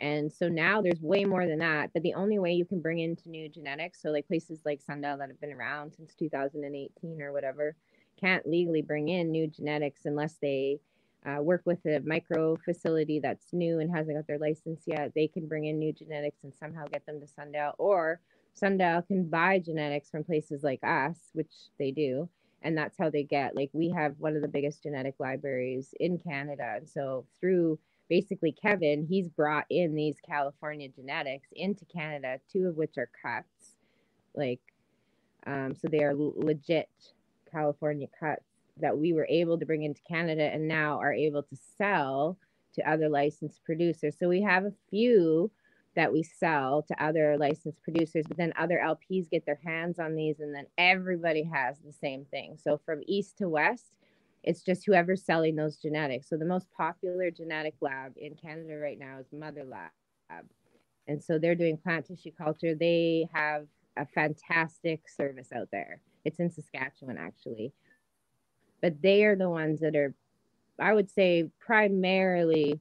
and 0.00 0.32
so 0.32 0.48
now 0.48 0.80
there's 0.80 1.00
way 1.00 1.24
more 1.24 1.46
than 1.46 1.58
that. 1.58 1.90
But 1.92 2.02
the 2.02 2.14
only 2.14 2.38
way 2.38 2.52
you 2.52 2.64
can 2.64 2.80
bring 2.80 3.00
into 3.00 3.28
new 3.28 3.48
genetics, 3.48 4.00
so 4.00 4.10
like 4.10 4.26
places 4.28 4.60
like 4.64 4.80
Sundial 4.80 5.18
that 5.18 5.28
have 5.28 5.40
been 5.40 5.52
around 5.52 5.92
since 5.92 6.14
2018 6.14 7.20
or 7.20 7.32
whatever, 7.32 7.76
can't 8.20 8.46
legally 8.46 8.82
bring 8.82 9.08
in 9.08 9.30
new 9.30 9.46
genetics 9.46 10.06
unless 10.06 10.34
they 10.34 10.80
uh, 11.26 11.42
work 11.42 11.62
with 11.64 11.84
a 11.86 12.00
micro 12.04 12.56
facility 12.56 13.20
that's 13.20 13.52
new 13.52 13.80
and 13.80 13.94
hasn't 13.94 14.16
got 14.16 14.26
their 14.26 14.38
license 14.38 14.82
yet. 14.86 15.12
They 15.14 15.28
can 15.28 15.48
bring 15.48 15.64
in 15.66 15.78
new 15.78 15.92
genetics 15.92 16.44
and 16.44 16.54
somehow 16.54 16.86
get 16.86 17.04
them 17.06 17.20
to 17.20 17.26
Sundial 17.26 17.72
or 17.78 18.20
Sundial 18.54 19.02
can 19.02 19.28
buy 19.28 19.58
genetics 19.58 20.10
from 20.10 20.24
places 20.24 20.62
like 20.62 20.80
us, 20.84 21.18
which 21.32 21.52
they 21.78 21.90
do. 21.90 22.28
And 22.62 22.76
that's 22.76 22.96
how 22.98 23.10
they 23.10 23.22
get, 23.24 23.54
like, 23.54 23.70
we 23.72 23.90
have 23.90 24.14
one 24.18 24.36
of 24.36 24.42
the 24.42 24.48
biggest 24.48 24.82
genetic 24.82 25.14
libraries 25.18 25.94
in 26.00 26.18
Canada. 26.18 26.74
And 26.76 26.88
so, 26.88 27.26
through 27.40 27.78
basically 28.08 28.52
Kevin, 28.52 29.06
he's 29.08 29.28
brought 29.28 29.66
in 29.70 29.94
these 29.94 30.16
California 30.26 30.88
genetics 30.88 31.48
into 31.52 31.84
Canada, 31.84 32.40
two 32.50 32.66
of 32.68 32.76
which 32.76 32.96
are 32.98 33.10
cuts. 33.22 33.76
Like, 34.34 34.60
Um, 35.46 35.74
so 35.76 35.88
they 35.88 36.02
are 36.02 36.14
legit 36.14 36.88
California 37.56 38.06
cuts 38.20 38.44
that 38.78 38.98
we 38.98 39.12
were 39.12 39.26
able 39.30 39.58
to 39.58 39.64
bring 39.64 39.82
into 39.82 40.00
Canada 40.08 40.42
and 40.42 40.68
now 40.68 40.98
are 40.98 41.12
able 41.12 41.42
to 41.42 41.56
sell 41.78 42.36
to 42.74 42.90
other 42.90 43.08
licensed 43.08 43.64
producers. 43.64 44.14
So 44.18 44.28
we 44.28 44.42
have 44.42 44.64
a 44.64 44.72
few 44.90 45.50
that 45.94 46.12
we 46.12 46.22
sell 46.22 46.82
to 46.82 47.02
other 47.02 47.38
licensed 47.38 47.82
producers, 47.82 48.26
but 48.28 48.36
then 48.36 48.52
other 48.58 48.78
LPs 48.84 49.30
get 49.30 49.46
their 49.46 49.58
hands 49.64 49.98
on 49.98 50.14
these, 50.14 50.40
and 50.40 50.54
then 50.54 50.66
everybody 50.76 51.42
has 51.42 51.78
the 51.78 51.92
same 51.92 52.26
thing. 52.26 52.58
So 52.62 52.78
from 52.84 53.00
east 53.06 53.38
to 53.38 53.48
west, 53.48 53.94
it's 54.42 54.62
just 54.62 54.84
whoever's 54.84 55.24
selling 55.24 55.56
those 55.56 55.78
genetics. 55.78 56.28
So 56.28 56.36
the 56.36 56.44
most 56.44 56.66
popular 56.76 57.30
genetic 57.30 57.74
lab 57.80 58.12
in 58.18 58.34
Canada 58.34 58.76
right 58.76 58.98
now 58.98 59.18
is 59.18 59.26
Mother 59.32 59.64
Lab. 59.64 60.44
And 61.08 61.22
so 61.22 61.38
they're 61.38 61.54
doing 61.54 61.78
plant 61.78 62.06
tissue 62.06 62.32
culture. 62.36 62.74
They 62.74 63.26
have 63.32 63.66
a 63.96 64.04
fantastic 64.04 65.08
service 65.08 65.48
out 65.56 65.68
there. 65.72 66.00
It's 66.26 66.40
in 66.40 66.50
Saskatchewan, 66.50 67.18
actually. 67.18 67.72
But 68.82 69.00
they 69.00 69.24
are 69.24 69.36
the 69.36 69.48
ones 69.48 69.80
that 69.80 69.96
are, 69.96 70.14
I 70.78 70.92
would 70.92 71.10
say, 71.10 71.50
primarily 71.60 72.80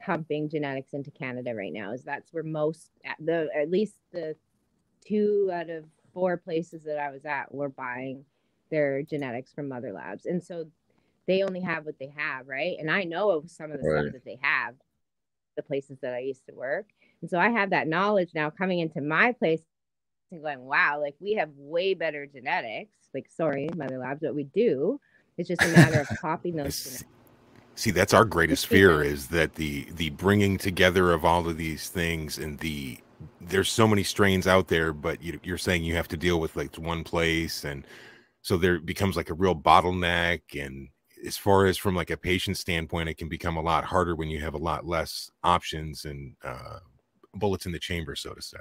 pumping 0.00 0.48
genetics 0.48 0.92
into 0.92 1.10
Canada 1.10 1.54
right 1.54 1.72
now. 1.72 1.92
Is 1.92 2.02
that's 2.02 2.32
where 2.32 2.42
most, 2.42 2.90
the 3.20 3.48
at 3.54 3.70
least 3.70 3.94
the 4.12 4.36
two 5.06 5.50
out 5.52 5.70
of 5.70 5.84
four 6.12 6.36
places 6.36 6.82
that 6.84 6.98
I 6.98 7.10
was 7.10 7.24
at 7.24 7.54
were 7.54 7.68
buying 7.68 8.24
their 8.70 9.02
genetics 9.02 9.52
from 9.52 9.68
Mother 9.68 9.92
Labs, 9.92 10.26
and 10.26 10.42
so 10.42 10.66
they 11.26 11.42
only 11.42 11.60
have 11.60 11.84
what 11.84 11.98
they 11.98 12.12
have, 12.16 12.48
right? 12.48 12.76
And 12.78 12.90
I 12.90 13.04
know 13.04 13.30
of 13.30 13.50
some 13.50 13.70
of 13.72 13.78
the 13.80 13.86
Right. 13.86 14.02
stuff 14.02 14.12
that 14.14 14.24
they 14.24 14.38
have, 14.42 14.74
the 15.56 15.62
places 15.62 15.98
that 16.00 16.14
I 16.14 16.20
used 16.20 16.46
to 16.46 16.54
work, 16.54 16.86
and 17.20 17.30
so 17.30 17.38
I 17.38 17.50
have 17.50 17.70
that 17.70 17.88
knowledge 17.88 18.32
now 18.34 18.50
coming 18.50 18.80
into 18.80 19.00
my 19.00 19.32
place 19.32 19.62
and 20.30 20.42
going, 20.42 20.60
wow, 20.60 21.00
like 21.00 21.14
we 21.20 21.34
have 21.34 21.50
way 21.56 21.94
better 21.94 22.26
genetics. 22.26 22.90
Like, 23.14 23.28
sorry, 23.30 23.68
Mother 23.76 23.98
Labs, 23.98 24.20
but 24.22 24.34
we 24.34 24.44
do. 24.44 25.00
It's 25.38 25.48
just 25.48 25.62
a 25.62 25.68
matter 25.68 26.00
of 26.00 26.08
copying 26.18 26.56
those. 26.56 26.82
Genetics. 26.82 27.04
See, 27.74 27.90
that's 27.90 28.14
our 28.14 28.24
greatest 28.24 28.66
fear 28.68 29.02
is 29.02 29.28
that 29.28 29.54
the 29.54 29.86
the 29.96 30.10
bringing 30.10 30.58
together 30.58 31.12
of 31.12 31.24
all 31.24 31.48
of 31.48 31.56
these 31.56 31.88
things 31.88 32.38
and 32.38 32.58
the 32.58 32.98
there's 33.40 33.70
so 33.70 33.86
many 33.86 34.02
strains 34.02 34.46
out 34.46 34.68
there, 34.68 34.92
but 34.92 35.22
you, 35.22 35.38
you're 35.42 35.58
saying 35.58 35.84
you 35.84 35.94
have 35.94 36.08
to 36.08 36.16
deal 36.16 36.40
with 36.40 36.56
like 36.56 36.76
one 36.76 37.04
place, 37.04 37.64
and 37.64 37.86
so 38.42 38.56
there 38.56 38.78
becomes 38.78 39.16
like 39.16 39.30
a 39.30 39.34
real 39.34 39.54
bottleneck. 39.54 40.40
And 40.60 40.88
as 41.24 41.36
far 41.36 41.66
as 41.66 41.78
from 41.78 41.94
like 41.94 42.10
a 42.10 42.16
patient 42.16 42.56
standpoint, 42.56 43.08
it 43.08 43.16
can 43.16 43.28
become 43.28 43.56
a 43.56 43.62
lot 43.62 43.84
harder 43.84 44.14
when 44.14 44.28
you 44.28 44.40
have 44.40 44.54
a 44.54 44.58
lot 44.58 44.86
less 44.86 45.30
options 45.42 46.04
and 46.04 46.34
uh, 46.44 46.78
bullets 47.34 47.66
in 47.66 47.72
the 47.72 47.78
chamber, 47.78 48.14
so 48.14 48.34
to 48.34 48.42
say. 48.42 48.58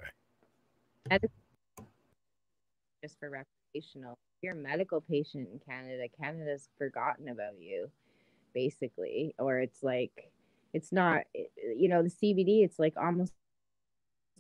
Just 3.06 3.20
for 3.20 3.30
recreational. 3.30 4.18
If 4.38 4.44
you're 4.44 4.54
a 4.54 4.56
medical 4.56 5.00
patient 5.00 5.48
in 5.52 5.60
Canada, 5.60 6.06
Canada's 6.20 6.70
forgotten 6.78 7.30
about 7.30 7.60
you, 7.60 7.90
basically. 8.54 9.36
Or 9.38 9.60
it's 9.60 9.84
like, 9.84 10.32
it's 10.74 10.92
not, 10.92 11.24
you 11.34 11.88
know, 11.88 12.02
the 12.02 12.10
CBD, 12.10 12.64
it's 12.64 12.80
like 12.80 12.96
almost 12.98 13.34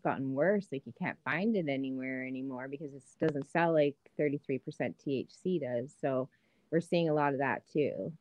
gotten 0.03 0.33
worse. 0.33 0.67
Like 0.71 0.83
you 0.85 0.93
can't 0.99 1.17
find 1.23 1.55
it 1.55 1.69
anywhere 1.69 2.25
anymore 2.25 2.67
because 2.67 2.93
it 2.93 3.03
doesn't 3.19 3.51
sell 3.51 3.71
like 3.71 3.95
33% 4.19 4.61
THC 5.05 5.61
does. 5.61 5.93
So 6.01 6.27
we're 6.71 6.81
seeing 6.81 7.09
a 7.09 7.13
lot 7.13 7.33
of 7.33 7.39
that 7.39 7.63
too. 7.71 8.11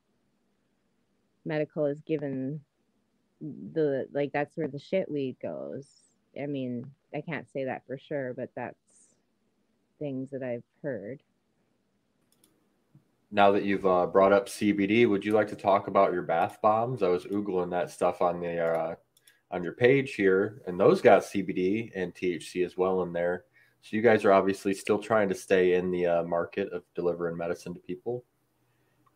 Medical 1.46 1.86
is 1.86 2.00
given 2.02 2.60
the, 3.40 4.06
like, 4.12 4.32
that's 4.32 4.56
where 4.56 4.68
the 4.68 4.78
shit 4.78 5.10
weed 5.10 5.36
goes. 5.42 5.86
I 6.40 6.46
mean, 6.46 6.84
I 7.14 7.20
can't 7.20 7.50
say 7.50 7.64
that 7.64 7.86
for 7.86 7.98
sure, 7.98 8.34
but 8.34 8.50
that's 8.56 8.83
things 9.98 10.30
that 10.30 10.42
I've 10.42 10.64
heard. 10.82 11.22
Now 13.30 13.50
that 13.52 13.64
you've 13.64 13.86
uh, 13.86 14.06
brought 14.06 14.32
up 14.32 14.48
CBD, 14.48 15.08
would 15.08 15.24
you 15.24 15.32
like 15.32 15.48
to 15.48 15.56
talk 15.56 15.88
about 15.88 16.12
your 16.12 16.22
bath 16.22 16.58
bombs? 16.62 17.02
I 17.02 17.08
was 17.08 17.24
oogling 17.24 17.70
that 17.70 17.90
stuff 17.90 18.22
on 18.22 18.40
the 18.40 18.58
uh, 18.58 18.94
on 19.50 19.62
your 19.62 19.72
page 19.72 20.14
here, 20.14 20.62
and 20.66 20.78
those 20.78 21.00
got 21.00 21.22
CBD 21.22 21.90
and 21.94 22.14
THC 22.14 22.64
as 22.64 22.76
well 22.76 23.02
in 23.02 23.12
there. 23.12 23.44
So 23.82 23.96
you 23.96 24.02
guys 24.02 24.24
are 24.24 24.32
obviously 24.32 24.72
still 24.72 24.98
trying 24.98 25.28
to 25.28 25.34
stay 25.34 25.74
in 25.74 25.90
the 25.90 26.06
uh, 26.06 26.22
market 26.24 26.72
of 26.72 26.84
delivering 26.94 27.36
medicine 27.36 27.74
to 27.74 27.80
people, 27.80 28.24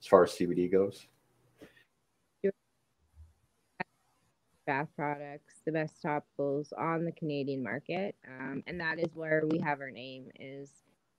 as 0.00 0.06
far 0.06 0.24
as 0.24 0.32
CBD 0.32 0.70
goes. 0.70 1.06
Bath 4.68 4.88
products, 4.94 5.54
the 5.64 5.72
best 5.72 5.94
topicals 6.04 6.74
on 6.78 7.06
the 7.06 7.12
Canadian 7.12 7.62
market. 7.62 8.14
Um, 8.28 8.62
and 8.66 8.78
that 8.80 8.98
is 8.98 9.08
where 9.14 9.44
we 9.50 9.58
have 9.60 9.80
our 9.80 9.90
name 9.90 10.26
is 10.38 10.70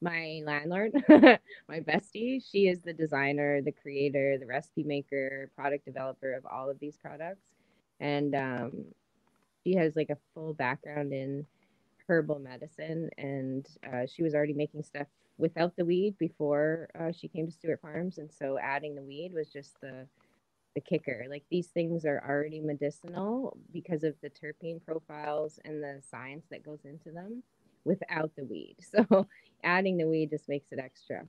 my 0.01 0.41
landlord, 0.45 0.91
my 1.67 1.79
bestie. 1.79 2.43
She 2.47 2.67
is 2.67 2.81
the 2.83 2.93
designer, 2.93 3.59
the 3.63 3.71
creator, 3.71 4.37
the 4.37 4.45
recipe 4.45 4.83
maker, 4.83 5.49
product 5.55 5.83
developer 5.85 6.31
of 6.33 6.45
all 6.45 6.69
of 6.69 6.79
these 6.79 6.95
products. 6.97 7.41
And 7.99 8.35
um, 8.35 8.85
she 9.63 9.73
has 9.75 9.95
like 9.95 10.11
a 10.11 10.17
full 10.35 10.53
background 10.53 11.11
in 11.11 11.43
herbal 12.07 12.37
medicine. 12.37 13.09
And 13.17 13.65
uh, 13.91 14.05
she 14.05 14.21
was 14.21 14.35
already 14.35 14.53
making 14.53 14.83
stuff 14.83 15.07
without 15.39 15.75
the 15.75 15.85
weed 15.85 16.19
before 16.19 16.87
uh, 16.99 17.11
she 17.11 17.27
came 17.27 17.47
to 17.47 17.51
Stewart 17.51 17.81
Farms. 17.81 18.19
And 18.19 18.31
so 18.31 18.59
adding 18.61 18.93
the 18.93 19.01
weed 19.01 19.33
was 19.33 19.49
just 19.51 19.81
the 19.81 20.05
the 20.75 20.81
kicker. 20.81 21.25
Like 21.29 21.43
these 21.49 21.67
things 21.67 22.05
are 22.05 22.23
already 22.27 22.59
medicinal 22.59 23.57
because 23.73 24.03
of 24.03 24.15
the 24.21 24.29
terpene 24.29 24.83
profiles 24.83 25.59
and 25.65 25.81
the 25.83 26.01
science 26.09 26.45
that 26.51 26.63
goes 26.63 26.85
into 26.85 27.11
them 27.11 27.43
without 27.85 28.31
the 28.35 28.45
weed. 28.45 28.77
So 28.91 29.27
adding 29.63 29.97
the 29.97 30.07
weed 30.07 30.29
just 30.29 30.49
makes 30.49 30.71
it 30.71 30.79
extra. 30.79 31.25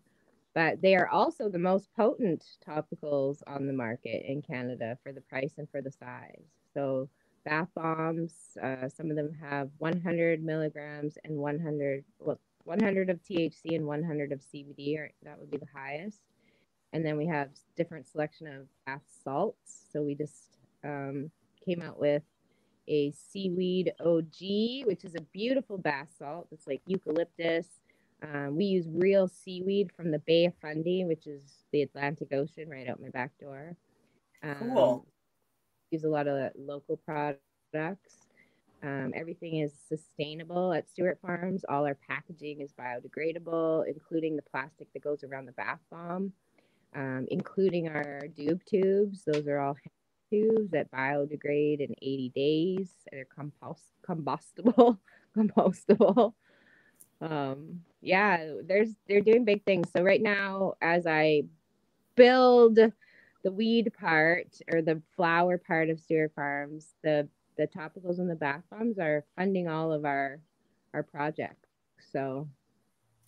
But 0.55 0.83
they 0.83 0.97
are 0.97 1.09
also 1.09 1.49
the 1.49 1.59
most 1.59 1.89
potent 1.97 2.45
topicals 2.67 3.43
on 3.47 3.67
the 3.67 3.73
market 3.73 4.25
in 4.27 4.43
Canada 4.43 4.99
for 5.03 5.13
the 5.13 5.21
price 5.21 5.55
and 5.59 5.69
for 5.71 5.81
the 5.81 5.93
size. 5.93 6.45
So 6.75 7.09
bath 7.45 7.69
bombs, 7.75 8.35
uh, 8.63 8.89
some 8.89 9.11
of 9.11 9.17
them 9.17 9.33
have 9.41 9.71
100 9.79 10.43
milligrams 10.43 11.19
and 11.25 11.37
100, 11.37 12.05
well, 12.19 12.41
100 12.65 13.11
of 13.11 13.21
THC 13.23 13.77
and 13.77 13.87
100 13.87 14.33
of 14.33 14.41
CBD, 14.41 14.99
or 14.99 15.11
that 15.23 15.39
would 15.39 15.51
be 15.51 15.59
the 15.59 15.67
highest 15.75 16.21
and 16.93 17.05
then 17.05 17.17
we 17.17 17.27
have 17.27 17.51
different 17.77 18.07
selection 18.07 18.47
of 18.47 18.67
bath 18.87 19.03
salts. 19.25 19.87
So 19.93 20.03
we 20.03 20.15
just 20.15 20.59
um, 20.85 21.31
came 21.65 21.83
out 21.83 21.99
with 21.99 22.23
a 22.89 23.13
seaweed 23.13 23.93
OG, 24.05 24.87
which 24.87 25.05
is 25.05 25.15
a 25.15 25.21
beautiful 25.33 25.79
bath 25.79 26.09
salt. 26.19 26.49
It's 26.51 26.67
like 26.67 26.83
eucalyptus. 26.87 27.67
Um, 28.23 28.57
we 28.57 28.65
use 28.65 28.87
real 28.91 29.29
seaweed 29.29 29.91
from 29.97 30.11
the 30.11 30.19
Bay 30.19 30.47
of 30.47 30.55
Fundy, 30.61 31.05
which 31.05 31.27
is 31.27 31.43
the 31.73 31.83
Atlantic 31.83 32.33
Ocean 32.33 32.69
right 32.69 32.89
out 32.89 33.01
my 33.01 33.09
back 33.11 33.31
door. 33.41 33.77
Um, 34.43 34.57
Cool. 34.75 35.07
Use 35.91 36.05
a 36.05 36.09
lot 36.09 36.29
of 36.29 36.53
local 36.57 36.97
products. 36.97 38.17
Um, 38.83 39.13
everything 39.15 39.57
is 39.59 39.73
sustainable 39.89 40.73
at 40.73 40.89
Stewart 40.89 41.19
Farms. 41.21 41.65
All 41.69 41.85
our 41.85 41.99
packaging 42.09 42.61
is 42.61 42.73
biodegradable, 42.73 43.85
including 43.87 44.37
the 44.37 44.43
plastic 44.43 44.93
that 44.93 45.03
goes 45.03 45.23
around 45.25 45.47
the 45.47 45.53
bath 45.53 45.81
bomb 45.91 46.33
um, 46.95 47.27
including 47.31 47.89
our 47.89 48.23
dube 48.39 48.65
tubes. 48.65 49.23
Those 49.25 49.47
are 49.47 49.59
all 49.59 49.77
tubes 50.31 50.71
that 50.71 50.91
biodegrade 50.91 51.81
in 51.81 51.95
80 52.01 52.33
days 52.35 52.91
They're 53.11 53.25
compost 53.25 53.85
combustible, 54.03 54.99
compostable. 55.37 56.35
Um, 57.21 57.83
yeah, 58.01 58.55
there's 58.65 58.91
they're 59.09 59.21
doing 59.21 59.45
big 59.45 59.65
things. 59.65 59.91
So 59.95 60.03
right 60.03 60.23
now, 60.23 60.75
as 60.81 61.07
I 61.07 61.43
build 62.17 62.79
the 63.43 63.53
weed 63.53 63.93
part 63.99 64.49
or 64.73 64.83
the 64.83 65.03
flower 65.17 65.59
part 65.59 65.91
of 65.91 66.01
Stewart 66.01 66.33
Farms, 66.35 66.95
the 67.03 67.29
the 67.57 67.67
topicals 67.67 68.19
and 68.19 68.31
the 68.31 68.37
bath 68.37 68.63
bombs 68.71 68.99
are 68.99 69.25
funding 69.37 69.69
all 69.69 69.93
of 69.93 70.05
our 70.05 70.41
our 70.95 71.03
projects. 71.03 71.69
So 72.13 72.49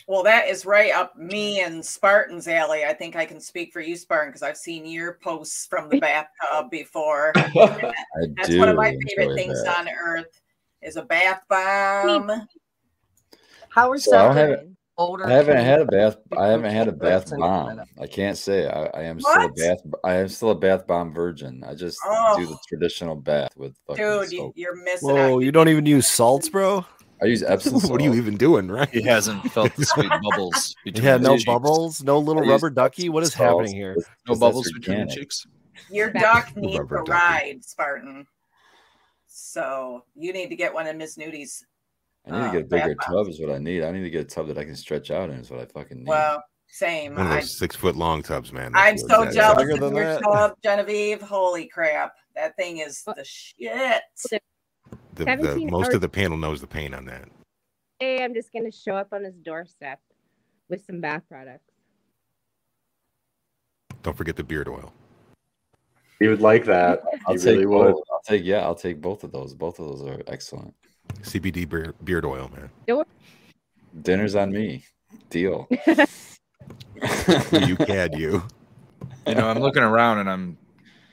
Well, 0.08 0.22
that 0.24 0.48
is 0.48 0.66
right 0.66 0.92
up 0.92 1.16
me 1.16 1.60
and 1.60 1.84
Spartan's 1.84 2.48
alley. 2.48 2.84
I 2.84 2.92
think 2.92 3.14
I 3.16 3.24
can 3.24 3.40
speak 3.40 3.72
for 3.72 3.80
you, 3.80 3.96
Spartan, 3.96 4.30
because 4.30 4.42
I've 4.42 4.56
seen 4.56 4.84
your 4.84 5.18
posts 5.22 5.66
from 5.66 5.88
the 5.88 5.98
bathtub 6.00 6.70
before. 6.70 7.32
I 7.36 7.92
That's 8.36 8.48
do 8.48 8.58
one 8.58 8.68
of 8.68 8.76
my 8.76 8.96
favorite 9.08 9.36
things 9.36 9.62
that. 9.62 9.78
on 9.78 9.88
earth 9.88 10.40
is 10.82 10.96
a 10.96 11.02
bath 11.02 11.42
bomb. 11.48 12.30
How 13.68 13.92
is 13.92 14.04
So 14.04 14.16
I 14.16 14.34
that 14.34 14.66
older? 14.98 15.24
I 15.26 15.30
haven't 15.30 15.56
had 15.58 15.80
a 15.80 15.86
bath. 15.86 16.16
I 16.36 16.48
haven't 16.48 16.74
had 16.74 16.88
a 16.88 16.92
bath 16.92 17.30
bomb. 17.30 17.80
I 18.00 18.06
can't 18.06 18.36
say 18.36 18.66
I, 18.68 18.86
I 18.86 19.02
am 19.04 19.20
still 19.20 19.32
a 19.44 19.48
What? 19.48 19.56
bath. 19.56 19.78
I 20.04 20.14
am 20.16 20.28
still 20.28 20.50
a 20.50 20.54
bath 20.54 20.86
bomb 20.86 21.14
virgin. 21.14 21.62
I 21.64 21.74
just 21.74 21.98
do 22.36 22.46
the 22.46 22.52
Oh. 22.54 22.58
traditional 22.68 23.14
bath 23.14 23.56
with 23.56 23.76
fucking 23.86 24.04
Dude, 24.04 24.32
you, 24.32 24.38
soap. 24.38 24.52
you're 24.56 24.76
missing 24.76 25.10
Whoa, 25.10 25.36
out. 25.36 25.38
you 25.38 25.52
don't 25.52 25.68
even 25.68 25.86
use 25.86 26.06
salts, 26.06 26.48
bro? 26.48 26.84
I 27.22 27.26
use 27.26 27.42
Epsom 27.42 27.74
what 27.88 28.00
are 28.00 28.04
you 28.04 28.14
even 28.14 28.36
doing, 28.36 28.68
right? 28.68 28.88
He 28.88 29.02
hasn't 29.02 29.42
felt 29.52 29.74
the 29.76 29.86
sweet 29.86 30.10
bubbles 30.30 30.74
between 30.84 31.04
Yeah, 31.04 31.16
no 31.18 31.34
cheeks. 31.36 31.44
bubbles, 31.44 32.02
no 32.02 32.18
little 32.18 32.42
rubber 32.42 32.70
ducky. 32.70 33.08
What 33.08 33.22
is 33.22 33.32
happening 33.32 33.74
here? 33.74 33.94
No 33.94 34.02
because 34.24 34.40
bubbles 34.40 34.72
between 34.72 35.06
the 35.06 35.14
cheeks. 35.14 35.46
Your 35.90 36.10
duck 36.10 36.54
needs 36.56 36.78
a 36.78 36.82
ride, 36.84 37.64
Spartan. 37.64 38.26
So 39.26 40.04
you 40.14 40.32
need 40.32 40.48
to 40.48 40.56
get 40.56 40.74
one 40.74 40.86
of 40.86 40.96
Miss 40.96 41.16
Nudie's 41.16 41.64
I 42.26 42.30
need 42.30 42.36
uh, 42.36 42.46
to 42.46 42.52
get 42.52 42.62
a 42.62 42.64
bigger 42.64 42.94
bath 42.96 43.06
tub. 43.06 43.28
Is 43.28 43.40
what 43.40 43.50
I 43.50 43.58
need. 43.58 43.82
I 43.84 43.90
need 43.90 44.02
to 44.02 44.10
get 44.10 44.20
a 44.20 44.24
tub 44.24 44.48
that 44.48 44.58
I 44.58 44.64
can 44.64 44.76
stretch 44.76 45.10
out 45.10 45.30
in. 45.30 45.36
Is 45.36 45.50
what 45.50 45.60
I 45.60 45.66
fucking 45.66 45.98
need. 45.98 46.08
Well, 46.08 46.42
same. 46.68 47.14
One 47.16 47.26
of 47.26 47.32
I, 47.32 47.40
those 47.40 47.58
six 47.58 47.74
foot 47.76 47.96
long 47.96 48.22
tubs, 48.22 48.52
man. 48.52 48.72
I'm 48.74 48.98
so 48.98 49.18
what 49.18 49.26
it 49.26 49.30
is. 49.30 49.34
jealous 49.36 49.58
Bigger 49.58 49.72
of 49.74 49.80
than 49.80 49.96
your 49.96 50.04
that. 50.04 50.22
tub, 50.22 50.52
Genevieve. 50.62 51.20
Holy 51.20 51.66
crap. 51.66 52.14
That 52.34 52.56
thing 52.56 52.78
is 52.78 53.02
the 53.04 53.24
shit. 53.24 54.02
The, 55.14 55.24
the, 55.24 55.66
most 55.66 55.86
hours- 55.86 55.94
of 55.96 56.00
the 56.00 56.08
panel 56.08 56.38
knows 56.38 56.60
the 56.60 56.66
pain 56.66 56.94
on 56.94 57.04
that. 57.06 57.28
Hey, 58.00 58.24
I'm 58.24 58.34
just 58.34 58.52
gonna 58.52 58.72
show 58.72 58.96
up 58.96 59.12
on 59.12 59.24
his 59.24 59.36
doorstep 59.36 60.00
with 60.68 60.84
some 60.84 61.00
bath 61.00 61.22
products. 61.28 61.70
Don't 64.02 64.16
forget 64.16 64.36
the 64.36 64.42
beard 64.42 64.68
oil. 64.68 64.92
You 66.20 66.30
would 66.30 66.40
like 66.40 66.64
that. 66.64 67.02
I'll 67.26 67.34
You 67.34 67.38
take 67.38 67.46
really 67.46 67.66
would. 67.66 67.94
I'll 68.10 68.22
take 68.24 68.44
yeah. 68.44 68.60
I'll 68.60 68.74
take 68.74 69.00
both 69.00 69.22
of 69.24 69.32
those. 69.32 69.54
Both 69.54 69.78
of 69.78 69.86
those 69.86 70.02
are 70.08 70.22
excellent. 70.26 70.74
CBD 71.22 71.68
beard, 71.68 71.94
beard 72.04 72.24
oil, 72.24 72.50
man. 72.54 72.70
Dinner's 74.02 74.34
on 74.34 74.50
me. 74.50 74.84
Deal. 75.30 75.68
you 77.52 77.76
cad 77.76 78.16
you. 78.16 78.42
You 79.26 79.34
know, 79.34 79.48
I'm 79.48 79.58
looking 79.58 79.82
around 79.82 80.18
and 80.18 80.30
I'm 80.30 80.56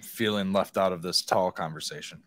feeling 0.02 0.54
left 0.54 0.78
out 0.78 0.93
of 0.93 1.02
this 1.02 1.22
tall 1.22 1.52
conversation. 1.52 2.22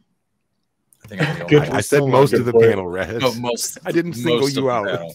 I 1.05 1.09
think 1.09 1.22
I'm 1.22 1.38
the 1.48 1.57
only 1.57 1.68
I, 1.70 1.76
I 1.76 1.80
said 1.80 2.00
Good 2.00 2.11
most 2.11 2.32
of 2.32 2.44
the 2.44 2.53
panel, 2.53 2.86
Red. 2.86 3.20
No, 3.20 3.34
most. 3.34 3.78
I 3.84 3.92
didn't 3.92 4.14
single 4.14 4.40
most 4.40 4.57
you 4.57 4.70
out. 4.70 4.86
panel. 4.86 5.14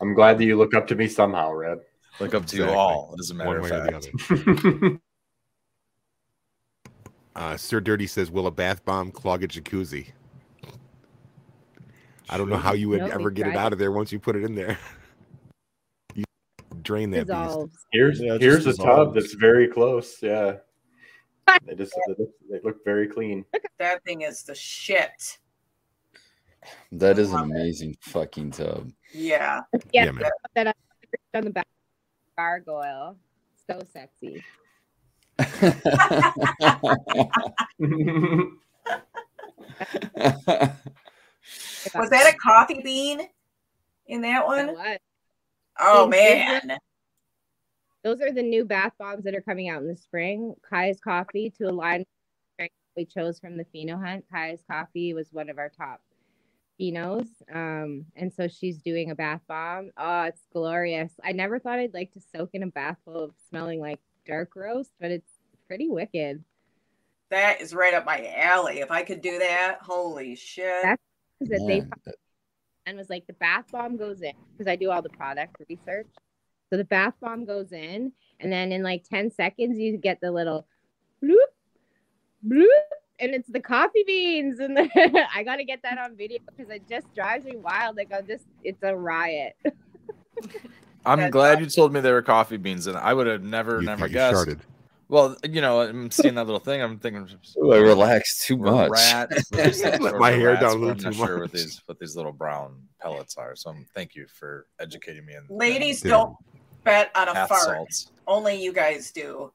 I'm 0.00 0.14
glad 0.14 0.38
that 0.38 0.44
you 0.44 0.56
look 0.56 0.74
up 0.74 0.86
to 0.88 0.94
me 0.94 1.08
somehow, 1.08 1.52
Red. 1.52 1.78
Look 2.20 2.34
up 2.34 2.46
to 2.46 2.56
you 2.56 2.62
Exactly. 2.64 2.78
all, 2.78 3.14
as 3.18 3.30
a 3.30 3.34
matter 3.34 3.48
One 3.48 3.56
of 3.58 3.62
way 3.62 3.70
or 3.70 3.84
fact. 4.00 4.18
the 4.28 4.80
other. 4.86 4.98
Uh, 7.36 7.56
Sir 7.56 7.78
Dirty 7.78 8.08
says, 8.08 8.32
"Will 8.32 8.48
a 8.48 8.50
bath 8.50 8.84
bomb 8.84 9.12
clog 9.12 9.44
a 9.44 9.46
jacuzzi?" 9.46 10.08
I 12.28 12.36
don't 12.36 12.48
know 12.48 12.56
how 12.56 12.72
you 12.72 12.88
would 12.88 12.98
No, 12.98 13.06
ever 13.06 13.28
we 13.28 13.34
get 13.36 13.46
it 13.46 13.54
out 13.54 13.72
of 13.72 13.78
there 13.78 13.92
once 13.92 14.10
you 14.10 14.18
put 14.18 14.34
it 14.34 14.42
in 14.42 14.56
there. 14.56 14.76
You 16.16 16.24
drain 16.82 17.10
that 17.12 17.28
beast. 17.28 17.78
Here's 17.92 18.18
Yeah, 18.20 18.38
here's 18.40 18.66
a 18.66 18.76
tub 18.76 19.14
that's 19.14 19.34
very 19.34 19.68
close. 19.68 20.16
Yeah. 20.20 20.56
They 21.66 21.74
just 21.74 21.94
they 22.06 22.14
look, 22.18 22.30
they 22.50 22.60
look 22.64 22.84
very 22.84 23.06
clean. 23.08 23.44
That 23.78 24.02
thing 24.04 24.22
is 24.22 24.42
the 24.42 24.54
shit. 24.54 25.38
That 26.92 27.18
is 27.18 27.28
an 27.32 27.34
Love 27.40 27.50
it. 27.50 27.52
amazing 27.52 27.96
fucking 28.00 28.50
tub. 28.52 28.90
Yeah. 29.12 29.60
Yeah, 29.92 30.04
Yeah, 30.06 30.10
man. 30.12 30.30
that 30.54 30.66
I 30.68 30.72
on 31.38 31.44
the 31.44 31.50
back 31.50 31.66
gargoyle. 32.36 33.16
So 33.66 33.80
sexy. 33.92 34.42
Was 41.94 42.10
that 42.10 42.32
a 42.32 42.36
coffee 42.36 42.80
bean 42.82 43.20
in 44.06 44.20
that 44.22 44.28
You 44.28 44.32
know 44.40 44.46
one? 44.46 44.66
what? 44.74 45.00
Oh 45.80 46.06
These- 46.10 46.20
man. 46.20 46.78
Those 48.04 48.20
are 48.20 48.32
the 48.32 48.42
new 48.42 48.64
bath 48.64 48.92
bombs 48.98 49.24
that 49.24 49.34
are 49.34 49.40
coming 49.40 49.68
out 49.68 49.82
in 49.82 49.88
the 49.88 49.96
spring. 49.96 50.54
Kai's 50.68 51.00
Coffee 51.00 51.50
to 51.58 51.64
align 51.68 52.00
with 52.00 52.06
we 52.96 53.04
chose 53.04 53.38
from 53.38 53.56
the 53.56 53.64
Pheno 53.64 54.04
Hunt. 54.04 54.24
Kai's 54.30 54.62
Coffee 54.68 55.14
was 55.14 55.28
one 55.32 55.48
of 55.48 55.58
our 55.58 55.68
top 55.70 56.00
Phenos. 56.80 57.28
Um, 57.52 58.06
and 58.16 58.32
so 58.32 58.48
she's 58.48 58.78
doing 58.78 59.10
a 59.10 59.14
bath 59.14 59.42
bomb. 59.46 59.90
Oh, 59.96 60.22
it's 60.22 60.42
glorious. 60.52 61.12
I 61.24 61.32
never 61.32 61.58
thought 61.60 61.78
I'd 61.78 61.94
like 61.94 62.12
to 62.14 62.20
soak 62.34 62.50
in 62.54 62.64
a 62.64 62.66
bath 62.68 62.96
full 63.04 63.22
of 63.22 63.34
smelling 63.48 63.80
like 63.80 64.00
dark 64.26 64.50
roast, 64.56 64.90
but 65.00 65.12
it's 65.12 65.30
pretty 65.68 65.88
wicked. 65.88 66.42
That 67.30 67.60
is 67.60 67.72
right 67.72 67.94
up 67.94 68.04
my 68.04 68.32
alley. 68.36 68.80
If 68.80 68.90
I 68.90 69.02
could 69.02 69.20
do 69.20 69.38
that, 69.38 69.78
holy 69.80 70.34
shit. 70.34 70.82
That's- 70.82 70.98
That 71.40 71.64
they 71.68 71.84
and 72.86 72.96
was 72.96 73.10
like 73.10 73.26
the 73.26 73.34
bath 73.34 73.66
bomb 73.70 73.96
goes 73.96 74.22
in 74.22 74.32
because 74.52 74.66
I 74.68 74.74
do 74.74 74.90
all 74.90 75.02
the 75.02 75.10
product 75.10 75.56
research. 75.68 76.08
So 76.70 76.76
the 76.76 76.84
bath 76.84 77.14
bomb 77.20 77.44
goes 77.44 77.72
in, 77.72 78.12
and 78.40 78.52
then 78.52 78.72
in 78.72 78.82
like 78.82 79.04
10 79.08 79.30
seconds, 79.30 79.78
you 79.78 79.96
get 79.96 80.20
the 80.20 80.30
little 80.30 80.66
bloop, 81.22 81.36
bloop, 82.46 82.66
and 83.18 83.34
it's 83.34 83.48
the 83.50 83.60
coffee 83.60 84.04
beans. 84.06 84.60
And 84.60 84.76
the, 84.76 85.26
I 85.34 85.42
got 85.42 85.56
to 85.56 85.64
get 85.64 85.82
that 85.82 85.98
on 85.98 86.16
video 86.16 86.38
because 86.56 86.70
it 86.70 86.88
just 86.88 87.12
drives 87.14 87.44
me 87.44 87.56
wild. 87.56 87.96
Like, 87.96 88.12
I'm 88.14 88.26
just, 88.26 88.44
it's 88.62 88.82
a 88.82 88.94
riot. 88.94 89.56
I'm 91.06 91.20
That's 91.20 91.32
glad 91.32 91.60
you 91.60 91.66
told 91.66 91.92
me 91.92 92.00
they 92.00 92.12
were 92.12 92.22
coffee 92.22 92.58
beans, 92.58 92.86
and 92.86 92.96
I 92.96 93.14
would 93.14 93.26
have 93.26 93.42
never, 93.42 93.80
You, 93.80 93.86
never 93.86 94.06
you 94.06 94.12
guessed. 94.12 94.42
started. 94.42 94.60
Well, 95.08 95.36
you 95.42 95.62
know, 95.62 95.80
I'm 95.80 96.10
seeing 96.10 96.34
that 96.34 96.44
little 96.44 96.60
thing. 96.60 96.82
I'm 96.82 96.98
thinking, 96.98 97.26
Ooh, 97.62 97.72
I 97.72 97.78
relaxed 97.78 98.44
too 98.46 98.58
much. 98.58 98.90
Rat, 98.90 99.30
or 99.32 99.64
just 99.64 99.80
some 99.80 100.02
Let 100.02 100.16
my 100.18 100.30
hair 100.32 100.52
rat, 100.52 100.60
down 100.60 100.68
a 100.68 100.72
so 100.72 100.78
little 100.78 100.90
I'm 100.90 100.98
not 100.98 101.12
too 101.14 101.18
sure 101.18 101.38
what 101.40 101.52
these 101.52 101.80
what 101.86 101.98
these 101.98 102.14
little 102.14 102.32
brown 102.32 102.82
pellets 103.00 103.38
are. 103.38 103.56
So 103.56 103.70
I'm, 103.70 103.86
thank 103.94 104.14
you 104.14 104.26
for 104.28 104.66
educating 104.78 105.24
me. 105.24 105.34
In 105.34 105.46
Ladies 105.48 106.02
don't 106.02 106.36
bet 106.88 107.10
on 107.14 107.28
a 107.28 107.34
bath 107.34 107.48
fart. 107.48 107.62
salts. 107.62 108.10
Only 108.26 108.62
you 108.62 108.72
guys 108.72 109.10
do. 109.12 109.52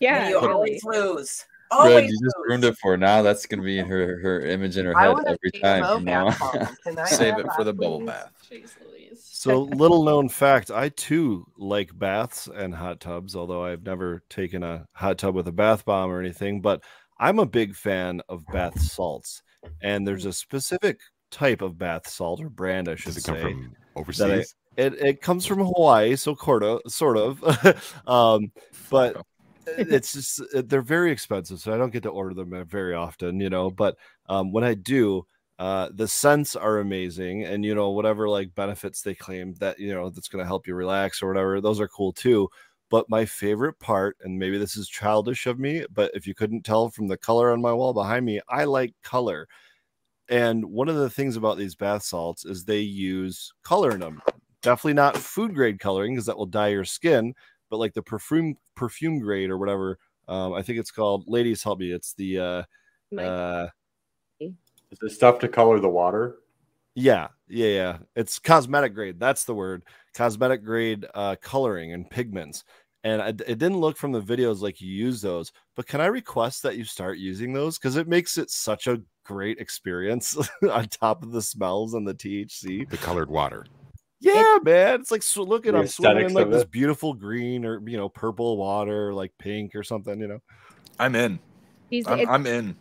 Yeah. 0.00 0.22
And 0.22 0.30
you 0.30 0.40
really. 0.40 0.52
always 0.52 0.84
lose. 0.84 1.44
Red, 1.70 1.78
Always 1.78 2.10
you 2.10 2.18
just 2.24 2.36
ruined 2.46 2.64
it 2.64 2.78
for 2.78 2.96
now. 2.96 3.20
That's 3.20 3.44
gonna 3.44 3.62
be 3.62 3.78
in 3.78 3.86
her 3.86 4.18
her 4.20 4.40
image 4.40 4.78
in 4.78 4.86
her 4.86 4.98
head 4.98 5.16
every 5.26 5.50
time 5.60 5.84
from 5.84 6.04
now 6.04 6.26
bath 6.30 6.42
on. 6.42 6.58
bomb. 6.58 6.76
Can 6.84 6.98
I 6.98 7.04
Save 7.06 7.38
it 7.38 7.46
for 7.54 7.64
the 7.64 7.74
bubble 7.74 8.06
bath. 8.06 8.32
Jeez 8.50 8.70
Louise. 8.86 9.20
So, 9.22 9.64
little 9.64 10.02
known 10.02 10.28
fact 10.30 10.70
I 10.70 10.88
too 10.88 11.46
like 11.58 11.96
baths 11.96 12.48
and 12.52 12.74
hot 12.74 13.00
tubs, 13.00 13.36
although 13.36 13.64
I've 13.64 13.82
never 13.82 14.22
taken 14.30 14.62
a 14.62 14.86
hot 14.92 15.18
tub 15.18 15.34
with 15.34 15.46
a 15.48 15.52
bath 15.52 15.84
bomb 15.84 16.10
or 16.10 16.20
anything. 16.20 16.62
But 16.62 16.82
I'm 17.18 17.38
a 17.38 17.46
big 17.46 17.74
fan 17.74 18.22
of 18.28 18.46
bath 18.46 18.80
salts. 18.80 19.42
And 19.82 20.06
there's 20.06 20.24
a 20.24 20.32
specific 20.32 20.98
type 21.30 21.60
of 21.62 21.76
bath 21.76 22.08
salt 22.08 22.40
or 22.40 22.48
brand, 22.48 22.88
I 22.88 22.94
should 22.94 23.14
Does 23.14 23.18
it 23.18 23.24
come 23.24 23.34
say. 23.36 23.42
from 23.42 23.76
overseas? 23.96 24.54
It, 24.78 24.94
it 24.94 25.20
comes 25.20 25.44
from 25.44 25.58
Hawaii, 25.58 26.14
so 26.14 26.36
sort 26.36 26.62
of, 26.62 26.80
sort 26.86 27.18
of. 27.18 27.96
um, 28.06 28.52
but 28.90 29.20
it's 29.66 30.12
just 30.12 30.40
they're 30.52 30.82
very 30.82 31.10
expensive, 31.10 31.58
so 31.58 31.74
I 31.74 31.76
don't 31.76 31.92
get 31.92 32.04
to 32.04 32.10
order 32.10 32.32
them 32.32 32.52
uh, 32.52 32.62
very 32.62 32.94
often, 32.94 33.40
you 33.40 33.50
know. 33.50 33.70
But 33.70 33.96
um, 34.28 34.52
when 34.52 34.62
I 34.62 34.74
do, 34.74 35.26
uh, 35.58 35.88
the 35.92 36.06
scents 36.06 36.54
are 36.54 36.78
amazing, 36.78 37.42
and 37.42 37.64
you 37.64 37.74
know 37.74 37.90
whatever 37.90 38.28
like 38.28 38.54
benefits 38.54 39.02
they 39.02 39.16
claim 39.16 39.54
that 39.54 39.80
you 39.80 39.92
know 39.92 40.10
that's 40.10 40.28
going 40.28 40.44
to 40.44 40.46
help 40.46 40.68
you 40.68 40.76
relax 40.76 41.22
or 41.22 41.26
whatever, 41.26 41.60
those 41.60 41.80
are 41.80 41.88
cool 41.88 42.12
too. 42.12 42.48
But 42.88 43.10
my 43.10 43.24
favorite 43.24 43.80
part, 43.80 44.16
and 44.22 44.38
maybe 44.38 44.58
this 44.58 44.76
is 44.76 44.88
childish 44.88 45.48
of 45.48 45.58
me, 45.58 45.86
but 45.92 46.12
if 46.14 46.24
you 46.24 46.36
couldn't 46.36 46.62
tell 46.62 46.88
from 46.88 47.08
the 47.08 47.18
color 47.18 47.50
on 47.50 47.60
my 47.60 47.72
wall 47.72 47.92
behind 47.92 48.24
me, 48.24 48.40
I 48.48 48.62
like 48.64 48.94
color. 49.02 49.48
And 50.30 50.64
one 50.66 50.88
of 50.88 50.96
the 50.96 51.10
things 51.10 51.36
about 51.36 51.58
these 51.58 51.74
bath 51.74 52.04
salts 52.04 52.44
is 52.44 52.64
they 52.64 52.80
use 52.80 53.52
color 53.64 53.90
in 53.90 54.00
them. 54.00 54.22
Definitely 54.62 54.94
not 54.94 55.16
food 55.16 55.54
grade 55.54 55.78
coloring 55.78 56.14
because 56.14 56.26
that 56.26 56.36
will 56.36 56.46
dye 56.46 56.68
your 56.68 56.84
skin, 56.84 57.34
but 57.70 57.76
like 57.78 57.94
the 57.94 58.02
perfume 58.02 58.56
perfume 58.74 59.18
grade 59.20 59.50
or 59.50 59.58
whatever. 59.58 59.98
Um, 60.26 60.52
I 60.52 60.62
think 60.62 60.78
it's 60.78 60.90
called. 60.90 61.24
Ladies, 61.28 61.62
help 61.62 61.78
me. 61.78 61.92
It's 61.92 62.12
the 62.14 62.38
uh, 62.38 62.62
Like, 63.10 63.26
uh, 63.26 63.68
Is 64.40 64.98
this 65.00 65.14
stuff 65.14 65.38
to 65.40 65.48
color 65.48 65.80
the 65.80 65.88
water? 65.88 66.38
yeah, 66.94 67.28
yeah, 67.48 67.68
yeah. 67.68 67.98
It's 68.16 68.38
cosmetic 68.38 68.94
grade. 68.94 69.20
That's 69.20 69.44
the 69.44 69.54
word. 69.54 69.82
Cosmetic 70.14 70.64
grade 70.64 71.06
uh, 71.14 71.36
coloring 71.40 71.92
and 71.92 72.10
pigments. 72.10 72.64
And 73.04 73.22
I, 73.22 73.28
it 73.28 73.58
didn't 73.58 73.78
look 73.78 73.96
from 73.96 74.10
the 74.10 74.20
videos 74.20 74.60
like 74.60 74.80
you 74.80 74.88
use 74.90 75.22
those. 75.22 75.52
But 75.76 75.86
can 75.86 76.00
I 76.00 76.06
request 76.06 76.64
that 76.64 76.76
you 76.76 76.84
start 76.84 77.18
using 77.18 77.52
those 77.52 77.78
because 77.78 77.96
it 77.96 78.08
makes 78.08 78.36
it 78.36 78.50
such 78.50 78.88
a 78.88 79.00
great 79.24 79.58
experience 79.58 80.36
on 80.70 80.88
top 80.88 81.22
of 81.22 81.30
the 81.30 81.42
smells 81.42 81.94
and 81.94 82.08
the 82.08 82.14
THC. 82.14 82.88
The 82.90 82.96
colored 82.96 83.30
water. 83.30 83.66
Yeah, 84.20 84.58
man. 84.62 85.00
It's 85.00 85.10
like 85.10 85.22
so 85.22 85.42
look 85.42 85.66
at 85.66 85.74
I'm 85.76 85.86
swimming 85.86 86.26
in 86.26 86.34
like 86.34 86.50
this 86.50 86.62
it. 86.62 86.70
beautiful 86.70 87.14
green 87.14 87.64
or 87.64 87.80
you 87.88 87.96
know 87.96 88.08
purple 88.08 88.56
water, 88.56 89.14
like 89.14 89.32
pink 89.38 89.74
or 89.74 89.82
something. 89.84 90.20
You 90.20 90.28
know. 90.28 90.42
I'm 90.98 91.14
in. 91.14 91.38
She's, 91.90 92.06
I'm, 92.06 92.28
I'm 92.28 92.46
in. 92.46 92.76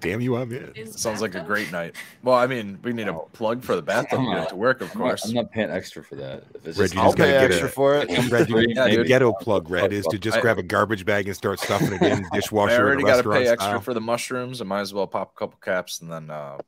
Damn 0.00 0.20
you, 0.20 0.36
I'm 0.36 0.52
in. 0.52 0.70
Is 0.76 1.00
Sounds 1.00 1.22
like 1.22 1.34
a 1.34 1.40
great 1.40 1.72
night. 1.72 1.96
Well, 2.22 2.34
I 2.36 2.46
mean, 2.46 2.78
we 2.84 2.92
need 2.92 3.08
a 3.08 3.14
plug 3.32 3.64
for 3.64 3.74
the 3.74 3.80
bathtub 3.80 4.20
to 4.20 4.34
get 4.34 4.50
to 4.50 4.56
work, 4.56 4.82
of 4.82 4.92
I'm 4.92 4.98
not, 4.98 5.04
course. 5.08 5.24
I'm 5.24 5.32
not 5.32 5.50
paying 5.50 5.70
extra 5.70 6.04
for 6.04 6.14
that. 6.16 6.44
If 6.54 6.66
it's 6.68 6.78
Red, 6.78 6.90
just 6.90 6.96
I'll 6.98 7.14
gotta 7.14 7.22
pay 7.32 7.40
get 7.40 7.42
extra 7.52 7.68
a- 7.68 7.70
for 7.70 7.94
it. 7.96 8.10
Red, 8.30 8.50
you, 8.50 8.66
Yeah, 8.68 8.84
a 8.84 8.90
dude. 8.90 9.06
ghetto 9.06 9.32
plug, 9.32 9.70
Red, 9.70 9.94
is 9.94 10.04
to 10.10 10.18
just 10.18 10.36
I- 10.36 10.40
grab 10.42 10.58
a 10.58 10.62
garbage 10.62 11.06
bag 11.06 11.26
and 11.26 11.34
start 11.34 11.58
stuffing 11.58 11.94
it 11.94 12.02
in 12.02 12.26
I 12.32 12.36
dishwasher. 12.36 12.74
in 12.74 12.80
a 12.82 12.84
already 12.84 13.02
got 13.04 13.22
to 13.24 13.30
pay 13.30 13.48
extra 13.48 13.70
style. 13.70 13.80
for 13.80 13.94
the 13.94 14.00
mushrooms. 14.02 14.60
I 14.60 14.64
might 14.64 14.82
as 14.82 14.92
well 14.92 15.06
pop 15.06 15.32
a 15.34 15.38
couple 15.38 15.58
caps 15.64 16.02
and 16.02 16.12
then 16.12 16.28
uh, 16.28 16.58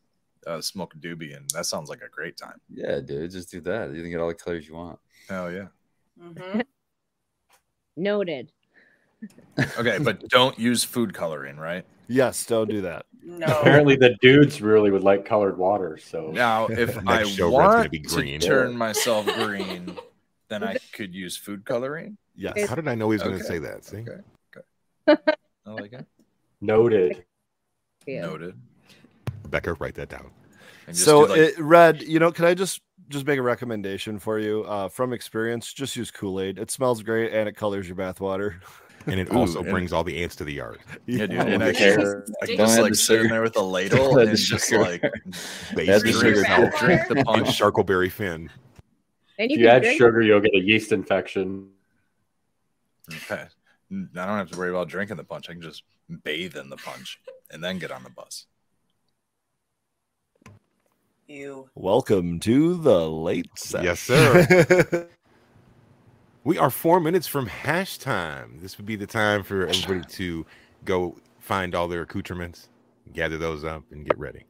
uh, 0.47 0.61
smoke 0.61 0.95
a 0.95 0.99
doobie, 0.99 1.37
and 1.37 1.49
that 1.51 1.67
sounds 1.67 1.89
like 1.89 2.01
a 2.03 2.09
great 2.09 2.37
time. 2.37 2.61
yeah, 2.73 3.01
dude, 3.01 3.31
just 3.31 3.51
do 3.51 3.61
that. 3.63 3.93
You 3.95 4.03
can 4.03 4.11
get 4.11 4.21
all 4.21 4.29
the 4.29 4.35
colors 4.35 4.67
you 4.69 4.75
want. 4.75 4.99
Hell 5.29 5.51
yeah. 5.53 5.67
Mm-hmm. 6.23 6.61
noted. 7.97 8.53
Okay, 9.79 9.99
but 9.99 10.29
don't 10.29 10.59
use 10.59 10.85
food 10.85 11.15
coloring, 11.15 11.57
right? 11.57 11.85
Yes, 12.09 12.45
don't 12.45 12.69
do 12.69 12.83
that. 12.83 13.07
No. 13.23 13.47
Apparently, 13.47 13.97
the 13.97 14.17
dudes 14.21 14.61
really 14.61 14.91
would 14.91 15.03
like 15.03 15.25
colored 15.25 15.57
water. 15.57 15.97
So 15.97 16.31
Now, 16.33 16.67
if 16.71 16.99
I 17.07 17.23
show, 17.25 17.51
gonna 17.51 17.53
want 17.53 17.91
be 17.91 17.99
green. 18.01 18.41
to 18.41 18.47
turn 18.47 18.77
myself 18.77 19.25
green, 19.27 19.97
then 20.49 20.63
I 20.63 20.77
could 20.93 21.15
use 21.15 21.37
food 21.37 21.65
coloring. 21.65 22.19
Yes. 22.37 22.69
How 22.69 22.75
did 22.75 22.89
I 22.89 22.95
know 22.95 23.09
he 23.11 23.15
was 23.15 23.23
going 23.23 23.39
to 23.39 23.45
say 23.45 23.59
that? 23.61 23.85
See, 23.85 24.05
Okay. 25.09 25.23
I 25.67 25.71
like 25.71 25.93
it. 25.93 26.05
noted. 26.61 27.25
Yeah. 28.07 28.23
Noted. 28.23 28.55
Becca, 29.49 29.75
write 29.75 29.95
that 29.95 30.09
down. 30.09 30.31
So, 30.93 31.27
do, 31.27 31.33
like, 31.33 31.39
it, 31.41 31.59
Red, 31.59 32.03
you 32.03 32.19
know, 32.19 32.31
can 32.33 32.45
I 32.45 32.55
just 32.55 32.81
just 33.09 33.27
make 33.27 33.39
a 33.39 33.43
recommendation 33.43 34.19
for 34.19 34.39
you 34.39 34.65
uh, 34.65 34.89
from 34.89 35.13
experience? 35.13 35.73
Just 35.73 35.97
use 35.97 36.11
Kool 36.11 36.41
Aid. 36.41 36.59
It 36.59 36.71
smells 36.71 37.03
great 37.03 37.33
and 37.33 37.49
it 37.49 37.57
colors 37.57 37.87
your 37.89 37.97
bathwater. 37.97 38.57
And 39.07 39.21
it 39.21 39.29
Ooh, 39.31 39.37
also 39.37 39.61
and- 39.61 39.69
brings 39.69 39.93
all 39.93 40.03
the 40.03 40.23
ants 40.23 40.35
to 40.37 40.45
the 40.45 40.55
yard. 40.55 40.79
yeah, 41.05 41.27
dude. 41.27 41.33
And 41.33 41.63
I 41.63 41.67
with 41.67 41.77
can. 41.77 42.23
I 42.43 42.47
can 42.47 42.57
just 42.57 42.79
like 42.81 42.93
the 42.93 42.97
sit 42.97 43.17
in 43.17 43.23
sugar. 43.25 43.35
there 43.35 43.43
with 43.43 43.55
a 43.57 43.61
ladle 43.63 44.17
and 44.17 44.35
just 44.35 44.73
like 44.73 45.03
Base 45.75 45.89
Add 45.91 46.01
the 46.01 46.13
drink, 46.13 46.15
sugar 46.15 46.33
Drink 46.43 46.47
to 46.47 46.63
it. 46.63 46.75
drink 46.79 47.09
the 47.09 47.17
punch. 47.23 47.49
Charcoalberry 47.49 48.11
Fin. 48.11 48.49
Then 49.37 49.51
If 49.51 49.59
you 49.59 49.65
you 49.65 49.69
add 49.69 49.83
drink 49.83 49.99
sugar, 49.99 50.23
you'll 50.23 50.41
get 50.41 50.55
a 50.55 50.59
yeast 50.59 50.91
infection. 50.91 51.69
Okay. 53.13 53.43
I 53.43 53.47
don't 53.91 54.15
have 54.39 54.51
to 54.53 54.57
worry 54.59 54.71
about 54.71 54.89
drinking 54.89 55.19
the 55.19 55.25
punch. 55.25 55.51
I 55.51 55.53
can 55.53 55.61
just 55.61 55.83
bathe 56.23 56.57
in 56.57 56.71
the 56.71 56.79
punch 56.79 57.21
and 57.51 57.63
then 57.63 57.79
get 57.79 57.91
on 57.91 58.05
the 58.05 58.11
bus. 58.11 58.47
You. 61.35 61.69
Welcome 61.75 62.39
to 62.41 62.77
the 62.77 63.11
late 63.11 63.51
session. 63.57 63.85
Yes, 63.87 63.99
sir. 64.01 65.09
We 66.45 66.59
are 66.59 66.69
four 66.69 67.01
minutes 67.01 67.27
from 67.27 67.47
hash 67.47 67.97
time. 67.97 68.59
This 68.61 68.77
would 68.77 68.85
be 68.85 68.97
the 68.97 69.07
time 69.07 69.43
for 69.43 69.67
everybody 69.67 70.03
to 70.17 70.45
go 70.85 71.17
find 71.41 71.75
all 71.75 71.89
their 71.89 72.03
accoutrements, 72.03 72.69
gather 73.15 73.39
those 73.39 73.65
up, 73.65 73.83
and 73.91 74.05
get 74.05 74.19
ready. 74.19 74.45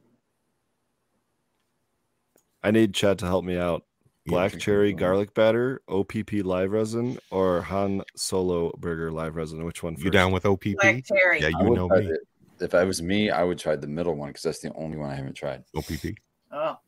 I 2.65 2.73
need 2.73 2.93
Chad 2.95 3.21
to 3.21 3.27
help 3.27 3.45
me 3.45 3.57
out. 3.57 3.85
Black 4.27 4.55
Yeah. 4.55 4.59
cherry 4.59 4.93
garlic 4.93 5.35
batter, 5.35 5.83
OPP 5.89 6.43
live 6.43 6.73
resin, 6.73 7.17
or 7.31 7.63
Han 7.63 8.03
Solo 8.17 8.73
burger 8.77 9.13
live 9.13 9.37
resin. 9.37 9.65
Which 9.65 9.85
one 9.85 9.95
first? 9.95 10.05
You 10.05 10.11
down 10.11 10.33
with 10.33 10.45
OPP? 10.45 10.75
Black 10.81 11.05
cherry. 11.05 11.41
Yeah, 11.41 11.51
you 11.61 11.71
know 11.71 11.89
me. 11.89 12.09
the- 12.09 12.65
if 12.65 12.75
I 12.75 12.83
was 12.83 13.01
me, 13.01 13.31
I 13.31 13.45
would 13.45 13.59
try 13.61 13.77
the 13.77 13.87
middle 13.87 14.17
one 14.17 14.31
because 14.31 14.43
that's 14.43 14.61
the 14.61 14.75
only 14.75 14.97
one 14.97 15.11
I 15.11 15.15
haven't 15.15 15.35
tried. 15.35 15.63
OPP, 15.77 16.17
Oh, 16.55 16.79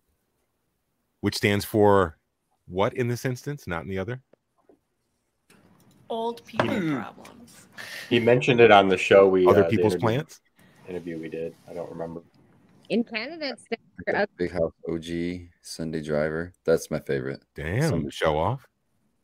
which 1.20 1.36
stands 1.36 1.64
for 1.64 2.16
what 2.68 2.94
in 2.94 3.08
this 3.08 3.24
instance, 3.24 3.66
not 3.66 3.82
in 3.82 3.88
the 3.88 3.98
other? 3.98 4.22
Old 6.08 6.44
people 6.46 6.66
problems. 6.68 7.62
He 8.08 8.18
mentioned 8.20 8.60
it 8.60 8.70
on 8.70 8.88
the 8.88 8.96
show. 8.96 9.26
We 9.28 9.46
Other 9.46 9.64
uh, 9.64 9.68
people's 9.68 9.94
interview- 9.94 10.00
plants? 10.18 10.40
interview 10.88 11.18
we 11.20 11.28
did. 11.28 11.54
I 11.68 11.74
don't 11.74 11.90
remember. 11.90 12.22
in 12.88 13.02
Canada. 13.04 13.50
It's 13.50 13.64
I 14.08 14.12
other- 14.12 14.26
Big 14.38 14.52
House 14.52 14.72
OG 14.88 15.48
Sunday 15.62 16.00
Driver. 16.00 16.52
That's 16.64 16.90
my 16.90 17.00
favorite. 17.00 17.42
Damn, 17.54 17.88
Some- 17.90 18.10
show 18.10 18.38
off, 18.38 18.66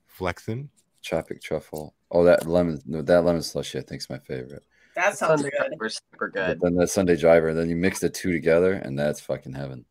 flexing. 0.07 0.69
Tropic 1.03 1.41
truffle. 1.41 1.95
Oh, 2.11 2.25
that 2.25 2.47
lemon. 2.47 2.81
No, 2.85 3.01
that 3.03 3.25
lemon 3.25 3.43
slushy. 3.43 3.79
I 3.79 3.83
think 3.83 4.03
is 4.03 4.11
my 4.11 4.19
favorite. 4.19 4.65
That 4.95 5.17
sounds 5.17 5.41
Sunday 5.43 5.57
good. 5.59 5.79
were 5.79 5.89
super 5.89 6.29
But 6.29 6.33
good. 6.33 6.61
then 6.61 6.75
that 6.77 6.89
Sunday 6.89 7.17
Driver. 7.17 7.49
And 7.49 7.59
then 7.59 7.69
you 7.71 7.77
mix 7.77 8.01
the 8.01 8.11
two 8.11 8.33
together, 8.33 8.75
and 8.75 8.99
that's 8.99 9.21
fucking 9.21 9.55
heaven. 9.55 9.85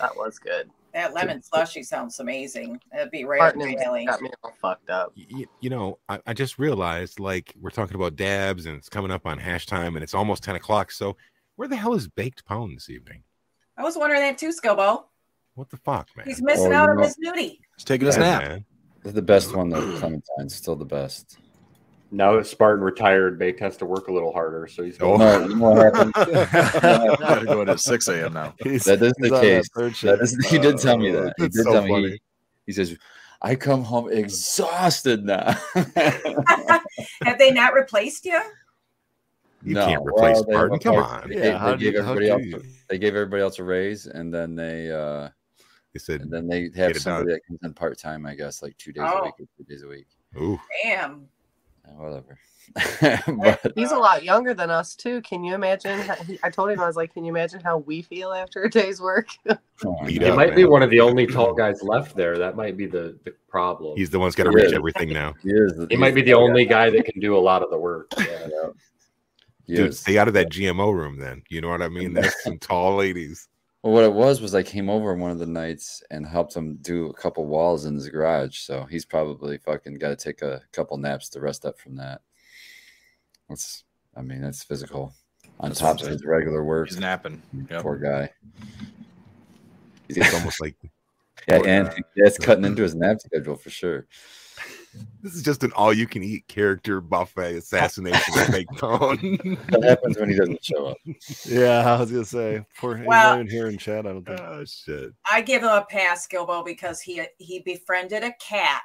That 0.00 0.16
was 0.16 0.38
good. 0.38 0.70
That 0.94 1.12
lemon 1.12 1.42
slushy 1.42 1.82
sounds 1.82 2.18
amazing. 2.20 2.80
That'd 2.90 3.10
be 3.10 3.24
right 3.24 3.38
Martin 3.38 3.60
up 3.62 3.68
and 3.68 3.76
my 3.76 3.82
alley. 3.84 4.06
got 4.06 4.22
me 4.22 4.30
all 4.42 4.54
fucked 4.62 4.88
up. 4.88 5.12
Y- 5.30 5.44
you 5.60 5.68
know, 5.68 5.98
I, 6.08 6.20
I 6.26 6.32
just 6.32 6.58
realized 6.58 7.20
like 7.20 7.54
we're 7.60 7.68
talking 7.68 7.96
about 7.96 8.16
dabs 8.16 8.64
and 8.64 8.76
it's 8.78 8.88
coming 8.88 9.10
up 9.10 9.26
on 9.26 9.36
hash 9.36 9.66
time 9.66 9.96
and 9.96 10.02
it's 10.02 10.14
almost 10.14 10.42
10 10.42 10.56
o'clock. 10.56 10.90
So 10.90 11.18
where 11.56 11.68
the 11.68 11.76
hell 11.76 11.92
is 11.92 12.08
baked 12.08 12.46
pound 12.46 12.74
this 12.76 12.88
evening? 12.88 13.24
I 13.76 13.82
was 13.82 13.94
wondering 13.98 14.22
that 14.22 14.38
too, 14.38 14.48
Skilbo. 14.50 15.04
What 15.54 15.68
the 15.68 15.76
fuck, 15.76 16.08
man? 16.16 16.26
He's 16.26 16.40
missing 16.40 16.72
Oh, 16.72 16.76
out 16.76 16.88
on 16.88 16.96
know- 16.96 17.02
Miss 17.02 17.16
Nudie. 17.22 17.58
He's 17.76 17.84
taking 17.84 18.06
his 18.06 18.16
Yeah, 18.16 18.22
nap. 18.22 18.42
man. 18.42 18.64
That's 19.02 19.14
the 19.14 19.20
best 19.22 19.54
one 19.54 19.68
though. 19.68 19.98
Clementine's 19.98 20.54
still 20.54 20.76
the 20.76 20.86
best. 20.86 21.36
Now 22.12 22.36
that 22.36 22.46
Spartan 22.46 22.84
retired, 22.84 23.38
Baked 23.38 23.58
has 23.60 23.76
to 23.78 23.84
work 23.86 24.06
a 24.08 24.12
little 24.12 24.32
harder, 24.32 24.66
so 24.68 24.84
he's 24.84 24.96
Oh. 25.00 25.16
No, 25.16 25.46
you 25.48 25.56
know? 25.56 25.74
Gotta 26.14 27.44
go 27.44 27.62
in 27.62 27.68
at 27.68 27.80
6 27.80 28.08
a.m. 28.08 28.32
now. 28.32 28.54
He's- 28.62 28.84
That 28.84 29.02
is 29.02 29.12
he's 29.18 29.30
the 29.30 29.40
case. 29.40 29.68
third 29.74 29.90
That 29.90 29.96
shift. 29.96 30.22
is, 30.22 30.46
he 30.48 30.58
did 30.58 30.78
tell 30.78 30.96
me 30.98 31.10
Oh, 31.10 31.24
that. 31.24 31.34
He 31.36 31.42
that's 31.42 31.56
did 31.56 31.64
so 31.64 31.72
tell 31.72 31.82
me. 31.84 32.10
He, 32.10 32.20
he 32.66 32.72
says, 32.72 32.96
"I 33.42 33.56
come 33.56 33.82
home 33.82 34.10
exhausted 34.12 35.24
now." 35.24 35.50
Have 35.74 37.38
they 37.38 37.50
not 37.50 37.74
replaced 37.74 38.24
you? 38.24 38.40
You 39.64 39.74
can't 39.74 40.06
replace 40.06 40.38
Spartan. 40.38 40.78
Come 40.78 40.96
on. 40.96 41.28
They, 41.28 41.36
Yeah, 41.48 41.58
how 41.58 41.72
they 41.72 41.76
do 41.78 41.84
you- 41.86 41.90
gave 41.92 42.00
everybody 42.00 42.30
else. 42.30 42.42
you? 42.42 42.62
They 42.88 42.98
gave 42.98 43.14
everybody 43.16 43.42
else 43.42 43.58
a 43.58 43.64
raise, 43.64 44.06
and 44.06 44.32
then 44.32 44.54
they 44.54 44.92
uh, 44.92 45.28
They 45.92 45.98
said, 45.98 46.20
and 46.20 46.32
then 46.32 46.46
they 46.46 46.70
have 46.76 46.96
somebody 46.98 47.32
that 47.32 47.40
comes 47.48 47.58
in 47.64 47.74
part 47.74 47.98
time. 47.98 48.26
I 48.26 48.34
guess 48.36 48.62
like 48.62 48.76
two 48.78 48.92
days 48.92 49.02
Oh. 49.06 49.18
a 49.18 49.24
week 49.24 49.34
or 49.40 49.46
three 49.56 49.64
days 49.68 49.82
a 49.82 49.88
week. 49.88 50.06
ooh, 50.40 50.60
Damn. 50.84 51.26
Uh, 51.86 51.92
Whatever. 51.92 52.38
but 53.38 53.72
He's 53.76 53.92
a 53.92 53.96
lot 53.96 54.24
younger 54.24 54.52
than 54.52 54.70
us 54.70 54.96
too. 54.96 55.20
Can 55.22 55.44
you 55.44 55.54
imagine? 55.54 56.00
how- 56.00 56.16
he- 56.16 56.38
I 56.42 56.50
told 56.50 56.70
him 56.70 56.80
I 56.80 56.86
was 56.86 56.96
like, 56.96 57.14
"Can 57.14 57.24
you 57.24 57.30
imagine 57.30 57.60
how 57.60 57.78
we 57.78 58.02
feel 58.02 58.32
after 58.32 58.64
a 58.64 58.70
day's 58.70 59.00
work?" 59.00 59.28
oh, 59.48 59.56
Beat. 60.06 60.22
He 60.22 60.28
up, 60.28 60.34
might 60.36 60.56
be 60.56 60.64
one 60.64 60.82
of 60.82 60.90
the 60.90 61.00
only 61.00 61.26
tall 61.28 61.54
guys 61.54 61.80
left 61.82 62.16
there. 62.16 62.36
That 62.38 62.56
might 62.56 62.76
be 62.76 62.86
the, 62.86 63.16
the 63.24 63.34
problem. 63.48 63.96
he's 63.96 64.10
the 64.10 64.18
one's 64.18 64.34
got 64.34 64.44
to 64.44 64.50
Yeah. 64.50 64.64
reach 64.64 64.74
everything 64.74 65.10
now. 65.10 65.34
He, 65.42 65.50
is, 65.50 65.74
he 65.78 65.86
he's 65.90 65.98
might 65.98 66.14
be 66.14 66.22
the 66.22 66.34
only 66.34 66.64
guy 66.66 66.90
that 66.90 67.04
can 67.04 67.20
do 67.20 67.36
a 67.36 67.38
lot 67.38 67.62
of 67.62 67.70
the 67.70 67.78
work. 67.78 68.10
Yeah. 68.18 68.48
He 69.66 69.76
Dude, 69.76 69.90
is. 69.90 70.00
stay 70.00 70.18
out 70.18 70.26
of 70.28 70.34
that 70.34 70.50
GMO 70.50 70.92
room 70.92 71.18
then. 71.18 71.42
You 71.48 71.60
know 71.60 71.68
what 71.68 71.82
I 71.82 71.88
mean? 71.88 72.14
That's 72.14 72.42
some 72.44 72.58
tall 72.58 72.96
ladies. 72.96 73.48
Well, 73.86 73.94
what 73.94 74.02
it 74.02 74.12
was 74.14 74.40
was 74.40 74.52
I 74.52 74.64
came 74.64 74.90
over 74.90 75.14
one 75.14 75.30
of 75.30 75.38
the 75.38 75.46
nights 75.46 76.02
and 76.10 76.26
helped 76.26 76.56
him 76.56 76.74
do 76.82 77.06
a 77.06 77.14
couple 77.14 77.46
walls 77.46 77.84
in 77.84 77.94
his 77.94 78.08
garage. 78.08 78.58
So 78.58 78.82
he's 78.82 79.04
probably 79.04 79.58
fucking 79.58 79.98
got 79.98 80.08
to 80.08 80.16
take 80.16 80.42
a 80.42 80.60
couple 80.72 80.96
naps 80.96 81.28
to 81.28 81.40
rest 81.40 81.64
up 81.64 81.78
from 81.78 81.94
that. 81.94 82.20
That's, 83.48 83.84
I 84.16 84.22
mean, 84.22 84.40
that's 84.40 84.64
physical. 84.64 85.14
On 85.60 85.68
That's 85.68 85.78
top 85.78 86.00
of 86.00 86.08
his 86.08 86.24
regular 86.24 86.64
work, 86.64 86.88
He's 86.88 86.98
napping. 86.98 87.40
Mm, 87.54 87.70
yep. 87.70 87.82
poor 87.82 87.96
guy. 87.96 88.28
It's 90.08 90.34
almost 90.34 90.60
like 90.60 90.74
Yeah, 91.48 91.62
and 91.64 91.88
guy. 91.88 91.98
that's 92.16 92.38
cutting 92.38 92.64
into 92.64 92.82
his 92.82 92.96
nap 92.96 93.20
schedule 93.20 93.54
for 93.54 93.70
sure. 93.70 94.08
This 95.22 95.34
is 95.34 95.42
just 95.42 95.64
an 95.64 95.72
all 95.72 95.92
you 95.92 96.06
can 96.06 96.22
eat 96.22 96.46
character 96.46 97.00
buffet 97.00 97.56
assassination 97.56 98.38
of 98.38 98.50
baked 98.50 98.76
pound. 98.78 99.20
What 99.70 99.82
happens 99.84 100.18
when 100.18 100.30
he 100.30 100.36
doesn't 100.36 100.64
show 100.64 100.86
up? 100.86 100.96
Yeah, 101.44 101.82
I 101.94 101.98
was 102.00 102.10
gonna 102.12 102.24
say. 102.24 102.64
Poor, 102.78 103.02
Well- 103.04 103.38
not 103.38 103.48
here 103.48 103.66
in 103.68 103.76
chat. 103.78 104.06
I 104.06 104.10
don't 104.12 104.24
think. 104.24 104.40
oh 104.40 104.64
shit. 104.64 105.12
I 105.30 105.40
give 105.40 105.62
him 105.62 105.68
a 105.70 105.84
pass, 105.90 106.26
Skilbo, 106.28 106.64
because 106.64 107.00
he 107.00 107.22
he 107.38 107.60
befriended 107.60 108.22
a 108.22 108.32
cat. 108.40 108.82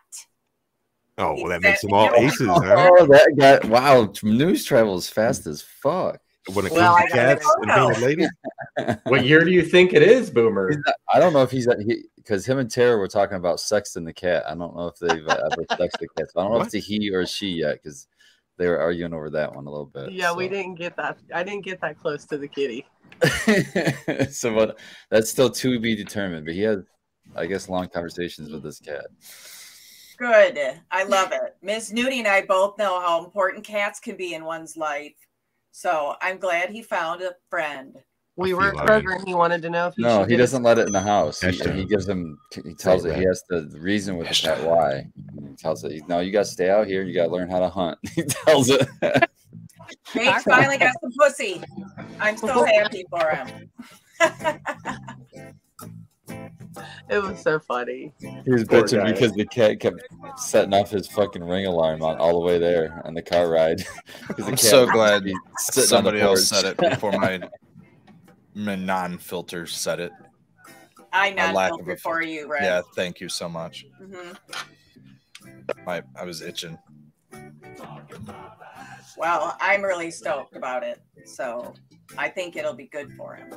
Oh 1.18 1.34
well, 1.36 1.48
that 1.50 1.62
makes 1.62 1.82
them 1.82 1.94
all 1.94 2.06
Yeah. 2.06 2.16
aces, 2.28 2.48
huh? 2.48 2.90
Oh, 3.00 3.06
that 3.06 3.36
guy! 3.38 3.68
Wow, 3.68 4.12
news 4.24 4.66
travels 4.66 5.08
fast 5.10 5.46
as 5.46 5.62
fuck. 5.62 6.20
When 6.54 6.66
it 6.66 6.72
Well, 6.72 6.98
comes 6.98 7.12
to 7.12 7.18
cats 7.18 7.46
and 7.62 7.72
photo. 7.72 7.88
painted 7.94 8.02
ladies, 8.78 9.00
What 9.06 9.26
year 9.26 9.44
do 9.46 9.52
you 9.52 9.62
think 9.62 9.94
it 9.94 10.02
is, 10.02 10.32
Boomer? 10.32 10.72
Not- 10.86 10.96
I 11.14 11.20
don't 11.20 11.34
know 11.34 11.44
if 11.44 11.52
he's 11.52 11.68
he 11.86 12.04
because 12.16 12.46
him 12.46 12.58
and 12.58 12.70
Tara 12.70 12.98
were 12.98 13.08
talking 13.08 13.38
about 13.38 13.58
sexting 13.58 14.06
the 14.06 14.14
cat. 14.14 14.44
I 14.48 14.56
don't 14.56 14.76
know 14.76 14.88
if 14.88 14.98
they've 14.98 15.28
uh, 15.28 15.50
ever 15.52 15.66
sexed 15.78 15.98
the 16.00 16.08
cat. 16.18 16.32
So 16.32 16.40
I 16.40 16.44
don't 16.44 16.54
know 16.54 16.60
if 16.62 16.66
it's 16.68 16.76
a 16.76 16.80
he 16.80 17.12
or 17.12 17.22
a 17.22 17.28
she 17.28 17.50
yet 17.50 17.76
because 17.82 18.08
they 18.58 18.68
were 18.68 18.80
arguing 18.80 19.14
over 19.14 19.30
that 19.32 19.54
one 19.54 19.66
a 19.68 19.70
little 19.70 19.86
bit. 19.86 20.12
yeah, 20.12 20.34
we 20.34 20.48
didn't 20.48 20.76
get 20.76 20.96
that. 20.98 21.18
I 21.34 21.44
didn't 21.44 21.64
get 21.64 21.80
that 21.82 22.00
close 22.00 22.26
to 22.26 22.38
the 22.38 22.48
kitty. 22.48 22.86
so 24.32 24.52
what? 24.54 24.80
That's 25.12 25.30
still 25.30 25.50
to 25.52 25.80
be 25.80 25.96
determined. 25.96 26.46
But 26.46 26.56
he 26.56 26.62
has, 26.62 26.80
I 27.36 27.46
guess, 27.46 27.70
long 27.70 27.88
conversations 27.90 28.50
with 28.52 28.64
this 28.64 28.80
cat. 28.80 29.06
Good. 30.18 30.60
I 30.92 31.04
love 31.04 31.32
it. 31.34 31.56
Miss 31.62 31.92
Nudie 31.92 32.20
and 32.20 32.28
I 32.28 32.44
both 32.46 32.78
know 32.78 33.00
how 33.00 33.24
important 33.24 33.64
cats 33.64 34.00
can 34.00 34.16
be 34.16 34.34
in 34.34 34.44
one's 34.44 34.76
life. 34.78 35.14
So 35.72 36.16
I'm 36.22 36.38
glad 36.38 36.70
he 36.70 36.82
found 36.82 37.22
a 37.22 37.36
friend. 37.50 37.98
We 38.36 38.54
I 38.54 38.56
were 38.56 38.72
feel 38.72 38.82
at 38.82 38.88
Kroger 38.88 39.16
and 39.16 39.28
he 39.28 39.34
wanted 39.34 39.62
to 39.64 39.70
know 39.70 39.88
if 39.88 39.96
he 39.96 40.04
No, 40.04 40.24
he 40.24 40.36
doesn't 40.36 40.64
let 40.64 40.78
it 40.78 40.88
in 40.88 40.94
the 40.94 41.02
house. 41.02 41.42
He, 41.42 41.52
he 41.52 41.86
gives 41.86 42.08
him. 42.08 42.40
He 42.64 42.74
tells 42.74 43.06
it. 43.06 43.16
He 43.16 43.24
has 43.24 43.44
the 43.50 43.70
reason 43.80 44.18
with 44.18 44.30
the 44.30 44.36
cat 44.36 44.64
why. 44.64 45.08
He 45.48 45.56
tells 45.56 45.84
it. 45.84 46.08
No, 46.08 46.20
you 46.20 46.32
got 46.32 46.46
to 46.46 46.52
stay 46.52 46.70
out 46.70 46.88
here. 46.88 47.04
You 47.04 47.14
got 47.14 47.26
to 47.26 47.32
learn 47.32 47.50
how 47.50 47.60
to 47.60 47.70
hunt. 47.70 48.00
He 48.16 48.24
tells 48.24 48.70
it. 48.70 48.88
Nate 50.16 50.42
finally 50.42 50.78
got 50.78 50.96
some 51.02 51.12
pussy. 51.18 51.62
I'm 52.20 52.38
so 52.38 52.66
happy 52.76 53.06
for 53.10 53.30
him. 53.30 53.72
It 57.10 57.22
was 57.22 57.42
so 57.42 57.60
funny. 57.60 58.14
He 58.20 58.52
was 58.52 58.64
Poor 58.64 58.84
bitching 58.84 59.04
guy. 59.04 59.12
because 59.12 59.34
the 59.34 59.46
cat 59.46 59.80
kept 59.80 60.02
setting 60.38 60.74
off 60.74 60.90
his 60.90 61.08
fucking 61.08 61.44
ring 61.44 61.66
alarm 61.66 62.02
on 62.02 62.18
all 62.18 62.40
the 62.40 62.46
way 62.46 62.58
there 62.58 63.02
on 63.06 63.14
the 63.14 63.22
car 63.22 63.50
ride. 63.50 63.80
the 64.38 64.46
I'm 64.46 64.58
so 64.58 64.86
glad 64.86 65.24
sitting 65.24 65.36
on 65.38 65.76
the 65.76 65.82
somebody 65.88 66.20
else 66.22 66.48
said 66.48 66.66
it 66.66 66.78
before 66.90 67.12
my, 67.12 67.42
my 68.54 68.76
non-filter 68.76 69.66
said 69.66 70.00
it. 70.00 70.12
I 71.14 71.32
My 71.32 71.52
lack 71.52 71.72
of 71.72 71.78
non-filter 71.80 72.00
for 72.02 72.22
you, 72.22 72.48
right? 72.48 72.64
Yeah, 72.64 72.82
thank 72.96 73.20
you 73.20 73.28
so 73.28 73.50
much. 73.50 73.86
Mhm. 74.02 74.38
I 75.88 76.02
I 76.16 76.24
was 76.24 76.42
itching. 76.42 76.78
Well, 79.18 79.58
I'm 79.60 79.82
really 79.84 80.12
stoked 80.12 80.56
about 80.56 80.84
it. 80.84 81.02
So 81.26 81.74
I 82.18 82.30
think 82.30 82.56
it'll 82.56 82.74
be 82.74 82.88
good 82.88 83.12
for 83.14 83.36
him. 83.36 83.52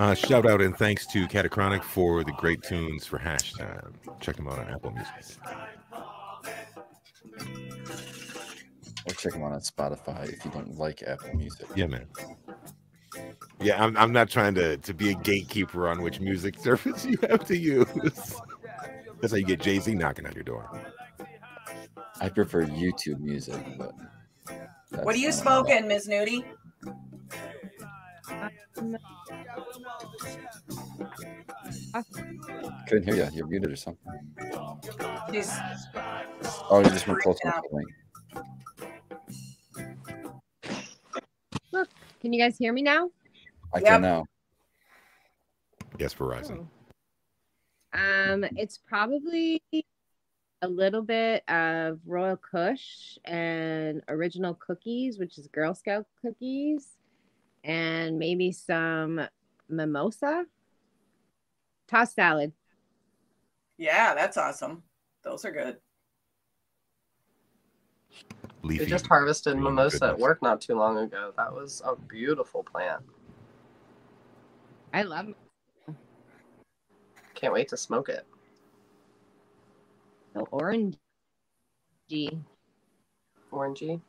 Uh, 0.00 0.14
shout 0.14 0.46
out 0.46 0.62
and 0.62 0.74
thanks 0.78 1.06
to 1.06 1.26
Catachronic 1.26 1.82
for 1.82 2.24
the 2.24 2.32
great 2.32 2.62
tunes 2.62 3.04
for 3.04 3.18
hashtag. 3.18 3.92
Check 4.18 4.36
them 4.36 4.48
out 4.48 4.58
on 4.58 4.66
Apple 4.68 4.92
Music. 4.92 5.36
Or 9.06 9.12
check 9.12 9.34
them 9.34 9.42
out 9.42 9.52
on 9.52 9.60
Spotify 9.60 10.26
if 10.32 10.42
you 10.42 10.50
don't 10.52 10.78
like 10.78 11.02
Apple 11.02 11.34
Music. 11.34 11.66
Yeah, 11.76 11.84
man. 11.84 12.06
Yeah, 13.60 13.84
I'm, 13.84 13.94
I'm 13.98 14.10
not 14.10 14.30
trying 14.30 14.54
to, 14.54 14.78
to 14.78 14.94
be 14.94 15.10
a 15.10 15.14
gatekeeper 15.16 15.86
on 15.86 16.00
which 16.00 16.18
music 16.18 16.58
service 16.62 17.04
you 17.04 17.18
have 17.28 17.44
to 17.44 17.58
use. 17.58 18.40
That's 19.20 19.34
how 19.34 19.36
you 19.36 19.44
get 19.44 19.60
Jay 19.60 19.80
Z 19.80 19.94
knocking 19.94 20.24
on 20.24 20.32
your 20.32 20.44
door. 20.44 20.80
I 22.22 22.30
prefer 22.30 22.64
YouTube 22.64 23.20
music, 23.20 23.62
but 23.76 23.92
What 25.02 25.14
are 25.14 25.18
you 25.18 25.30
smoking, 25.30 25.86
Ms. 25.86 26.08
Nudie? 26.08 26.46
Um, 28.30 28.96
Couldn't 32.88 33.04
hear 33.04 33.14
you. 33.16 33.28
You're 33.32 33.46
muted 33.46 33.70
or 33.72 33.76
something. 33.76 34.12
She's 35.32 35.52
Oh, 36.72 36.78
you 36.78 36.90
just 36.90 37.06
went 37.08 37.20
close 37.20 37.36
Freaking 37.40 37.44
enough 37.44 37.56
out. 37.56 37.62
to 37.64 37.68
the 37.70 37.76
mic. 37.78 37.86
Look, 41.72 41.88
can 42.20 42.32
you 42.32 42.40
guys 42.40 42.56
hear 42.56 42.72
me 42.72 42.82
now? 42.82 43.10
I 43.74 43.78
Yep. 43.78 43.86
can 43.86 44.02
now. 44.02 44.24
Yes, 45.98 46.14
Verizon. 46.14 46.66
Um, 47.92 48.44
it's 48.56 48.78
probably 48.78 49.62
a 50.62 50.68
little 50.68 51.02
bit 51.02 51.42
of 51.48 52.00
Royal 52.06 52.36
Kush 52.36 53.18
and 53.24 54.02
original 54.08 54.54
cookies, 54.54 55.18
which 55.18 55.38
is 55.38 55.48
Girl 55.48 55.74
Scout 55.74 56.06
cookies, 56.22 56.96
and 57.64 58.18
maybe 58.18 58.52
some 58.52 59.20
mimosa. 59.68 60.46
Tossed 61.88 62.14
salad. 62.14 62.52
yeah, 63.78 64.14
that's 64.14 64.36
awesome. 64.36 64.82
Those 65.22 65.44
are 65.44 65.50
good. 65.50 65.76
Leafy. 68.62 68.84
We 68.84 68.90
just 68.90 69.06
harvested 69.06 69.54
green 69.54 69.66
oh, 69.66 69.70
mimosa 69.70 70.06
at 70.06 70.18
work 70.18 70.42
not 70.42 70.60
too 70.60 70.74
long 70.74 70.98
ago. 70.98 71.32
That 71.36 71.52
was 71.52 71.82
a 71.84 71.96
beautiful 71.96 72.62
plant. 72.62 73.02
I 74.92 75.02
love 75.02 75.28
it. 75.28 75.36
Can't 77.34 77.52
wait 77.52 77.68
to 77.68 77.76
smoke 77.76 78.08
it. 78.08 78.26
the 80.34 80.40
orangey. 80.52 80.96
Orangey. 83.52 84.00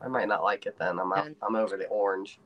I 0.00 0.08
might 0.08 0.28
not 0.28 0.42
like 0.42 0.66
it 0.66 0.78
then. 0.78 0.98
I'm 0.98 1.12
out, 1.12 1.30
I'm 1.42 1.56
over 1.56 1.76
the 1.76 1.86
orange. 1.86 2.38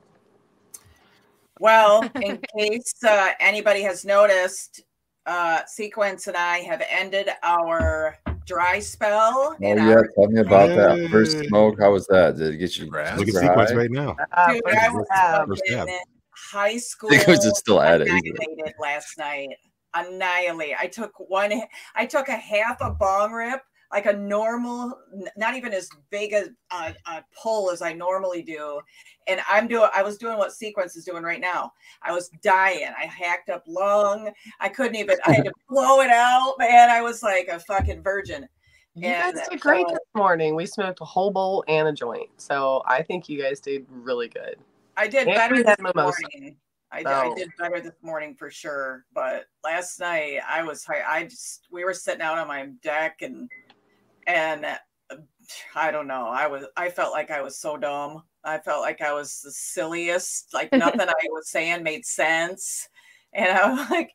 Well, 1.61 2.03
in 2.23 2.41
case 2.57 2.95
uh, 3.07 3.31
anybody 3.41 3.83
has 3.83 4.05
noticed, 4.05 4.83
uh, 5.27 5.61
Sequence 5.67 6.27
and 6.27 6.37
I 6.37 6.59
have 6.59 6.83
ended 6.91 7.29
our 7.43 8.19
dry 8.47 8.81
spell. 8.81 9.55
Oh 9.55 9.57
yeah, 9.61 9.91
our, 9.91 10.09
tell 10.15 10.29
me 10.29 10.41
about 10.41 10.69
that 10.69 11.09
first 11.11 11.39
smoke. 11.47 11.79
How 11.79 11.93
was 11.93 12.07
that? 12.09 12.37
Did 12.37 12.55
it 12.55 12.57
get 12.59 12.77
you 12.77 12.87
Look 12.87 12.97
at 12.97 13.17
super 13.19 13.41
sequence 13.41 13.73
right 13.73 13.91
now. 13.91 14.17
Ah, 14.33 14.53
Dude, 14.53 14.63
first 14.65 14.79
I 14.79 14.89
was 14.89 15.07
stab. 15.07 15.49
First 15.49 15.63
fucking 15.69 15.85
stab. 15.87 16.01
high 16.31 16.77
school. 16.79 17.11
Sequence 17.11 17.45
is 17.45 17.59
still 17.59 17.81
at 17.81 18.01
it. 18.01 18.09
He's- 18.09 18.21
Annihilated 18.25 18.75
last 18.81 19.19
night. 19.19 19.51
Annihilate. 19.95 20.75
I 20.81 20.87
took 20.87 21.13
one. 21.29 21.53
I 21.95 22.07
took 22.07 22.29
a 22.29 22.37
half 22.37 22.81
a 22.81 22.91
bong 22.91 23.33
rip, 23.33 23.61
like 23.93 24.07
a 24.07 24.13
normal, 24.13 24.99
not 25.37 25.55
even 25.55 25.73
as 25.75 25.89
big 26.11 26.33
a, 26.33 26.47
a, 26.71 26.95
a 27.07 27.25
pull 27.41 27.71
as 27.71 27.83
I 27.83 27.93
normally 27.93 28.43
do. 28.43 28.81
And 29.29 29.41
I'm 29.49 29.69
doing. 29.69 29.89
I 29.95 30.03
was 30.03 30.17
doing 30.17 30.39
what 30.39 30.53
Sequence 30.53 30.97
is 30.97 31.05
doing 31.05 31.23
right 31.23 31.41
now. 31.41 31.73
I 32.03 32.13
was 32.13 32.31
dying. 32.43 32.89
I 32.99 33.05
hacked 33.05 33.51
up 33.51 33.63
lung. 33.67 34.31
I 34.61 34.69
couldn't 34.69 34.97
even. 34.97 35.17
I 35.27 35.33
had 35.35 35.45
to 35.45 35.53
blow 35.69 36.01
it 36.01 36.11
out, 36.11 36.55
man. 36.59 36.91
I 36.91 37.03
was 37.03 37.23
like 37.23 37.49
a 37.49 37.61
fucking 37.61 38.03
virgin. 38.03 38.49
You 38.95 39.09
And 39.09 39.37
guys 39.37 39.49
did 39.49 39.61
great 39.61 39.87
so- 39.87 39.95
this 39.95 40.01
morning. 40.15 40.55
We 40.55 40.67
smoked 40.67 41.01
a 41.01 41.05
whole 41.05 41.31
bowl 41.31 41.65
and 41.69 41.89
a 41.89 41.93
joint. 41.93 42.31
So 42.39 42.83
I 42.87 43.03
think 43.03 43.29
you 43.29 43.41
guys 43.41 43.61
did 43.61 43.87
really 43.91 44.29
good. 44.29 44.57
I 44.97 45.07
did 45.07 45.29
And 45.29 45.37
better 45.37 45.63
this 45.63 45.77
mimosa. 45.79 46.17
morning. 46.35 46.57
I, 46.91 46.99
did- 46.99 47.07
I 47.07 47.27
oh. 47.27 47.35
did 47.35 47.49
better 47.59 47.81
this 47.81 47.95
morning 48.03 48.35
for 48.35 48.51
sure. 48.51 49.05
But 49.15 49.47
last 49.65 50.01
night 50.01 50.41
I 50.47 50.63
was 50.63 50.85
high. 50.85 51.03
I 51.07 51.25
just 51.25 51.69
we 51.71 51.85
were 51.85 51.95
sitting 51.95 52.21
out 52.23 52.39
on 52.39 52.49
my 52.49 52.67
deck 52.83 53.23
and 53.23 53.49
and 54.27 54.65
uh, 54.65 55.17
I 55.75 55.91
don't 55.91 56.07
know. 56.07 56.27
I 56.27 56.47
was 56.47 56.65
I 56.77 56.91
felt 56.91 57.13
like 57.13 57.31
I 57.31 57.43
was 57.43 57.57
so 57.59 57.77
dumb. 57.77 58.23
I 58.45 58.59
felt 58.59 58.83
like 58.83 59.01
I 59.01 59.13
was 59.13 59.41
the 59.41 59.51
silliest. 59.51 60.53
Like 60.55 60.73
nothing 60.77 61.09
I 61.09 61.29
was 61.31 61.49
saying 61.49 61.83
made 61.83 62.05
sense. 62.05 62.89
And 63.33 63.57
I 63.57 63.71
was 63.71 63.91
like, 63.91 64.13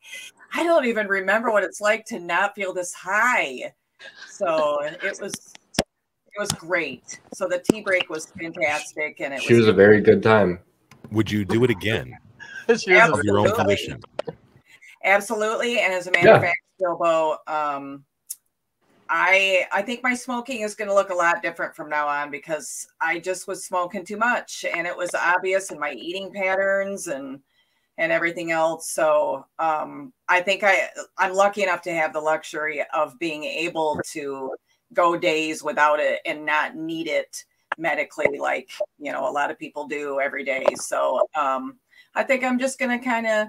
I 0.53 0.63
don't 0.63 0.85
even 0.85 1.07
remember 1.07 1.51
what 1.51 1.63
it's 1.63 1.81
like 1.81 2.05
to 2.05 2.19
not 2.19 2.55
feel 2.55 2.73
this 2.73 2.93
high. 2.93 3.73
So 4.29 4.77
it 5.01 5.17
was 5.19 5.55
it 5.79 6.39
was 6.39 6.51
great. 6.51 7.19
So 7.33 7.47
the 7.47 7.59
tea 7.59 7.81
break 7.81 8.09
was 8.09 8.31
fantastic, 8.39 9.21
and 9.21 9.33
it 9.33 9.41
She 9.41 9.53
was 9.53 9.67
a 9.67 9.73
very 9.73 10.01
good 10.01 10.21
time. 10.21 10.59
Would 11.11 11.31
you 11.31 11.45
do 11.45 11.63
it 11.63 11.69
again 11.71 12.17
of 12.67 12.83
your 12.85 12.99
own 12.99 13.01
Absolutely. 13.01 13.51
volition? 13.51 14.01
Absolutely. 15.03 15.79
And 15.79 15.93
as 15.93 16.07
a 16.07 16.11
matter 16.11 16.27
Yeah. 16.27 16.35
of 16.35 16.41
fact, 16.41 16.59
Skilbo, 16.79 17.37
um, 17.47 18.05
I 19.09 19.65
I 19.71 19.81
think 19.81 20.03
my 20.03 20.13
smoking 20.13 20.61
is 20.61 20.75
going 20.75 20.87
to 20.87 20.93
look 20.93 21.09
a 21.09 21.15
lot 21.15 21.41
different 21.41 21.75
from 21.75 21.89
now 21.89 22.07
on 22.07 22.31
because 22.31 22.87
I 23.01 23.19
just 23.19 23.47
was 23.47 23.65
smoking 23.65 24.05
too 24.05 24.17
much, 24.17 24.65
and 24.73 24.87
it 24.87 24.95
was 24.95 25.13
obvious 25.13 25.71
in 25.71 25.79
my 25.79 25.91
eating 25.93 26.31
patterns 26.31 27.07
and 27.07 27.39
and 27.97 28.11
everything 28.11 28.51
else. 28.51 28.91
So 28.91 29.45
um, 29.59 30.13
I 30.27 30.41
think 30.41 30.63
I 30.63 30.89
I'm 31.17 31.33
lucky 31.33 31.63
enough 31.63 31.81
to 31.83 31.93
have 31.93 32.13
the 32.13 32.21
luxury 32.21 32.83
of 32.93 33.17
being 33.19 33.43
able 33.43 33.99
to 34.11 34.53
go 34.93 35.17
days 35.17 35.63
without 35.63 35.99
it 35.99 36.21
and 36.25 36.45
not 36.45 36.75
need 36.75 37.07
it 37.07 37.43
medically 37.77 38.39
like 38.39 38.69
you 38.97 39.11
know 39.11 39.29
a 39.29 39.31
lot 39.31 39.51
of 39.51 39.59
people 39.59 39.87
do 39.87 40.19
every 40.19 40.43
day. 40.43 40.65
So 40.75 41.27
um, 41.35 41.77
I 42.15 42.23
think 42.23 42.43
I'm 42.43 42.59
just 42.59 42.79
going 42.79 42.97
to 42.97 43.03
kind 43.03 43.27
of 43.27 43.47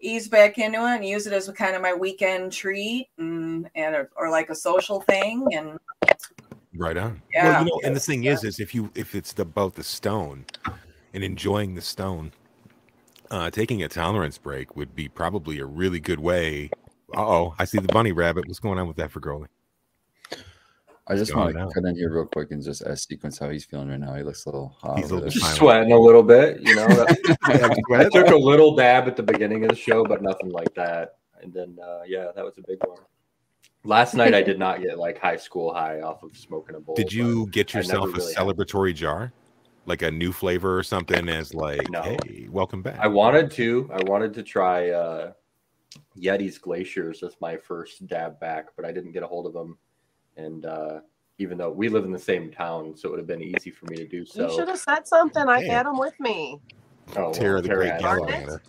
ease 0.00 0.28
back 0.28 0.58
into 0.58 0.78
it 0.78 0.96
and 0.96 1.04
use 1.04 1.26
it 1.26 1.32
as 1.32 1.48
a 1.48 1.52
kind 1.52 1.74
of 1.74 1.82
my 1.82 1.92
weekend 1.94 2.52
treat 2.52 3.08
and, 3.18 3.68
and 3.74 3.94
or, 3.94 4.10
or 4.16 4.30
like 4.30 4.50
a 4.50 4.54
social 4.54 5.00
thing 5.02 5.46
and 5.52 5.78
Right 6.78 6.96
on. 6.96 7.20
Yeah. 7.32 7.44
Well, 7.44 7.64
you 7.64 7.70
know, 7.70 7.80
and 7.84 7.96
the 7.96 8.00
thing 8.00 8.24
is, 8.24 8.44
is 8.44 8.60
if 8.60 8.74
you 8.74 8.90
if 8.94 9.14
it's 9.14 9.36
about 9.38 9.74
the 9.74 9.82
stone 9.82 10.44
and 11.12 11.24
enjoying 11.24 11.74
the 11.74 11.80
stone, 11.80 12.32
uh, 13.32 13.50
taking 13.50 13.82
a 13.82 13.88
tolerance 13.88 14.38
break 14.38 14.76
would 14.76 14.94
be 14.94 15.08
probably 15.08 15.58
a 15.58 15.64
really 15.64 15.98
good 15.98 16.20
way. 16.20 16.70
Uh 17.16 17.26
oh, 17.26 17.54
I 17.58 17.64
see 17.64 17.78
the 17.78 17.88
bunny 17.88 18.12
rabbit. 18.12 18.46
What's 18.46 18.60
going 18.60 18.78
on 18.78 18.86
with 18.86 18.96
that 18.98 19.10
for 19.10 19.18
Growley? 19.18 19.48
I 21.10 21.16
just 21.16 21.34
want 21.34 21.52
to 21.54 21.58
now. 21.58 21.68
cut 21.70 21.84
in 21.84 21.96
here 21.96 22.12
real 22.12 22.26
quick 22.26 22.50
and 22.50 22.62
just 22.62 22.82
ask 22.82 23.08
Sequence 23.08 23.38
how 23.38 23.48
he's 23.48 23.64
feeling 23.64 23.88
right 23.88 23.98
now. 23.98 24.14
He 24.14 24.22
looks 24.22 24.44
a 24.44 24.50
little 24.50 24.76
hot. 24.78 24.98
He's 24.98 25.10
a 25.10 25.16
little 25.16 25.30
Sweating 25.30 25.92
a 25.92 25.98
little 25.98 26.22
bit, 26.22 26.60
you 26.60 26.76
know. 26.76 26.86
I 27.44 28.08
took 28.12 28.28
a 28.28 28.36
little 28.36 28.76
dab 28.76 29.08
at 29.08 29.16
the 29.16 29.22
beginning 29.22 29.64
of 29.64 29.70
the 29.70 29.76
show, 29.76 30.04
but 30.04 30.22
nothing 30.22 30.50
like 30.50 30.72
that. 30.74 31.16
And 31.42 31.52
then, 31.52 31.78
uh, 31.82 32.00
yeah, 32.06 32.26
that 32.36 32.44
was 32.44 32.58
a 32.58 32.62
big 32.66 32.78
one. 32.86 32.98
Last 33.84 34.14
night, 34.14 34.34
I 34.34 34.42
did 34.42 34.58
not 34.58 34.82
get 34.82 34.98
like 34.98 35.18
high 35.18 35.36
school 35.36 35.72
high 35.72 36.02
off 36.02 36.22
of 36.22 36.36
smoking 36.36 36.76
a 36.76 36.80
bowl. 36.80 36.94
Did 36.94 37.10
you 37.10 37.46
get 37.46 37.72
yourself 37.72 38.10
a 38.10 38.12
really 38.12 38.34
had. 38.34 38.44
celebratory 38.44 38.94
jar, 38.94 39.32
like 39.86 40.02
a 40.02 40.10
new 40.10 40.30
flavor 40.30 40.76
or 40.76 40.82
something? 40.82 41.28
As 41.30 41.54
like, 41.54 41.88
No. 41.90 42.02
hey, 42.02 42.48
welcome 42.50 42.82
back. 42.82 42.98
I 43.00 43.06
wanted 43.06 43.50
to. 43.52 43.88
I 43.94 44.02
wanted 44.02 44.34
to 44.34 44.42
try 44.42 44.90
uh, 44.90 45.32
Yeti's 46.18 46.58
Glaciers 46.58 47.22
as 47.22 47.34
my 47.40 47.56
first 47.56 48.06
dab 48.08 48.38
back, 48.40 48.66
but 48.76 48.84
I 48.84 48.92
didn't 48.92 49.12
get 49.12 49.22
a 49.22 49.26
hold 49.26 49.46
of 49.46 49.54
them. 49.54 49.78
And 50.38 50.64
uh, 50.64 51.00
even 51.38 51.58
though 51.58 51.70
we 51.70 51.90
live 51.90 52.04
in 52.04 52.12
the 52.12 52.18
same 52.18 52.50
town, 52.50 52.96
so 52.96 53.08
it 53.08 53.10
would 53.10 53.18
have 53.18 53.26
been 53.26 53.42
easy 53.42 53.70
for 53.70 53.84
me 53.86 53.96
to 53.96 54.06
do 54.06 54.24
so. 54.24 54.48
You 54.48 54.54
should 54.54 54.68
have 54.68 54.78
said 54.78 55.06
something. 55.06 55.46
I 55.46 55.62
had 55.64 55.84
them 55.84 55.98
with 55.98 56.18
me. 56.18 56.58
Oh, 57.16 57.22
well, 57.22 57.32
Tara 57.32 57.60
the 57.60 57.68
Tara 57.68 57.80
Great 57.80 57.92
had 57.92 58.00
Darn 58.00 58.20
them. 58.20 58.28
it. 58.28 58.32
Gallivanter. 58.32 58.62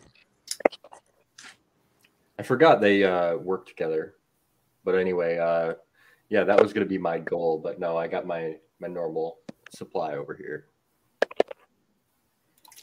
I 2.38 2.44
forgot 2.44 2.82
they 2.82 3.04
uh, 3.04 3.36
work 3.38 3.68
together. 3.68 4.16
But 4.84 4.96
anyway, 4.96 5.38
uh, 5.38 5.76
yeah, 6.30 6.44
that 6.44 6.62
was 6.62 6.74
going 6.74 6.86
to 6.86 6.90
be 6.90 6.98
my 6.98 7.20
goal. 7.20 7.60
But 7.60 7.80
no, 7.80 7.98
I 7.98 8.08
got 8.08 8.26
my 8.26 8.56
my 8.80 8.88
normal 8.88 9.40
supply 9.72 10.14
over 10.14 10.34
here. 10.34 10.68
I 11.24 11.28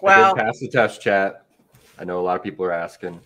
well 0.02 0.36
pass 0.36 0.58
the 0.58 0.68
test 0.68 1.00
chat. 1.00 1.46
I 1.98 2.04
know 2.04 2.20
a 2.20 2.22
lot 2.22 2.36
of 2.36 2.42
people 2.42 2.66
are 2.66 2.72
asking. 2.72 3.18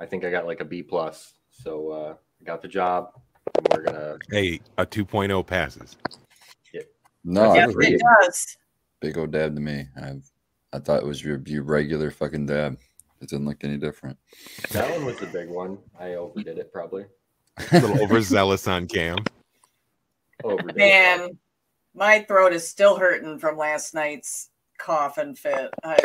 I 0.00 0.06
think 0.06 0.24
I 0.24 0.30
got 0.30 0.46
like 0.46 0.60
a 0.60 0.64
B 0.64 0.82
plus, 0.82 1.34
so 1.50 1.90
uh, 1.90 2.14
I 2.40 2.44
got 2.44 2.62
the 2.62 2.68
job. 2.68 3.12
And 3.60 3.68
we're 3.72 3.82
gonna. 3.84 4.18
Hey, 4.30 4.60
a 4.78 4.86
2.0 4.86 5.46
passes. 5.46 5.96
No, 7.22 7.52
yes, 7.52 7.68
I 7.68 7.70
it 7.70 7.76
ready. 7.76 7.98
does 8.22 8.56
Big 9.00 9.18
old 9.18 9.30
dab 9.30 9.54
to 9.54 9.60
me. 9.60 9.86
I 10.00 10.14
I 10.72 10.78
thought 10.78 11.02
it 11.02 11.06
was 11.06 11.22
your, 11.22 11.42
your 11.44 11.64
regular 11.64 12.10
fucking 12.10 12.46
dab. 12.46 12.78
It 13.20 13.28
didn't 13.28 13.44
look 13.44 13.62
any 13.62 13.76
different. 13.76 14.16
That 14.70 14.90
one 14.90 15.04
was 15.04 15.18
the 15.18 15.26
big 15.26 15.50
one. 15.50 15.78
I 15.98 16.14
overdid 16.14 16.56
it 16.56 16.72
probably. 16.72 17.04
A 17.72 17.80
little 17.80 18.02
overzealous 18.02 18.66
on 18.66 18.86
cam. 18.86 19.18
Overdid 20.42 20.70
it. 20.70 20.76
man 20.76 21.38
my 21.94 22.20
throat 22.20 22.52
is 22.52 22.66
still 22.66 22.96
hurting 22.96 23.38
from 23.38 23.58
last 23.58 23.94
night's 23.94 24.50
cough 24.78 25.18
and 25.18 25.38
fit 25.38 25.68
I, 25.84 25.98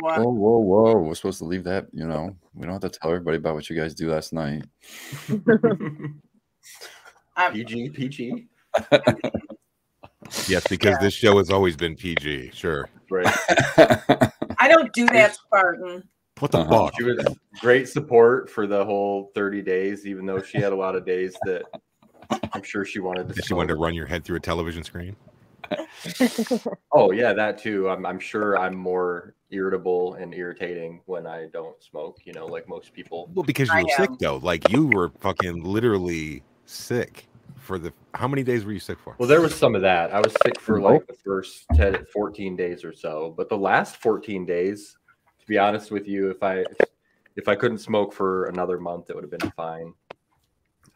what, 0.00 0.18
Whoa, 0.18 0.30
whoa, 0.30 0.58
whoa! 0.58 0.92
We're 0.94 1.14
supposed 1.14 1.38
to 1.38 1.44
leave 1.44 1.62
that. 1.64 1.86
You 1.92 2.08
know, 2.08 2.34
we 2.54 2.66
don't 2.66 2.82
have 2.82 2.90
to 2.90 2.98
tell 2.98 3.10
everybody 3.10 3.36
about 3.36 3.54
what 3.54 3.70
you 3.70 3.76
guys 3.76 3.94
do 3.94 4.10
last 4.10 4.32
night. 4.32 4.64
I'm, 7.36 7.52
PG, 7.52 7.90
PG. 7.90 8.46
Yes, 10.48 10.66
because 10.68 10.98
this 10.98 11.14
show 11.14 11.38
has 11.38 11.50
always 11.50 11.76
been 11.76 11.94
PG. 11.94 12.50
Sure. 12.52 12.88
Right. 13.10 13.26
i 14.58 14.68
don't 14.68 14.92
do 14.92 15.06
that 15.06 15.34
spartan 15.36 16.02
What 16.40 16.50
the 16.50 16.58
Uh-huh. 16.58 16.86
fuck? 16.86 16.94
She 16.96 17.04
was 17.04 17.24
great 17.60 17.88
support 17.88 18.50
for 18.50 18.66
the 18.66 18.84
whole 18.84 19.30
30 19.36 19.62
days, 19.62 20.04
even 20.06 20.26
though 20.26 20.42
she 20.42 20.58
had 20.58 20.72
a 20.72 20.76
lot 20.76 20.96
of 20.96 21.06
days 21.06 21.36
that 21.44 21.62
I'm 22.52 22.62
sure 22.64 22.84
she 22.84 22.98
wanted 22.98 23.28
to. 23.28 23.34
Did 23.34 23.44
she 23.44 23.54
wanted 23.54 23.68
to 23.68 23.76
run 23.76 23.94
your 23.94 24.06
head 24.06 24.24
through 24.24 24.36
a 24.36 24.40
television 24.40 24.82
screen? 24.82 25.14
Oh 26.92 27.10
yeah, 27.10 27.32
that 27.34 27.58
too. 27.58 27.88
I'm, 27.90 28.06
I'm 28.06 28.18
sure 28.18 28.56
I'm 28.56 28.74
more 28.74 29.34
irritable 29.50 30.14
and 30.14 30.32
irritating 30.32 31.02
when 31.06 31.26
I 31.26 31.48
don't 31.52 31.80
smoke. 31.82 32.18
You 32.24 32.32
know, 32.32 32.46
like 32.46 32.68
most 32.68 32.92
people. 32.94 33.30
Well, 33.34 33.44
because 33.44 33.68
you 33.68 33.74
I 33.74 33.82
were 33.82 33.88
sick 33.96 34.10
though. 34.18 34.36
Like 34.38 34.68
you 34.70 34.86
were 34.86 35.10
fucking 35.20 35.62
literally 35.62 36.42
sick 36.66 37.26
for 37.56 37.78
the 37.78 37.92
how 38.14 38.28
many 38.28 38.42
days 38.42 38.64
were 38.64 38.72
you 38.72 38.80
sick 38.80 38.98
for? 38.98 39.14
Well, 39.18 39.28
there 39.28 39.40
was 39.40 39.54
some 39.54 39.74
of 39.74 39.82
that. 39.82 40.12
I 40.12 40.18
was 40.18 40.34
sick 40.44 40.60
for 40.60 40.80
like 40.80 41.06
the 41.06 41.14
first 41.14 41.66
10, 41.74 42.06
14 42.12 42.56
days 42.56 42.84
or 42.84 42.92
so, 42.92 43.34
but 43.36 43.48
the 43.48 43.56
last 43.56 43.96
14 43.96 44.46
days, 44.46 44.96
to 45.38 45.46
be 45.46 45.58
honest 45.58 45.90
with 45.90 46.06
you, 46.06 46.30
if 46.30 46.42
I 46.42 46.64
if 47.36 47.48
I 47.48 47.54
couldn't 47.54 47.78
smoke 47.78 48.12
for 48.12 48.46
another 48.46 48.78
month, 48.78 49.10
it 49.10 49.16
would 49.16 49.24
have 49.24 49.30
been 49.30 49.50
fine. 49.52 49.92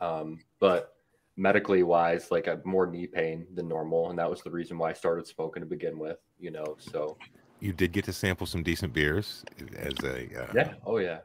Um, 0.01 0.39
but 0.59 0.95
medically 1.37 1.83
wise, 1.83 2.31
like 2.31 2.49
I 2.49 2.53
had 2.53 2.65
more 2.65 2.87
knee 2.87 3.07
pain 3.07 3.47
than 3.55 3.69
normal, 3.69 4.11
and 4.11 4.19
that 4.19 4.31
was 4.31 4.43
the 4.43 4.51
reason 4.51 4.79
why 4.79 4.91
I 4.91 4.93
started 4.95 5.27
smoking 5.27 5.63
to 5.63 5.67
begin 5.67 5.99
with. 5.99 6.19
You 6.39 6.51
know, 6.51 6.77
so 6.79 7.19
You 7.61 7.73
did 7.73 7.93
get 7.93 8.05
to 8.07 8.13
sample 8.13 8.47
some 8.47 8.63
decent 8.63 8.93
beers 8.93 9.45
as 9.77 9.95
a 10.05 10.45
uh, 10.45 10.53
yeah, 10.55 10.75
oh 10.87 10.99
yeah. 10.99 11.19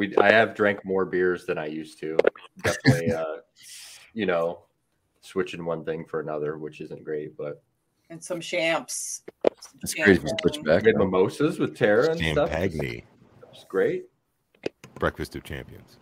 We 0.00 0.16
I 0.16 0.32
have 0.32 0.54
drank 0.54 0.82
more 0.82 1.04
beers 1.04 1.44
than 1.44 1.58
I 1.58 1.66
used 1.66 2.00
to. 2.00 2.16
Definitely, 2.62 3.12
uh, 3.12 3.36
you 4.14 4.24
know, 4.24 4.60
switching 5.20 5.62
one 5.66 5.84
thing 5.84 6.06
for 6.06 6.20
another, 6.20 6.56
which 6.56 6.80
isn't 6.80 7.04
great, 7.04 7.36
but. 7.36 7.62
And 8.08 8.24
some 8.24 8.40
champs. 8.40 9.24
It's 9.82 9.92
great 9.92 10.16
if 10.16 10.22
you 10.22 10.30
switch 10.40 10.62
back. 10.64 10.84
We 10.84 10.88
had 10.88 10.96
mimosas 10.96 11.58
with 11.58 11.76
Tara 11.76 12.12
and 12.12 12.18
stuff. 12.18 12.50
Champagne, 12.50 13.02
It's 13.52 13.64
great. 13.64 14.06
breakfast 14.94 15.36
of 15.36 15.44
champions. 15.44 15.98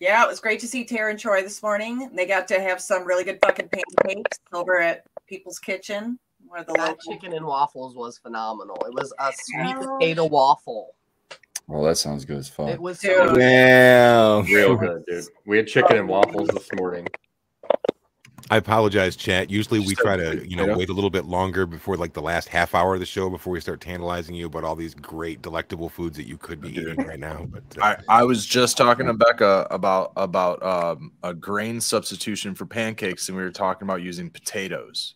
Yeah, 0.00 0.24
it 0.24 0.28
was 0.28 0.40
great 0.40 0.58
to 0.58 0.66
see 0.66 0.84
Tara 0.84 1.10
and 1.12 1.18
Troy 1.18 1.42
this 1.42 1.62
morning. 1.62 2.10
They 2.12 2.26
got 2.26 2.48
to 2.48 2.60
have 2.60 2.80
some 2.80 3.06
really 3.06 3.22
good 3.22 3.38
fucking 3.40 3.68
pancakes 3.68 4.40
over 4.52 4.80
at 4.80 5.04
People's 5.28 5.60
Kitchen, 5.60 6.18
Where 6.48 6.64
the 6.64 6.72
That 6.72 6.88
local. 6.88 7.12
chicken 7.12 7.34
and 7.34 7.46
waffles 7.46 7.94
was 7.94 8.18
phenomenal. 8.18 8.78
It 8.84 8.94
was 8.94 9.12
a 9.20 9.30
sweet 9.32 9.76
potato 9.76 10.26
waffle. 10.26 10.96
Well, 11.70 11.84
that 11.84 11.96
sounds 11.96 12.24
good 12.24 12.38
as 12.38 12.48
fuck. 12.48 12.68
It 12.68 12.80
was 12.80 12.98
Dude. 12.98 13.16
so 13.16 13.28
good. 13.28 13.38
Damn. 13.38 14.44
Real 14.46 14.74
good, 14.74 15.04
dude. 15.06 15.24
We 15.46 15.56
had 15.56 15.68
chicken 15.68 15.98
and 15.98 16.08
waffles 16.08 16.48
this 16.48 16.68
morning. 16.74 17.06
I 18.50 18.56
apologize, 18.56 19.14
chat. 19.14 19.48
Usually 19.48 19.78
we 19.78 19.94
try 19.94 20.16
to, 20.16 20.44
you 20.44 20.56
know, 20.56 20.64
potato. 20.64 20.78
wait 20.78 20.88
a 20.88 20.92
little 20.92 21.10
bit 21.10 21.26
longer 21.26 21.66
before 21.66 21.96
like 21.96 22.12
the 22.12 22.22
last 22.22 22.48
half 22.48 22.74
hour 22.74 22.94
of 22.94 23.00
the 23.00 23.06
show 23.06 23.30
before 23.30 23.52
we 23.52 23.60
start 23.60 23.80
tantalizing 23.80 24.34
you 24.34 24.46
about 24.46 24.64
all 24.64 24.74
these 24.74 24.94
great, 24.94 25.42
delectable 25.42 25.88
foods 25.88 26.16
that 26.16 26.26
you 26.26 26.36
could 26.36 26.60
be 26.60 26.70
eating 26.70 26.96
right 27.06 27.20
now. 27.20 27.46
But 27.48 27.62
uh, 27.80 27.96
I, 28.08 28.20
I 28.20 28.22
was 28.24 28.44
just 28.44 28.76
talking 28.76 29.06
to 29.06 29.14
Becca 29.14 29.68
about 29.70 30.10
about 30.16 30.60
um, 30.64 31.12
a 31.22 31.32
grain 31.32 31.80
substitution 31.80 32.56
for 32.56 32.66
pancakes, 32.66 33.28
and 33.28 33.38
we 33.38 33.44
were 33.44 33.52
talking 33.52 33.86
about 33.86 34.02
using 34.02 34.28
potatoes. 34.28 35.14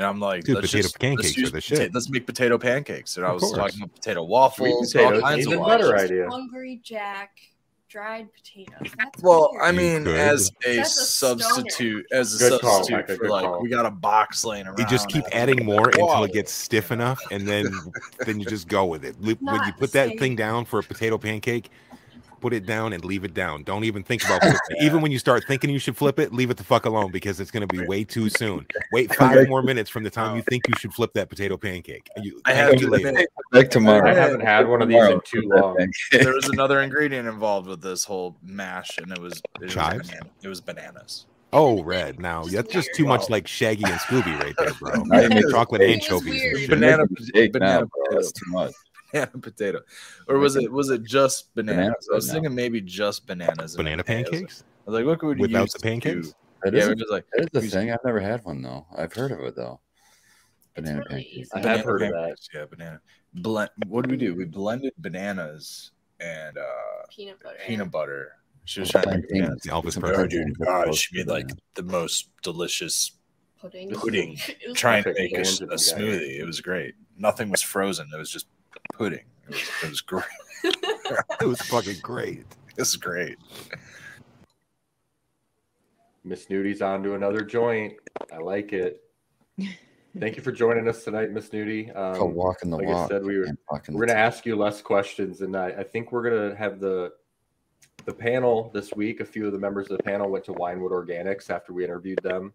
And 0.00 0.06
I'm 0.08 0.18
like, 0.18 0.44
Dude, 0.44 0.54
let's 0.54 0.68
potato 0.68 0.82
just, 0.84 0.98
pancakes 0.98 1.36
let's 1.36 1.48
are 1.48 1.52
the 1.52 1.58
pota- 1.58 1.62
shit. 1.62 1.94
Let's 1.94 2.08
make 2.08 2.24
potato 2.24 2.56
pancakes. 2.56 3.18
And 3.18 3.26
I 3.26 3.32
was 3.32 3.42
course. 3.42 3.54
talking 3.54 3.82
about 3.82 3.94
potato 3.94 4.24
waffles, 4.24 4.92
Sweet 4.92 5.02
all 5.02 5.08
potatoes, 5.10 5.22
kinds 5.22 5.46
of 5.46 5.52
even 5.52 5.60
waffles. 5.60 5.78
better 5.92 5.98
idea. 5.98 6.30
Hungry 6.30 6.80
Jack 6.82 7.38
dried 7.90 8.28
potatoes. 8.32 8.94
That's 8.96 9.22
Well, 9.22 9.50
weird. 9.52 9.62
I 9.64 9.72
mean, 9.72 10.04
could. 10.04 10.16
as 10.16 10.50
a 10.66 10.76
That's 10.76 10.98
a 10.98 11.04
stoner. 11.04 11.42
substitute, 11.42 12.06
as 12.12 12.34
a 12.34 12.38
Good 12.48 12.60
substitute 12.62 13.06
Becca, 13.08 13.16
for 13.18 13.28
like, 13.28 13.44
call. 13.44 13.60
we 13.60 13.68
got 13.68 13.84
a 13.84 13.90
box 13.90 14.42
laying 14.42 14.66
around. 14.66 14.78
you 14.78 14.86
just 14.86 15.08
keep 15.10 15.24
adding 15.32 15.66
more 15.66 15.88
until 15.88 16.06
Wow. 16.06 16.22
it 16.24 16.32
gets 16.32 16.50
stiff 16.50 16.92
enough, 16.92 17.20
and 17.30 17.46
then 17.46 17.66
then 18.24 18.40
you 18.40 18.46
just 18.46 18.68
go 18.68 18.86
with 18.86 19.04
it. 19.04 19.16
When 19.20 19.36
you 19.66 19.72
put 19.78 19.92
that 19.92 20.18
thing 20.18 20.34
down 20.34 20.64
for 20.64 20.78
a 20.78 20.82
potato 20.82 21.18
pancake, 21.18 21.68
put 22.40 22.52
it 22.52 22.66
down 22.66 22.92
and 22.92 23.04
leave 23.04 23.24
it 23.24 23.34
down. 23.34 23.62
Don't 23.62 23.84
even 23.84 24.02
think 24.02 24.24
about 24.24 24.44
it. 24.44 24.56
Even 24.80 25.00
when 25.00 25.12
you 25.12 25.18
start 25.18 25.44
thinking 25.46 25.70
you 25.70 25.78
should 25.78 25.96
flip 25.96 26.18
it, 26.18 26.32
leave 26.32 26.50
it 26.50 26.56
the 26.56 26.64
fuck 26.64 26.84
alone 26.86 27.10
because 27.10 27.40
it's 27.40 27.50
going 27.50 27.66
to 27.66 27.76
be 27.76 27.84
way 27.86 28.04
too 28.04 28.28
soon. 28.28 28.66
Wait 28.92 29.14
five 29.20 29.48
more 29.48 29.62
minutes 29.62 29.90
from 29.90 30.02
the 30.02 30.10
time 30.10 30.36
you 30.36 30.42
oh. 30.42 30.50
think 30.50 30.66
you 30.68 30.74
should 30.78 30.92
flip 30.92 31.12
that 31.14 31.28
potato 31.28 31.56
pancake. 31.56 32.08
You, 32.16 32.40
I 32.44 32.52
have 32.52 32.72
to 32.76 32.80
you 32.80 32.90
later. 32.90 33.08
admit, 33.08 33.28
Back 33.52 33.70
tomorrow. 33.70 34.08
I 34.08 34.14
haven't 34.14 34.40
had 34.40 34.68
one 34.68 34.82
of 34.82 34.88
these 34.88 35.02
in 35.02 35.20
too 35.24 35.42
long. 35.44 35.76
there 36.12 36.34
was 36.34 36.48
another 36.48 36.80
ingredient 36.80 37.28
involved 37.28 37.68
with 37.68 37.80
this 37.80 38.04
whole 38.04 38.36
mash, 38.42 38.98
and 38.98 39.10
it 39.12 39.18
was 39.18 39.40
it 39.60 39.64
was, 39.64 39.72
Chives? 39.74 40.08
banana, 40.08 40.30
it 40.42 40.48
was 40.48 40.60
bananas. 40.60 41.26
Oh, 41.52 41.82
red. 41.82 42.20
Now 42.20 42.44
that's 42.44 42.72
just 42.72 42.90
too 42.94 43.04
much 43.04 43.28
like 43.28 43.48
Shaggy 43.48 43.82
and 43.84 43.98
Scooby 44.00 44.38
right 44.40 44.54
there, 44.56 44.72
bro. 44.74 45.02
Now 45.04 45.22
you 45.22 45.50
Chocolate 45.50 45.82
it- 45.82 45.90
anchovies. 45.90 46.40
and 46.42 46.52
weird. 46.52 46.58
shit. 46.60 46.70
Banana- 46.70 47.06
Jake 47.34 47.52
banana 47.52 47.80
now, 47.80 47.86
bro. 47.86 48.04
That's 48.12 48.32
too 48.32 48.50
much. 48.50 48.72
Banana 49.12 49.38
potato, 49.40 49.80
or 50.28 50.38
was 50.38 50.56
it 50.56 50.70
was 50.70 50.90
it 50.90 51.02
just 51.04 51.54
bananas? 51.54 51.76
Bananas 51.76 52.08
I 52.10 52.14
was 52.14 52.28
right 52.28 52.34
thinking 52.34 52.54
maybe 52.54 52.80
just 52.80 53.26
bananas. 53.26 53.76
Banana 53.76 54.00
I 54.00 54.06
pancakes 54.06 54.64
I 54.86 54.90
was 54.90 54.98
like, 54.98 55.06
what 55.06 55.18
could 55.18 55.38
we 55.38 55.42
without 55.42 55.62
use 55.62 55.72
the 55.72 55.80
pancakes. 55.80 56.28
do? 56.28 56.34
That 56.62 56.74
Yeah, 56.74 56.88
is 56.88 56.96
we 56.96 57.04
like 57.10 57.24
that 57.32 57.48
is 57.52 57.64
a 57.64 57.68
thing. 57.70 57.90
I've 57.90 58.04
never 58.04 58.20
had 58.20 58.44
one 58.44 58.62
though. 58.62 58.86
I've 58.96 59.12
heard 59.12 59.32
of 59.32 59.40
it 59.40 59.56
though. 59.56 59.80
Banana 60.74 61.02
really 61.08 61.22
pancakes. 61.24 61.50
I 61.52 61.58
have 61.58 61.62
banana 61.64 61.82
heard 61.84 62.02
of 62.02 62.12
that. 62.12 62.36
Yeah, 62.54 62.64
banana. 62.66 63.00
Blend. 63.34 63.70
What 63.88 64.02
did 64.02 64.10
we 64.10 64.16
do? 64.16 64.34
We 64.34 64.44
blended 64.44 64.92
bananas 64.98 65.92
and 66.20 66.56
uh, 66.58 66.62
peanut 67.10 67.42
butter. 67.42 67.58
peanut 67.66 67.90
butter. 67.90 68.32
She 68.64 68.80
was 68.80 68.92
Well, 68.92 69.02
trying 69.02 69.14
to 69.14 69.20
make 69.20 69.28
plantain. 69.30 69.42
bananas. 69.42 69.62
Elvis 69.66 69.92
Some 69.94 70.04
Oh, 70.04 70.08
Presley. 70.08 70.44
God, 70.64 70.94
she 70.94 71.16
made 71.16 71.26
like 71.28 71.50
the 71.74 71.82
most 71.82 72.28
delicious 72.42 73.12
pudding. 73.60 73.90
pudding. 73.90 74.38
Trying 74.74 75.04
to 75.04 75.14
make 75.14 75.32
a, 75.32 75.40
a 75.40 75.44
tangent, 75.44 75.70
smoothie. 75.72 76.38
It 76.40 76.44
was 76.46 76.60
great. 76.60 76.94
Nothing 77.16 77.50
was 77.50 77.62
frozen. 77.62 78.08
It 78.14 78.16
was 78.18 78.30
just 78.30 78.46
pudding. 78.92 79.24
It 79.48 79.50
was, 79.50 79.70
it 79.82 79.90
was 79.90 80.00
great. 80.00 80.24
It 81.40 81.46
was 81.46 81.60
fucking 81.62 81.96
great. 82.02 82.44
This 82.76 82.90
is 82.90 82.96
great. 82.96 83.36
Miss 86.24 86.46
Nudie's 86.46 86.80
on 86.80 87.02
to 87.02 87.14
another 87.14 87.40
joint. 87.42 87.94
I 88.32 88.38
like 88.38 88.72
it. 88.72 89.02
Thank 90.18 90.36
you 90.36 90.42
for 90.42 90.52
joining 90.52 90.88
us 90.88 91.04
tonight, 91.04 91.30
Miss 91.30 91.50
Nudie. 91.50 91.92
Called 91.92 92.30
Um, 92.30 92.34
walking 92.34 92.70
the 92.70 92.78
like 92.78 92.88
I 92.88 93.08
said, 93.08 93.24
we 93.24 93.38
were, 93.38 93.46
we're 93.90 94.06
gonna 94.06 94.18
ask 94.18 94.46
you 94.46 94.56
less 94.56 94.80
questions, 94.80 95.40
and 95.42 95.56
I, 95.56 95.68
I 95.68 95.82
think 95.82 96.10
we're 96.10 96.28
gonna 96.28 96.54
have 96.56 96.80
the 96.80 97.12
the 98.06 98.14
panel 98.14 98.70
this 98.72 98.92
week. 98.94 99.20
A 99.20 99.24
few 99.24 99.46
of 99.46 99.52
the 99.52 99.58
members 99.58 99.90
of 99.90 99.98
the 99.98 100.02
panel 100.02 100.30
went 100.30 100.44
to 100.46 100.52
Winewood 100.52 100.90
Organics 100.90 101.50
after 101.50 101.72
we 101.72 101.84
interviewed 101.84 102.20
them, 102.22 102.52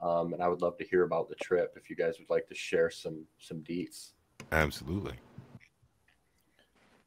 um, 0.00 0.32
and 0.32 0.42
I 0.42 0.48
would 0.48 0.60
love 0.60 0.76
to 0.78 0.84
hear 0.84 1.04
about 1.04 1.28
the 1.28 1.36
trip 1.36 1.74
if 1.76 1.88
you 1.88 1.96
guys 1.96 2.14
would 2.18 2.30
like 2.30 2.46
to 2.48 2.54
share 2.54 2.90
some 2.90 3.24
some 3.38 3.58
deets. 3.58 4.12
Absolutely. 4.52 5.14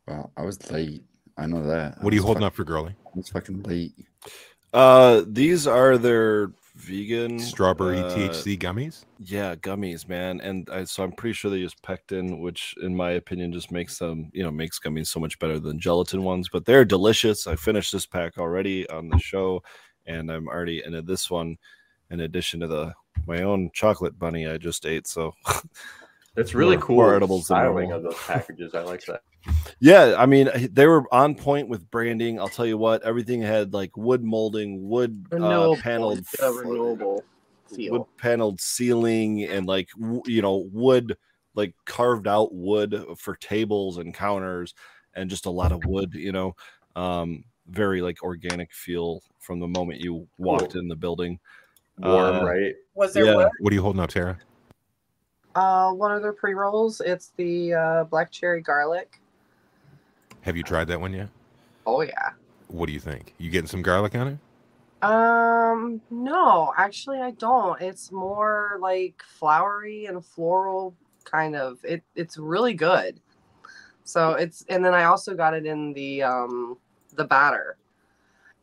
Well, 0.08 0.32
I 0.38 0.44
was 0.44 0.72
late. 0.72 1.04
I 1.38 1.46
know 1.46 1.66
that. 1.66 2.04
What 2.04 2.14
are 2.14 2.16
you 2.16 2.24
holding 2.24 2.44
up 2.44 2.54
for, 2.54 2.64
girly? 2.64 2.96
I 3.06 3.10
was 3.16 3.30
fucking 3.30 3.64
late. 3.64 3.94
Uh, 4.74 5.24
these 5.28 5.68
are 5.68 5.98
their 5.98 6.52
vegan 6.76 7.40
Strawberry 7.40 8.00
uh, 8.00 8.10
THC 8.10 8.58
gummies. 8.58 9.04
Yeah, 9.20 9.56
gummies, 9.56 10.08
man. 10.08 10.42
And 10.42 10.68
I, 10.72 10.84
so 10.86 11.04
I'm 11.04 11.12
pretty 11.12 11.34
sure 11.34 11.52
they 11.52 11.58
use 11.58 11.76
pectin, 11.84 12.40
which, 12.40 12.76
in 12.82 12.96
my 12.96 13.12
opinion, 13.12 13.54
just 13.54 13.72
makes 13.72 13.98
them, 13.98 14.30
you 14.34 14.44
know, 14.44 14.52
makes 14.52 14.80
gummies 14.80 15.08
so 15.08 15.20
much 15.20 15.38
better 15.40 15.60
than 15.60 15.80
gelatin 15.80 16.24
ones. 16.24 16.50
But 16.52 16.66
they're 16.66 16.86
delicious. 16.86 17.48
I 17.48 17.56
finished 17.56 17.92
this 17.92 18.06
pack 18.06 18.38
already 18.38 18.90
on 18.90 19.10
the 19.10 19.20
show, 19.20 19.64
and 20.06 20.32
I'm 20.32 20.48
already 20.48 20.84
into 20.86 21.02
this 21.02 21.30
one. 21.30 21.58
In 22.10 22.22
addition 22.22 22.60
to 22.60 22.68
the 22.68 22.94
my 23.26 23.44
own 23.44 23.70
chocolate 23.74 24.18
bunny 24.18 24.48
I 24.48 24.58
just 24.58 24.86
ate. 24.86 25.08
So 25.08 25.34
It's 26.38 26.54
really 26.54 26.78
More- 26.78 26.86
cool 26.86 26.96
more 26.96 27.16
edibles 27.16 27.46
styling 27.46 27.92
of 27.92 28.04
those 28.04 28.16
packages. 28.26 28.74
I 28.74 28.82
like 28.84 29.04
that. 29.06 29.22
Yeah, 29.80 30.16
I 30.18 30.26
mean 30.28 30.50
they 30.72 30.86
were 30.86 31.04
on 31.14 31.36
point 31.36 31.68
with 31.68 31.90
branding. 31.92 32.40
I'll 32.40 32.48
tell 32.48 32.66
you 32.66 32.78
what, 32.78 33.02
everything 33.04 33.42
had 33.42 33.74
like 33.74 33.98
wood 33.98 34.24
molding, 34.24 34.88
wood 34.88 35.26
uh, 35.32 35.76
paneled, 35.82 36.20
it's 36.20 36.40
renewable 36.40 37.24
feel. 37.68 37.92
wood 37.94 38.04
paneled 38.18 38.62
ceiling, 38.62 39.44
and 39.44 39.66
like 39.66 39.90
you 40.26 40.42
know 40.42 40.70
wood, 40.72 41.18
like 41.56 41.74
carved 41.86 42.28
out 42.28 42.54
wood 42.54 43.04
for 43.18 43.36
tables 43.36 43.98
and 43.98 44.14
counters, 44.14 44.74
and 45.16 45.30
just 45.30 45.48
a 45.48 45.52
lot 45.52 45.72
of 45.72 45.84
wood. 45.86 46.14
You 46.14 46.32
know, 46.32 46.56
um, 46.96 47.44
very 47.68 48.02
like 48.02 48.22
organic 48.24 48.72
feel 48.72 49.22
from 49.40 49.60
the 49.60 49.68
moment 49.68 50.00
you 50.02 50.28
walked 50.38 50.74
Cool. 50.74 50.82
in 50.82 50.88
the 50.88 50.96
building. 50.96 51.40
Warm, 51.98 52.38
Uh, 52.38 52.46
right? 52.46 52.76
Was 52.94 53.14
there 53.14 53.26
Yeah. 53.26 53.50
What 53.60 53.72
are 53.72 53.76
you 53.76 53.82
holding 53.82 54.02
up, 54.02 54.12
Tara? 54.12 54.38
Uh, 55.56 55.92
one 55.92 56.12
of 56.12 56.22
their 56.22 56.34
pre 56.34 56.54
rolls? 56.54 57.02
It's 57.02 57.34
the 57.38 57.74
uh, 57.74 58.04
black 58.06 58.32
cherry 58.32 58.62
garlic. 58.62 59.20
Have 60.42 60.58
you 60.58 60.64
tried 60.64 60.88
that 60.88 61.00
one 61.00 61.14
yet? 61.14 61.30
Oh 61.86 62.02
yeah. 62.02 62.32
What 62.68 62.88
do 62.88 62.94
you 62.94 63.00
think? 63.00 63.34
You 63.38 63.50
getting 63.50 63.68
some 63.68 63.82
garlic 63.82 64.16
on 64.16 64.28
it? 64.28 64.38
Um, 65.04 66.00
no, 66.10 66.74
actually, 66.78 67.20
I 67.20 67.32
don't. 67.32 67.82
It's 67.82 68.12
more 68.12 68.78
like 68.80 69.22
flowery 69.28 70.06
and 70.06 70.24
floral 70.24 70.96
kind 71.24 71.56
of. 71.56 71.80
It 71.84 72.04
it's 72.16 72.38
really 72.38 72.74
good. 72.74 73.20
So 74.04 74.32
it's 74.34 74.66
and 74.70 74.84
then 74.84 74.94
I 74.94 75.06
also 75.06 75.36
got 75.36 75.54
it 75.54 75.66
in 75.66 75.94
the 75.94 76.24
um 76.24 76.78
the 77.16 77.26
batter, 77.26 77.78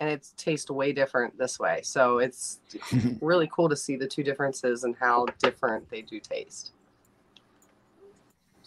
and 0.01 0.09
it 0.09 0.28
tastes 0.36 0.70
way 0.70 0.93
different 0.93 1.36
this 1.36 1.59
way. 1.59 1.81
So 1.82 2.19
it's 2.19 2.60
really 3.20 3.48
cool 3.52 3.69
to 3.69 3.77
see 3.77 3.97
the 3.97 4.06
two 4.06 4.23
differences 4.23 4.85
and 4.85 4.94
how 4.98 5.27
different 5.43 5.89
they 5.90 6.02
do 6.02 6.20
taste. 6.20 6.73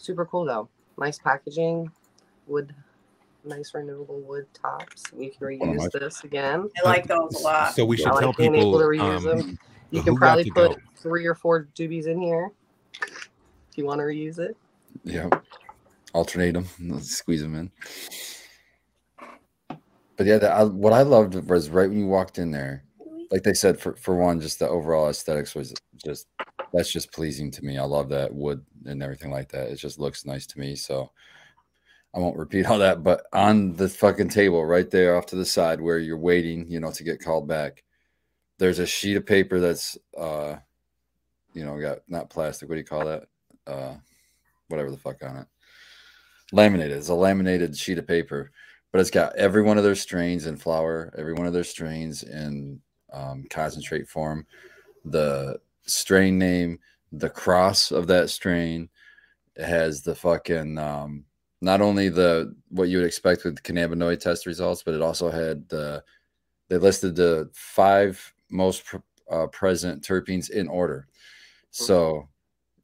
Super 0.02 0.26
cool 0.26 0.44
though. 0.44 0.68
Nice 0.98 1.20
packaging, 1.20 1.88
wood 2.48 2.74
nice 3.44 3.72
renewable 3.72 4.20
wood 4.20 4.46
tops. 4.52 5.04
You 5.16 5.30
can 5.30 5.58
One 5.58 5.68
of 5.70 5.76
my- 5.76 5.86
reuse 5.86 5.92
this 5.92 6.24
again. 6.24 6.68
I 6.84 6.88
like 6.88 7.06
those 7.06 7.36
a 7.36 7.38
lot. 7.38 7.74
So 7.74 7.84
we 7.84 7.96
should 7.96 8.08
I 8.08 8.18
tell 8.18 8.28
like 8.30 8.36
people. 8.36 8.56
able 8.56 8.78
to 8.80 8.84
reuse 8.84 9.18
um, 9.18 9.38
them. 9.38 9.58
You 9.92 10.02
can 10.02 10.16
probably 10.16 10.50
put 10.50 10.72
go? 10.72 10.76
three 10.96 11.24
or 11.24 11.36
four 11.36 11.68
doobies 11.76 12.06
in 12.06 12.20
here 12.20 12.50
if 13.00 13.76
you 13.76 13.86
want 13.86 14.00
to 14.00 14.04
reuse 14.04 14.40
it. 14.40 14.56
Yeah. 15.04 15.28
Alternate 16.14 16.52
them, 16.52 17.00
squeeze 17.00 17.42
them 17.42 17.54
in. 17.54 17.70
But 20.16 20.26
yeah, 20.26 20.38
the, 20.38 20.50
I, 20.50 20.64
what 20.64 20.92
I 20.92 21.02
loved 21.02 21.34
was 21.48 21.70
right 21.70 21.88
when 21.88 21.98
you 21.98 22.06
walked 22.06 22.38
in 22.38 22.50
there, 22.50 22.82
like 23.30 23.44
they 23.44 23.54
said, 23.54 23.78
for, 23.78 23.94
for 23.94 24.16
one, 24.16 24.40
just 24.40 24.58
the 24.58 24.68
overall 24.68 25.08
aesthetics 25.08 25.54
was 25.54 25.72
just 26.04 26.26
that's 26.72 26.92
just 26.92 27.12
pleasing 27.12 27.50
to 27.52 27.64
me. 27.64 27.78
I 27.78 27.84
love 27.84 28.08
that 28.10 28.32
wood 28.32 28.64
and 28.86 29.02
everything 29.02 29.30
like 29.30 29.50
that. 29.50 29.68
It 29.68 29.76
just 29.76 29.98
looks 29.98 30.24
nice 30.24 30.46
to 30.46 30.58
me. 30.58 30.74
So 30.74 31.10
I 32.14 32.18
won't 32.18 32.36
repeat 32.36 32.66
all 32.66 32.78
that, 32.78 33.02
but 33.02 33.24
on 33.32 33.74
the 33.74 33.88
fucking 33.88 34.28
table 34.28 34.64
right 34.64 34.90
there 34.90 35.16
off 35.16 35.26
to 35.26 35.36
the 35.36 35.44
side 35.44 35.80
where 35.80 35.98
you're 35.98 36.18
waiting, 36.18 36.70
you 36.70 36.80
know, 36.80 36.92
to 36.92 37.04
get 37.04 37.22
called 37.22 37.48
back, 37.48 37.84
there's 38.58 38.78
a 38.78 38.86
sheet 38.86 39.16
of 39.16 39.26
paper 39.26 39.60
that's 39.60 39.96
uh 40.18 40.56
you 41.54 41.64
know, 41.64 41.78
got 41.80 41.98
not 42.08 42.30
plastic, 42.30 42.68
what 42.68 42.76
do 42.76 42.80
you 42.80 42.84
call 42.84 43.04
that? 43.06 43.24
Uh 43.66 43.94
whatever 44.68 44.90
the 44.90 44.96
fuck 44.96 45.22
on 45.22 45.36
it. 45.36 45.46
Laminated. 46.52 46.96
It's 46.96 47.08
a 47.08 47.14
laminated 47.14 47.76
sheet 47.76 47.98
of 47.98 48.06
paper, 48.06 48.50
but 48.90 49.00
it's 49.00 49.10
got 49.10 49.34
every 49.36 49.62
one 49.62 49.78
of 49.78 49.84
their 49.84 49.94
strains 49.94 50.46
in 50.46 50.56
flower, 50.56 51.12
every 51.16 51.32
one 51.32 51.46
of 51.46 51.52
their 51.52 51.64
strains 51.64 52.22
in 52.22 52.80
um, 53.12 53.44
concentrate 53.50 54.08
form, 54.08 54.46
the 55.04 55.58
strain 55.84 56.38
name, 56.38 56.78
the 57.10 57.30
cross 57.30 57.90
of 57.90 58.06
that 58.08 58.30
strain. 58.30 58.88
It 59.56 59.64
has 59.64 60.02
the 60.02 60.14
fucking 60.14 60.78
um, 60.78 61.24
not 61.60 61.80
only 61.80 62.08
the 62.08 62.54
what 62.68 62.88
you 62.88 62.98
would 62.98 63.06
expect 63.06 63.44
with 63.44 63.62
cannabinoid 63.62 64.20
test 64.20 64.46
results, 64.46 64.82
but 64.82 64.94
it 64.94 65.02
also 65.02 65.30
had 65.30 65.68
the 65.68 66.02
they 66.68 66.78
listed 66.78 67.14
the 67.14 67.50
five 67.52 68.32
most 68.50 68.84
pr- 68.84 68.96
uh, 69.30 69.46
present 69.48 70.02
terpenes 70.02 70.50
in 70.50 70.68
order. 70.68 71.06
So 71.70 72.28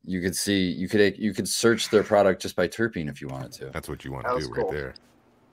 you 0.05 0.21
could 0.23 0.37
see 0.37 0.71
you 0.71 0.89
could 0.89 1.19
you 1.19 1.35
could 1.35 1.49
search 1.49 1.91
their 1.91 2.03
product 2.03 2.41
just 2.43 2.57
by 2.57 2.69
terpene 2.69 3.09
if 3.09 3.21
you 3.21 3.29
wanted 3.29 3.53
to. 3.53 3.71
That's 3.71 3.89
what 3.89 4.05
you 4.05 4.13
want 4.13 4.25
That 4.27 4.35
to 4.35 4.41
do 4.41 4.49
cool. 4.49 4.65
right 4.65 4.73
there. 4.73 4.95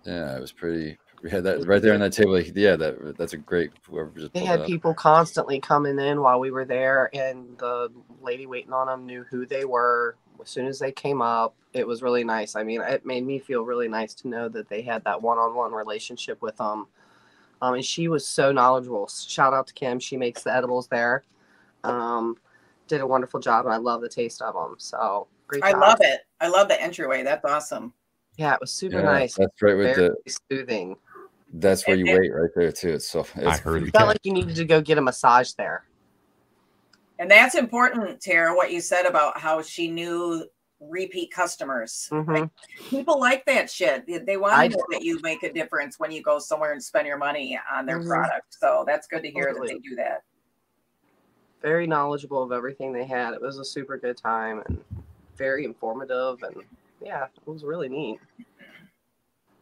Yeah, 0.05 0.38
it 0.38 0.41
was 0.41 0.51
pretty. 0.51 0.97
We 1.26 1.31
had 1.31 1.43
that 1.45 1.65
right 1.65 1.81
there 1.81 1.95
on 1.95 2.02
that 2.02 2.14
table. 2.14 2.39
Yeah, 2.39 2.76
that 2.76 3.18
that's 3.18 3.34
a 3.34 3.38
great. 3.38 3.72
Whoever 3.89 4.11
just 4.15 4.31
They 4.34 4.45
had 4.45 4.64
people 4.64 4.93
constantly 4.93 5.60
coming 5.60 5.97
in 5.97 6.22
while 6.22 6.39
we 6.39 6.52
were 6.52 6.65
there, 6.65 7.10
and 7.15 7.57
the 7.57 7.91
lady 8.22 8.45
waiting 8.45 8.73
on 8.73 8.85
them 8.85 9.07
knew 9.07 9.26
who 9.31 9.47
they 9.47 9.65
were. 9.65 10.18
As 10.39 10.49
soon 10.52 10.68
as 10.68 10.77
they 10.77 10.91
came 10.91 11.23
up, 11.23 11.56
it 11.73 11.88
was 11.88 12.03
really 12.03 12.23
nice. 12.23 12.56
I 12.56 12.61
mean, 12.61 12.80
it 12.80 13.07
made 13.07 13.26
me 13.26 13.39
feel 13.39 13.64
really 13.64 13.88
nice 13.88 14.14
to 14.14 14.27
know 14.27 14.47
that 14.49 14.69
they 14.69 14.84
had 14.84 15.03
that 15.06 15.19
one-on-one 15.19 15.72
relationship 15.72 16.43
with 16.43 16.57
them. 16.57 16.85
Um, 17.60 17.73
and 17.73 17.84
she 17.84 18.07
was 18.07 18.27
so 18.27 18.52
knowledgeable. 18.52 19.07
Shout 19.07 19.52
out 19.52 19.65
to 19.65 19.73
Kim. 19.73 19.99
She 19.99 20.18
makes 20.18 20.43
the 20.43 20.53
edibles 20.53 20.88
there. 20.89 21.23
Um, 21.84 22.38
did 22.88 23.02
a 23.02 23.07
wonderful 23.07 23.39
job, 23.39 23.65
and 23.65 23.73
I 23.73 23.77
love 23.77 24.02
the 24.02 24.10
taste 24.10 24.43
of 24.43 24.53
them. 24.53 24.76
So 24.77 25.26
great. 25.47 25.64
I 25.64 25.72
job. 25.72 25.81
love 25.81 25.97
it. 26.02 26.22
I 26.39 26.49
love 26.49 26.68
the 26.68 26.80
entryway. 26.80 27.23
That's 27.23 27.45
awesome. 27.45 27.93
Yeah, 28.38 28.53
it 28.53 28.61
was 28.61 28.72
super 28.72 28.99
Yeah, 28.99 29.06
nice. 29.06 29.34
That's 29.34 29.60
right 29.64 29.76
with 29.76 29.95
Very 29.95 30.10
the. 30.10 30.38
soothing. 30.52 30.97
That's 31.60 31.88
where 31.88 31.95
you 31.95 32.06
And- 32.07 32.19
wait 32.19 32.34
right 32.34 32.49
there 32.56 32.72
too. 32.72 32.90
It's 32.95 33.07
so. 33.07 33.22
It's, 33.22 33.36
I 33.38 33.57
heard 33.57 33.84
You 33.86 33.91
felt 33.91 34.07
like 34.07 34.19
you 34.23 34.34
needed 34.34 34.56
to 34.57 34.65
go 34.65 34.82
get 34.82 34.98
a 34.98 35.02
massage 35.02 35.53
there. 35.53 35.86
And 37.18 37.32
that's 37.32 37.56
important, 37.56 38.19
Tara, 38.22 38.53
what 38.56 38.72
you 38.73 38.82
said 38.82 39.06
about 39.06 39.40
how 39.40 39.61
she 39.61 39.88
knew 39.90 40.45
repeat 40.82 41.32
customers. 41.32 42.10
Mhm. 42.11 42.49
People 42.90 43.19
like 43.22 43.45
that 43.45 43.69
shit. 43.72 44.06
They- 44.06 44.18
They 44.18 44.36
want 44.38 44.53
I 44.56 44.68
to 44.68 44.76
know 44.76 44.84
that 44.91 45.02
you 45.02 45.19
make 45.22 45.41
a 45.44 45.52
difference 45.52 45.98
when 45.98 46.11
you 46.11 46.22
go 46.22 46.40
somewhere 46.40 46.73
and 46.73 46.84
spend 46.84 47.07
your 47.07 47.18
money 47.18 47.57
on 47.73 47.86
their 47.86 47.99
Mhm. 48.02 48.07
product. 48.07 48.53
So 48.60 48.84
that's 48.86 49.07
good 49.07 49.23
to 49.23 49.32
hear 49.32 49.53
that 49.53 49.65
they 49.68 49.80
do 49.80 49.95
that. 49.95 50.23
very 51.61 51.88
knowledgeable 51.88 52.44
of 52.44 52.52
everything 52.52 52.94
they 52.94 53.06
had. 53.06 53.34
It 53.34 53.41
was 53.41 53.57
a 53.57 53.65
super 53.65 53.98
good 53.98 54.18
time 54.18 54.61
and 54.68 54.84
very 55.36 55.65
informative 55.65 56.44
and 56.44 56.61
yeah, 57.02 57.26
it 57.26 57.48
was 57.48 57.64
really 57.64 57.90
neat. 57.90 58.19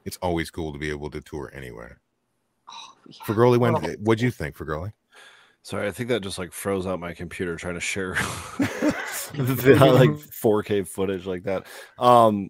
It's 0.06 0.18
always 0.18 0.52
cool 0.52 0.74
to 0.74 0.80
be 0.80 0.90
able 0.90 1.10
to 1.12 1.22
tour 1.22 1.52
anywhere. 1.54 2.02
Oh, 2.70 2.94
yeah. 3.08 3.24
For 3.26 3.34
Girly, 3.34 3.58
when 3.58 3.76
Oh. 3.76 3.96
what'd 4.00 4.22
you 4.22 4.32
think 4.32 4.56
for 4.56 4.66
Girly? 4.66 4.92
Sorry, 5.62 5.88
I 5.88 5.92
think 5.92 6.10
that 6.10 6.22
just 6.22 6.38
like 6.38 6.52
froze 6.52 6.86
out 6.86 7.00
my 7.00 7.14
computer 7.14 7.56
trying 7.56 7.76
to 7.76 7.80
share 7.80 8.14
the, 9.34 9.92
like 9.94 10.10
4K 10.10 10.86
footage 10.86 11.26
like 11.26 11.44
that. 11.44 11.68
Um, 11.98 12.50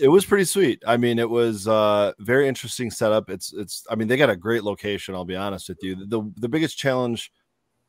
it 0.00 0.08
was 0.08 0.24
pretty 0.24 0.44
sweet. 0.44 0.82
I 0.86 0.96
mean, 0.96 1.18
it 1.18 1.28
was 1.28 1.68
uh 1.68 2.12
very 2.20 2.48
interesting 2.48 2.90
setup. 2.90 3.28
It's 3.28 3.52
it's. 3.52 3.84
I 3.90 3.96
mean, 3.96 4.08
they 4.08 4.16
got 4.16 4.30
a 4.30 4.36
great 4.36 4.64
location. 4.64 5.14
I'll 5.14 5.24
be 5.24 5.36
honest 5.36 5.68
with 5.68 5.78
you. 5.82 6.06
the 6.06 6.22
The 6.36 6.48
biggest 6.48 6.78
challenge 6.78 7.32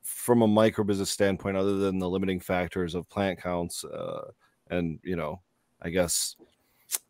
from 0.02 0.42
a 0.42 0.48
micro 0.48 0.84
business 0.84 1.12
standpoint, 1.12 1.56
other 1.56 1.78
than 1.78 2.00
the 2.00 2.10
limiting 2.10 2.40
factors 2.40 2.96
of 2.96 3.08
plant 3.10 3.40
counts, 3.42 3.84
uh, 3.86 4.32
and 4.70 5.00
you 5.04 5.16
know, 5.16 5.42
I 5.82 5.90
guess 5.90 6.36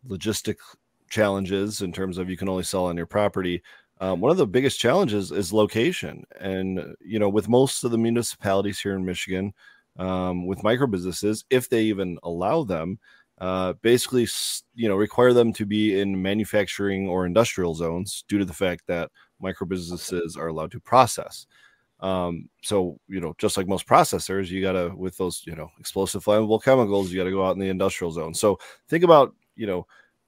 logistic 0.06 0.56
challenges 1.10 1.82
in 1.82 1.92
terms 1.92 2.18
of 2.18 2.30
you 2.30 2.36
can 2.36 2.48
only 2.48 2.62
sell 2.64 2.86
on 2.86 2.96
your 2.96 3.06
property 3.06 3.62
um, 4.00 4.20
one 4.20 4.30
of 4.30 4.38
the 4.38 4.46
biggest 4.46 4.80
challenges 4.80 5.30
is 5.30 5.52
location. 5.52 6.24
And 6.40 6.96
you 7.00 7.18
know 7.18 7.28
with 7.28 7.48
most 7.48 7.84
of 7.84 7.90
the 7.90 7.98
municipalities 7.98 8.80
here 8.80 8.94
in 8.96 9.04
michigan 9.04 9.52
um, 9.98 10.46
with 10.46 10.64
micro 10.64 10.86
businesses 10.86 11.44
if 11.50 11.68
they 11.68 11.82
even 11.82 12.18
allow 12.22 12.64
them 12.64 12.98
uh, 13.38 13.72
basically 13.82 14.26
you 14.74 14.88
know 14.88 14.96
require 14.96 15.32
them 15.32 15.52
to 15.54 15.64
be 15.66 15.98
in 16.00 16.20
manufacturing 16.20 17.08
or 17.08 17.26
industrial 17.26 17.74
zones 17.74 18.24
due 18.28 18.38
to 18.38 18.44
the 18.44 18.52
fact 18.52 18.82
that 18.86 19.10
micro 19.40 19.66
businesses 19.66 20.36
are 20.36 20.48
allowed 20.48 20.70
to 20.70 20.80
process. 20.80 21.46
Um, 22.00 22.48
so 22.62 22.98
you 23.08 23.20
know 23.20 23.34
just 23.38 23.56
like 23.56 23.68
most 23.68 23.86
processors 23.86 24.48
you 24.48 24.62
gotta 24.62 24.92
with 24.96 25.16
those 25.18 25.42
you 25.46 25.54
know 25.54 25.70
explosive 25.78 26.24
flammable 26.24 26.62
chemicals 26.62 27.10
you 27.12 27.18
gotta 27.18 27.30
go 27.30 27.44
out 27.44 27.52
in 27.54 27.60
the 27.60 27.68
industrial 27.68 28.12
zone. 28.12 28.34
So 28.34 28.58
think 28.88 29.04
about 29.04 29.34
you 29.56 29.66
know 29.66 29.86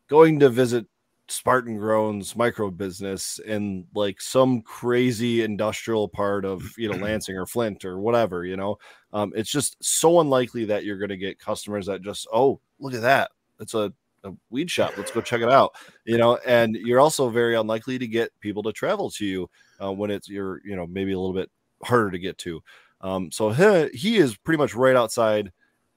going 0.09 0.41
to 0.41 0.49
visit 0.49 0.87
Spartan 1.29 1.79
Grown's 1.79 2.37
micro 2.37 2.71
business 2.71 3.39
in 3.39 3.87
like 3.95 4.21
some 4.21 4.61
crazy 4.63 5.43
industrial 5.43 6.09
part 6.09 6.45
of 6.45 6.63
you 6.77 6.91
know 6.91 6.97
Lansing 7.05 7.37
or 7.37 7.47
Flint 7.47 7.85
or 7.85 7.99
whatever, 7.99 8.45
you 8.45 8.57
know. 8.57 8.79
Um, 9.13 9.33
it's 9.35 9.51
just 9.51 9.77
so 9.83 10.21
unlikely 10.21 10.67
that 10.67 10.85
you're 10.85 10.99
gonna 10.99 11.17
get 11.17 11.39
customers 11.39 11.87
that 11.87 12.03
just, 12.03 12.27
oh, 12.33 12.61
look 12.79 12.95
at 12.95 13.03
that. 13.03 13.31
It's 13.61 13.75
a, 13.75 13.93
a 14.25 14.33
weed 14.51 14.71
shop. 14.71 14.93
Let's 14.97 15.11
go 15.11 15.21
check 15.21 15.41
it 15.41 15.51
out. 15.51 15.75
You 16.05 16.19
know, 16.19 16.39
and 16.47 16.77
you're 16.77 17.01
also 17.01 17.29
very 17.31 17.57
unlikely 17.57 17.99
to 17.99 18.07
get 18.07 18.31
people 18.41 18.63
to 18.65 18.73
travel 18.73 19.11
to 19.13 19.25
you 19.25 19.51
uh, 19.83 19.93
when 19.93 20.11
it's 20.11 20.29
you're, 20.29 20.61
you 20.65 20.77
know, 20.77 20.87
maybe 20.87 21.13
a 21.13 21.19
little 21.19 21.35
bit 21.35 21.51
harder 21.83 22.11
to 22.11 22.19
get 22.19 22.39
to. 22.39 22.63
Um, 23.01 23.33
so 23.33 23.51
he, 23.51 23.99
he 23.99 24.17
is 24.19 24.37
pretty 24.37 24.59
much 24.59 24.75
right 24.75 24.97
outside 24.97 25.51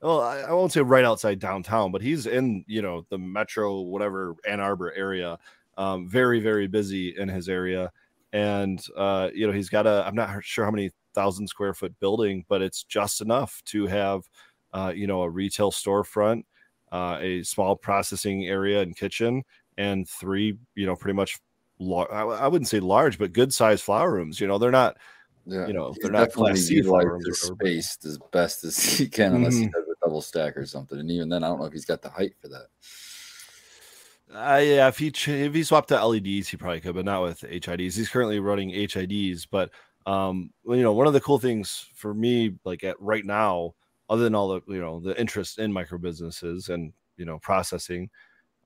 well, 0.06 0.22
I, 0.22 0.41
I 0.41 0.53
won't 0.53 0.72
say 0.72 0.82
right 0.82 1.03
outside 1.03 1.40
downtown, 1.40 1.91
but 1.91 2.02
he's 2.02 2.27
in 2.27 2.64
you 2.68 2.82
know 2.82 3.06
the 3.10 3.18
metro, 3.18 3.82
whatever 3.82 4.36
Ann 4.48 4.60
Arbor 4.60 4.94
area. 4.94 5.38
Um, 5.77 6.07
very 6.07 6.40
very 6.40 6.68
busy 6.68 7.18
in 7.18 7.27
his 7.27 7.49
area, 7.49 7.91
and 8.32 8.86
uh, 8.95 9.30
you 9.34 9.48
know 9.48 9.53
he's 9.53 9.69
got 9.69 9.88
a 9.88 10.03
I'm 10.06 10.15
not 10.15 10.44
sure 10.44 10.64
how 10.64 10.72
many 10.72 10.91
thousand 11.14 11.48
square 11.48 11.73
foot 11.73 11.98
building, 11.99 12.45
but 12.48 12.61
it's 12.61 12.84
just 12.84 13.22
enough 13.22 13.61
to 13.65 13.88
have 13.88 14.22
uh, 14.73 14.94
you 14.95 15.07
know 15.07 15.23
a 15.23 15.30
retail 15.30 15.72
storefront, 15.72 16.44
uh, 16.91 17.18
a 17.19 17.41
small 17.44 17.76
processing 17.76 18.45
area 18.45 18.82
and 18.82 18.95
kitchen, 18.95 19.44
and 19.77 20.07
three 20.07 20.56
you 20.76 20.86
know 20.86 20.95
pretty 20.95 21.15
much. 21.15 21.38
Lar- 21.77 22.10
I, 22.14 22.22
I 22.45 22.48
wouldn't 22.48 22.69
say 22.69 22.80
large, 22.80 23.18
but 23.18 23.34
good 23.34 23.53
sized 23.53 23.84
flower 23.84 24.14
rooms. 24.14 24.40
You 24.40 24.48
know 24.48 24.57
they're 24.57 24.72
not 24.72 24.95
Yeah, 25.45 25.68
you 25.68 25.73
know, 25.73 25.94
they're 26.02 26.10
not 26.10 26.32
Class 26.32 26.60
C 26.61 26.76
utilized 26.76 27.06
farms 27.10 27.26
or 27.26 27.30
his 27.32 27.49
but- 27.49 27.65
space 27.65 27.98
as 28.06 28.18
best 28.32 28.64
as 28.64 28.77
he 28.82 29.10
can, 29.10 29.36
unless 29.36 29.56
he 29.56 29.65
Mhm. 29.65 29.72
does 29.73 29.84
a 29.84 29.84
stack 30.21 30.57
or 30.57 30.65
something. 30.65 30.99
And 30.99 31.09
even 31.11 31.29
then, 31.29 31.43
I 31.43 31.47
don't 31.47 31.59
know 31.59 31.65
if 31.65 31.73
he's 31.73 31.85
got 31.85 32.01
the 32.01 32.09
height 32.09 32.33
for 32.41 32.47
that. 32.49 32.67
Uh, 34.33 34.57
yeah, 34.57 34.87
if 34.87 34.97
he 34.97 35.11
ch- 35.11 35.29
if 35.29 35.53
he 35.53 35.63
swapped 35.63 35.89
to 35.89 36.03
LEDs, 36.03 36.47
he 36.47 36.57
probably 36.57 36.81
could, 36.81 36.95
but 36.95 37.05
not 37.05 37.21
with 37.21 37.41
HIDs. 37.41 37.95
He's 37.95 38.09
currently 38.09 38.39
running 38.39 38.69
HIDs, 38.69 39.45
but 39.49 39.69
um, 40.05 40.51
you 40.67 40.81
know, 40.81 40.93
one 40.93 41.07
of 41.07 41.13
the 41.13 41.21
cool 41.21 41.39
things 41.39 41.87
for 41.95 42.13
me, 42.13 42.55
like 42.63 42.83
at 42.83 42.99
right 42.99 43.25
now, 43.25 43.75
other 44.09 44.23
than 44.23 44.35
all 44.35 44.47
the 44.47 44.61
you 44.67 44.79
know 44.79 44.99
the 44.99 45.19
interest 45.19 45.59
in 45.59 45.71
micro 45.71 45.97
businesses 45.97 46.69
and 46.69 46.91
you 47.17 47.25
know 47.25 47.39
processing, 47.39 48.09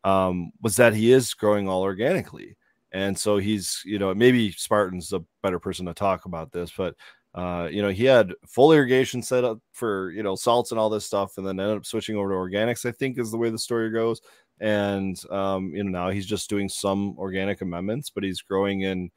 um, 0.03 0.51
was 0.61 0.75
that 0.77 0.93
he 0.93 1.11
is 1.11 1.33
growing 1.33 1.67
all 1.67 1.81
organically, 1.81 2.55
and 2.93 3.17
so 3.17 3.37
he's 3.37 3.81
you 3.85 3.99
know 3.99 4.13
maybe 4.13 4.51
Spartan's 4.51 5.11
a 5.13 5.23
better 5.43 5.59
person 5.59 5.85
to 5.85 5.93
talk 5.93 6.25
about 6.25 6.51
this, 6.51 6.71
but 6.75 6.95
uh, 7.35 7.67
you 7.71 7.81
know 7.81 7.89
he 7.89 8.05
had 8.05 8.33
full 8.45 8.71
irrigation 8.71 9.21
set 9.21 9.43
up 9.43 9.59
for 9.71 10.11
you 10.11 10.23
know 10.23 10.35
salts 10.35 10.71
and 10.71 10.79
all 10.79 10.89
this 10.89 11.05
stuff, 11.05 11.37
and 11.37 11.45
then 11.45 11.59
ended 11.59 11.77
up 11.77 11.85
switching 11.85 12.15
over 12.15 12.29
to 12.29 12.35
organics. 12.35 12.85
I 12.85 12.91
think 12.91 13.17
is 13.17 13.31
the 13.31 13.37
way 13.37 13.49
the 13.49 13.59
story 13.59 13.91
goes 13.91 14.21
and 14.59 15.21
um, 15.31 15.73
you 15.73 15.83
know 15.83 15.91
now 15.91 16.09
he's 16.09 16.25
just 16.25 16.49
doing 16.49 16.69
some 16.69 17.17
organic 17.17 17.61
amendments, 17.61 18.09
but 18.09 18.23
he's 18.23 18.41
growing 18.41 18.81
in 18.81 19.09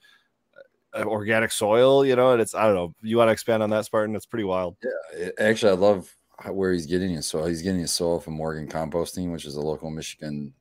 uh, 0.94 1.04
organic 1.04 1.50
soil. 1.50 2.04
You 2.04 2.16
know, 2.16 2.32
and 2.32 2.40
it's 2.40 2.54
I 2.54 2.64
don't 2.64 2.74
know. 2.74 2.94
You 3.02 3.16
want 3.16 3.28
to 3.28 3.32
expand 3.32 3.62
on 3.62 3.70
that, 3.70 3.84
Spartan? 3.84 4.14
It's 4.14 4.26
pretty 4.26 4.44
wild. 4.44 4.76
Yeah, 4.82 5.30
actually, 5.38 5.72
I 5.72 5.76
love 5.76 6.14
where 6.50 6.72
he's 6.72 6.86
getting 6.86 7.10
his 7.10 7.26
soil. 7.26 7.46
He's 7.46 7.62
getting 7.62 7.80
his 7.80 7.92
soil 7.92 8.20
from 8.20 8.34
Morgan 8.34 8.68
Composting, 8.68 9.32
which 9.32 9.44
is 9.44 9.56
a 9.56 9.60
local 9.60 9.90
Michigan 9.90 10.52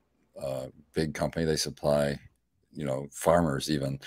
uh, 0.41 0.68
big 0.94 1.14
company. 1.14 1.45
They 1.45 1.56
supply, 1.56 2.18
you 2.73 2.86
know, 2.86 3.07
farmers 3.11 3.69
even, 3.69 3.99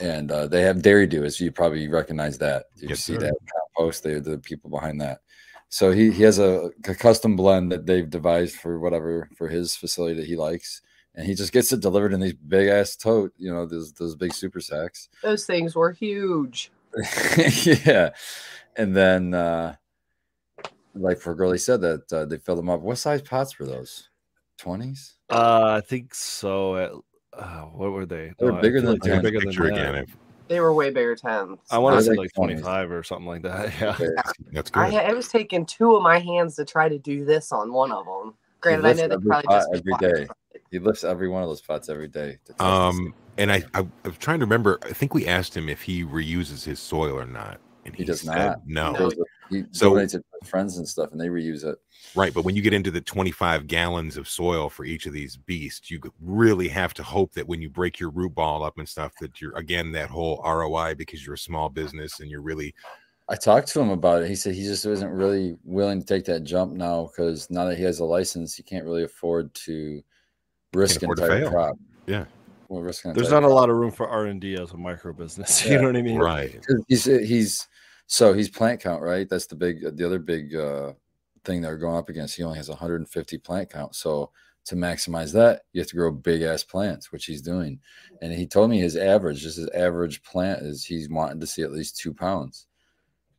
and 0.00 0.30
uh, 0.30 0.46
they 0.46 0.62
have 0.62 0.82
Dairy 0.82 1.06
Doo. 1.06 1.24
As 1.24 1.40
you 1.40 1.52
probably 1.52 1.88
recognize 1.88 2.38
that. 2.38 2.66
You 2.76 2.88
Yes, 2.90 3.00
see 3.00 3.14
sir. 3.14 3.20
that 3.20 3.36
compost. 3.76 4.02
They're 4.02 4.20
the 4.20 4.38
people 4.38 4.70
behind 4.70 5.00
that. 5.00 5.20
So 5.68 5.90
he, 5.90 6.10
he 6.10 6.22
has 6.22 6.38
a, 6.38 6.70
a 6.86 6.94
custom 6.94 7.36
blend 7.36 7.72
that 7.72 7.86
they've 7.86 8.08
devised 8.08 8.56
for 8.56 8.78
whatever 8.78 9.28
for 9.36 9.48
his 9.48 9.74
facility 9.74 10.14
that 10.14 10.26
he 10.26 10.36
likes, 10.36 10.80
and 11.14 11.26
he 11.26 11.34
just 11.34 11.52
gets 11.52 11.72
it 11.72 11.80
delivered 11.80 12.12
in 12.12 12.20
these 12.20 12.34
big 12.34 12.68
ass 12.68 12.96
tote. 12.96 13.32
You 13.36 13.52
know, 13.52 13.66
those 13.66 13.92
those 13.92 14.14
big 14.14 14.32
super 14.32 14.60
sacks. 14.60 15.08
Those 15.22 15.44
things 15.44 15.74
were 15.74 15.92
huge. 15.92 16.70
yeah, 17.64 18.10
and 18.76 18.96
then 18.96 19.34
uh, 19.34 19.74
like 20.94 21.18
for 21.18 21.34
girl, 21.34 21.52
he 21.52 21.58
said 21.58 21.80
that 21.80 22.12
uh, 22.12 22.24
they 22.24 22.38
filled 22.38 22.58
them 22.58 22.70
up. 22.70 22.80
What 22.80 22.98
size 22.98 23.22
pots 23.22 23.58
were 23.58 23.66
those? 23.66 24.08
Twenties. 24.58 25.14
Uh, 25.28 25.80
I 25.82 25.86
think 25.86 26.14
so. 26.14 27.04
At, 27.36 27.42
uh, 27.42 27.60
what 27.66 27.92
were 27.92 28.06
they? 28.06 28.32
They 28.38 28.46
were 28.46 28.52
No, 28.52 28.60
bigger 28.60 28.80
than 28.80 28.92
like 28.92 29.02
they 29.02 29.10
were 29.10 29.16
10. 29.16 29.22
bigger 29.22 29.40
than 29.40 29.48
again. 29.48 29.92
that. 29.94 30.02
if- 30.04 30.16
They 30.48 30.60
were 30.60 30.72
way 30.72 30.90
bigger 30.90 31.16
tens. 31.16 31.58
I 31.70 31.78
want 31.78 31.96
to 31.98 32.02
say 32.02 32.10
like 32.10 32.18
like 32.18 32.32
20s. 32.32 32.60
25 32.60 32.90
or 32.92 33.02
something 33.02 33.26
like 33.26 33.42
that. 33.42 33.72
Yeah. 33.80 33.96
That's 34.52 34.70
I, 34.74 34.90
good. 34.90 35.10
it 35.10 35.14
was 35.16 35.28
taking 35.28 35.66
two 35.66 35.96
of 35.96 36.02
my 36.02 36.18
hands 36.18 36.56
to 36.56 36.64
try 36.64 36.88
to 36.88 36.98
do 36.98 37.24
this 37.24 37.52
on 37.52 37.72
one 37.72 37.92
of 37.92 38.04
them. 38.06 38.34
Granted, 38.60 38.86
I 38.86 38.92
know 38.92 39.08
they 39.08 39.26
probably 39.26 39.48
just 39.54 39.68
every 39.74 39.94
day. 40.00 40.28
He 40.70 40.78
lifts 40.78 41.04
every 41.04 41.28
one 41.28 41.42
of 41.42 41.48
those 41.48 41.60
pots 41.60 41.88
every 41.88 42.08
day. 42.08 42.38
to 42.46 42.52
test 42.52 42.58
to 42.58 42.64
see. 42.64 42.64
Um, 42.64 43.14
and 43.38 43.52
I, 43.52 43.62
I, 43.74 43.80
I 44.04 44.08
was 44.08 44.18
trying 44.18 44.40
to 44.40 44.44
remember. 44.46 44.78
I 44.82 44.92
think 44.92 45.14
we 45.14 45.26
asked 45.26 45.56
him 45.56 45.68
if 45.68 45.82
he 45.82 46.04
reuses 46.04 46.64
his 46.64 46.80
soil 46.80 47.12
or 47.18 47.26
not, 47.26 47.60
and 47.86 47.94
He 47.96 48.04
does 48.04 48.20
said 48.22 48.34
not. 48.36 48.66
No. 48.66 48.92
No. 48.92 49.10
He 49.48 49.64
So- 49.72 49.92
donates 49.92 50.14
it 50.14 50.24
to 50.40 50.46
friends 50.48 50.76
and 50.78 50.86
stuff, 50.88 51.12
and 51.12 51.20
they 51.20 51.28
reuse 51.28 51.64
it. 51.64 51.78
Right, 52.14 52.32
but 52.34 52.44
when 52.44 52.56
you 52.56 52.62
get 52.62 52.72
into 52.72 52.90
the 52.90 53.00
25 53.00 53.66
gallons 53.66 54.16
of 54.16 54.28
soil 54.28 54.68
for 54.68 54.84
each 54.84 55.06
of 55.06 55.12
these 55.12 55.36
beasts, 55.36 55.90
you 55.90 56.00
really 56.20 56.68
have 56.68 56.94
to 56.94 57.02
hope 57.02 57.32
that 57.34 57.46
when 57.46 57.60
you 57.62 57.68
break 57.70 57.98
your 58.00 58.10
root 58.10 58.34
ball 58.34 58.62
up 58.64 58.78
and 58.78 58.88
stuff, 58.88 59.12
that 59.20 59.40
you're 59.40 59.56
again 59.56 59.92
that 59.92 60.08
whole 60.10 60.40
ROI 60.44 60.94
because 60.94 61.24
you're 61.24 61.34
a 61.34 61.38
small 61.38 61.68
business 61.68 62.20
and 62.20 62.30
you're 62.30 62.42
really 62.42 62.74
I 63.28 63.34
talked 63.34 63.66
to 63.68 63.80
him 63.80 63.90
about 63.90 64.22
it. 64.22 64.28
He 64.28 64.36
said 64.36 64.54
he 64.54 64.62
just 64.62 64.86
wasn't 64.86 65.12
really 65.12 65.56
willing 65.64 65.98
to 66.00 66.06
take 66.06 66.24
that 66.26 66.44
jump 66.44 66.72
now 66.74 67.06
because 67.06 67.50
now 67.50 67.64
that 67.64 67.76
he 67.76 67.82
has 67.82 67.98
a 67.98 68.04
license, 68.04 68.54
he 68.54 68.62
can't 68.62 68.84
really 68.84 69.02
afford 69.02 69.52
to 69.54 70.00
risk 70.74 71.02
an 71.02 71.06
afford 71.10 71.18
entire 71.18 71.40
fail. 71.40 71.50
crop. 71.50 71.76
Yeah. 72.06 72.24
Well, 72.68 72.82
risk 72.82 73.04
an 73.04 73.14
There's 73.14 73.26
entire 73.28 73.40
not 73.40 73.50
a 73.50 73.52
lot 73.52 73.68
of 73.68 73.76
room 73.78 73.90
for 73.90 74.08
R 74.08 74.26
and 74.26 74.40
D 74.40 74.54
as 74.54 74.70
a 74.72 74.76
micro 74.76 75.12
business. 75.12 75.60
Yeah. 75.66 75.72
You 75.72 75.78
know 75.80 75.86
what 75.88 75.96
I 75.96 76.02
mean? 76.02 76.18
Right. 76.18 76.64
He's 76.86 77.04
he's 77.04 77.66
so 78.06 78.32
he's 78.32 78.48
plant 78.48 78.80
count, 78.80 79.02
right? 79.02 79.28
That's 79.28 79.46
the 79.46 79.56
big 79.56 79.96
the 79.96 80.06
other 80.06 80.18
big 80.18 80.54
uh 80.54 80.92
thing 81.44 81.60
they're 81.62 81.78
going 81.78 81.96
up 81.96 82.08
against. 82.08 82.36
He 82.36 82.42
only 82.42 82.58
has 82.58 82.68
150 82.68 83.38
plant 83.38 83.70
count. 83.70 83.94
So 83.94 84.30
to 84.66 84.74
maximize 84.74 85.32
that, 85.32 85.62
you 85.72 85.80
have 85.80 85.88
to 85.88 85.96
grow 85.96 86.10
big 86.10 86.42
ass 86.42 86.64
plants, 86.64 87.12
which 87.12 87.24
he's 87.24 87.40
doing. 87.40 87.78
And 88.20 88.32
he 88.32 88.46
told 88.46 88.68
me 88.68 88.80
his 88.80 88.96
average, 88.96 89.42
just 89.42 89.58
his 89.58 89.68
average 89.70 90.22
plant 90.24 90.62
is 90.62 90.84
he's 90.84 91.08
wanting 91.08 91.40
to 91.40 91.46
see 91.46 91.62
at 91.62 91.72
least 91.72 91.96
two 91.96 92.12
pounds. 92.12 92.66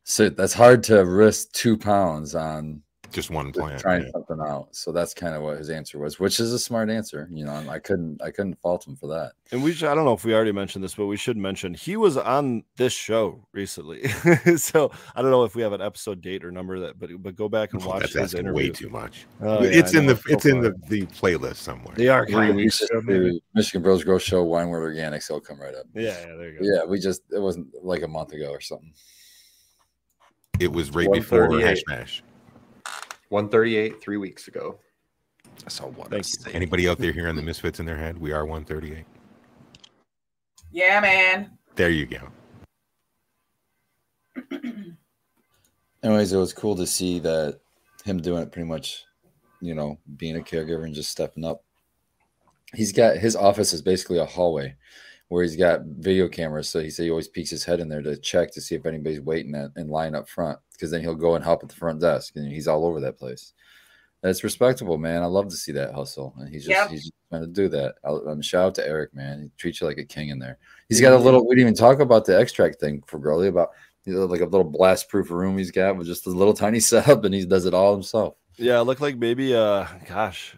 So 0.04 0.30
that's 0.30 0.54
hard 0.54 0.82
to 0.84 1.04
risk 1.04 1.52
two 1.52 1.76
pounds 1.76 2.34
on 2.34 2.82
Just 3.10 3.30
one 3.30 3.46
just 3.46 3.58
plant. 3.58 3.80
trying 3.80 4.02
yeah. 4.02 4.10
something 4.12 4.38
out. 4.40 4.68
So 4.72 4.92
that's 4.92 5.14
kind 5.14 5.34
of 5.34 5.42
what 5.42 5.56
his 5.58 5.70
answer 5.70 5.98
was, 5.98 6.20
which 6.20 6.40
is 6.40 6.52
a 6.52 6.58
smart 6.58 6.90
answer. 6.90 7.26
You 7.32 7.46
know, 7.46 7.54
I 7.68 7.78
couldn't 7.78 8.20
I 8.22 8.30
couldn't 8.30 8.60
fault 8.60 8.86
him 8.86 8.96
for 8.96 9.06
that. 9.08 9.32
And 9.50 9.62
we 9.62 9.72
should, 9.72 9.88
I 9.88 9.94
don't 9.94 10.04
know 10.04 10.12
if 10.12 10.24
we 10.26 10.34
already 10.34 10.52
mentioned 10.52 10.84
this, 10.84 10.94
but 10.94 11.06
we 11.06 11.16
should 11.16 11.38
mention 11.38 11.72
he 11.72 11.96
was 11.96 12.18
on 12.18 12.64
this 12.76 12.92
show 12.92 13.46
recently. 13.52 14.06
so 14.56 14.90
I 15.16 15.22
don't 15.22 15.30
know 15.30 15.44
if 15.44 15.54
we 15.56 15.62
have 15.62 15.72
an 15.72 15.80
episode 15.80 16.20
date 16.20 16.44
or 16.44 16.50
number 16.52 16.78
that, 16.80 16.98
but 16.98 17.10
but 17.22 17.34
go 17.34 17.48
back 17.48 17.72
and 17.72 17.82
Oh, 17.82 17.88
watch 17.88 18.00
That's 18.00 18.12
his 18.12 18.22
asking 18.24 18.40
interview. 18.40 18.56
way 18.56 18.70
too 18.70 18.88
much. 18.90 19.26
Oh, 19.40 19.62
yeah, 19.62 19.70
it's 19.70 19.94
in 19.94 20.04
know, 20.04 20.12
the 20.14 20.20
so 20.20 20.34
it's 20.34 20.44
in 20.46 20.60
the, 20.60 20.74
the 20.88 21.06
playlist 21.06 21.56
somewhere. 21.56 21.94
The 21.94 22.02
We, 22.02 22.08
archive. 22.08 22.54
we 22.56 22.64
just 22.64 22.90
do 23.06 23.40
Michigan 23.54 23.82
Bros 23.82 24.04
Grow 24.04 24.18
Show, 24.18 24.44
Winewood 24.46 24.82
Organics, 24.82 25.30
it'll 25.30 25.40
come 25.40 25.60
right 25.60 25.74
up. 25.74 25.86
Yeah, 25.94 26.02
yeah, 26.20 26.36
there 26.36 26.50
you 26.50 26.58
go. 26.58 26.64
Yeah, 26.64 26.84
we 26.84 26.98
just 26.98 27.22
it 27.32 27.40
wasn't 27.40 27.68
like 27.82 28.02
a 28.02 28.08
month 28.08 28.32
ago 28.32 28.50
or 28.50 28.60
something. 28.60 28.92
It 30.60 30.72
was 30.72 30.90
right 30.90 31.10
before 31.12 31.58
hash 31.60 31.82
mash. 31.86 32.22
138 33.28 34.00
three 34.00 34.16
weeks 34.16 34.48
ago. 34.48 34.78
I 35.66 35.68
saw 35.68 35.86
one. 35.88 36.08
Thank 36.08 36.26
you. 36.26 36.52
Anybody 36.52 36.88
out 36.88 36.98
there 36.98 37.12
hearing 37.12 37.36
the 37.36 37.42
misfits 37.42 37.80
in 37.80 37.86
their 37.86 37.96
head? 37.96 38.18
We 38.18 38.32
are 38.32 38.44
138. 38.46 39.04
Yeah, 40.70 41.00
man. 41.00 41.50
There 41.74 41.90
you 41.90 42.06
go. 42.06 42.28
Anyways, 46.02 46.32
it 46.32 46.38
was 46.38 46.52
cool 46.52 46.76
to 46.76 46.86
see 46.86 47.18
that 47.20 47.60
him 48.04 48.20
doing 48.20 48.42
it 48.42 48.52
pretty 48.52 48.68
much, 48.68 49.04
you 49.60 49.74
know, 49.74 49.98
being 50.16 50.36
a 50.36 50.40
caregiver 50.40 50.84
and 50.84 50.94
just 50.94 51.10
stepping 51.10 51.44
up. 51.44 51.64
He's 52.74 52.92
got 52.92 53.16
his 53.16 53.34
office 53.34 53.72
is 53.72 53.82
basically 53.82 54.18
a 54.18 54.24
hallway 54.26 54.76
where 55.28 55.42
he's 55.42 55.56
got 55.56 55.82
video 55.84 56.28
cameras. 56.28 56.68
So 56.68 56.80
he 56.80 56.90
said 56.90 57.04
he 57.04 57.10
always 57.10 57.28
peeks 57.28 57.50
his 57.50 57.64
head 57.64 57.80
in 57.80 57.88
there 57.88 58.02
to 58.02 58.16
check 58.16 58.50
to 58.52 58.60
see 58.60 58.74
if 58.74 58.86
anybody's 58.86 59.20
waiting 59.20 59.54
at, 59.54 59.70
in 59.76 59.88
line 59.88 60.14
up 60.14 60.28
front 60.28 60.58
because 60.72 60.90
then 60.90 61.00
he'll 61.00 61.14
go 61.14 61.34
and 61.34 61.44
help 61.44 61.62
at 61.62 61.68
the 61.68 61.74
front 61.74 62.00
desk 62.00 62.36
and 62.36 62.50
he's 62.50 62.68
all 62.68 62.86
over 62.86 63.00
that 63.00 63.18
place. 63.18 63.52
That's 64.22 64.42
respectable, 64.42 64.98
man. 64.98 65.22
I 65.22 65.26
love 65.26 65.48
to 65.48 65.56
see 65.56 65.70
that 65.72 65.94
hustle, 65.94 66.34
and 66.38 66.48
he's 66.48 66.64
just 66.66 66.76
Yep. 66.76 66.90
he's 66.90 67.02
just 67.02 67.12
trying 67.30 67.42
to 67.42 67.46
do 67.46 67.68
that. 67.68 67.96
I'll, 68.04 68.28
um, 68.28 68.42
shout 68.42 68.66
out 68.66 68.74
to 68.76 68.86
Eric, 68.86 69.14
man. 69.14 69.42
He 69.42 69.50
treats 69.56 69.80
you 69.80 69.86
like 69.86 69.98
a 69.98 70.04
king 70.04 70.30
in 70.30 70.40
there. 70.40 70.58
He's 70.88 71.00
got 71.00 71.12
a 71.12 71.16
little. 71.16 71.46
We 71.46 71.54
didn't 71.54 71.68
even 71.68 71.74
talk 71.74 72.00
about 72.00 72.24
the 72.24 72.36
extract 72.36 72.80
thing 72.80 73.00
for 73.06 73.20
Gurley 73.20 73.46
about 73.46 73.70
you 74.04 74.14
know, 74.14 74.24
like 74.24 74.40
a 74.40 74.46
little 74.46 74.64
blast 74.64 75.08
proof 75.08 75.30
room 75.30 75.58
he's 75.58 75.70
got 75.70 75.96
with 75.96 76.06
just 76.06 76.26
a 76.26 76.30
little 76.30 76.54
tiny 76.54 76.80
setup, 76.80 77.24
and 77.24 77.34
he 77.34 77.44
does 77.46 77.64
it 77.64 77.74
all 77.74 77.92
himself. 77.92 78.34
Yeah, 78.56 78.80
it 78.80 78.84
looked 78.84 79.00
like 79.00 79.16
maybe 79.16 79.54
uh 79.54 79.86
gosh. 80.08 80.56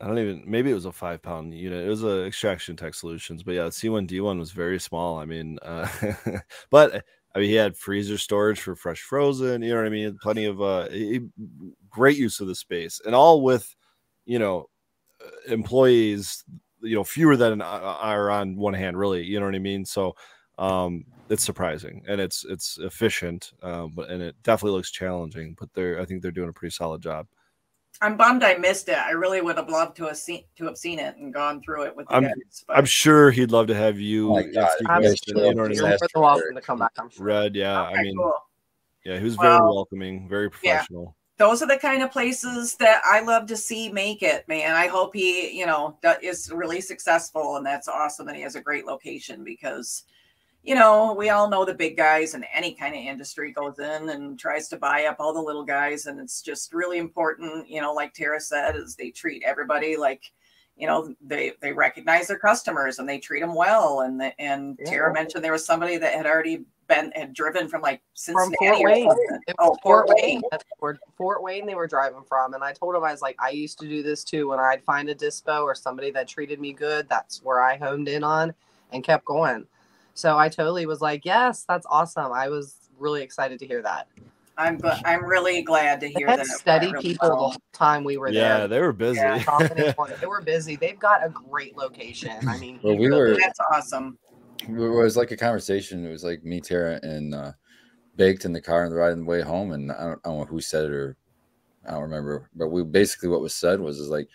I 0.00 0.06
don't 0.06 0.18
even 0.18 0.42
maybe 0.46 0.70
it 0.70 0.74
was 0.74 0.84
a 0.84 0.92
five 0.92 1.22
pound 1.22 1.52
unit. 1.54 1.84
It 1.84 1.88
was 1.88 2.04
a 2.04 2.24
Extraction 2.26 2.76
Tek 2.76 2.94
Solutions, 2.94 3.42
but 3.42 3.54
yeah, 3.54 3.68
C1D1 3.70 4.38
was 4.38 4.52
very 4.52 4.78
small. 4.78 5.18
I 5.18 5.24
mean, 5.24 5.58
uh 5.62 5.88
but 6.70 7.04
I 7.34 7.38
mean 7.40 7.48
he 7.48 7.54
had 7.56 7.76
freezer 7.76 8.16
storage 8.18 8.60
for 8.60 8.76
fresh 8.76 9.00
frozen, 9.02 9.62
you 9.62 9.70
know 9.70 9.76
what 9.78 9.86
I 9.86 9.90
mean? 9.90 10.16
Plenty 10.22 10.44
of 10.44 10.62
uh 10.62 10.88
he- 10.90 11.28
great 11.90 12.16
use 12.16 12.38
of 12.40 12.46
the 12.46 12.54
space 12.54 13.00
and 13.04 13.14
all 13.14 13.42
with 13.42 13.74
you 14.26 14.38
know 14.38 14.66
uh, 15.24 15.52
employees 15.52 16.44
you 16.82 16.94
know 16.96 17.04
fewer 17.04 17.36
than 17.36 17.62
uh, 17.62 17.64
are 17.66 18.30
on 18.30 18.56
one 18.56 18.74
hand 18.74 18.98
really 18.98 19.24
you 19.24 19.40
know 19.40 19.46
what 19.46 19.54
i 19.54 19.58
mean 19.60 19.84
so 19.84 20.14
um 20.58 21.04
it's 21.30 21.44
surprising 21.44 22.02
and 22.08 22.20
it's 22.20 22.44
it's 22.46 22.78
efficient 22.78 23.52
um 23.62 23.92
but 23.94 24.10
and 24.10 24.22
it 24.22 24.36
definitely 24.44 24.76
looks 24.76 24.90
challenging 24.92 25.56
but 25.58 25.68
they're 25.74 26.00
i 26.00 26.04
think 26.04 26.22
they're 26.22 26.30
doing 26.32 26.48
a 26.50 26.52
pretty 26.52 26.72
solid 26.72 27.02
job 27.02 27.26
I'm 28.00 28.16
bummed 28.16 28.42
I 28.44 28.54
missed 28.56 28.88
it. 28.88 28.96
I 28.98 29.10
really 29.10 29.40
would 29.40 29.56
have 29.56 29.68
loved 29.68 29.96
to 29.96 30.04
have 30.06 30.16
seen 30.16 30.44
to 30.56 30.64
have 30.66 30.76
seen 30.78 30.98
it 30.98 31.16
and 31.16 31.32
gone 31.34 31.60
through 31.62 31.82
it 31.84 31.96
with 31.96 32.06
you 32.10 32.14
I'm- 32.14 32.24
guys. 32.24 32.64
But 32.66 32.76
i'm 32.78 32.84
sure 32.84 33.30
he'd 33.30 33.50
love 33.50 33.66
to 33.68 33.74
have 33.74 33.98
you 33.98 34.36
Oh 34.36 34.42
God, 34.54 34.70
I'm 34.88 35.02
sure 35.02 35.14
you 35.26 35.34
know 35.54 35.62
what 35.64 35.70
I 35.72 35.74
he'd 35.74 35.80
mean? 35.82 35.90
love 35.90 36.00
You're 36.14 36.22
more 36.22 36.22
than 36.22 36.22
welcome 36.22 36.54
to 36.54 36.60
come 36.60 36.78
back. 36.78 36.92
I'm 36.98 37.10
sure. 37.10 37.26
red 37.26 37.56
yeah 37.56 37.82
i 37.82 38.02
mean 38.02 38.16
cool. 38.16 38.32
yeah 39.04 39.18
he 39.18 39.24
was 39.24 39.34
very 39.36 39.58
Well, 39.58 39.74
welcoming 39.74 40.28
very 40.28 40.44
yeah. 40.62 40.76
professional 40.78 41.16
those 41.38 41.62
are 41.62 41.66
the 41.68 41.76
kind 41.78 42.02
of 42.02 42.10
places 42.10 42.74
that 42.76 43.00
I 43.04 43.20
love 43.20 43.46
to 43.46 43.56
see 43.56 43.92
make 43.92 44.24
it, 44.24 44.42
man. 44.48 44.74
I 44.74 44.88
hope 44.88 45.14
he, 45.14 45.56
you 45.56 45.66
know, 45.66 45.96
that 46.02 46.24
is 46.24 46.50
really 46.52 46.80
successful, 46.80 47.58
and 47.58 47.64
that's 47.64 47.86
awesome. 47.86 48.26
And 48.26 48.36
he 48.36 48.42
has 48.42 48.56
a 48.56 48.60
great 48.60 48.86
location 48.86 49.44
because, 49.44 50.02
you 50.62 50.74
know, 50.74 51.14
we 51.14 51.30
all 51.30 51.48
know 51.48 51.64
the 51.64 51.74
big 51.74 51.96
guys 51.96 52.34
in 52.34 52.44
any 52.52 52.74
kind 52.74 52.94
of 52.94 53.00
industry 53.00 53.52
goes 53.52 53.78
in 53.78 54.10
and 54.10 54.38
tries 54.38 54.68
to 54.68 54.76
buy 54.76 55.06
up 55.06 55.16
all 55.18 55.32
the 55.32 55.40
little 55.40 55.64
guys, 55.64 56.06
and 56.06 56.20
it's 56.20 56.42
just 56.42 56.74
really 56.74 56.98
important, 56.98 57.68
you 57.68 57.80
know, 57.80 57.92
like 57.92 58.12
Tara 58.12 58.40
said, 58.40 58.76
is 58.76 58.94
they 58.94 59.10
treat 59.10 59.42
everybody 59.44 59.96
like, 59.96 60.30
you 60.76 60.86
know, 60.86 61.14
they 61.20 61.52
they 61.60 61.72
recognize 61.72 62.28
their 62.28 62.38
customers 62.38 62.98
and 62.98 63.08
they 63.08 63.18
treat 63.18 63.40
them 63.40 63.54
well. 63.54 64.00
And 64.00 64.20
the, 64.20 64.40
and 64.40 64.78
Tara 64.86 65.12
mentioned 65.12 65.42
there 65.42 65.52
was 65.52 65.66
somebody 65.66 65.96
that 65.96 66.14
had 66.14 66.26
already 66.26 66.64
been 66.86 67.12
had 67.14 67.34
driven 67.34 67.68
from 67.68 67.82
like 67.82 68.00
From 68.24 68.52
Fort 68.58 68.78
Wayne. 68.80 69.10
Oh, 69.58 69.70
was 69.70 69.78
Fort 69.82 70.08
Wayne. 70.08 70.42
That's 70.50 70.64
where 70.78 70.98
Fort 71.16 71.42
Wayne 71.42 71.66
they 71.66 71.74
were 71.74 71.86
driving 71.86 72.22
from. 72.28 72.54
And 72.54 72.64
I 72.64 72.72
told 72.72 72.94
him 72.94 73.04
I 73.04 73.12
was 73.12 73.22
like, 73.22 73.36
I 73.38 73.50
used 73.50 73.78
to 73.80 73.88
do 73.88 74.02
this 74.02 74.24
too. 74.24 74.48
When 74.48 74.58
I'd 74.58 74.82
find 74.84 75.08
a 75.08 75.14
dispo 75.14 75.62
or 75.62 75.74
somebody 75.74 76.10
that 76.12 76.28
treated 76.28 76.60
me 76.60 76.72
good, 76.72 77.08
that's 77.08 77.42
where 77.42 77.62
I 77.62 77.76
honed 77.76 78.08
in 78.08 78.24
on 78.24 78.54
and 78.92 79.04
kept 79.04 79.24
going. 79.24 79.66
So 80.18 80.36
I 80.36 80.48
totally 80.48 80.84
was 80.84 81.00
like, 81.00 81.24
Yes, 81.24 81.64
that's 81.68 81.86
awesome. 81.88 82.32
I 82.32 82.48
was 82.48 82.76
really 82.98 83.22
excited 83.22 83.60
to 83.60 83.66
hear 83.66 83.82
that. 83.82 84.08
I'm 84.56 84.76
gl- 84.76 85.00
I'm 85.04 85.24
really 85.24 85.62
glad 85.62 86.00
to 86.00 86.08
They 86.08 86.12
hear 86.14 86.26
had 86.26 86.40
that. 86.40 86.46
it 86.46 86.48
steady 86.48 86.90
really 86.90 87.02
people 87.02 87.28
the 87.28 87.36
whole 87.36 87.54
time 87.72 88.02
we 88.02 88.16
were 88.16 88.32
there. 88.32 88.58
yeah 88.62 88.66
they 88.66 88.80
were 88.80 88.92
busy 88.92 89.20
Yeah, 89.20 89.38
They 90.20 90.26
were 90.26 90.40
busy. 90.40 90.74
They've 90.74 90.98
got 90.98 91.24
a 91.24 91.28
great 91.28 91.76
location. 91.76 92.48
I 92.48 92.58
mean, 92.58 92.80
Well, 92.82 92.96
we 92.98 93.06
really- 93.06 93.30
were- 93.34 93.36
That's 93.40 93.60
awesome. 93.72 94.18
It 94.68 94.72
was 94.72 95.16
like 95.16 95.30
a 95.30 95.36
conversation. 95.36 96.04
It 96.04 96.10
was 96.10 96.24
like 96.24 96.42
me, 96.42 96.60
Tara, 96.60 96.98
and 97.04 97.32
uh, 97.32 97.52
baked 98.16 98.44
in 98.44 98.52
the 98.52 98.60
car 98.60 98.82
on 98.84 98.90
the 98.90 98.96
ride 98.96 99.12
on 99.12 99.20
the 99.20 99.24
way 99.24 99.40
home. 99.40 99.70
And 99.70 99.92
I 99.92 100.00
don't, 100.04 100.20
I 100.24 100.28
don't 100.30 100.38
know 100.40 100.44
who 100.46 100.60
said 100.60 100.86
it 100.86 100.90
or 100.90 101.16
I 101.86 101.92
don't 101.92 102.02
remember. 102.02 102.50
But 102.56 102.70
we 102.70 102.82
basically 102.82 103.28
what 103.28 103.40
was 103.40 103.54
said 103.54 103.78
was 103.78 104.00
is 104.00 104.08
like, 104.08 104.26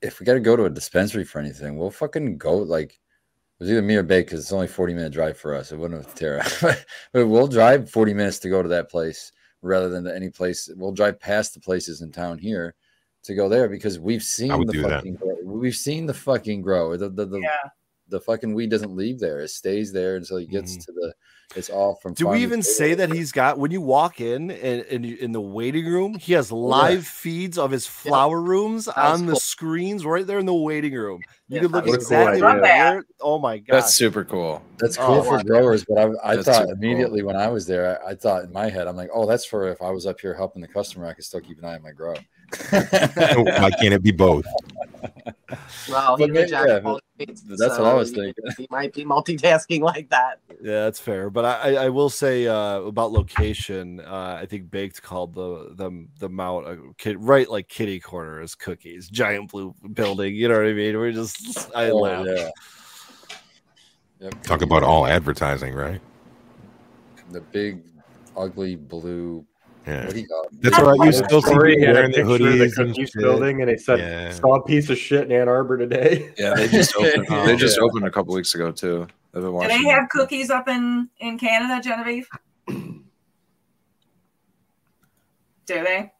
if 0.00 0.18
we 0.18 0.24
got 0.24 0.32
to 0.32 0.40
go 0.40 0.56
to 0.56 0.64
a 0.64 0.70
dispensary 0.70 1.24
for 1.24 1.40
anything, 1.40 1.76
we'll 1.76 1.90
fucking 1.90 2.38
go. 2.38 2.56
Like 2.56 2.98
it 3.58 3.64
was 3.64 3.70
either 3.70 3.82
me 3.82 3.96
or 3.96 4.04
Bake 4.04 4.26
because 4.26 4.40
it's 4.40 4.52
only 4.52 4.68
forty 4.68 4.94
minute 4.94 5.12
drive 5.12 5.36
for 5.36 5.54
us. 5.54 5.72
It 5.72 5.78
wouldn't 5.78 6.04
have 6.04 6.14
Tara, 6.14 6.44
but 7.12 7.26
we'll 7.26 7.48
drive 7.48 7.90
forty 7.90 8.14
minutes 8.14 8.38
to 8.40 8.48
go 8.48 8.62
to 8.62 8.68
that 8.68 8.88
place 8.90 9.32
rather 9.62 9.88
than 9.88 10.04
to 10.04 10.14
any 10.14 10.30
place. 10.30 10.70
We'll 10.76 10.92
drive 10.92 11.18
past 11.18 11.54
the 11.54 11.60
places 11.60 12.00
in 12.00 12.12
town 12.12 12.38
here 12.38 12.74
to 13.24 13.34
go 13.34 13.48
there 13.48 13.68
because 13.68 13.98
we've 13.98 14.22
seen 14.22 14.66
the 14.66 14.82
fucking 14.82 15.16
grow. 15.16 15.36
we've 15.44 15.74
seen 15.74 16.06
the 16.06 16.14
fucking 16.14 16.62
grow. 16.62 16.96
The 16.96 17.08
the 17.08 17.26
the, 17.26 17.40
Yeah. 17.40 17.68
The 18.08 18.20
fucking 18.20 18.54
weed 18.54 18.70
doesn't 18.70 18.94
leave 18.94 19.18
there. 19.18 19.40
It 19.40 19.48
stays 19.48 19.92
there 19.92 20.16
until 20.16 20.38
he 20.38 20.46
gets 20.46 20.76
Mhm. 20.76 20.84
to 20.86 20.92
the. 20.92 21.14
It's 21.56 21.70
all 21.70 21.94
from. 22.02 22.12
Do 22.12 22.28
we 22.28 22.42
even 22.42 22.60
table. 22.60 22.74
say 22.74 22.94
that 22.94 23.10
he's 23.10 23.32
got 23.32 23.58
when 23.58 23.70
you 23.70 23.80
walk 23.80 24.20
in 24.20 24.50
and, 24.50 24.82
and 24.82 25.06
you- 25.06 25.16
in 25.16 25.32
the 25.32 25.40
waiting 25.40 25.86
room, 25.86 26.14
he 26.18 26.34
has 26.34 26.52
live 26.52 27.06
feeds 27.06 27.56
of 27.56 27.70
his 27.70 27.86
flower 27.86 28.42
rooms 28.42 28.86
on 28.86 29.24
the 29.24 29.34
screens 29.36 30.04
right 30.04 30.26
there 30.26 30.38
in 30.38 30.44
the 30.44 30.52
waiting 30.52 30.92
room. 30.92 31.22
You 31.48 31.56
Yeah, 31.56 31.62
can 31.62 31.72
look 31.72 31.84
that's 31.86 32.04
a 32.04 32.06
cool 32.06 32.28
exactly 32.28 32.42
where. 32.42 33.04
Oh 33.22 33.38
my 33.38 33.56
god! 33.56 33.76
That's 33.76 33.94
super 33.94 34.24
cool. 34.24 34.62
That's 34.78 34.98
Oh, 34.98 35.06
cool 35.06 35.22
for 35.22 35.42
growers, 35.42 35.86
but 35.88 35.96
I, 35.98 36.32
I 36.32 36.36
thought 36.36 36.44
super 36.54 36.66
cool. 36.66 36.72
immediately 36.74 37.22
when 37.22 37.36
I 37.36 37.48
was 37.48 37.66
there, 37.66 37.98
I, 38.04 38.10
I 38.10 38.14
thought 38.14 38.44
in 38.44 38.52
my 38.52 38.68
head, 38.68 38.86
I'm 38.86 38.96
like, 38.96 39.10
oh, 39.14 39.24
that's 39.24 39.46
for 39.46 39.68
if 39.68 39.80
I 39.80 39.88
was 39.88 40.04
up 40.04 40.20
here 40.20 40.34
helping 40.34 40.60
the 40.60 40.68
customer, 40.68 41.06
I 41.06 41.14
could 41.14 41.24
still 41.24 41.40
keep 41.40 41.58
an 41.60 41.64
eye 41.64 41.76
on 41.76 41.82
my 41.82 41.92
grow. 41.92 42.14
Why 42.70 43.70
can't 43.80 43.94
it 43.94 44.02
be 44.02 44.12
both? 44.12 44.44
Well, 45.88 46.16
But 46.18 46.30
he's 46.30 46.38
a 46.38 46.46
jack 46.46 46.68
yeah, 46.68 46.74
of 46.76 46.86
all 46.86 47.00
trades, 47.16 47.42
that's 47.42 47.78
what 47.78 47.86
I 47.86 47.94
was 47.94 48.10
thinking. 48.10 48.44
He 48.58 48.66
might 48.70 48.92
be 48.92 49.04
multitasking 49.04 49.80
like 49.80 50.10
that. 50.10 50.40
Yeah, 50.62 50.84
that's 50.84 51.00
fair. 51.00 51.30
But 51.30 51.44
I, 51.46 51.52
I 51.76 51.84
I 51.84 51.88
will 51.88 52.10
say 52.10 52.46
uh, 52.46 52.80
about 52.80 53.12
location. 53.12 54.00
Uh, 54.00 54.38
I 54.42 54.46
think 54.46 54.70
Baked 54.70 55.00
called 55.02 55.34
the 55.34 55.72
them 55.74 56.10
the 56.18 56.28
mount 56.28 56.68
a 56.68 56.78
kid, 56.98 57.16
right 57.20 57.48
like 57.48 57.68
kitty 57.68 57.98
corner 58.00 58.40
as 58.40 58.54
cookies, 58.54 59.08
giant 59.08 59.50
blue 59.50 59.74
building. 59.94 60.34
You 60.34 60.48
know 60.48 60.56
what 60.58 60.66
I 60.66 60.72
mean? 60.74 60.98
We're 60.98 61.12
just 61.12 61.70
I 61.74 61.90
Oh, 61.90 61.96
laugh. 61.98 62.26
yeah. 62.26 62.50
Yep. 64.20 64.42
Talk 64.42 64.62
about 64.62 64.82
all 64.82 65.06
advertising, 65.06 65.74
right? 65.74 66.00
the 67.30 67.40
big, 67.40 67.82
ugly 68.36 68.74
blue. 68.74 69.44
Yeah. 69.88 70.04
What 70.04 70.14
do 70.14 70.20
you 70.20 70.28
call 70.28 70.42
it? 70.42 70.48
That's 70.60 70.78
right. 70.78 70.98
You 71.06 71.12
still 71.12 71.40
see 71.40 71.48
Story 71.48 71.76
people 71.76 71.88
and 71.88 71.94
wearing 71.94 72.10
the 72.10 72.16
picture 72.18 72.32
of 72.34 72.58
the 72.74 72.82
and 72.82 72.96
shit. 72.96 73.12
building, 73.14 73.62
and 73.62 73.70
they 73.70 73.78
said, 73.78 73.98
Yeah. 74.00 74.32
"Saw 74.32 74.56
a 74.56 74.62
piece 74.62 74.90
of 74.90 74.98
shit 74.98 75.24
in 75.24 75.32
Ann 75.32 75.48
Arbor 75.48 75.78
today." 75.78 76.34
Yeah, 76.38 76.54
they 76.54 76.68
just 76.68 76.94
opened. 76.94 77.26
Oh, 77.30 77.46
they 77.46 77.56
just 77.56 77.78
yeah. 77.78 77.84
opened 77.84 78.04
a 78.04 78.10
couple 78.10 78.34
weeks 78.34 78.54
ago 78.54 78.70
too. 78.70 79.06
I've 79.34 79.42
been 79.42 79.52
Do 79.52 79.68
they 79.68 79.84
have 79.88 80.10
cookies 80.10 80.50
up 80.50 80.68
in 80.68 81.08
in 81.20 81.38
Canada, 81.38 81.80
Genevieve? 81.82 82.28
Do 82.68 83.04
they? 85.66 86.12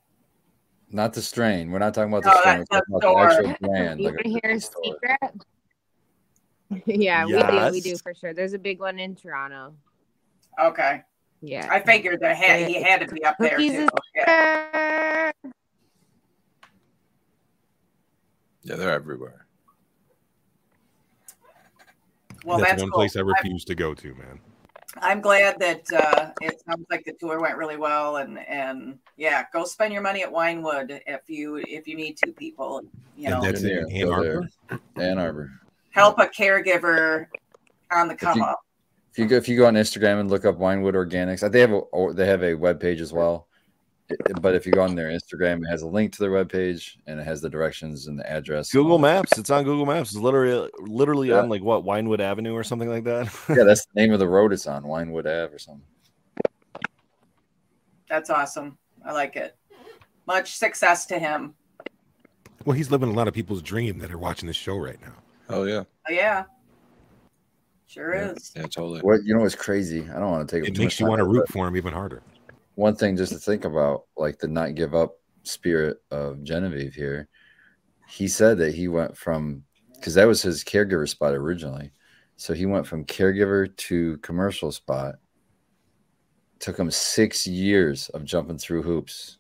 Not 0.91 1.13
the 1.13 1.21
strain. 1.21 1.71
We're 1.71 1.79
not 1.79 1.93
talking 1.93 2.11
about 2.13 2.23
the 2.23 2.33
Oh, 2.35 2.41
strain. 2.41 2.59
We're 2.59 2.65
talking 2.65 2.93
the 2.93 2.97
about 3.09 3.37
the 3.37 3.43
actual 3.45 3.69
brand. 3.69 4.01
You 4.01 4.07
like 4.07 4.15
want 4.25 4.41
hear 4.43 4.51
a 4.53 4.61
secret? 4.61 5.21
yeah, 6.87 7.27
we 7.27 7.33
do. 7.33 7.71
We 7.73 7.81
do 7.83 7.97
for 7.99 8.15
sure. 8.15 8.33
There's 8.33 8.55
a 8.55 8.59
big 8.59 8.81
one 8.81 8.99
in 8.99 9.15
Toronto. 9.15 9.75
Okay, 10.61 11.03
Yeah. 11.41 11.69
I 11.71 11.81
figured 11.81 12.21
that 12.21 12.37
had, 12.37 12.69
he 12.69 12.83
had 12.83 13.01
to 13.01 13.15
be 13.15 13.25
up 13.25 13.37
there 13.39 13.57
too. 13.57 13.89
Yeah. 14.15 15.31
Yeah, 18.65 18.77
they're 18.77 18.93
everywhere. 18.93 19.47
Well, 22.45 22.59
that's, 22.59 22.71
that's, 22.71 22.83
one 22.83 22.91
cool. 22.91 22.99
place 23.01 23.17
I 23.17 23.21
I'm- 23.21 23.29
refuse 23.29 23.65
to 23.67 23.75
go 23.75 23.95
to, 23.95 24.15
man. 24.15 24.41
I'm 25.01 25.21
glad 25.21 25.61
that 25.61 25.83
uh, 25.95 26.31
it 26.41 26.61
sounds 26.67 26.85
like 26.91 27.05
the 27.05 27.13
tour 27.13 27.41
went 27.41 27.57
really 27.57 27.77
well, 27.77 28.17
and 28.17 28.39
and 28.49 28.99
yeah, 29.17 29.45
go 29.53 29.65
spend 29.65 29.93
your 29.93 30.03
money 30.03 30.25
at 30.25 30.33
Winewood 30.33 31.01
if 31.07 31.21
you 31.29 31.57
if 31.69 31.87
you 31.87 31.95
need 31.95 32.17
to, 32.17 32.33
people. 32.33 32.83
You 33.17 33.31
know, 33.31 33.37
and 33.37 33.45
that's 33.45 33.63
There, 33.63 33.87
in 33.87 33.93
Ann 33.93 34.09
Arbor. 34.09 34.49
Ann 34.97 35.19
Arbor. 35.19 35.53
help 35.91 36.19
a 36.19 36.27
caregiver 36.27 37.27
on 37.93 38.09
the 38.09 38.17
come 38.17 38.39
you- 38.39 38.45
up. 38.45 38.61
If 39.13 39.19
you 39.19 39.27
go 39.27 39.37
if 39.37 39.49
you 39.49 39.57
go 39.57 39.67
on 39.67 39.75
Instagram 39.75 40.21
and 40.21 40.31
look 40.31 40.45
up 40.45 40.59
Winewood 40.59 40.95
Organics, 40.95 41.43
uh, 41.43 41.49
they 41.49 41.61
have 41.61 41.73
a 41.73 41.77
or 41.79 42.13
they 42.13 42.27
have 42.27 42.43
a 42.43 42.55
web 42.55 42.79
page 42.81 43.01
as 43.01 43.13
well. 43.13 43.47
But 44.41 44.55
if 44.55 44.65
you 44.65 44.73
go 44.73 44.83
on 44.83 44.95
their 44.95 45.09
Instagram, 45.11 45.63
it 45.63 45.69
has 45.71 45.83
a 45.83 45.87
link 45.87 46.13
to 46.15 46.21
their 46.21 46.31
web 46.31 46.51
page 46.51 46.99
and 47.07 47.21
it 47.21 47.25
has 47.25 47.43
the 47.43 47.51
directions 47.51 48.07
and 48.07 48.19
the 48.19 48.31
address. 48.31 48.73
Google 48.73 48.99
Maps. 48.99 49.37
It's 49.37 49.51
on 49.51 49.65
Google 49.65 49.85
Maps. 49.85 50.13
It's 50.13 50.19
literally 50.19 50.71
literally 50.79 51.29
Yeah. 51.29 51.41
on 51.41 51.49
like 51.51 51.63
what 51.63 51.85
Winewood 51.85 52.21
Avenue 52.21 52.55
or 52.55 52.65
something 52.65 52.89
like 52.89 53.05
that. 53.05 53.27
Yeah, 53.51 53.65
that's 53.65 53.85
the 53.87 54.01
name 54.01 54.13
of 54.13 54.19
the 54.19 54.29
road 54.29 54.53
it's 54.53 54.67
on, 54.67 54.85
Winewood 54.85 55.27
Ave 55.27 55.55
or 55.55 55.59
something. 55.59 55.85
That's 58.09 58.31
awesome. 58.31 58.79
I 59.05 59.13
like 59.13 59.37
it. 59.37 59.57
Much 60.27 60.57
success 60.57 61.05
to 61.07 61.19
him. 61.19 61.55
Well, 62.65 62.77
he's 62.77 62.91
living 62.91 63.09
a 63.11 63.13
lot 63.13 63.29
of 63.29 63.35
people's 63.35 63.63
dream 63.63 63.99
that 63.99 64.11
are 64.11 64.19
watching 64.19 64.47
this 64.47 64.57
show 64.57 64.77
right 64.77 65.01
now. 65.01 65.13
Oh 65.51 65.65
yeah, 65.65 65.85
Oh, 66.09 66.13
yeah, 66.13 66.45
sure 67.89 68.15
Yeah. 68.15 68.33
is. 68.33 68.53
yeah, 68.55 68.63
totally. 68.63 69.01
What 69.01 69.25
you 69.25 69.35
know 69.35 69.41
what's 69.41 69.55
crazy? 69.55 70.03
I 70.03 70.19
don't 70.19 70.31
want 70.31 70.49
to 70.49 70.55
take 70.57 70.63
up 70.63 70.69
It 70.69 70.79
makes 70.79 71.01
you 71.01 71.05
time, 71.05 71.11
want 71.11 71.21
to 71.21 71.27
root 71.27 71.49
for 71.49 71.67
him 71.67 71.77
even 71.77 71.93
harder. 71.93 72.23
One 72.77 72.95
thing 72.95 73.17
just 73.17 73.33
to 73.33 73.39
think 73.39 73.65
about, 73.65 74.05
like 74.17 74.39
the 74.39 74.47
not 74.47 74.77
give 74.77 74.95
up 74.95 75.17
spirit 75.43 75.99
of 76.11 76.43
Genevieve 76.45 76.95
here. 76.95 77.29
He 78.09 78.29
said 78.29 78.59
that 78.59 78.75
he 78.75 78.89
went 78.89 79.17
from 79.17 79.65
because 79.95 80.15
that 80.15 80.27
was 80.27 80.43
his 80.43 80.63
caregiver 80.63 81.09
spot 81.09 81.35
originally. 81.35 81.91
So 82.37 82.55
he 82.55 82.67
went 82.67 82.87
from 82.87 83.05
caregiver 83.05 83.77
to 83.77 84.19
commercial 84.19 84.71
spot. 84.71 85.17
Took 86.61 86.79
him 86.79 86.91
six 86.91 87.47
years 87.47 88.09
of 88.11 88.25
jumping 88.25 88.59
through 88.59 88.83
hoops 88.83 89.39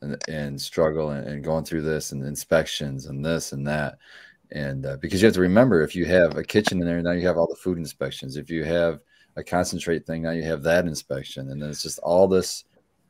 and, 0.00 0.16
and 0.28 0.60
struggle 0.60 1.10
and, 1.10 1.26
and 1.26 1.44
going 1.44 1.64
through 1.64 1.82
this 1.82 2.12
and 2.12 2.24
inspections 2.24 3.06
and 3.06 3.24
this 3.24 3.52
and 3.52 3.66
that. 3.66 3.98
And 4.52 4.86
uh, 4.86 4.96
because 4.98 5.22
you 5.22 5.26
have 5.26 5.34
to 5.34 5.40
remember, 5.40 5.82
if 5.82 5.94
you 5.94 6.04
have 6.06 6.36
a 6.36 6.44
kitchen 6.44 6.80
in 6.80 6.86
there, 6.86 7.00
now 7.02 7.12
you 7.12 7.26
have 7.26 7.38
all 7.38 7.46
the 7.46 7.56
food 7.56 7.78
inspections. 7.78 8.36
If 8.36 8.50
you 8.50 8.64
have 8.64 9.00
a 9.36 9.42
concentrate 9.42 10.06
thing, 10.06 10.22
now 10.22 10.32
you 10.32 10.42
have 10.42 10.62
that 10.62 10.86
inspection. 10.86 11.50
And 11.50 11.60
then 11.60 11.70
it's 11.70 11.82
just 11.82 11.98
all 12.00 12.28
this 12.28 12.64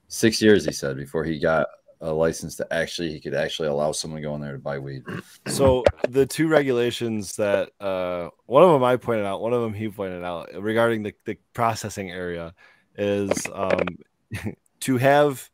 six 0.09 0.40
years, 0.40 0.64
he 0.64 0.73
said, 0.73 0.97
before 0.97 1.24
he 1.24 1.39
got 1.39 1.66
a 2.01 2.12
license 2.12 2.56
to 2.56 2.73
actually, 2.73 3.10
he 3.10 3.20
could 3.20 3.35
actually 3.35 3.69
allow 3.69 3.93
someone 3.93 4.20
to 4.20 4.28
go 4.28 4.35
in 4.35 4.40
there 4.40 4.52
to 4.52 4.59
buy 4.59 4.78
weed. 4.78 5.02
so 5.47 5.85
the 6.09 6.27
two 6.27 6.48
regulations 6.48 7.36
that 7.36 7.70
uh, 7.81 8.28
one 8.47 8.62
of 8.62 8.70
them 8.70 8.85
I 8.85 8.97
pointed 8.97 9.24
out, 9.24 9.40
one 9.40 9.52
of 9.52 9.62
them 9.62 9.73
he 9.73 9.89
pointed 9.89 10.24
out 10.24 10.51
regarding 10.60 11.02
the, 11.02 11.14
the 11.24 11.39
processing 11.55 12.10
area 12.10 12.55
is 12.97 13.31
um, 13.52 13.86
to 14.81 14.97
have 14.97 15.48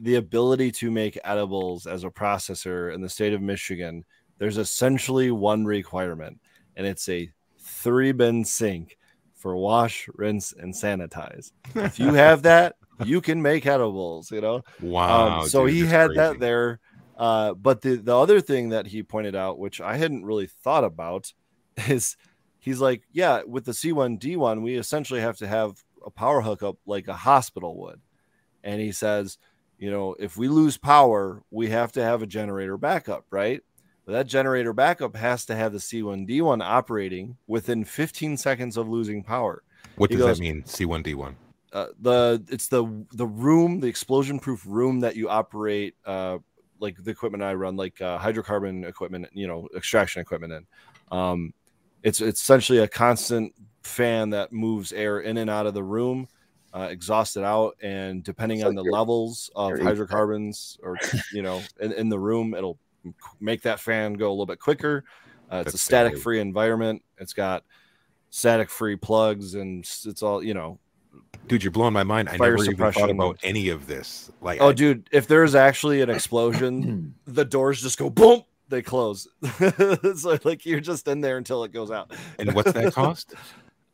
the 0.00 0.14
ability 0.16 0.70
to 0.70 0.90
make 0.90 1.18
edibles 1.24 1.86
as 1.86 2.04
a 2.04 2.10
processor 2.10 2.94
in 2.94 3.00
the 3.00 3.08
state 3.08 3.32
of 3.32 3.42
Michigan. 3.42 4.04
There's 4.42 4.58
essentially 4.58 5.30
one 5.30 5.64
requirement, 5.66 6.40
and 6.74 6.84
it's 6.84 7.08
a 7.08 7.30
three 7.60 8.10
bin 8.10 8.44
sink 8.44 8.98
for 9.36 9.54
wash, 9.54 10.08
rinse, 10.16 10.52
and 10.52 10.74
sanitize. 10.74 11.52
If 11.76 12.00
you 12.00 12.14
have 12.14 12.42
that, 12.42 12.74
you 13.04 13.20
can 13.20 13.40
make 13.40 13.66
edibles. 13.66 14.32
You 14.32 14.40
know. 14.40 14.64
Wow. 14.80 15.42
Um, 15.42 15.48
so 15.48 15.64
dude, 15.64 15.76
he 15.76 15.86
had 15.86 16.06
crazy. 16.06 16.16
that 16.16 16.40
there. 16.40 16.80
Uh, 17.16 17.54
but 17.54 17.82
the, 17.82 17.94
the 17.94 18.18
other 18.18 18.40
thing 18.40 18.70
that 18.70 18.88
he 18.88 19.04
pointed 19.04 19.36
out, 19.36 19.60
which 19.60 19.80
I 19.80 19.96
hadn't 19.96 20.26
really 20.26 20.48
thought 20.48 20.82
about, 20.82 21.32
is 21.86 22.16
he's 22.58 22.80
like, 22.80 23.04
yeah, 23.12 23.42
with 23.46 23.64
the 23.64 23.70
C1D1, 23.70 24.60
we 24.60 24.74
essentially 24.74 25.20
have 25.20 25.36
to 25.36 25.46
have 25.46 25.84
a 26.04 26.10
power 26.10 26.40
hookup 26.40 26.78
like 26.84 27.06
a 27.06 27.14
hospital 27.14 27.80
would. 27.82 28.00
And 28.64 28.80
he 28.80 28.90
says, 28.90 29.38
you 29.78 29.92
know, 29.92 30.16
if 30.18 30.36
we 30.36 30.48
lose 30.48 30.78
power, 30.78 31.44
we 31.52 31.68
have 31.68 31.92
to 31.92 32.02
have 32.02 32.22
a 32.22 32.26
generator 32.26 32.76
backup, 32.76 33.24
right? 33.30 33.62
But 34.04 34.12
that 34.12 34.26
generator 34.26 34.72
backup 34.72 35.14
has 35.16 35.44
to 35.46 35.54
have 35.54 35.72
the 35.72 35.78
C1D1 35.78 36.62
operating 36.62 37.36
within 37.46 37.84
15 37.84 38.36
seconds 38.36 38.76
of 38.76 38.88
losing 38.88 39.22
power 39.22 39.62
What 39.96 40.10
he 40.10 40.16
does 40.16 40.26
goes- 40.26 40.38
that 40.38 40.42
mean? 40.42 40.62
C1D1. 40.64 41.34
uh, 41.72 41.86
the 42.00 42.42
it's 42.50 42.68
the 42.68 42.84
the 43.12 43.26
room 43.26 43.80
the 43.80 43.86
explosion 43.86 44.38
proof 44.38 44.62
room 44.66 45.00
that 45.00 45.16
you 45.16 45.28
operate 45.30 45.94
uh 46.04 46.36
like 46.80 46.96
the 47.02 47.10
equipment 47.10 47.42
i 47.42 47.54
run 47.54 47.76
like 47.76 47.98
uh, 48.02 48.18
hydrocarbon 48.18 48.84
equipment 48.86 49.26
you 49.32 49.46
know 49.46 49.66
extraction 49.74 50.20
equipment 50.20 50.52
in 50.52 50.66
um 51.18 51.54
it's 52.02 52.20
it's 52.20 52.42
essentially 52.42 52.78
a 52.80 52.88
constant 52.88 53.54
fan 53.84 54.30
that 54.30 54.52
moves 54.52 54.92
air 54.92 55.20
in 55.20 55.38
and 55.38 55.48
out 55.48 55.64
of 55.66 55.72
the 55.74 55.82
room 55.82 56.28
uh, 56.74 56.88
exhaust 56.90 57.36
it 57.38 57.44
out 57.44 57.74
and 57.82 58.22
depending 58.24 58.58
It's 58.58 58.66
on 58.66 58.74
like 58.74 58.82
the 58.82 58.84
your- 58.84 58.92
levels 58.92 59.50
of 59.56 59.78
hydrocarbons 59.80 60.76
or 60.82 60.98
you 61.32 61.40
know 61.42 61.62
in, 61.80 61.92
in 61.92 62.08
the 62.10 62.18
room 62.18 62.52
it'll 62.52 62.78
make 63.40 63.62
that 63.62 63.80
fan 63.80 64.14
go 64.14 64.28
a 64.28 64.32
little 64.32 64.46
bit 64.46 64.58
quicker 64.60 65.04
uh, 65.50 65.56
it's 65.56 65.72
That's 65.72 65.74
a 65.74 65.78
static 65.78 66.18
free 66.18 66.40
environment 66.40 67.02
it's 67.18 67.32
got 67.32 67.64
static 68.30 68.70
free 68.70 68.96
plugs 68.96 69.54
and 69.54 69.80
it's 70.06 70.22
all 70.22 70.42
you 70.42 70.54
know 70.54 70.78
Dude, 71.48 71.62
you're 71.64 71.72
blowing 71.72 71.92
my 71.92 72.04
mind. 72.04 72.28
I 72.28 72.36
never 72.36 72.62
even 72.64 72.92
thought 72.92 73.10
about 73.10 73.36
any 73.42 73.68
of 73.68 73.86
this. 73.86 74.30
Like, 74.40 74.60
Oh, 74.62 74.68
I- 74.68 74.72
dude, 74.72 75.08
if 75.12 75.26
there's 75.26 75.54
actually 75.54 76.00
an 76.00 76.08
explosion, 76.08 77.14
the 77.26 77.44
doors 77.44 77.82
just 77.82 77.98
go 77.98 78.08
boom, 78.08 78.42
they 78.68 78.80
close. 78.80 79.26
so 80.16 80.38
like 80.44 80.64
you're 80.64 80.80
just 80.80 81.08
in 81.08 81.20
there 81.20 81.36
until 81.38 81.64
it 81.64 81.72
goes 81.72 81.90
out. 81.90 82.12
and 82.38 82.54
what's 82.54 82.72
that 82.72 82.92
cost? 82.94 83.34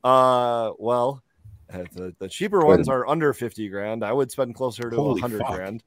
Uh, 0.04 0.70
well, 0.78 1.24
uh, 1.74 1.82
the, 1.92 2.14
the 2.20 2.28
cheaper 2.28 2.64
ones 2.64 2.88
are 2.88 3.06
under 3.08 3.32
50 3.32 3.68
grand. 3.68 4.04
I 4.04 4.12
would 4.12 4.30
spend 4.30 4.54
closer 4.54 4.88
to 4.88 4.94
Holy 4.96 5.20
100 5.20 5.38
fuck. 5.40 5.56
grand. 5.56 5.82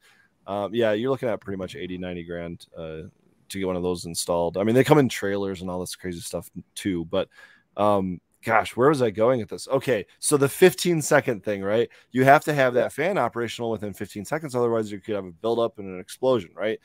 Um, 0.48 0.74
yeah, 0.74 0.92
you're 0.94 1.12
looking 1.12 1.30
at 1.30 1.40
pretty 1.40 1.58
much 1.58 1.76
80, 1.76 1.98
90 1.98 2.24
grand 2.24 2.66
uh, 2.78 3.02
to 3.50 3.60
get 3.60 3.68
one 3.68 3.76
of 3.76 3.84
those 3.84 4.06
installed. 4.06 4.58
I 4.58 4.64
mean, 4.64 4.76
they 4.76 4.84
come 4.84 4.98
in 4.98 5.10
trailers 5.10 5.62
and 5.62 5.70
all 5.70 5.80
this 5.80 5.96
crazy 5.96 6.20
stuff 6.20 6.50
too. 6.76 7.06
But 7.06 7.30
um, 7.78 8.20
gosh, 8.44 8.76
where 8.76 8.90
was 8.90 9.02
I 9.02 9.12
going 9.12 9.42
at 9.42 9.50
this? 9.50 9.68
Okay, 9.68 10.06
so 10.20 10.38
the 10.38 10.50
15 10.50 11.02
second 11.02 11.44
thing, 11.44 11.62
right? 11.62 11.90
You 12.12 12.24
have 12.24 12.44
to 12.46 12.54
have 12.54 12.74
that 12.74 12.92
fan 12.92 13.18
operational 13.18 13.72
within 13.72 13.94
15 13.94 14.26
seconds, 14.26 14.56
otherwise 14.56 14.92
you 14.92 15.00
could 15.00 15.16
have 15.16 15.26
a 15.26 15.32
buildup 15.32 15.80
and 15.80 15.88
an 15.88 16.00
explosion, 16.00 16.52
right? 16.56 16.80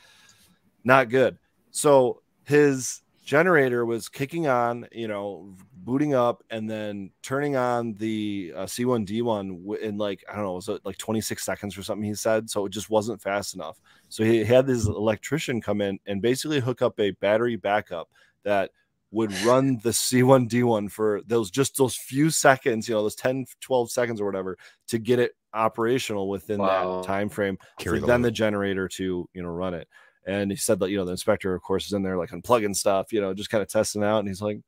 not 0.86 1.10
good. 1.10 1.36
So 1.72 2.22
his 2.44 3.02
generator 3.26 3.84
was 3.84 4.08
kicking 4.08 4.46
on, 4.46 4.86
you 4.92 5.08
know, 5.08 5.54
booting 5.74 6.14
up 6.14 6.42
and 6.50 6.70
then 6.70 7.10
turning 7.22 7.56
on 7.56 7.94
the 7.94 8.52
uh, 8.56 8.66
C1D1 8.66 9.76
in 9.82 9.98
like, 9.98 10.24
I 10.30 10.36
don't 10.36 10.44
know, 10.44 10.54
was 10.54 10.68
it 10.68 10.80
like 10.84 10.96
26 10.98 11.44
seconds 11.44 11.76
or 11.76 11.82
something 11.82 12.04
he 12.06 12.14
said? 12.14 12.48
So 12.48 12.66
it 12.66 12.70
just 12.70 12.88
wasn't 12.88 13.20
fast 13.20 13.54
enough. 13.54 13.78
So 14.08 14.24
he 14.24 14.44
had 14.44 14.66
this 14.66 14.86
electrician 14.86 15.60
come 15.60 15.80
in 15.82 15.98
and 16.06 16.22
basically 16.22 16.60
hook 16.60 16.82
up 16.82 16.98
a 17.00 17.10
battery 17.12 17.56
backup 17.56 18.08
that 18.44 18.70
would 19.10 19.32
run 19.44 19.80
the 19.82 19.92
C1D1 19.92 20.90
for 20.90 21.20
those 21.26 21.50
just 21.50 21.76
those 21.76 21.96
few 21.96 22.30
seconds, 22.30 22.88
you 22.88 22.94
know, 22.94 23.02
those 23.02 23.16
10, 23.16 23.46
12 23.60 23.90
seconds 23.90 24.20
or 24.20 24.26
whatever 24.26 24.56
to 24.88 24.98
get 24.98 25.18
it 25.18 25.32
operational 25.54 26.28
within 26.28 26.58
Wow. 26.60 27.00
that 27.00 27.06
time 27.06 27.28
frame 27.28 27.58
Carry 27.78 27.96
for 27.96 28.00
the 28.00 28.06
then 28.06 28.22
load. 28.22 28.28
the 28.28 28.32
generator 28.32 28.88
to, 28.88 29.28
you 29.34 29.42
know, 29.42 29.48
run 29.48 29.74
it. 29.74 29.88
And 30.26 30.50
he 30.50 30.56
said 30.56 30.80
that, 30.80 30.90
you 30.90 30.96
know, 30.96 31.04
the 31.04 31.12
inspector, 31.12 31.54
of 31.54 31.62
course, 31.62 31.86
is 31.86 31.92
in 31.92 32.02
there 32.02 32.18
like 32.18 32.30
unplugging 32.30 32.74
stuff, 32.74 33.12
you 33.12 33.20
know, 33.20 33.32
just 33.32 33.50
kind 33.50 33.62
of 33.62 33.68
testing 33.68 34.02
out. 34.02 34.18
And 34.18 34.28
he's 34.28 34.42
like, 34.42 34.58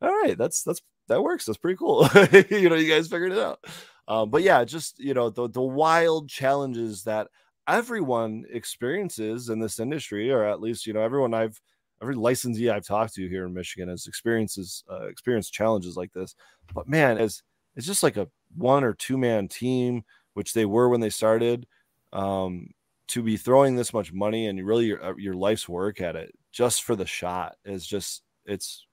all 0.00 0.08
right, 0.08 0.38
that's, 0.38 0.62
that's, 0.62 0.80
that 1.08 1.22
works. 1.22 1.44
That's 1.44 1.58
pretty 1.58 1.76
cool. 1.76 2.08
you 2.50 2.68
know, 2.68 2.76
you 2.76 2.88
guys 2.88 3.08
figured 3.08 3.32
it 3.32 3.38
out. 3.38 3.58
Um, 4.06 4.30
but 4.30 4.42
yeah, 4.42 4.64
just, 4.64 4.98
you 5.00 5.12
know, 5.12 5.28
the, 5.28 5.48
the 5.48 5.60
wild 5.60 6.28
challenges 6.28 7.02
that 7.04 7.26
everyone 7.66 8.44
experiences 8.50 9.48
in 9.48 9.58
this 9.58 9.80
industry, 9.80 10.30
or 10.30 10.44
at 10.44 10.60
least, 10.60 10.86
you 10.86 10.92
know, 10.92 11.02
everyone 11.02 11.34
I've, 11.34 11.60
every 12.00 12.14
licensee 12.14 12.70
I've 12.70 12.86
talked 12.86 13.14
to 13.14 13.28
here 13.28 13.46
in 13.46 13.52
Michigan 13.52 13.88
has 13.88 14.06
experiences, 14.06 14.84
uh, 14.90 15.06
experienced 15.06 15.52
challenges 15.52 15.96
like 15.96 16.12
this. 16.12 16.34
But 16.72 16.88
man, 16.88 17.18
as 17.18 17.42
it's 17.76 17.86
just 17.86 18.02
like 18.02 18.16
a 18.16 18.28
one 18.56 18.84
or 18.84 18.94
two 18.94 19.18
man 19.18 19.48
team, 19.48 20.04
which 20.34 20.52
they 20.52 20.64
were 20.64 20.88
when 20.88 21.00
they 21.00 21.10
started. 21.10 21.66
Um, 22.12 22.68
to 23.10 23.22
be 23.22 23.36
throwing 23.36 23.76
this 23.76 23.92
much 23.92 24.12
money 24.12 24.46
and 24.46 24.64
really 24.64 24.86
your, 24.86 25.04
uh, 25.04 25.14
your 25.16 25.34
life's 25.34 25.68
work 25.68 26.00
at 26.00 26.16
it 26.16 26.34
just 26.52 26.84
for 26.84 26.96
the 26.96 27.06
shot 27.06 27.56
is 27.64 27.86
just 27.86 28.22
it's 28.46 28.86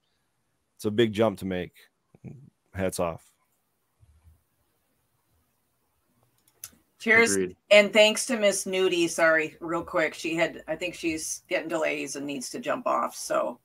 it's 0.75 0.85
a 0.85 0.91
big 0.91 1.13
jump 1.13 1.39
to 1.39 1.45
make 1.45 1.73
hats 2.73 2.99
off 2.99 3.23
Cheers. 6.99 7.35
Agreed. 7.35 7.55
And 7.69 7.93
thanks 7.93 8.25
to 8.25 8.37
Miss 8.37 8.65
Nudie. 8.65 9.09
Sorry, 9.09 9.55
real 9.59 9.83
quick. 9.83 10.13
She 10.13 10.35
had, 10.35 10.63
I 10.67 10.75
think 10.75 10.95
she's 10.95 11.43
getting 11.47 11.69
delays 11.69 12.15
and 12.15 12.25
needs 12.25 12.49
to 12.49 12.59
jump 12.59 12.87
off. 12.87 13.15
So 13.15 13.59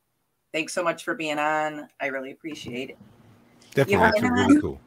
thanks 0.52 0.74
so 0.74 0.84
much 0.84 1.02
for 1.02 1.14
being 1.14 1.38
on. 1.38 1.88
I 2.00 2.06
really 2.06 2.32
appreciate 2.32 2.90
it. 2.90 2.98
Definitely, 3.74 4.20
Yeah. 4.20 4.28
really 4.28 4.60
cool. 4.60 4.80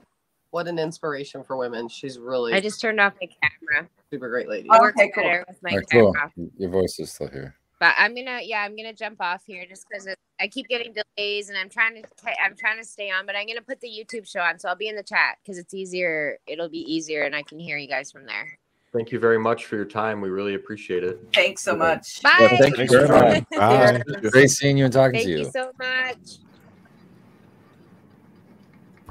What 0.56 0.70
an 0.70 0.80
inspiration 0.80 1.44
for 1.44 1.58
women. 1.58 1.90
She's 1.90 2.18
really 2.18 2.54
I 2.54 2.62
just 2.62 2.80
turned 2.80 3.02
off 3.02 3.12
my 3.22 3.28
camera. 3.28 3.90
super 4.10 4.30
great 4.30 4.48
lady. 4.48 4.70
It 4.72 4.80
works 4.80 4.98
Okay, 4.98 5.12
cool. 5.14 5.26
with 5.46 5.62
my 5.62 5.72
All 5.72 5.78
right, 5.80 5.90
camera 5.90 6.32
cool. 6.34 6.50
Your 6.58 6.70
voice 6.70 6.98
is 6.98 7.12
still 7.12 7.28
here. 7.28 7.56
But 7.78 7.94
I'm 7.98 8.16
gonna, 8.16 8.40
yeah, 8.42 8.62
I'm 8.62 8.74
gonna 8.74 8.94
jump 8.94 9.18
off 9.20 9.44
here 9.46 9.66
just 9.68 9.86
because 9.90 10.08
I 10.40 10.48
keep 10.48 10.70
getting 10.70 10.94
delays, 10.94 11.50
and 11.50 11.58
I'm 11.58 11.68
trying 11.68 12.02
to, 12.02 12.08
I'm 12.42 12.56
trying 12.56 12.78
to 12.78 12.86
stay 12.86 13.12
on. 13.12 13.26
But 13.26 13.36
I'm 13.36 13.48
gonna 13.48 13.62
put 13.62 13.82
the 13.82 13.90
YouTube 13.90 14.26
show 14.26 14.40
on, 14.40 14.58
so 14.58 14.70
I'll 14.70 14.78
be 14.78 14.88
in 14.88 14.96
the 14.96 15.04
chat 15.04 15.40
because 15.44 15.58
it's 15.58 15.74
easier. 15.74 16.38
It'll 16.48 16.70
be 16.70 16.90
easier, 16.90 17.24
and 17.24 17.36
I 17.36 17.44
can 17.44 17.60
hear 17.60 17.78
you 17.78 17.90
guys 17.90 18.10
from 18.10 18.26
there. 18.26 18.58
Thank 18.94 19.12
you 19.12 19.20
very 19.20 19.38
much 19.38 19.66
for 19.66 19.76
your 19.76 19.84
time. 19.84 20.22
We 20.22 20.30
really 20.30 20.54
appreciate 20.54 21.04
it. 21.04 21.20
Thanks 21.34 21.64
so 21.64 21.76
much. 21.76 22.24
Bye. 22.24 22.32
Yeah, 22.40 22.58
thank 22.60 22.78
you 22.78 22.88
very 22.88 23.10
much. 23.10 23.44
Bye. 23.50 24.02
Great 24.32 24.52
seeing 24.52 24.78
you 24.78 24.86
and 24.86 24.94
talking 24.94 25.16
Thank 25.16 25.26
to 25.26 25.32
you. 25.32 25.52
Thank 25.52 25.56
you. 25.56 25.62
so 25.62 25.72
much. 25.78 26.55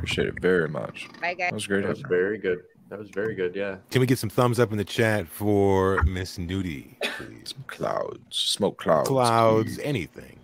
Appreciate 0.05 0.29
it 0.29 0.41
very 0.41 0.69
much. 0.69 1.09
Bye, 1.19 1.33
guys. 1.33 1.49
That 1.49 1.55
was 1.55 1.67
great. 1.67 1.81
That 1.83 1.89
was 1.89 2.03
very 2.03 2.37
good. 2.37 2.63
That 2.91 2.99
was 2.99 3.09
very 3.09 3.35
good. 3.35 3.55
Yeah. 3.57 3.77
Can 3.91 4.01
we 4.03 4.07
get 4.07 4.19
some 4.19 4.29
thumbs 4.29 4.61
up 4.61 4.71
in 4.71 4.77
the 4.77 4.85
chat 4.85 5.27
for 5.27 6.03
Miss 6.03 6.37
Nudie, 6.37 7.01
please? 7.17 7.55
Clouds, 7.69 8.37
smoke 8.37 8.77
clouds. 8.77 9.09
Clouds, 9.09 9.77
please. 9.77 9.79
anything. 9.79 10.39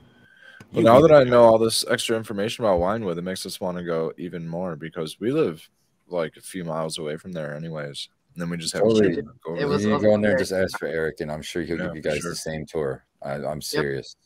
But 0.72 0.78
You 0.78 0.84
now 0.84 1.00
that 1.02 1.12
I 1.12 1.24
know 1.24 1.42
all 1.44 1.58
this 1.58 1.84
extra 1.90 2.16
information 2.16 2.64
about 2.64 2.80
Winewood, 2.80 3.18
it 3.18 3.22
makes 3.22 3.44
us 3.44 3.60
want 3.60 3.76
to 3.76 3.84
go 3.84 4.14
even 4.16 4.48
more 4.48 4.76
because 4.76 5.20
we 5.20 5.30
live 5.30 5.68
like 6.08 6.36
a 6.38 6.40
few 6.40 6.64
miles 6.64 6.96
away 6.96 7.18
from 7.18 7.32
there, 7.32 7.54
anyways. 7.54 8.08
And 8.34 8.40
then 8.40 8.48
we 8.48 8.56
just 8.56 8.72
have 8.72 8.82
Totally. 8.82 9.14
to 9.16 9.22
go 9.22 9.56
It 9.56 9.64
over 9.64 9.66
was 9.68 9.82
you 9.82 9.90
there. 9.90 9.98
need 9.98 10.04
go 10.04 10.14
in 10.14 10.22
there 10.22 10.30
and 10.30 10.38
just 10.40 10.52
ask 10.52 10.78
for 10.78 10.86
Eric, 10.86 11.20
and 11.20 11.30
I'm 11.30 11.42
sure 11.42 11.60
he'll 11.62 11.76
Yeah, 11.78 11.86
give 11.88 11.96
you 11.96 12.02
guys 12.02 12.20
sure. 12.20 12.30
the 12.30 12.36
same 12.36 12.64
tour. 12.64 13.04
I, 13.22 13.32
I'm 13.34 13.60
serious. 13.60 14.16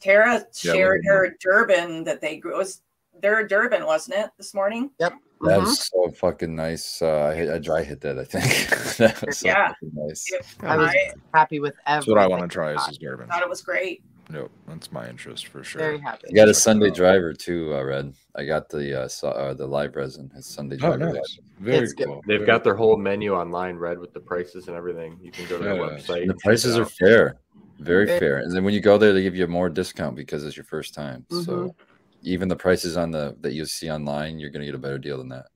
Tara 0.00 0.44
Yeah, 0.62 0.72
shared 0.74 1.02
we'll- 1.06 1.16
her 1.16 1.36
Durban 1.40 2.04
that 2.04 2.20
they 2.20 2.36
grew. 2.36 2.54
It 2.54 2.58
was 2.58 2.82
their 3.22 3.46
Durban, 3.46 3.84
wasn't 3.86 4.18
it, 4.18 4.30
this 4.36 4.54
morning? 4.54 4.90
Yep. 4.98 5.14
That 5.42 5.58
Mhm. 5.58 5.62
was 5.62 5.86
so 5.88 6.10
fucking 6.10 6.54
nice. 6.54 7.00
Uh, 7.00 7.28
I 7.28 7.34
hit, 7.34 7.48
I 7.48 7.58
dry 7.58 7.82
hit 7.82 8.00
that. 8.02 8.18
I 8.18 8.24
think 8.24 8.44
that 8.98 9.24
was 9.26 9.38
so 9.38 9.48
Yeah. 9.48 9.72
nice. 9.94 10.26
I 10.60 10.76
was 10.76 10.94
happy 11.32 11.60
with 11.60 11.74
everything. 11.86 11.96
That's 11.96 12.06
what 12.06 12.18
I 12.18 12.26
want 12.26 12.42
to 12.42 12.48
try 12.48 12.74
is 12.74 12.86
his 12.86 12.98
Durban. 12.98 13.28
thought 13.28 13.42
it 13.42 13.48
was 13.48 13.62
great. 13.62 14.02
Nope, 14.28 14.50
that's 14.68 14.92
my 14.92 15.08
interest 15.08 15.48
for 15.48 15.64
sure. 15.64 15.80
Very 15.80 15.98
happy. 15.98 16.28
I 16.30 16.32
got 16.34 16.48
a 16.48 16.54
Sunday 16.54 16.90
driver 16.90 17.32
too, 17.32 17.74
uh, 17.74 17.82
Red. 17.82 18.14
I 18.36 18.44
got 18.44 18.68
the 18.68 19.02
uh, 19.02 19.08
so, 19.08 19.28
uh 19.28 19.54
the 19.54 19.66
live 19.66 19.96
resin. 19.96 20.30
His 20.36 20.46
Sunday 20.46 20.76
Oh, 20.76 20.96
driver. 20.96 21.14
nice. 21.14 21.38
Very 21.58 21.78
It's 21.84 21.94
good. 21.94 22.06
cool. 22.06 22.22
They've 22.28 22.38
Very 22.38 22.46
got 22.46 22.62
their 22.62 22.76
whole 22.76 22.96
menu 22.96 23.32
online, 23.34 23.76
Red, 23.76 23.98
with 23.98 24.12
the 24.12 24.20
prices 24.20 24.68
and 24.68 24.76
everything. 24.76 25.18
You 25.20 25.32
can 25.32 25.46
go 25.48 25.58
to 25.58 25.64
their 25.64 25.74
Yeah. 25.74 25.80
website. 25.80 26.20
And 26.20 26.30
the 26.30 26.38
prices 26.44 26.78
are 26.78 26.84
fair, 26.84 27.38
very 27.80 28.06
Very- 28.06 28.18
fair. 28.20 28.36
And 28.38 28.54
then 28.54 28.62
when 28.62 28.72
you 28.72 28.80
go 28.80 28.98
there, 28.98 29.12
they 29.12 29.22
give 29.22 29.34
you 29.34 29.44
a 29.44 29.48
more 29.48 29.68
discount 29.68 30.14
because 30.14 30.44
it's 30.44 30.56
your 30.56 30.64
first 30.64 30.94
time. 30.94 31.24
Mm-hmm. 31.30 31.42
So 31.42 31.74
even 32.22 32.48
the 32.48 32.56
prices 32.56 32.96
on 32.96 33.10
the 33.10 33.36
that 33.40 33.52
you 33.52 33.64
see 33.66 33.90
online, 33.90 34.38
you're 34.38 34.50
gonna 34.50 34.66
get 34.66 34.74
a 34.74 34.78
better 34.78 34.98
deal 34.98 35.18
than 35.18 35.28
that. 35.28 35.46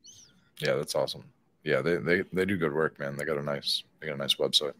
Yeah, 0.59 0.75
that's 0.75 0.95
awesome. 0.95 1.25
Yeah, 1.63 1.81
they, 1.81 1.97
they 1.97 2.23
they 2.33 2.45
do 2.45 2.57
good 2.57 2.73
work, 2.73 2.99
man. 2.99 3.17
They 3.17 3.25
got 3.25 3.39
a 3.39 3.43
nice 3.43 3.83
they 4.01 4.07
got 4.07 4.15
a 4.15 4.19
nice 4.19 4.35
website. 4.37 4.75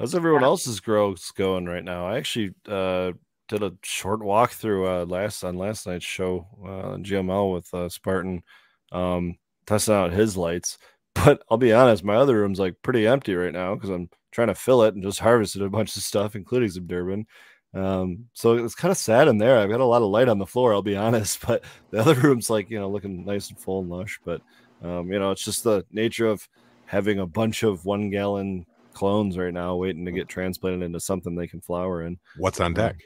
how's 0.00 0.14
everyone 0.14 0.42
else's 0.42 0.80
growth 0.80 1.30
going 1.34 1.66
right 1.66 1.84
now 1.84 2.06
i 2.06 2.16
actually 2.16 2.54
uh 2.68 3.12
did 3.48 3.62
a 3.62 3.70
short 3.82 4.20
walkthrough 4.20 5.02
uh 5.02 5.04
last 5.04 5.44
on 5.44 5.58
last 5.58 5.86
night's 5.86 6.06
show 6.06 6.46
uh 6.64 6.92
on 6.92 7.04
gml 7.04 7.52
with 7.52 7.72
uh 7.74 7.86
spartan 7.86 8.42
um 8.92 9.36
testing 9.66 9.92
out 9.92 10.10
his 10.10 10.38
lights 10.38 10.78
but 11.14 11.42
i'll 11.50 11.56
be 11.58 11.72
honest 11.72 12.04
my 12.04 12.16
other 12.16 12.38
room's 12.38 12.60
like 12.60 12.74
pretty 12.82 13.06
empty 13.06 13.34
right 13.34 13.52
now 13.52 13.74
because 13.74 13.90
i'm 13.90 14.08
trying 14.30 14.48
to 14.48 14.54
fill 14.54 14.82
it 14.82 14.94
and 14.94 15.02
just 15.02 15.20
harvested 15.20 15.62
a 15.62 15.68
bunch 15.68 15.96
of 15.96 16.02
stuff 16.02 16.36
including 16.36 16.68
some 16.68 16.86
durban 16.86 17.26
um 17.74 18.24
so 18.32 18.54
it's 18.54 18.74
kind 18.74 18.90
of 18.90 18.98
sad 18.98 19.28
in 19.28 19.38
there 19.38 19.58
i've 19.58 19.70
got 19.70 19.80
a 19.80 19.84
lot 19.84 20.02
of 20.02 20.08
light 20.08 20.28
on 20.28 20.38
the 20.38 20.46
floor 20.46 20.72
i'll 20.72 20.82
be 20.82 20.96
honest 20.96 21.44
but 21.46 21.64
the 21.90 21.98
other 21.98 22.14
room's 22.14 22.50
like 22.50 22.70
you 22.70 22.78
know 22.78 22.88
looking 22.88 23.24
nice 23.24 23.48
and 23.48 23.58
full 23.58 23.80
and 23.80 23.90
lush 23.90 24.18
but 24.24 24.40
um 24.82 25.10
you 25.12 25.18
know 25.18 25.30
it's 25.30 25.44
just 25.44 25.64
the 25.64 25.84
nature 25.92 26.26
of 26.26 26.48
having 26.86 27.20
a 27.20 27.26
bunch 27.26 27.62
of 27.62 27.84
one 27.84 28.10
gallon 28.10 28.66
clones 28.92 29.38
right 29.38 29.54
now 29.54 29.76
waiting 29.76 30.04
to 30.04 30.12
get 30.12 30.28
transplanted 30.28 30.82
into 30.82 30.98
something 30.98 31.34
they 31.34 31.46
can 31.46 31.60
flower 31.60 32.02
in 32.02 32.18
What's 32.36 32.60
on 32.60 32.74
deck? 32.74 32.96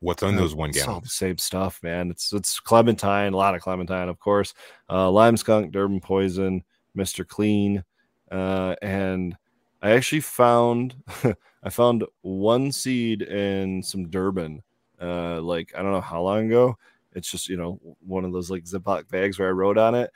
What's 0.00 0.22
on 0.22 0.34
uh, 0.34 0.38
those 0.38 0.54
one 0.54 0.70
it's 0.70 0.80
all 0.80 0.86
gallons? 0.86 1.04
the 1.04 1.10
same 1.10 1.36
stuff, 1.38 1.78
man. 1.82 2.10
It's 2.10 2.32
it's 2.32 2.58
clementine, 2.58 3.34
a 3.34 3.36
lot 3.36 3.54
of 3.54 3.60
clementine, 3.60 4.08
of 4.08 4.18
course. 4.18 4.54
Uh, 4.88 5.10
lime 5.10 5.36
skunk, 5.36 5.72
Durban 5.72 6.00
poison, 6.00 6.64
Mister 6.94 7.24
Clean, 7.24 7.84
uh, 8.30 8.76
and 8.82 9.36
I 9.82 9.92
actually 9.92 10.20
found 10.20 10.94
I 11.62 11.70
found 11.70 12.04
one 12.22 12.72
seed 12.72 13.22
in 13.22 13.82
some 13.82 14.08
Durban, 14.08 14.62
uh, 15.00 15.40
like 15.40 15.72
I 15.76 15.82
don't 15.82 15.92
know 15.92 16.00
how 16.00 16.22
long 16.22 16.46
ago. 16.46 16.76
It's 17.12 17.30
just 17.30 17.48
you 17.48 17.56
know 17.56 17.80
one 18.06 18.24
of 18.24 18.32
those 18.32 18.50
like 18.50 18.64
Ziploc 18.64 19.08
bags 19.08 19.38
where 19.38 19.48
I 19.48 19.52
wrote 19.52 19.78
on 19.78 19.94
it, 19.94 20.10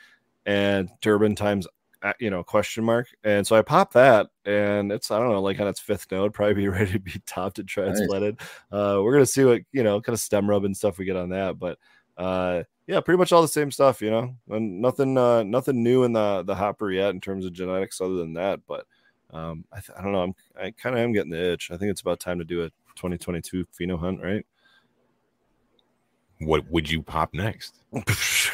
and 0.47 0.91
Durban 1.01 1.35
times 1.35 1.67
uh, 2.03 2.13
you 2.21 2.31
know 2.31 2.45
question 2.45 2.85
mark, 2.85 3.09
and 3.25 3.47
so 3.47 3.57
I 3.57 3.63
popped 3.63 3.95
that, 3.95 4.29
and 4.45 4.93
it's 4.93 5.11
I 5.11 5.19
don't 5.19 5.31
know 5.31 5.43
like 5.43 5.59
on 5.61 5.67
its 5.67 5.81
fifth 5.81 6.11
node, 6.13 6.33
probably 6.35 6.55
be 6.55 6.69
ready 6.69 6.93
to 6.93 6.99
be 6.99 7.21
topped 7.27 7.59
and 7.59 7.69
transplanted. 7.69 8.39
Uh, 8.71 9.01
we're 9.03 9.13
gonna 9.13 9.27
see 9.27 9.45
what 9.45 9.63
you 9.73 9.83
know, 9.83 10.01
kind 10.01 10.15
of 10.15 10.21
stem 10.21 10.49
rub 10.49 10.65
and 10.65 10.77
stuff 10.77 10.99
we 10.99 11.07
get 11.07 11.17
on 11.17 11.31
that, 11.31 11.59
but 11.59 11.79
uh, 12.17 12.63
yeah, 12.87 13.01
pretty 13.01 13.19
much 13.19 13.33
all 13.33 13.43
the 13.43 13.49
same 13.49 13.71
stuff, 13.71 14.03
you 14.03 14.11
know, 14.11 14.35
and 14.51 14.81
nothing, 14.81 15.17
uh, 15.17 15.43
nothing 15.43 15.83
new 15.83 16.05
in 16.05 16.13
the 16.13 16.43
the 16.43 16.55
hopper 16.55 16.91
yet 16.91 17.11
in 17.11 17.21
terms 17.21 17.47
of 17.47 17.53
genetics 17.53 18.01
other 18.01 18.17
than 18.17 18.35
that. 18.35 18.61
But 18.67 18.87
um, 19.33 19.65
I, 19.73 19.81
th- 19.81 19.99
I 19.99 20.03
don't 20.03 20.13
know, 20.13 20.23
I'm 20.23 20.35
I 20.61 20.71
kind 20.71 20.95
of 20.95 21.03
am 21.03 21.13
getting 21.13 21.31
the 21.31 21.53
itch. 21.53 21.71
I 21.71 21.77
think 21.77 21.91
it's 21.91 22.03
about 22.03 22.21
time 22.21 22.39
to 22.39 22.45
do 22.45 22.63
a 22.63 22.71
2022 22.97 23.67
pheno 23.79 23.99
hunt, 23.99 24.23
right? 24.23 24.45
What 26.41 26.69
would 26.71 26.91
you 26.91 27.01
pop 27.01 27.33
next? 27.33 27.81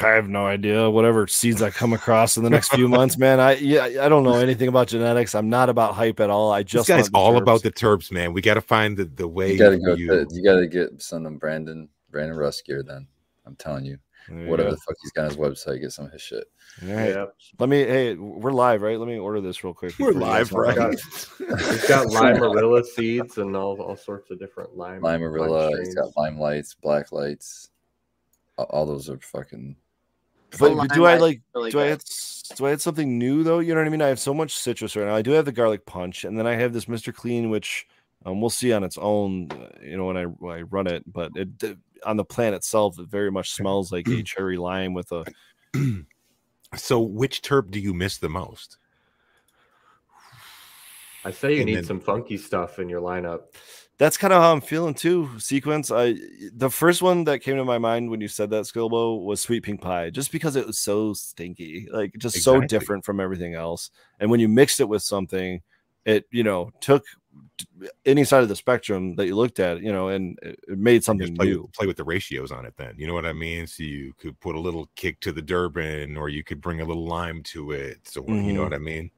I 0.01 0.09
have 0.09 0.29
no 0.29 0.45
idea. 0.45 0.89
Whatever 0.89 1.27
seeds 1.27 1.61
I 1.61 1.71
come 1.71 1.93
across 1.93 2.37
in 2.37 2.43
the 2.43 2.49
next 2.49 2.69
few 2.69 2.87
months, 2.87 3.17
man. 3.17 3.39
I 3.39 3.55
yeah, 3.55 3.83
I 3.83 4.07
don't 4.07 4.23
know 4.23 4.35
anything 4.35 4.67
about 4.67 4.87
genetics. 4.87 5.35
I'm 5.35 5.49
not 5.49 5.67
about 5.67 5.95
hype 5.95 6.19
at 6.19 6.29
all. 6.29 6.51
I 6.51 6.63
just 6.63 6.87
guy's 6.87 7.09
all 7.09 7.33
terps. 7.33 7.41
about 7.41 7.63
the 7.63 7.71
terps, 7.71 8.11
man. 8.11 8.33
We 8.33 8.41
got 8.41 8.53
to 8.53 8.61
find 8.61 8.95
the, 8.95 9.05
the 9.05 9.27
way 9.27 9.51
You 9.51 9.57
gotta 9.59 9.77
for 9.77 9.87
go. 9.87 9.93
you. 9.95 10.07
To, 10.07 10.27
you 10.31 10.43
gotta 10.43 10.67
get 10.67 11.01
some 11.01 11.25
of 11.25 11.39
Brandon 11.39 11.89
Brandon 12.11 12.37
Russ 12.37 12.61
gear. 12.61 12.83
Then 12.83 13.07
I'm 13.45 13.55
telling 13.55 13.83
you 13.83 13.97
whatever 14.29 14.69
go. 14.69 14.75
the 14.75 14.81
fuck 14.81 14.95
he's 15.01 15.11
got 15.11 15.23
on 15.23 15.29
his 15.29 15.37
website, 15.37 15.81
get 15.81 15.91
some 15.91 16.05
of 16.05 16.11
his 16.11 16.21
shit. 16.21 16.45
All 16.83 16.89
right. 16.93 17.09
Yeah. 17.09 17.25
Let 17.59 17.69
me. 17.69 17.77
Hey, 17.79 18.15
we're 18.15 18.51
live, 18.51 18.81
right? 18.81 18.97
Let 18.99 19.07
me 19.07 19.17
order 19.17 19.41
this 19.41 19.63
real 19.63 19.73
quick. 19.73 19.93
We're 19.99 20.11
live, 20.11 20.51
guys- 20.51 20.77
right? 20.79 20.99
He's 21.39 21.87
got 21.87 22.07
limerilla 22.09 22.83
seeds 22.85 23.37
and 23.37 23.55
all, 23.55 23.79
all 23.81 23.95
sorts 23.97 24.31
of 24.31 24.39
different 24.39 24.75
lime. 24.77 25.01
lime 25.01 25.21
Limerilla, 25.21 25.69
he's 25.69 25.75
strains. 25.91 25.95
got 25.95 26.17
lime 26.17 26.39
lights, 26.39 26.73
black 26.75 27.11
lights. 27.11 27.69
All, 28.57 28.65
all 28.65 28.85
those 28.85 29.09
are 29.09 29.19
fucking. 29.19 29.75
But 30.59 30.73
Lime 30.73 30.87
do 30.87 31.05
I 31.05 31.15
like? 31.17 31.41
really 31.55 31.71
do 31.71 31.79
I 31.79 31.83
good. 31.83 31.89
hit, 31.91 32.01
s- 32.01 32.43
to 32.57 32.67
add 32.67 32.81
something 32.81 33.17
new 33.17 33.41
though, 33.41 33.59
you 33.59 33.73
know 33.73 33.79
what 33.79 33.87
I 33.87 33.89
mean? 33.89 34.01
I 34.01 34.07
have 34.09 34.19
so 34.19 34.33
much 34.33 34.53
citrus 34.53 34.97
right 34.97 35.07
now. 35.07 35.15
I 35.15 35.21
do 35.21 35.31
have 35.31 35.45
the 35.45 35.53
garlic 35.53 35.85
punch, 35.85 36.25
and 36.25 36.37
then 36.37 36.45
I 36.45 36.55
have 36.55 36.73
this 36.73 36.85
Mr. 36.85 37.13
Clean, 37.15 37.49
which 37.49 37.87
um, 38.25 38.41
we'll 38.41 38.49
see 38.49 38.73
on 38.73 38.83
its 38.83 38.97
own, 38.97 39.49
uh, 39.51 39.69
you 39.81 39.95
know, 39.95 40.07
when 40.07 40.17
I 40.17 40.23
when 40.25 40.57
I 40.57 40.61
run 40.63 40.87
it. 40.87 41.03
But 41.11 41.31
it 41.35 41.57
d- 41.57 41.77
on 42.05 42.17
the 42.17 42.25
plant 42.25 42.55
itself, 42.55 42.99
it 42.99 43.07
very 43.07 43.31
much 43.31 43.51
smells 43.51 43.91
like 43.91 44.07
a 44.07 44.23
cherry 44.23 44.57
lime 44.57 44.93
with 44.93 45.11
a. 45.11 45.25
So, 46.77 47.01
which 47.01 47.41
terp 47.41 47.69
do 47.69 47.81
you 47.81 47.93
miss 47.93 48.17
the 48.17 48.29
most? 48.29 48.77
I 51.23 51.31
say 51.31 51.51
you 51.53 51.57
And 51.61 51.65
need 51.65 51.75
then- 51.75 51.83
some 51.83 51.99
funky 51.99 52.37
stuff 52.37 52.79
in 52.79 52.89
your 52.89 53.01
lineup. 53.01 53.41
That's 53.97 54.17
kind 54.17 54.33
of 54.33 54.41
how 54.41 54.51
I'm 54.51 54.61
feeling 54.61 54.95
too. 54.95 55.29
Sequence. 55.37 55.91
I 55.91 56.15
the 56.55 56.71
first 56.71 57.03
one 57.03 57.25
that 57.25 57.39
came 57.41 57.57
to 57.57 57.65
my 57.65 57.77
mind 57.77 58.09
when 58.09 58.19
you 58.19 58.27
said 58.27 58.49
that 58.49 58.63
Skilbo 58.63 59.21
was 59.23 59.41
sweet 59.41 59.61
pink 59.63 59.79
pie, 59.81 60.09
just 60.09 60.31
because 60.31 60.55
it 60.55 60.65
was 60.65 60.79
so 60.79 61.13
stinky, 61.13 61.87
like 61.91 62.13
just 62.17 62.41
so 62.41 62.61
different 62.61 63.05
from 63.05 63.19
everything 63.19 63.53
else. 63.53 63.91
And 64.19 64.31
when 64.31 64.39
you 64.39 64.47
mixed 64.47 64.79
it 64.79 64.89
with 64.89 65.03
something, 65.03 65.61
it 66.05 66.25
you 66.31 66.43
know 66.43 66.71
took 66.79 67.03
any 68.05 68.23
side 68.23 68.43
of 68.43 68.49
the 68.49 68.55
spectrum 68.55 69.15
that 69.15 69.27
you 69.27 69.35
looked 69.35 69.59
at, 69.59 69.81
you 69.81 69.91
know, 69.91 70.09
and 70.09 70.37
it 70.41 70.59
made 70.77 71.03
something 71.03 71.35
play, 71.35 71.47
new. 71.47 71.69
play 71.73 71.87
with 71.87 71.97
the 71.97 72.03
ratios 72.03 72.51
on 72.51 72.65
it 72.65 72.73
then. 72.77 72.93
You 72.97 73.07
know 73.07 73.13
what 73.13 73.25
I 73.25 73.33
mean? 73.33 73.67
So 73.67 73.83
you 73.83 74.13
could 74.17 74.39
put 74.39 74.55
a 74.55 74.59
little 74.59 74.89
kick 74.95 75.19
to 75.21 75.31
the 75.31 75.41
Durban 75.41 76.17
or 76.17 76.29
you 76.29 76.43
could 76.43 76.61
bring 76.61 76.81
a 76.81 76.85
little 76.85 77.05
lime 77.07 77.43
to 77.43 77.71
it. 77.71 77.99
So 78.07 78.21
you 78.27 78.53
know 78.53 78.61
Mhm. 78.61 78.63
what 78.63 78.73
I 78.73 78.79
mean? 78.79 79.11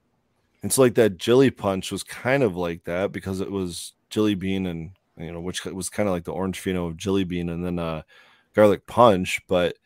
It's 0.63 0.77
like 0.77 0.95
that 0.95 1.17
Jilly 1.17 1.51
Punch 1.51 1.91
was 1.91 2.03
kind 2.03 2.43
of 2.43 2.55
like 2.55 2.83
that 2.85 3.11
because 3.11 3.41
it 3.41 3.51
was 3.51 3.93
Jilly 4.09 4.35
Bean 4.35 4.67
and 4.67 4.91
you 5.17 5.31
know, 5.31 5.41
which 5.41 5.65
was 5.65 5.89
kind 5.89 6.07
of 6.09 6.13
like 6.13 6.23
the 6.23 6.33
orange 6.33 6.59
pheno 6.61 6.87
of 6.87 6.97
Jilly 6.97 7.23
Bean 7.23 7.49
and 7.49 7.65
then 7.65 7.79
uh 7.79 8.03
garlic 8.53 8.85
punch. 8.87 9.41
But 9.47 9.77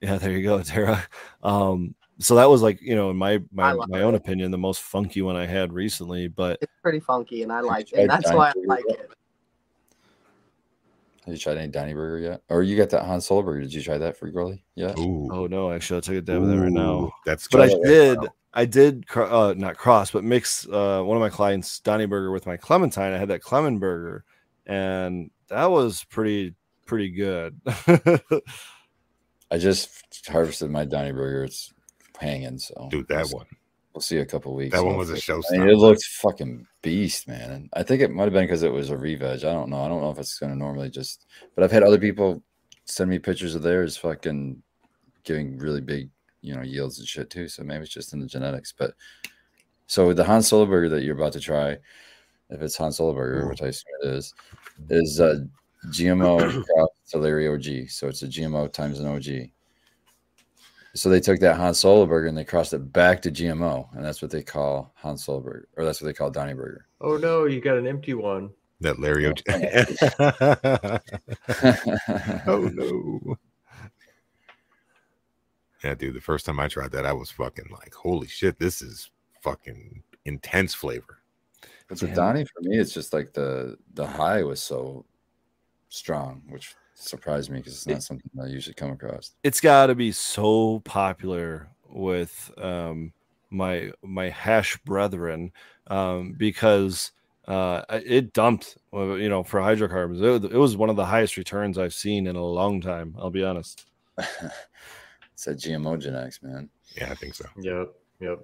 yeah, 0.00 0.18
there 0.18 0.32
you 0.32 0.42
go, 0.42 0.62
Tara. 0.62 1.06
Um, 1.42 1.94
so 2.20 2.34
that 2.36 2.48
was 2.50 2.62
like, 2.62 2.80
you 2.80 2.96
know, 2.96 3.10
in 3.10 3.16
my 3.16 3.40
my, 3.52 3.72
love 3.72 3.88
my 3.88 4.02
own 4.02 4.14
opinion, 4.14 4.50
the 4.50 4.58
most 4.58 4.82
funky 4.82 5.22
one 5.22 5.36
I 5.36 5.46
had 5.46 5.72
recently. 5.72 6.28
But 6.28 6.58
It's 6.60 6.72
pretty 6.82 7.00
funky, 7.00 7.42
and 7.42 7.52
I 7.52 7.60
like 7.60 7.92
it. 7.92 8.00
And 8.00 8.10
that's 8.10 8.32
why 8.32 8.48
I 8.48 8.52
like 8.66 8.84
yet? 8.88 9.00
it. 9.00 9.10
Have 11.28 11.34
you 11.34 11.38
tried 11.38 11.58
any 11.58 11.68
Donny 11.68 11.92
Burger 11.92 12.18
yet? 12.18 12.42
Or 12.48 12.62
you 12.62 12.74
got 12.74 12.88
that 12.90 13.04
Han 13.04 13.20
Solo 13.20 13.42
Burger? 13.42 13.60
Did 13.60 13.74
you 13.74 13.82
try 13.82 13.98
that 13.98 14.16
for 14.16 14.30
Gurley? 14.30 14.64
Yeah. 14.76 14.94
Oh 14.96 15.46
no, 15.46 15.70
actually 15.70 15.98
I 15.98 16.00
took 16.00 16.14
take 16.14 16.18
a 16.18 16.22
dab 16.22 16.42
of 16.42 16.48
that 16.48 16.58
right 16.58 16.72
now. 16.72 17.12
That's 17.26 17.46
But 17.48 17.60
I 17.60 17.68
good. 17.68 17.82
did 17.82 18.18
I 18.54 18.64
did 18.64 19.06
cro- 19.06 19.50
uh 19.50 19.54
not 19.54 19.76
cross, 19.76 20.10
but 20.10 20.24
mix 20.24 20.66
uh 20.66 21.02
one 21.02 21.18
of 21.18 21.20
my 21.20 21.28
clients 21.28 21.80
Donny 21.80 22.06
Burger 22.06 22.30
with 22.30 22.46
my 22.46 22.56
Clementine. 22.56 23.12
I 23.12 23.18
had 23.18 23.28
that 23.28 23.42
Clement 23.42 23.78
burger 23.78 24.24
and 24.64 25.30
that 25.48 25.66
was 25.66 26.02
pretty 26.04 26.54
pretty 26.86 27.10
good. 27.10 27.60
I 29.50 29.58
just 29.58 30.26
harvested 30.26 30.70
my 30.70 30.86
Donny 30.86 31.12
Burger. 31.12 31.44
It's 31.44 31.74
hanging, 32.18 32.58
so 32.58 32.88
Dude, 32.90 33.08
that 33.08 33.28
one. 33.28 33.46
We'll 33.94 34.02
see 34.02 34.18
a 34.18 34.26
couple 34.26 34.54
weeks. 34.54 34.76
That 34.76 34.84
one 34.84 34.96
was 34.96 35.10
a 35.10 35.14
showstopper. 35.14 35.54
I 35.54 35.58
mean, 35.58 35.70
it 35.70 35.78
looked 35.78 36.04
fucking 36.04 36.66
beast, 36.82 37.26
man. 37.26 37.50
And 37.50 37.68
I 37.72 37.82
think 37.82 38.00
it 38.00 38.10
might 38.10 38.24
have 38.24 38.32
been 38.32 38.44
because 38.44 38.62
it 38.62 38.72
was 38.72 38.90
a 38.90 38.96
re-veg. 38.96 39.44
I 39.44 39.52
don't 39.52 39.70
know. 39.70 39.82
I 39.82 39.88
don't 39.88 40.02
know 40.02 40.10
if 40.10 40.18
it's 40.18 40.38
going 40.38 40.52
to 40.52 40.58
normally 40.58 40.90
just. 40.90 41.26
But 41.54 41.64
I've 41.64 41.72
had 41.72 41.82
other 41.82 41.98
people 41.98 42.42
send 42.84 43.10
me 43.10 43.18
pictures 43.18 43.54
of 43.54 43.62
theirs, 43.62 43.96
fucking 43.96 44.62
giving 45.24 45.58
really 45.58 45.80
big, 45.80 46.10
you 46.42 46.54
know, 46.54 46.62
yields 46.62 46.98
and 46.98 47.08
shit 47.08 47.30
too. 47.30 47.48
So 47.48 47.64
maybe 47.64 47.82
it's 47.82 47.92
just 47.92 48.12
in 48.12 48.20
the 48.20 48.26
genetics. 48.26 48.72
But 48.72 48.94
so 49.86 50.12
the 50.12 50.24
Han 50.24 50.42
Solo 50.42 50.66
burger 50.66 50.90
that 50.90 51.02
you're 51.02 51.16
about 51.16 51.32
to 51.32 51.40
try, 51.40 51.78
if 52.50 52.62
it's 52.62 52.76
Han 52.76 52.92
Solo 52.92 53.14
burger, 53.14 53.48
which 53.48 53.62
I 53.62 53.68
assume 53.68 53.92
it 54.02 54.08
is, 54.10 54.34
is 54.90 55.20
uh, 55.20 55.40
GMO 55.86 56.62
Celery 57.04 57.48
OG. 57.48 57.88
So 57.88 58.06
it's 58.06 58.22
a 58.22 58.28
GMO 58.28 58.72
times 58.72 59.00
an 59.00 59.06
OG. 59.06 59.50
So 60.98 61.08
they 61.08 61.20
took 61.20 61.38
that 61.40 61.56
Han 61.56 61.74
Solo 61.74 62.06
burger 62.06 62.26
and 62.26 62.36
they 62.36 62.44
crossed 62.44 62.72
it 62.72 62.92
back 62.92 63.22
to 63.22 63.30
GMO, 63.30 63.86
and 63.94 64.04
that's 64.04 64.20
what 64.20 64.32
they 64.32 64.42
call 64.42 64.92
Han 64.96 65.16
Solo 65.16 65.38
burger, 65.38 65.68
or 65.76 65.84
that's 65.84 66.00
what 66.00 66.06
they 66.06 66.12
call 66.12 66.28
Donny 66.28 66.54
burger. 66.54 66.86
Oh 67.00 67.16
no, 67.16 67.44
you 67.44 67.60
got 67.60 67.76
an 67.76 67.86
empty 67.86 68.14
one. 68.14 68.50
That 68.80 68.98
Larry 68.98 69.26
O. 69.26 69.32
oh 72.52 72.68
no. 72.68 73.36
Yeah, 75.84 75.94
dude. 75.94 76.14
The 76.14 76.20
first 76.20 76.46
time 76.46 76.58
I 76.58 76.66
tried 76.66 76.90
that, 76.90 77.06
I 77.06 77.12
was 77.12 77.30
fucking 77.30 77.68
like, 77.70 77.94
"Holy 77.94 78.26
shit, 78.26 78.58
this 78.58 78.82
is 78.82 79.10
fucking 79.40 80.02
intense 80.24 80.74
flavor." 80.74 81.22
But 81.86 82.02
with 82.02 82.16
Donny, 82.16 82.44
for 82.44 82.60
me, 82.62 82.76
it's 82.76 82.92
just 82.92 83.12
like 83.12 83.32
the 83.32 83.78
the 83.94 84.06
high 84.06 84.42
was 84.42 84.60
so 84.60 85.04
strong, 85.90 86.42
which 86.48 86.74
surprised 87.00 87.50
me 87.50 87.58
because 87.58 87.74
it's 87.74 87.86
not 87.86 88.02
something 88.02 88.30
I 88.40 88.46
usually 88.46 88.74
come 88.74 88.90
across. 88.90 89.32
it's 89.44 89.60
got 89.60 89.86
to 89.86 89.94
be 89.94 90.12
so 90.12 90.80
popular 90.84 91.68
with 91.88 92.50
um 92.58 93.12
my 93.50 93.90
my 94.02 94.28
hash 94.28 94.76
brethren 94.84 95.52
um 95.86 96.34
because 96.36 97.12
uh 97.46 97.82
it 97.90 98.32
dumped 98.34 98.76
uh, 98.92 99.14
you 99.14 99.28
know 99.28 99.42
for 99.42 99.60
hydrocarbons 99.62 100.20
it, 100.20 100.52
it 100.52 100.58
was 100.58 100.76
one 100.76 100.90
of 100.90 100.96
the 100.96 101.06
highest 101.06 101.36
returns 101.38 101.78
i've 101.78 101.94
seen 101.94 102.26
in 102.26 102.36
a 102.36 102.44
long 102.44 102.80
time 102.80 103.14
i'll 103.18 103.30
be 103.30 103.42
honest 103.44 103.86
It's 105.32 105.44
that 105.44 105.56
GMO 105.58 106.00
genetics, 106.00 106.42
man. 106.42 106.68
Yeah, 106.96 107.12
I 107.12 107.14
think 107.14 107.32
so. 107.36 107.44
Yep, 107.60 107.92
yep. 108.18 108.40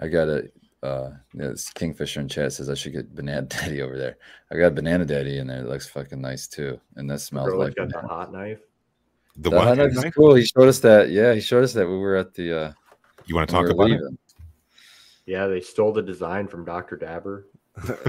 I 0.00 0.08
got 0.08 0.28
a 0.28 0.50
uh 0.82 1.10
yeah, 1.34 1.48
this 1.48 1.70
Kingfisher 1.70 2.20
in 2.20 2.28
chat 2.28 2.52
says 2.52 2.70
I 2.70 2.74
should 2.74 2.92
get 2.92 3.14
banana 3.14 3.42
daddy 3.48 3.82
over 3.82 3.98
there. 3.98 4.16
I 4.50 4.56
got 4.56 4.74
banana 4.74 5.04
daddy 5.04 5.38
in 5.38 5.46
there. 5.46 5.60
It 5.60 5.68
looks 5.68 5.88
fucking 5.88 6.20
nice 6.20 6.46
too. 6.46 6.80
And 6.96 7.10
that 7.10 7.20
smells 7.20 7.50
Girl 7.50 7.58
like 7.58 7.74
got 7.74 7.90
the 7.90 8.00
hot 8.00 8.32
knife. 8.32 8.60
The 9.36 9.50
The 9.50 9.56
one 9.56 9.66
hot 9.66 9.78
knife 9.78 9.92
is 9.92 10.14
cool. 10.14 10.34
He 10.34 10.44
showed 10.44 10.68
us 10.68 10.78
that. 10.80 11.10
Yeah, 11.10 11.34
he 11.34 11.40
showed 11.40 11.64
us 11.64 11.72
that. 11.74 11.86
We 11.86 11.98
were 11.98 12.16
at 12.16 12.34
the 12.34 12.58
uh 12.58 12.72
you 13.26 13.34
want 13.34 13.48
to 13.48 13.54
talk 13.54 13.66
we 13.66 13.74
were 13.74 13.84
about 13.84 13.90
it? 13.90 14.18
Yeah, 15.26 15.46
they 15.46 15.60
stole 15.60 15.92
the 15.92 16.02
design 16.02 16.48
from 16.48 16.64
Dr. 16.64 16.96
Dabber. 16.96 17.46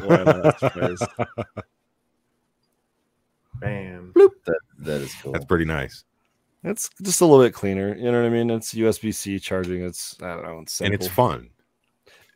Why 0.03 0.23
not? 0.23 0.60
Surprise. 0.60 0.99
Bam. 3.56 4.11
That 4.15 4.60
that 4.80 5.02
is 5.02 5.14
cool. 5.22 5.34
That's 5.34 5.45
pretty 5.45 5.65
nice, 5.65 6.03
it's 6.64 6.89
just 7.02 7.22
a 7.22 7.26
little 7.26 7.43
bit 7.43 7.53
cleaner 7.53 7.95
you 7.95 8.11
know 8.11 8.22
what 8.22 8.27
i 8.27 8.30
mean 8.30 8.49
it's 8.49 8.73
usb-c 8.73 9.39
charging 9.39 9.84
it's 9.84 10.15
i 10.22 10.34
don't 10.34 10.43
know 10.43 10.60
it's 10.60 10.81
and 10.81 10.93
it's 10.93 11.07
fun. 11.07 11.49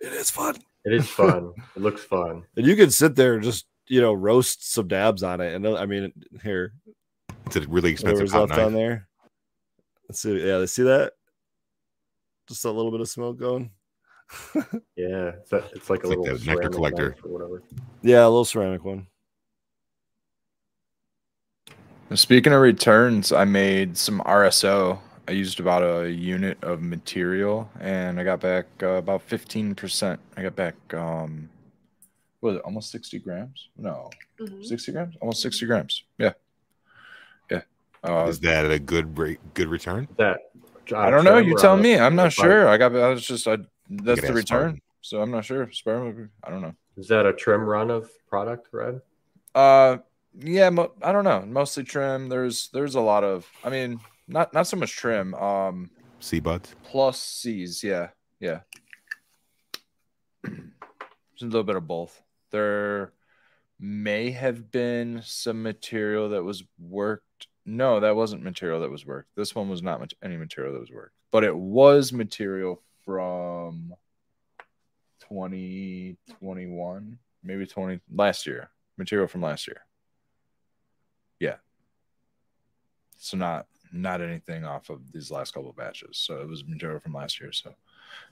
It 0.05 0.13
is 0.13 0.29
fun 0.29 0.55
It 0.85 0.93
is 0.93 1.07
fun. 1.09 1.51
it 1.75 1.81
looks 1.81 2.03
fun. 2.03 2.43
and 2.57 2.65
you 2.65 2.75
can 2.75 2.89
sit 2.91 3.15
there 3.15 3.33
and 3.35 3.43
just 3.43 3.65
you 3.87 4.01
know 4.01 4.13
roast 4.13 4.71
some 4.73 4.87
dabs 4.87 5.21
on 5.23 5.41
it 5.41 5.53
and 5.53 5.65
uh, 5.65 5.75
i 5.75 5.85
mean 5.85 6.11
here 6.43 6.73
It's 7.45 7.55
a 7.55 7.61
really 7.61 7.91
expensive 7.91 8.31
whatever's 8.31 8.31
hot 8.31 8.49
left 8.49 8.61
on 8.61 8.71
knife. 8.73 8.79
there. 8.79 9.07
Let's 10.09 10.21
see. 10.21 10.37
Yeah, 10.47 10.59
they 10.59 10.67
see 10.67 10.83
that. 10.83 11.13
Just 12.47 12.63
a 12.65 12.69
little 12.71 12.91
bit 12.91 13.01
of 13.01 13.09
smoke 13.09 13.39
going. 13.39 13.71
Yeah, 14.95 15.31
it's, 15.41 15.51
a, 15.51 15.57
it's 15.75 15.89
like 15.89 15.99
It's 16.01 16.09
like 16.09 16.17
a 16.17 16.21
little 16.21 16.45
nectar 16.45 16.69
collector. 16.69 17.15
or 17.23 17.31
whatever. 17.31 17.63
Yeah, 18.03 18.23
a 18.23 18.29
little 18.29 18.45
ceramic 18.45 18.83
one. 18.85 19.07
Speaking 22.13 22.53
of 22.53 22.61
returns, 22.61 23.31
I 23.31 23.45
made 23.45 23.97
some 23.97 24.21
RSO. 24.21 24.99
I 25.27 25.31
used 25.31 25.59
about 25.59 25.81
a 25.81 26.09
unit 26.11 26.57
of 26.63 26.81
material, 26.81 27.69
and 27.79 28.19
I 28.19 28.23
got 28.23 28.39
back 28.41 28.65
uh, 28.83 28.87
about 29.03 29.21
fifteen 29.23 29.73
percent. 29.73 30.19
I 30.37 30.43
got 30.43 30.55
back, 30.55 30.75
um, 30.93 31.49
what 32.41 32.51
was 32.51 32.57
it, 32.59 32.61
almost 32.63 32.91
sixty 32.91 33.17
grams? 33.19 33.69
No, 33.77 34.11
Mhm. 34.39 34.63
sixty 34.63 34.91
grams, 34.91 35.15
almost 35.21 35.41
sixty 35.41 35.65
grams. 35.65 36.03
Yeah, 36.19 36.33
yeah. 37.49 37.61
Uh, 38.03 38.27
Is 38.27 38.39
that 38.41 38.69
a 38.69 38.77
good 38.77 39.17
rate, 39.17 39.39
good 39.55 39.67
return? 39.67 40.07
That 40.17 40.37
I 40.95 41.09
don't 41.09 41.23
know. 41.23 41.37
You 41.39 41.55
tell 41.57 41.75
me. 41.77 41.97
I'm 41.97 42.15
not 42.15 42.25
on 42.25 42.29
sure. 42.29 42.67
I 42.67 42.77
got. 42.77 42.95
I 42.95 43.09
was 43.09 43.25
just. 43.25 43.47
I. 43.47 43.57
That's 43.89 44.21
the 44.21 44.27
return. 44.33 44.45
Spartan. 44.45 44.81
So 45.01 45.21
I'm 45.21 45.31
not 45.31 45.45
sure. 45.45 45.71
Sperm. 45.71 46.29
I 46.43 46.49
don't 46.51 46.61
know. 46.61 46.73
Is 46.97 47.07
that 47.07 47.25
a 47.25 47.33
trim 47.33 47.61
run 47.61 47.89
of 47.89 48.09
product, 48.29 48.67
Red? 48.71 49.01
Uh, 49.55 49.97
yeah. 50.39 50.69
Mo- 50.69 50.91
I 51.01 51.11
don't 51.11 51.23
know. 51.23 51.41
Mostly 51.47 51.83
trim. 51.83 52.29
There's. 52.29 52.69
There's 52.73 52.93
a 52.93 53.01
lot 53.01 53.23
of. 53.23 53.47
I 53.63 53.69
mean, 53.71 53.99
not 54.27 54.53
not 54.53 54.67
so 54.67 54.77
much 54.77 54.95
trim. 54.95 55.33
Um, 55.35 55.89
Sea 56.19 56.39
buds. 56.39 56.73
plus 56.83 57.19
C's. 57.21 57.83
Yeah. 57.83 58.09
Yeah. 58.39 58.61
There's 60.43 60.61
a 61.41 61.45
little 61.45 61.63
bit 61.63 61.75
of 61.75 61.87
both. 61.87 62.21
There 62.51 63.11
may 63.79 64.31
have 64.31 64.71
been 64.71 65.21
some 65.23 65.61
material 65.63 66.29
that 66.29 66.43
was 66.43 66.63
worked. 66.79 67.47
No, 67.65 67.99
that 67.99 68.15
wasn't 68.15 68.43
material 68.43 68.79
that 68.81 68.91
was 68.91 69.05
worked. 69.05 69.29
This 69.35 69.53
one 69.55 69.67
was 69.69 69.81
not 69.83 69.99
much, 69.99 70.13
any 70.23 70.37
material 70.37 70.73
that 70.73 70.79
was 70.79 70.91
worked, 70.91 71.15
but 71.31 71.43
it 71.43 71.55
was 71.55 72.13
material 72.13 72.81
from 73.03 73.93
2021, 75.27 77.17
maybe 77.43 77.65
20 77.65 77.99
last 78.13 78.45
year. 78.47 78.69
Material 78.97 79.27
from 79.27 79.41
last 79.41 79.67
year. 79.67 79.83
Yeah. 81.39 81.55
So 83.17 83.35
not 83.35 83.65
not 83.95 84.21
anything 84.21 84.63
off 84.63 84.89
of 84.89 85.11
these 85.11 85.31
last 85.31 85.53
couple 85.53 85.69
of 85.69 85.75
batches. 85.75 86.17
So 86.17 86.41
it 86.41 86.47
was 86.47 86.65
material 86.65 86.99
from 86.99 87.13
last 87.13 87.39
year. 87.39 87.51
So, 87.51 87.73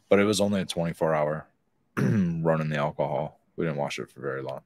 but 0.10 0.20
it 0.20 0.26
was 0.26 0.42
only 0.42 0.62
a 0.62 0.66
24 0.66 1.14
hour 1.14 1.48
run 1.98 2.62
in 2.62 2.70
the 2.70 2.78
alcohol. 2.78 3.40
We 3.56 3.66
didn't 3.66 3.78
wash 3.78 4.00
it 4.00 4.10
for 4.10 4.22
very 4.22 4.42
long. 4.42 4.62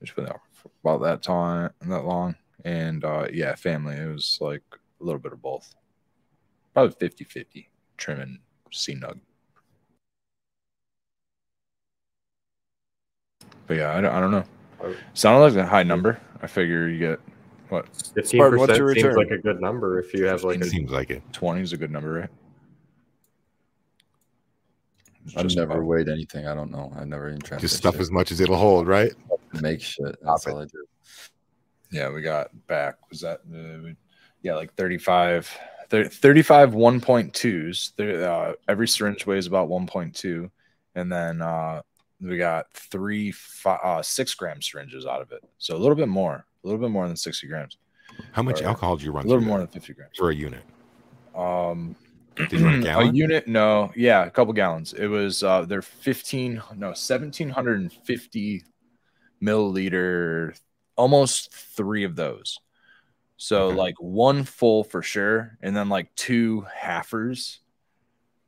We 0.00 0.06
just 0.06 0.16
put 0.16 0.24
it 0.24 0.30
out 0.30 0.40
for 0.52 0.70
about 0.84 1.02
that 1.04 1.22
time, 1.22 1.70
that 1.82 2.04
long. 2.04 2.36
And 2.64 3.04
uh, 3.04 3.26
yeah, 3.32 3.54
family. 3.54 3.96
It 3.96 4.12
was 4.12 4.38
like 4.40 4.62
a 5.00 5.04
little 5.04 5.20
bit 5.20 5.32
of 5.32 5.42
both. 5.42 5.74
Probably 6.74 6.94
50 6.98 7.24
50 7.24 7.68
trim 7.96 8.20
and 8.20 8.38
C 8.72 8.94
nug. 8.94 9.18
But 13.66 13.76
yeah, 13.76 13.96
I 13.96 14.00
don't, 14.00 14.14
I 14.14 14.20
don't 14.20 14.30
know. 14.30 14.44
Sounded 15.14 15.40
like 15.40 15.54
a 15.54 15.66
high 15.66 15.82
number. 15.82 16.20
I 16.40 16.46
figure 16.46 16.88
you 16.88 16.98
get 16.98 17.20
what? 17.68 17.86
Fifteen 18.14 18.40
what's 18.40 18.56
percent 18.56 18.78
your 18.78 18.94
seems 18.94 19.04
return? 19.04 19.16
like 19.16 19.30
a 19.30 19.38
good 19.38 19.60
number 19.60 19.98
if 19.98 20.14
you 20.14 20.24
have 20.26 20.42
like 20.44 20.56
It 20.56 20.66
a 20.66 20.70
seems 20.70 20.90
like 20.90 21.10
it. 21.10 21.22
20 21.32 21.60
is 21.60 21.72
a 21.72 21.76
good 21.76 21.90
number, 21.90 22.12
right? 22.12 22.30
I've 25.36 25.54
never 25.54 25.72
about- 25.72 25.84
weighed 25.84 26.08
anything. 26.08 26.46
I 26.46 26.54
don't 26.54 26.70
know. 26.70 26.92
I've 26.96 27.06
never 27.06 27.28
even 27.28 27.40
tried 27.40 27.60
Just 27.60 27.76
stuff 27.76 27.94
shit. 27.94 28.00
as 28.02 28.10
much 28.10 28.32
as 28.32 28.40
it'll 28.40 28.56
hold, 28.56 28.86
right? 28.86 29.12
make 29.62 29.80
shit. 29.80 30.16
That's 30.22 30.46
all 30.46 30.60
I 30.60 30.64
do. 30.66 30.84
Yeah, 31.90 32.10
we 32.10 32.20
got 32.22 32.50
back. 32.66 32.96
Was 33.10 33.20
that, 33.22 33.40
uh, 33.54 33.90
yeah, 34.42 34.54
like 34.54 34.74
35, 34.74 35.50
thir- 35.88 36.04
35 36.08 36.74
1.2s. 36.74 37.92
There, 37.96 38.30
uh, 38.30 38.52
every 38.68 38.86
syringe 38.86 39.26
weighs 39.26 39.46
about 39.46 39.68
1.2. 39.70 40.50
And 40.94 41.10
then 41.10 41.40
uh, 41.42 41.80
we 42.20 42.36
got 42.36 42.70
three, 42.74 43.32
five, 43.32 43.80
uh, 43.82 44.02
six 44.02 44.34
gram 44.34 44.60
syringes 44.60 45.06
out 45.06 45.22
of 45.22 45.32
it. 45.32 45.42
So 45.58 45.76
a 45.76 45.78
little 45.78 45.96
bit 45.96 46.08
more, 46.08 46.44
a 46.62 46.66
little 46.66 46.80
bit 46.80 46.90
more 46.90 47.06
than 47.06 47.16
60 47.16 47.46
grams, 47.46 47.78
How 48.32 48.42
much 48.42 48.62
Or 48.62 48.66
alcohol 48.66 48.96
do 48.96 49.04
you 49.04 49.12
run? 49.12 49.24
a 49.24 49.28
little 49.28 49.42
more 49.42 49.58
that 49.58 49.70
than 49.72 49.80
50 49.80 49.94
grams. 49.94 50.12
for 50.16 50.30
a 50.30 50.34
unit. 50.34 50.62
Um, 51.34 51.94
Did 52.48 52.60
you 52.60 52.66
run 52.66 52.86
a 52.86 52.98
a 53.00 53.04
unit? 53.12 53.46
No, 53.48 53.92
yeah, 53.96 54.24
a 54.24 54.30
couple 54.30 54.52
gallons. 54.54 54.92
It 54.92 55.06
was 55.06 55.42
uh, 55.42 55.62
they're 55.62 55.82
fifteen, 55.82 56.62
no, 56.76 56.92
seventeen 56.94 57.48
hundred 57.48 57.80
and 57.80 57.92
fifty 57.92 58.64
milliliter, 59.42 60.58
almost 60.96 61.52
three 61.52 62.04
of 62.04 62.16
those. 62.16 62.58
So 63.36 63.68
Okay. 63.68 63.76
like 63.78 63.94
one 64.00 64.42
full 64.44 64.82
for 64.82 65.02
sure, 65.02 65.56
and 65.62 65.76
then 65.76 65.88
like 65.88 66.12
two 66.16 66.66
halfers. 66.76 67.58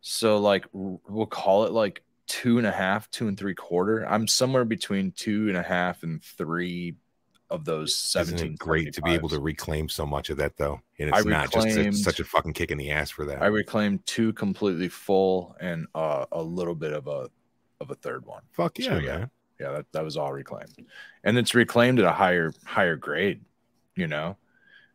So 0.00 0.38
like 0.38 0.66
we'll 0.72 1.26
call 1.26 1.64
it 1.64 1.72
like 1.72 2.02
two 2.26 2.58
and 2.58 2.66
a 2.66 2.72
half, 2.72 3.10
two 3.10 3.28
and 3.28 3.38
three 3.38 3.54
quarter. 3.54 4.04
I'm 4.08 4.26
somewhere 4.26 4.64
between 4.64 5.12
two 5.12 5.48
and 5.48 5.56
a 5.56 5.62
half 5.62 6.02
and 6.02 6.22
three 6.22 6.96
of 7.50 7.64
those 7.64 8.14
Isn't 8.18 8.40
it 8.40 8.58
great 8.58 8.92
to 8.94 9.02
be 9.02 9.10
able 9.12 9.28
to 9.30 9.40
reclaim 9.40 9.88
so 9.88 10.06
much 10.06 10.30
of 10.30 10.36
that 10.38 10.56
though? 10.56 10.80
And 10.98 11.08
it's 11.08 11.26
I 11.26 11.28
not 11.28 11.52
just 11.52 11.66
a, 11.66 11.92
such 11.92 12.20
a 12.20 12.24
fucking 12.24 12.52
kick 12.52 12.70
in 12.70 12.78
the 12.78 12.90
ass 12.90 13.10
for 13.10 13.24
that. 13.26 13.42
I 13.42 13.46
reclaimed 13.46 14.06
two 14.06 14.32
completely 14.34 14.88
full 14.88 15.56
and 15.60 15.86
uh, 15.94 16.26
a 16.32 16.42
little 16.42 16.74
bit 16.74 16.92
of 16.92 17.06
a 17.08 17.28
of 17.80 17.90
a 17.90 17.94
third 17.96 18.24
one. 18.26 18.42
Fuck 18.52 18.78
yeah, 18.78 18.86
So, 18.86 18.98
yeah. 18.98 19.18
man. 19.18 19.30
Yeah, 19.58 19.72
that, 19.72 19.86
that 19.92 20.04
was 20.04 20.16
all 20.16 20.32
reclaimed, 20.32 20.74
and 21.24 21.36
it's 21.36 21.54
reclaimed 21.54 21.98
at 21.98 22.06
a 22.06 22.12
higher 22.12 22.52
higher 22.64 22.96
grade. 22.96 23.42
You 23.94 24.06
know, 24.06 24.36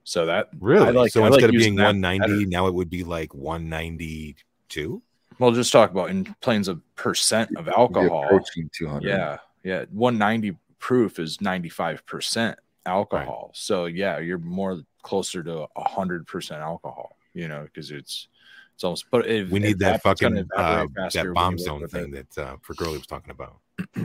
so 0.04 0.26
that 0.26 0.50
Really? 0.60 0.92
Like- 0.92 1.12
so 1.12 1.24
I 1.24 1.28
instead 1.28 1.42
like 1.44 1.50
of 1.50 1.54
using 1.54 1.76
being 1.76 1.86
190, 1.86 2.46
better. 2.46 2.50
now 2.50 2.66
it 2.68 2.74
would 2.74 2.90
be 2.90 3.04
like 3.04 3.34
192. 3.36 5.02
We'll 5.38 5.52
just 5.52 5.72
talk 5.72 5.92
about 5.92 6.10
in 6.10 6.34
planes 6.42 6.68
of 6.68 6.82
percent 6.96 7.50
of 7.58 7.68
alcohol. 7.68 8.24
approaching 8.24 8.70
200. 8.74 9.08
Yeah, 9.08 9.38
yeah, 9.64 9.86
one 9.92 10.18
ninety 10.18 10.56
proof 10.80 11.20
is 11.20 11.42
ninety 11.42 11.70
five 11.70 12.06
percent 12.06 12.60
alcohol. 12.86 13.52
So 13.54 13.86
yeah, 13.86 14.20
you're 14.20 14.38
more 14.38 14.82
closer 15.02 15.44
to 15.44 15.68
hundred 15.76 16.28
percent 16.28 16.62
alcohol. 16.62 17.18
You 17.34 17.48
know, 17.48 17.64
because 17.64 17.92
it's 17.92 18.28
it's 18.76 18.84
almost. 18.84 19.06
But 19.12 19.28
if, 19.28 19.50
We 19.50 19.60
need 19.60 19.74
if 19.74 19.80
that 19.80 20.04
fucking 20.04 20.48
uh, 20.56 20.86
that 21.14 21.34
bomb 21.34 21.58
zone 21.58 21.88
thing 21.88 22.14
it. 22.14 22.30
that 22.34 22.44
uh, 22.44 22.56
for 22.62 22.74
Girlie 22.76 22.98
was 22.98 23.08
talking 23.08 23.32
about. 23.32 23.60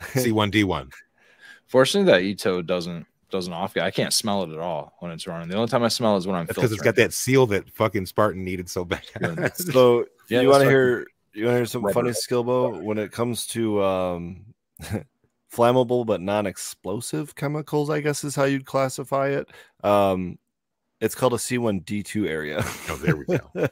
C1D1. 0.00 0.90
Fortunately, 1.66 2.10
that 2.10 2.22
Ito 2.22 2.62
doesn't 2.62 3.06
doesn't 3.30 3.52
off. 3.52 3.76
I 3.76 3.90
can't 3.90 4.12
smell 4.12 4.42
it 4.42 4.50
at 4.50 4.58
all 4.58 4.94
when 4.98 5.12
it's 5.12 5.26
running. 5.26 5.48
The 5.48 5.56
only 5.56 5.68
time 5.68 5.82
I 5.82 5.88
smell 5.88 6.16
is 6.16 6.26
when 6.26 6.36
I'm 6.36 6.46
because 6.46 6.72
it's 6.72 6.82
got 6.82 6.96
that 6.96 7.12
seal 7.12 7.46
that 7.48 7.70
fucking 7.70 8.06
Spartan 8.06 8.44
needed 8.44 8.68
so 8.68 8.84
bad. 8.84 9.02
So 9.54 10.06
Yeah, 10.28 10.40
you 10.40 10.48
want 10.48 10.62
to 10.62 10.68
hear 10.68 11.06
you 11.32 11.44
want 11.44 11.54
to 11.54 11.58
hear 11.58 11.66
some 11.66 11.82
rubber. 11.82 11.94
funny 11.94 12.10
Skilbo 12.10 12.82
when 12.82 12.98
it 12.98 13.12
comes 13.12 13.46
to 13.48 13.82
um 13.82 14.44
flammable 15.52 16.06
but 16.06 16.20
non-explosive 16.20 17.34
chemicals, 17.34 17.90
I 17.90 18.00
guess 18.00 18.24
is 18.24 18.34
how 18.34 18.44
you'd 18.44 18.66
classify 18.66 19.28
it. 19.28 19.48
Um 19.82 20.38
it's 21.00 21.14
called 21.14 21.32
a 21.32 21.38
C1D2 21.38 22.28
area. 22.28 22.62
oh, 22.62 23.00
there 23.02 23.16
we 23.16 23.24
go. 23.24 23.40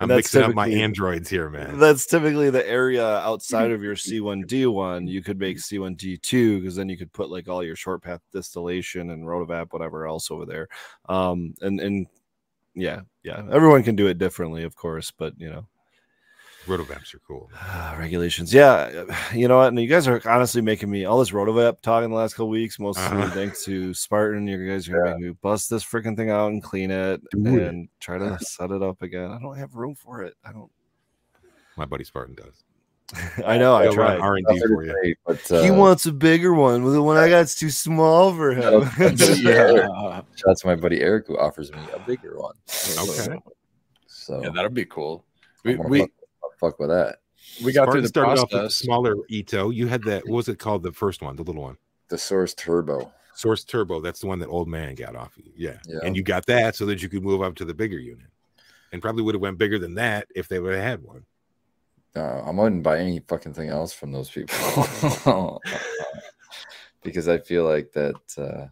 I'm 0.00 0.08
mixing 0.08 0.42
up 0.42 0.54
my 0.54 0.68
androids 0.68 1.28
here, 1.28 1.50
man. 1.50 1.78
That's 1.78 2.06
typically 2.06 2.50
the 2.50 2.66
area 2.68 3.04
outside 3.04 3.72
of 3.72 3.82
your 3.82 3.94
C1D1. 3.96 5.08
You 5.08 5.22
could 5.22 5.40
make 5.40 5.56
C1D2 5.56 6.60
because 6.60 6.76
then 6.76 6.88
you 6.88 6.96
could 6.96 7.12
put 7.12 7.30
like 7.30 7.48
all 7.48 7.64
your 7.64 7.74
short 7.74 8.02
path 8.02 8.20
distillation 8.32 9.10
and 9.10 9.24
rotovap, 9.24 9.72
whatever 9.72 10.06
else 10.06 10.30
over 10.30 10.46
there. 10.46 10.68
Um, 11.08 11.54
and 11.60 11.80
and 11.80 12.06
yeah, 12.74 13.00
yeah, 13.24 13.42
everyone 13.50 13.82
can 13.82 13.96
do 13.96 14.06
it 14.06 14.18
differently, 14.18 14.62
of 14.62 14.76
course, 14.76 15.10
but 15.10 15.34
you 15.36 15.50
know, 15.50 15.66
Rotovaps 16.68 17.14
are 17.14 17.18
cool. 17.26 17.50
regulations. 17.98 18.52
Yeah, 18.54 19.04
you 19.34 19.48
know 19.48 19.56
what? 19.58 19.68
And 19.68 19.80
you 19.80 19.88
guys 19.88 20.06
are 20.06 20.20
honestly 20.28 20.60
making 20.62 20.90
me 20.90 21.04
all 21.04 21.18
this 21.18 21.30
rotovap 21.30 21.80
talk 21.80 22.04
in 22.04 22.10
the 22.10 22.16
last 22.16 22.34
couple 22.34 22.48
weeks, 22.50 22.78
mostly 22.78 23.02
Uh-huh. 23.04 23.30
thanks 23.30 23.64
to 23.64 23.92
Spartan. 23.94 24.46
You 24.46 24.68
guys 24.68 24.88
are 24.88 24.92
gonna 24.98 25.10
make 25.18 25.26
me 25.28 25.30
bust 25.42 25.70
this 25.70 25.84
freaking 25.84 26.16
thing 26.16 26.30
out 26.30 26.48
and 26.52 26.62
clean 26.62 26.90
it 26.90 27.20
Do 27.32 27.56
it. 27.58 27.68
and 27.68 27.88
try 28.00 28.18
to 28.18 28.38
set 28.40 28.70
it 28.70 28.82
up 28.82 29.02
again. 29.02 29.30
I 29.32 29.38
don't 29.40 29.56
have 29.56 29.74
room 29.74 29.94
for 29.94 30.22
it. 30.22 30.34
I 30.44 30.52
don't. 30.52 30.70
My 31.76 31.84
buddy 31.86 32.04
Spartan 32.04 32.34
does. 32.34 32.62
I 33.46 33.56
know. 33.56 33.74
I 33.74 33.84
He'll 33.84 33.94
tried. 33.94 34.20
R 34.20 34.36
and 34.36 34.46
D 34.46 34.60
for 34.66 34.84
you. 34.84 34.94
say, 35.02 35.14
But, 35.26 35.50
uh, 35.50 35.62
he 35.62 35.70
wants 35.70 36.04
a 36.04 36.12
bigger 36.12 36.52
one. 36.52 36.84
Well, 36.84 36.92
the 36.92 37.02
one 37.02 37.16
I 37.16 37.30
got's 37.30 37.54
too 37.54 37.70
small 37.70 38.34
for 38.34 38.50
him. 38.52 38.82
yeah, 38.98 40.20
Shout 40.36 40.48
out 40.50 40.58
to 40.58 40.66
my 40.66 40.74
buddy 40.76 41.00
Eric 41.00 41.26
who 41.28 41.38
offers 41.38 41.72
me 41.72 41.78
a 41.94 41.98
bigger 42.00 42.38
one. 42.38 42.54
Okay. 42.98 43.38
So 44.06 44.42
yeah, 44.42 44.50
that'll 44.50 44.70
be 44.70 44.84
cool. 44.84 45.24
I'm 45.64 45.70
We 45.70 45.76
gonna 45.76 45.88
we, 45.88 46.06
fuck, 46.58 46.78
with 46.78 46.90
that. 46.90 47.18
we 47.64 47.72
got 47.72 47.84
Spartan 47.84 47.92
through 47.92 48.02
the 48.02 48.08
started 48.08 48.32
off 48.32 48.38
with 48.42 48.50
the 48.50 48.58
process. 48.58 48.76
smaller 48.76 49.16
Ito. 49.28 49.70
You 49.70 49.86
had 49.86 50.02
that. 50.04 50.26
What 50.26 50.36
was 50.36 50.48
it 50.48 50.58
called? 50.58 50.82
The 50.82 50.92
first 50.92 51.22
one, 51.22 51.36
the 51.36 51.42
little 51.42 51.62
one. 51.62 51.76
The 52.08 52.18
Source 52.18 52.54
Turbo. 52.54 53.12
Source 53.34 53.64
Turbo. 53.64 54.00
That's 54.00 54.20
the 54.20 54.26
one 54.26 54.38
that 54.40 54.48
old 54.48 54.68
man 54.68 54.94
got 54.94 55.14
off 55.14 55.36
of 55.36 55.46
you. 55.46 55.52
Yeah. 55.56 55.78
Yeah. 55.86 56.00
And 56.02 56.16
you 56.16 56.22
got 56.22 56.46
that 56.46 56.74
so 56.74 56.86
that 56.86 57.02
you 57.02 57.08
could 57.08 57.22
move 57.22 57.42
up 57.42 57.54
to 57.56 57.64
the 57.64 57.74
bigger 57.74 57.98
unit. 57.98 58.26
And 58.92 59.00
probably 59.02 59.22
would 59.22 59.34
have 59.34 59.42
went 59.42 59.58
bigger 59.58 59.78
than 59.78 59.94
that 59.94 60.26
if 60.34 60.48
they 60.48 60.58
would 60.58 60.74
have 60.74 60.82
had 60.82 61.02
one. 61.02 61.24
Uh, 62.16 62.40
I 62.40 62.50
wouldn't 62.50 62.82
buy 62.82 62.98
any 62.98 63.20
fucking 63.20 63.52
thing 63.52 63.68
else 63.68 63.92
from 63.92 64.10
those 64.10 64.30
people 64.30 64.56
because 67.02 67.28
I 67.28 67.38
feel 67.38 67.64
like 67.64 67.92
that 67.92 68.16
uh, 68.36 68.66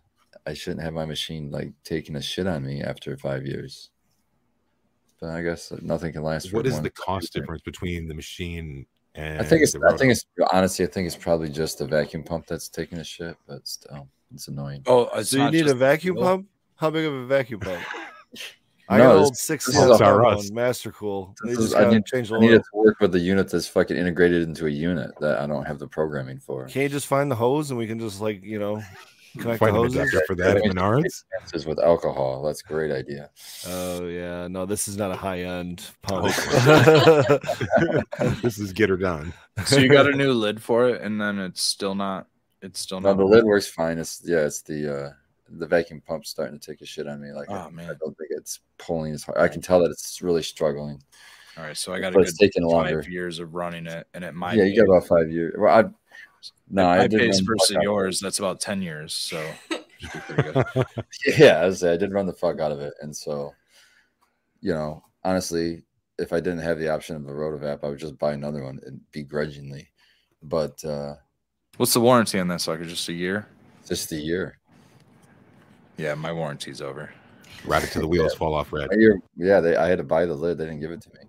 I 0.46 0.54
shouldn't 0.54 0.82
have 0.82 0.94
my 0.94 1.04
machine 1.04 1.50
like 1.50 1.72
taking 1.84 2.16
a 2.16 2.22
shit 2.22 2.46
on 2.46 2.64
me 2.64 2.82
after 2.82 3.16
five 3.16 3.46
years. 3.46 3.90
But 5.20 5.30
I 5.30 5.42
guess 5.42 5.72
nothing 5.82 6.12
can 6.12 6.22
last. 6.22 6.50
for 6.50 6.56
What 6.56 6.66
is 6.66 6.80
the 6.80 6.90
cost 6.90 7.24
years. 7.34 7.42
difference 7.42 7.62
between 7.62 8.06
the 8.08 8.14
machine 8.14 8.86
and 9.14 9.40
I 9.40 9.44
think 9.44 9.62
it's. 9.62 9.72
the 9.72 9.80
I 9.88 9.96
think 9.96 10.12
it's 10.12 10.26
honestly. 10.52 10.84
I 10.84 10.88
think 10.88 11.06
it's 11.06 11.16
probably 11.16 11.48
just 11.48 11.78
the 11.78 11.86
vacuum 11.86 12.22
pump 12.22 12.46
that's 12.46 12.68
taking 12.68 12.98
a 12.98 13.04
shit, 13.04 13.36
but 13.48 13.66
still, 13.66 14.08
it's 14.34 14.48
annoying. 14.48 14.82
Oh, 14.86 15.08
it's 15.14 15.30
So 15.30 15.38
you 15.44 15.50
need 15.50 15.68
a 15.68 15.74
vacuum 15.74 16.16
well, 16.16 16.24
pump? 16.36 16.48
How 16.76 16.90
big 16.90 17.06
of 17.06 17.14
a 17.14 17.24
vacuum 17.26 17.60
pump? 17.60 17.82
I 18.88 18.98
No, 18.98 19.04
got 19.04 19.16
old 19.16 19.36
six 19.36 19.66
this 19.66 19.74
cylinder 19.74 19.94
is 19.94 20.00
our 20.02 20.22
one, 20.22 20.34
us. 20.36 20.50
Master 20.52 20.92
Cool. 20.92 21.34
They 21.44 21.50
just 21.54 21.62
is- 21.62 21.74
I 21.74 21.80
gotta 21.84 21.94
need- 21.96 22.06
change 22.06 22.28
the 22.28 22.36
I 22.36 22.38
need 22.40 22.52
it 22.52 22.58
to 22.58 22.64
work 22.74 23.00
with 23.00 23.10
the 23.12 23.18
unit 23.18 23.48
that's 23.48 23.66
fucking 23.66 23.96
integrated 23.96 24.42
into 24.42 24.66
a 24.66 24.70
unit 24.70 25.10
that 25.20 25.40
I 25.40 25.46
don't 25.46 25.64
have 25.66 25.78
the 25.80 25.88
programming 25.88 26.38
for. 26.38 26.66
Can't 26.66 26.84
you 26.84 26.88
just 26.90 27.06
find 27.08 27.28
the 27.30 27.34
hose 27.34 27.70
and 27.70 27.78
we 27.78 27.86
can 27.88 27.98
just 27.98 28.20
like 28.20 28.44
you 28.44 28.58
know 28.60 28.80
connect 29.36 29.60
Find 29.60 29.74
the 29.74 29.80
an 29.80 29.84
hoses? 29.86 30.00
adapter 30.00 30.22
for 30.26 30.34
that 30.36 30.56
at 30.56 30.62
Menards. 30.64 31.24
Chances 31.38 31.66
with 31.66 31.78
alcohol. 31.78 32.42
That's 32.42 32.62
a 32.62 32.64
great 32.68 32.90
idea. 32.90 33.30
Oh 33.66 34.06
yeah, 34.08 34.48
no, 34.48 34.66
this 34.66 34.88
is 34.88 34.96
not 34.96 35.10
a 35.12 35.16
high 35.16 35.40
end 35.42 35.84
pump. 36.02 36.34
this 38.42 38.58
is 38.58 38.72
get 38.72 38.88
her 38.90 38.96
done. 38.96 39.32
So 39.64 39.78
you 39.78 39.88
got 39.88 40.06
a 40.08 40.12
new 40.16 40.32
lid 40.32 40.62
for 40.62 40.88
it, 40.88 41.02
and 41.02 41.20
then 41.20 41.38
it's 41.38 41.62
still 41.62 41.94
not. 41.94 42.26
It's 42.62 42.80
still 42.80 43.00
No, 43.00 43.10
not. 43.10 43.18
the 43.18 43.24
lid 43.24 43.44
works 43.44 43.66
fine. 43.68 43.98
It's 43.98 44.22
yeah, 44.24 44.40
it's 44.46 44.62
the 44.62 44.94
uh 45.06 45.10
the 45.48 45.66
vacuum 45.66 46.02
pump's 46.06 46.28
starting 46.30 46.58
to 46.58 46.64
take 46.70 46.80
a 46.80 46.86
shit 46.86 47.06
on 47.06 47.20
me. 47.20 47.32
Like 47.32 47.48
I, 47.50 47.66
Oh, 47.66 47.70
man. 47.70 47.84
I 47.88 47.94
don't 48.00 48.16
think 48.18 48.30
it's 48.30 48.60
pulling 48.78 49.12
as 49.14 49.22
hard. 49.22 49.38
I 49.38 49.46
can 49.48 49.60
tell 49.62 49.78
that 49.80 49.90
it's 49.90 50.20
really 50.20 50.42
struggling. 50.42 51.00
All 51.56 51.62
right, 51.64 51.76
so 51.76 51.94
I 51.94 52.00
got 52.00 52.08
a 52.08 52.10
But 52.12 52.18
good 52.20 52.28
it's 52.30 52.38
taking 52.38 52.64
five 52.64 52.70
longer. 52.92 53.04
years 53.08 53.38
of 53.38 53.54
running 53.54 53.86
it, 53.86 54.06
and 54.12 54.22
it 54.24 54.34
might. 54.34 54.56
yeah, 54.58 54.64
you 54.64 54.76
got 54.76 54.90
about 54.94 55.06
five 55.08 55.30
years. 55.30 55.54
Well, 55.56 55.72
I 55.74 55.84
no, 56.68 56.84
my 56.84 57.00
I 57.00 57.06
did 57.06 57.20
pace 57.20 57.40
versus 57.40 57.68
fuck 57.68 57.76
out 57.76 57.78
of 57.78 57.82
it. 57.82 57.84
yours. 57.84 58.20
That's 58.20 58.38
about 58.38 58.60
ten 58.60 58.82
years. 58.82 59.14
So 59.14 59.44
be 59.70 60.42
good. 60.42 60.64
Yeah, 61.38 61.60
I, 61.60 61.66
was, 61.66 61.82
I 61.82 61.96
did 61.96 62.12
run 62.12 62.26
the 62.26 62.32
fuck 62.32 62.60
out 62.60 62.72
of 62.72 62.80
it, 62.80 62.94
and 63.00 63.14
so 63.14 63.54
you 64.60 64.72
know, 64.72 65.04
honestly, 65.24 65.84
if 66.18 66.32
I 66.32 66.40
didn't 66.40 66.60
have 66.60 66.78
the 66.78 66.88
option 66.88 67.16
of 67.16 67.26
a 67.28 67.32
rotovap, 67.32 67.84
I 67.84 67.88
would 67.88 67.98
just 67.98 68.18
buy 68.18 68.32
another 68.32 68.64
one 68.64 68.80
and 68.86 69.00
begrudgingly. 69.12 69.88
But 70.42 70.84
uh 70.84 71.14
What's 71.76 71.92
the 71.92 72.00
warranty 72.00 72.38
on 72.38 72.48
that 72.48 72.60
sucker? 72.62 72.84
Just 72.84 73.08
a 73.08 73.12
year? 73.12 73.48
just 73.86 74.10
a 74.12 74.16
year. 74.16 74.58
Yeah, 75.96 76.14
my 76.14 76.32
warranty's 76.32 76.80
over. 76.80 77.12
Right 77.64 77.82
until 77.82 78.02
the 78.02 78.08
wheels 78.08 78.34
fall 78.34 78.54
off 78.54 78.72
red. 78.72 78.88
Yeah, 79.36 79.60
they 79.60 79.76
I 79.76 79.88
had 79.88 79.98
to 79.98 80.04
buy 80.04 80.26
the 80.26 80.34
lid. 80.34 80.58
They 80.58 80.64
didn't 80.64 80.80
give 80.80 80.90
it 80.90 81.02
to 81.02 81.10
me. 81.10 81.20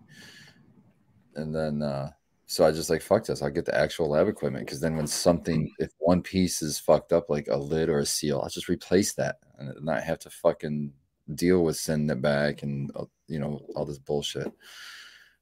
And 1.36 1.54
then 1.54 1.82
uh 1.82 2.10
so 2.48 2.66
I 2.66 2.72
just 2.72 2.90
like 2.90 3.02
fuck 3.02 3.26
this. 3.26 3.42
I'll 3.42 3.50
get 3.50 3.66
the 3.66 3.78
actual 3.78 4.10
lab 4.10 4.30
equipment 4.30 4.66
because 4.66 4.80
then 4.80 4.96
when 4.96 5.08
something 5.08 5.70
if 5.80 5.92
one 6.00 6.22
piece 6.22 6.62
is 6.62 6.80
fucked 6.80 7.12
up 7.12 7.30
like 7.30 7.48
a 7.50 7.58
lid 7.58 7.90
or 7.90 8.00
a 8.00 8.06
seal, 8.06 8.40
I'll 8.42 8.50
just 8.50 8.70
replace 8.70 9.14
that 9.14 9.36
and 9.60 9.74
not 9.84 10.02
have 10.04 10.20
to 10.20 10.30
fucking 10.30 10.94
deal 11.36 11.64
with 11.64 11.76
sending 11.76 12.10
it 12.10 12.22
back 12.22 12.64
and 12.64 12.90
uh, 12.96 13.04
you 13.28 13.40
know 13.40 13.66
all 13.76 13.86
this 13.86 14.00
bullshit. 14.00 14.52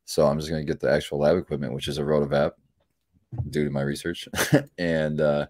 So 0.05 0.25
I'm 0.25 0.39
just 0.39 0.49
gonna 0.49 0.63
get 0.63 0.79
the 0.79 0.91
actual 0.91 1.19
lab 1.19 1.37
equipment, 1.37 1.73
which 1.73 1.87
is 1.87 1.99
a 1.99 2.03
Rotovap, 2.03 2.53
due 3.49 3.63
to 3.65 3.69
my 3.69 3.81
research, 3.81 4.27
and 4.77 5.21
uh, 5.21 5.45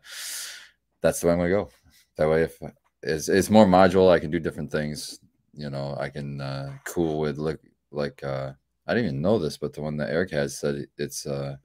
that's 1.02 1.20
the 1.20 1.28
way 1.28 1.34
I'm 1.34 1.40
gonna 1.40 1.50
go. 1.50 1.70
That 2.18 2.30
way, 2.30 2.44
if 2.44 2.60
it's 3.02 3.30
it's 3.30 3.50
more 3.50 3.66
modular, 3.66 4.12
I 4.12 4.20
can 4.20 4.32
do 4.32 4.40
different 4.40 4.72
things. 4.72 5.20
You 5.54 5.70
know, 5.70 5.96
I 5.98 6.10
can 6.10 6.42
uh, 6.42 6.74
cool 6.84 7.20
with 7.20 7.38
look 7.38 7.62
like 7.92 8.22
uh, 8.24 8.54
I 8.88 8.94
didn't 8.94 9.10
even 9.10 9.22
know 9.22 9.40
this, 9.40 9.58
but 9.58 9.74
the 9.74 9.82
one 9.82 9.98
that 9.98 10.10
Eric 10.12 10.32
has 10.32 10.58
said 10.58 10.88
it's 10.98 11.26
uh, 11.26 11.58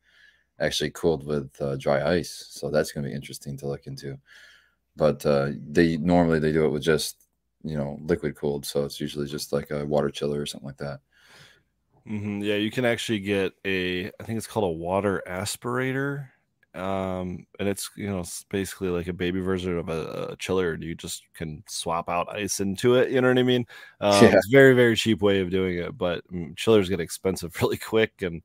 actually 0.61 0.91
cooled 0.93 1.27
with 1.27 1.61
uh, 1.61 1.77
dry 1.77 2.17
ice, 2.19 2.47
so 2.51 2.71
that's 2.71 2.93
gonna 2.93 3.09
be 3.09 3.15
interesting 3.15 3.57
to 3.59 3.69
look 3.69 3.87
into. 3.87 4.19
But 4.97 5.25
uh, 5.27 5.53
they 5.59 5.97
normally 5.99 6.41
they 6.41 6.53
do 6.53 6.67
it 6.67 6.71
with 6.71 6.83
just 6.85 7.29
you 7.65 7.77
know 7.77 7.99
liquid 8.03 8.37
cooled, 8.37 8.67
so 8.67 8.85
it's 8.85 9.01
usually 9.01 9.27
just 9.29 9.53
like 9.53 9.71
a 9.71 9.87
water 9.87 10.11
chiller 10.11 10.41
or 10.41 10.47
something 10.47 10.69
like 10.69 10.79
that. 10.79 11.01
hmm 12.07 12.41
Yeah, 12.41 12.57
you 12.57 12.71
can 12.71 12.85
actually 12.85 13.21
get 13.21 13.53
a, 13.65 14.07
I 14.07 14.25
think 14.25 14.39
it's 14.39 14.47
called 14.47 14.65
a 14.65 14.77
water 14.79 15.23
aspirator. 15.27 16.31
Um, 16.75 17.47
and 17.59 17.69
it's, 17.69 17.91
you 17.97 18.09
know, 18.09 18.21
it's 18.21 18.45
basically 18.45 18.89
like 18.91 19.09
a 19.09 19.13
baby 19.13 19.41
version 19.41 19.77
of 19.79 19.89
a, 19.89 20.29
a 20.33 20.37
chiller. 20.37 20.73
and 20.73 20.83
You 20.83 20.95
just 20.95 21.23
can 21.35 21.65
swap 21.69 22.09
out 22.09 22.35
ice 22.35 22.61
into 22.61 22.95
it. 22.95 23.11
You 23.11 23.21
know 23.21 23.29
what 23.29 23.39
I 23.39 23.43
mean? 23.43 23.67
Um, 24.01 24.23
Yeah. 24.25 24.29
It's 24.37 24.49
a 24.49 24.51
very, 24.53 24.75
very 24.75 24.97
cheap 24.97 25.21
way 25.23 25.41
of 25.41 25.51
doing 25.51 25.79
it, 25.79 25.97
but 25.99 26.27
mm, 26.33 26.57
chillers 26.57 26.89
get 26.89 27.01
expensive 27.01 27.55
really 27.63 27.77
quick. 27.79 28.23
And 28.23 28.43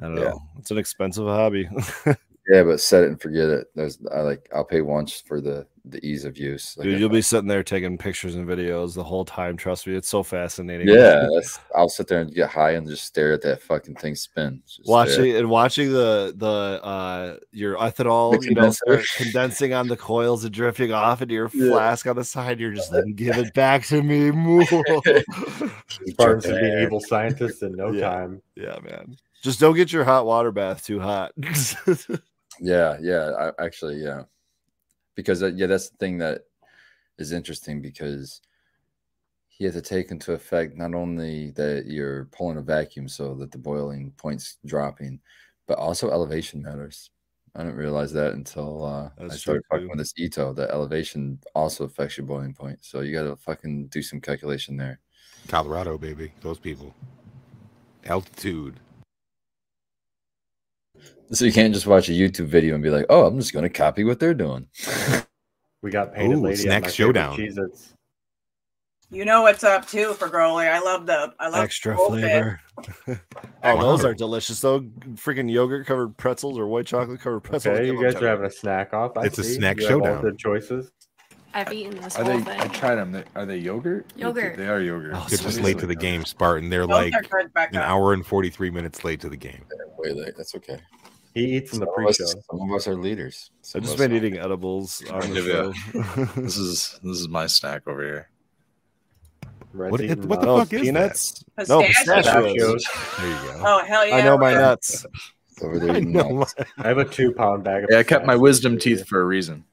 I 0.00 0.04
don't 0.06 0.16
Yeah. 0.16 0.24
know, 0.30 0.42
it's 0.58 0.70
an 0.70 0.78
expensive 0.78 1.26
hobby. 1.26 1.68
Yeah, 2.48 2.62
but 2.64 2.80
set 2.80 3.04
it 3.04 3.08
and 3.08 3.20
forget 3.20 3.48
it. 3.48 3.68
There's 3.74 3.98
I 4.14 4.20
like 4.20 4.48
I'll 4.54 4.64
pay 4.64 4.82
once 4.82 5.20
for 5.26 5.40
the 5.40 5.66
the 5.86 6.04
ease 6.06 6.24
of 6.24 6.38
use. 6.38 6.76
Like 6.78 6.84
Dude, 6.86 6.98
you'll 7.00 7.10
I- 7.10 7.14
be 7.14 7.22
sitting 7.22 7.46
there 7.48 7.62
taking 7.62 7.96
pictures 7.98 8.34
and 8.36 8.46
videos 8.46 8.94
the 8.94 9.04
whole 9.04 9.24
time. 9.24 9.56
Trust 9.56 9.86
me, 9.86 9.94
it's 9.94 10.08
so 10.08 10.22
fascinating. 10.22 10.88
yeah, 10.88 11.26
that's, 11.34 11.58
I'll 11.74 11.88
sit 11.90 12.06
there 12.06 12.20
and 12.22 12.34
get 12.34 12.48
high 12.50 12.70
and 12.72 12.86
just 12.88 13.04
stare 13.04 13.32
at 13.34 13.42
that 13.42 13.62
fucking 13.62 13.94
thing 13.96 14.14
spin. 14.14 14.62
Just 14.66 14.82
stare. 14.84 14.92
watching 14.92 15.36
and 15.36 15.48
watching 15.50 15.92
the 15.92 16.34
the 16.36 16.46
uh 16.84 17.36
your 17.52 17.76
ethanol 17.76 18.42
you 18.42 18.54
know 18.54 18.72
condensing 19.16 19.72
on 19.74 19.88
the 19.88 19.96
coils 19.96 20.44
and 20.44 20.52
drifting 20.54 20.92
off 20.92 21.22
into 21.22 21.34
your 21.34 21.50
Yeah. 21.52 21.70
flask 21.70 22.06
on 22.06 22.16
the 22.16 22.24
side 22.24 22.60
you're 22.60 22.72
just 22.72 22.92
like 22.92 23.04
give 23.14 23.36
it 23.38 23.52
back 23.54 23.84
to 23.86 24.02
me 24.02 24.30
Moo." 24.30 24.64
Spartans 24.64 26.46
would 26.46 26.60
be 26.60 26.66
Yeah. 26.66 26.82
evil 26.82 27.00
scientists 27.00 27.62
in 27.62 27.72
no 27.72 27.90
Yeah. 27.90 28.08
time. 28.10 28.42
yeah 28.56 28.78
man 28.82 29.16
just 29.42 29.60
don't 29.60 29.76
get 29.76 29.92
your 29.92 30.04
hot 30.04 30.24
water 30.26 30.50
bath 30.52 30.84
too 30.84 31.00
hot 31.00 31.32
Yeah, 32.60 32.96
yeah. 33.00 33.50
I 33.58 33.64
actually, 33.64 33.96
yeah, 33.96 34.22
because 35.14 35.42
uh, 35.42 35.52
yeah, 35.54 35.66
that's 35.66 35.90
the 35.90 35.96
thing 35.96 36.18
that 36.18 36.42
is 37.18 37.32
interesting 37.32 37.80
because 37.80 38.40
he 39.48 39.64
has 39.64 39.74
to 39.74 39.82
take 39.82 40.10
into 40.10 40.32
effect 40.32 40.76
not 40.76 40.94
only 40.94 41.50
that 41.52 41.84
you're 41.86 42.24
pulling 42.26 42.58
a 42.58 42.62
vacuum 42.62 43.08
so 43.08 43.34
that 43.34 43.52
the 43.52 43.58
boiling 43.58 44.12
point's 44.16 44.56
dropping, 44.66 45.20
but 45.66 45.78
also 45.78 46.10
elevation 46.10 46.62
matters. 46.62 47.10
I 47.54 47.62
didn't 47.62 47.76
realize 47.76 48.12
that 48.14 48.32
until 48.32 48.84
uh, 48.84 49.10
I 49.16 49.28
started 49.36 49.62
talking 49.70 49.88
with 49.88 49.98
this 49.98 50.12
Ito. 50.16 50.52
That 50.54 50.70
elevation 50.70 51.38
also 51.54 51.84
affects 51.84 52.16
your 52.16 52.26
boiling 52.26 52.52
point, 52.52 52.78
so 52.82 53.00
you 53.00 53.12
got 53.12 53.22
to 53.22 53.36
fucking 53.36 53.86
do 53.86 54.02
some 54.02 54.20
calculation 54.20 54.76
there. 54.76 54.98
Colorado, 55.46 55.96
baby. 55.96 56.32
Those 56.40 56.58
people. 56.58 56.92
Altitude. 58.06 58.80
So 61.32 61.44
you 61.44 61.52
can't 61.52 61.74
just 61.74 61.86
watch 61.86 62.08
a 62.08 62.12
YouTube 62.12 62.46
video 62.46 62.74
and 62.74 62.82
be 62.82 62.90
like, 62.90 63.06
"Oh, 63.08 63.26
I'm 63.26 63.38
just 63.38 63.52
going 63.52 63.64
to 63.64 63.70
copy 63.70 64.04
what 64.04 64.20
they're 64.20 64.34
doing." 64.34 64.68
We 65.84 65.90
got 65.90 66.14
painted 66.14 66.38
Ooh, 66.38 66.40
lady 66.40 66.56
snack 66.56 66.84
on 66.84 66.90
showdown. 66.90 67.36
Cheez-Its. 67.36 67.92
You 69.10 69.26
know 69.26 69.42
what's 69.42 69.62
up 69.64 69.86
too 69.86 70.14
for 70.14 70.28
Growly. 70.28 70.66
I 70.66 70.78
love 70.78 71.04
the 71.04 71.34
I 71.38 71.48
love 71.48 71.62
extra 71.62 71.94
flavor 71.94 72.58
oh 73.62 73.80
those 73.80 74.02
are 74.02 74.14
delicious 74.14 74.60
though 74.60 74.80
freaking 75.14 75.48
yogurt 75.48 75.86
covered 75.86 76.16
pretzels 76.16 76.58
or 76.58 76.66
white 76.66 76.86
chocolate 76.86 77.20
covered 77.20 77.40
pretzels 77.40 77.78
Okay, 77.78 77.86
you 77.86 78.02
guys 78.02 78.14
to 78.14 78.24
are 78.24 78.28
having 78.28 78.46
a 78.46 78.50
snack 78.50 78.94
off. 78.94 79.16
I 79.18 79.26
It's 79.26 79.38
a 79.38 79.44
snack 79.44 79.78
You 79.78 79.86
have 79.88 80.00
all 80.00 80.06
showdown. 80.06 80.22
Good 80.22 80.38
choices. 80.38 80.90
I've 81.54 81.72
eaten 81.72 82.00
this 82.00 82.16
Are 82.18 82.24
whole 82.24 82.38
they? 82.38 82.44
thing. 82.44 82.60
I 82.60 82.66
tried 82.68 82.96
them. 82.96 83.12
They, 83.12 83.24
are 83.36 83.46
they 83.46 83.56
yogurt? 83.58 84.12
Yogurt. 84.16 84.56
They 84.56 84.66
are 84.66 84.80
yogurt. 84.80 85.12
Oh, 85.14 85.24
They're 85.28 85.38
just 85.38 85.60
late 85.60 85.78
to 85.78 85.86
the 85.86 85.94
game, 85.94 86.24
Spartan. 86.24 86.68
They're 86.68 86.80
Those 86.80 86.88
like 86.90 87.14
are 87.14 87.22
good, 87.22 87.54
Becca. 87.54 87.76
an 87.76 87.82
hour 87.82 88.12
and 88.12 88.26
43 88.26 88.70
minutes 88.70 89.04
late 89.04 89.20
to 89.20 89.28
the 89.28 89.36
game. 89.36 89.64
Way 89.98 90.12
late. 90.12 90.34
That's 90.36 90.54
okay. 90.56 90.80
He 91.32 91.56
eats 91.56 91.72
in 91.72 91.80
the 91.80 91.86
Some 91.86 92.04
of 92.04 92.08
us- 92.10 92.16
pre-show. 92.16 92.40
Some 92.50 92.68
of 92.70 92.74
us 92.76 92.88
are 92.88 92.96
leaders. 92.96 93.50
I've 93.74 93.82
just 93.82 93.94
us 93.94 93.98
been 94.00 94.12
aren't. 94.12 94.24
eating 94.24 94.38
edibles 94.40 95.02
on 95.10 95.20
the 95.20 95.26
Give 95.28 95.46
you 95.46 95.60
a- 95.70 95.74
show 95.74 96.24
This 96.40 96.56
is 96.56 96.98
this 97.02 97.18
is 97.20 97.28
my 97.28 97.46
snack 97.46 97.86
over 97.86 98.02
here. 98.02 98.28
Red's 99.72 99.92
What- 99.92 100.00
eating 100.00 100.28
what 100.28 100.40
the 100.40 100.48
oh 100.48 100.58
fuck 100.58 100.72
is 100.72 100.82
peanuts 100.82 101.44
no 101.68 101.82
Pistachios. 101.82 102.84
pistachios 102.84 102.84
There 103.18 103.28
you 103.28 103.34
go. 103.52 103.62
Oh 103.64 103.84
hell 103.84 104.06
yeah! 104.06 104.16
i 104.16 104.22
know 104.22 104.38
my 104.38 104.54
nuts 104.54 105.04
Over 105.62 105.78
there 105.80 105.90
I 105.96 106.00
know. 106.00 106.38
nuts. 106.38 106.54
I 106.78 106.88
have 106.88 106.98
a 106.98 107.04
two-pound 107.04 107.64
bag 107.64 107.84
of. 107.84 107.90
Yeah, 107.92 107.98
I 107.98 108.02
kept 108.04 108.24
my 108.26 108.36
wisdom 108.36 108.78
teeth 108.78 109.06
for 109.08 109.20
a 109.20 109.24
reason. 109.24 109.64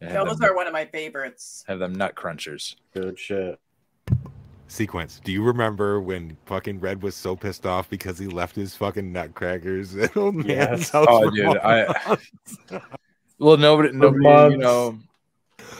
Yeah, 0.00 0.24
Those 0.24 0.38
them, 0.38 0.50
are 0.50 0.54
one 0.54 0.66
of 0.66 0.72
my 0.72 0.84
favorites. 0.84 1.64
have 1.68 1.78
them 1.78 1.94
nut 1.94 2.14
crunchers. 2.14 2.76
Good 2.92 3.18
shit. 3.18 3.58
Sequence. 4.68 5.20
Do 5.24 5.32
you 5.32 5.42
remember 5.44 6.00
when 6.00 6.36
fucking 6.46 6.80
Red 6.80 7.02
was 7.02 7.14
so 7.14 7.36
pissed 7.36 7.64
off 7.66 7.88
because 7.88 8.18
he 8.18 8.26
left 8.26 8.56
his 8.56 8.74
fucking 8.74 9.12
nutcrackers 9.12 9.94
at 9.96 10.16
old 10.16 10.34
man's 10.34 10.48
Yes. 10.48 10.90
house? 10.90 11.06
Oh, 11.08 11.22
for 11.22 11.30
dude, 11.30 11.56
I- 11.58 11.86
months? 12.08 12.86
Well, 13.38 13.56
nobody, 13.58 13.92
nobody, 13.92 14.54
you 14.54 14.58
know, 14.58 14.98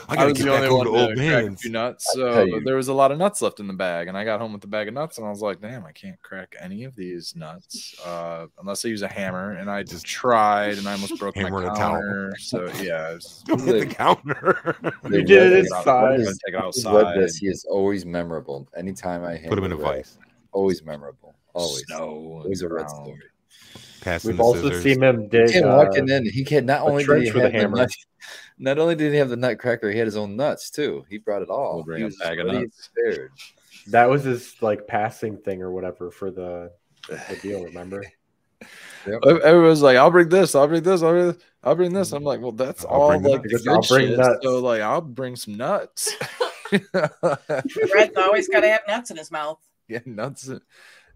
I 0.09 0.13
I, 0.13 0.15
gotta 0.15 0.29
was 0.29 0.37
get 0.37 0.43
the 0.45 0.49
back 0.51 0.55
only 0.63 0.67
over 0.67 0.77
one 0.77 0.85
to 0.85 0.91
to 0.91 0.97
old 0.99 1.15
crack 1.17 1.17
a 1.17 1.45
man's. 1.45 1.61
few 1.61 1.71
nuts, 1.71 2.13
so 2.13 2.59
there 2.63 2.75
was 2.75 2.87
a 2.87 2.93
lot 2.93 3.11
of 3.11 3.17
nuts 3.17 3.41
left 3.41 3.59
in 3.59 3.67
the 3.67 3.73
bag, 3.73 4.07
and 4.07 4.17
I 4.17 4.23
got 4.23 4.39
home 4.39 4.51
with 4.53 4.61
the 4.61 4.67
bag 4.67 4.87
of 4.87 4.93
nuts, 4.93 5.17
and 5.17 5.27
I 5.27 5.29
was 5.29 5.41
like, 5.41 5.59
"Damn, 5.61 5.85
I 5.85 5.91
can't 5.91 6.21
crack 6.21 6.55
any 6.61 6.83
of 6.85 6.95
these 6.95 7.35
nuts 7.35 7.95
uh, 8.05 8.47
unless 8.59 8.85
I 8.85 8.89
use 8.89 9.01
a 9.01 9.07
hammer." 9.07 9.51
And 9.53 9.69
I 9.69 9.83
just 9.83 10.05
tried, 10.05 10.77
and 10.77 10.87
I 10.87 10.93
almost 10.93 11.19
broke 11.19 11.35
Hammer 11.35 11.61
my 11.61 11.67
and 11.67 11.71
a 11.75 11.79
towel. 11.79 11.93
counter. 11.95 12.33
So 12.39 12.65
yeah, 12.81 13.11
it 13.11 13.15
was- 13.15 13.43
Don't 13.47 13.61
hit 13.61 13.89
the 13.89 13.93
counter. 13.95 14.75
You 15.09 15.23
did 15.23 15.53
it 15.53 15.59
inside. 15.59 16.17
take 16.19 16.27
it 16.47 16.55
outside. 16.55 17.17
this. 17.19 17.37
He 17.37 17.47
is 17.47 17.65
always 17.69 18.05
memorable. 18.05 18.67
Anytime 18.77 19.23
I 19.23 19.37
Put 19.47 19.57
him 19.57 19.63
in 19.65 19.71
a 19.71 19.75
hang 19.75 19.77
with 19.77 19.87
Red, 19.87 19.95
vice. 19.97 20.17
Always 20.51 20.83
memorable. 20.83 21.35
Always. 21.53 21.85
Snow. 21.87 22.41
Always 22.43 22.61
a 22.61 22.67
red 22.69 22.85
ground. 22.87 23.05
story. 23.05 23.21
Passing 24.01 24.29
We've 24.29 24.37
the 24.37 24.43
also 24.43 24.61
scissors. 24.69 24.83
seen 24.83 25.01
him 25.03 25.21
He 25.23 25.27
dig. 25.27 25.51
came 25.51 25.65
uh, 25.65 25.75
walking 25.77 26.09
in. 26.09 26.25
He 26.29 26.43
can 26.43 26.65
not 26.65 26.81
only 26.81 27.03
did 27.03 27.23
he 27.23 27.31
with 27.31 27.37
a 27.37 27.41
have 27.43 27.51
the 27.53 27.59
hammer. 27.59 27.77
nut, 27.77 27.89
not 28.57 28.77
only 28.79 28.95
did 28.95 29.11
he 29.11 29.17
have 29.19 29.29
the 29.29 29.35
nutcracker, 29.37 29.91
he 29.91 29.97
had 29.97 30.07
his 30.07 30.17
own 30.17 30.35
nuts 30.35 30.69
too. 30.69 31.05
He 31.09 31.17
brought 31.17 31.41
it 31.41 31.49
all. 31.49 31.75
We'll 31.75 31.83
bring 31.83 31.97
He 31.99 32.03
a 32.03 32.07
was 32.07 32.17
bag 32.17 32.39
of 32.39 32.47
nuts. 32.47 32.89
prepared. 32.93 33.31
That 33.87 34.09
was 34.09 34.23
his 34.23 34.55
like 34.61 34.87
passing 34.87 35.37
thing 35.37 35.61
or 35.61 35.71
whatever 35.71 36.11
for 36.11 36.29
the, 36.31 36.71
the 37.07 37.37
deal. 37.41 37.63
Remember? 37.63 38.03
Everyone's 39.05 39.81
like, 39.81 39.97
"I'll 39.97 40.11
bring 40.11 40.29
this. 40.29 40.55
I'll 40.55 40.67
bring 40.67 40.83
this. 40.83 41.01
I'll 41.03 41.11
bring 41.13 41.27
this. 41.27 41.37
I'll 41.63 41.75
bring 41.75 41.93
this." 41.93 42.11
I'm 42.11 42.23
like, 42.23 42.41
"Well, 42.41 42.51
that's 42.51 42.83
I'll 42.85 42.91
all 43.01 43.09
bring 43.09 43.21
the 43.21 43.29
like 43.29 43.43
nuts. 43.45 43.63
the 43.63 43.71
I'll 43.71 43.81
good 43.81 43.87
bring 43.87 44.07
shit." 44.09 44.17
nuts. 44.17 44.39
So 44.43 44.59
like, 44.59 44.81
I'll 44.81 45.01
bring 45.01 45.35
some 45.35 45.55
nuts. 45.55 46.13
Red's 46.71 48.17
always 48.17 48.47
got 48.49 48.61
to 48.61 48.67
have 48.69 48.81
nuts 48.87 49.11
in 49.11 49.17
his 49.17 49.31
mouth. 49.31 49.59
yeah, 49.87 49.99
nuts. 50.05 50.49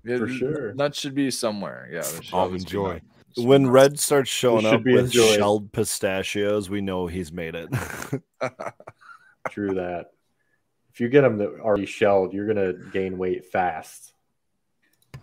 Yeah, 0.03 0.18
For 0.18 0.28
n- 0.28 0.38
sure. 0.38 0.73
nuts 0.73 0.99
should 0.99 1.14
be 1.15 1.30
somewhere. 1.32 1.88
Yeah, 1.91 2.02
there 2.02 2.22
I'll 2.34 2.52
enjoy. 2.53 2.94
nuts. 3.36 3.38
when 3.45 3.69
red 3.69 3.99
starts 3.99 4.30
showing 4.30 4.65
up 4.65 4.84
be 4.84 4.94
with 4.95 5.06
enjoyed. 5.06 5.38
shelled 5.38 5.72
pistachios 5.72 6.69
we 6.69 6.82
know 6.82 7.07
he's 7.07 7.32
made 7.32 7.56
it 7.56 7.69
True 9.49 9.73
that. 9.76 10.07
If 10.94 10.99
you 10.99 11.07
get 11.10 11.22
them 11.22 11.38
that 11.38 11.48
are 11.48 11.61
already 11.61 11.86
shelled, 11.86 12.34
you're 12.34 12.48
gonna 12.48 12.73
gain 12.91 13.18
weight 13.18 13.45
fast. 13.45 14.14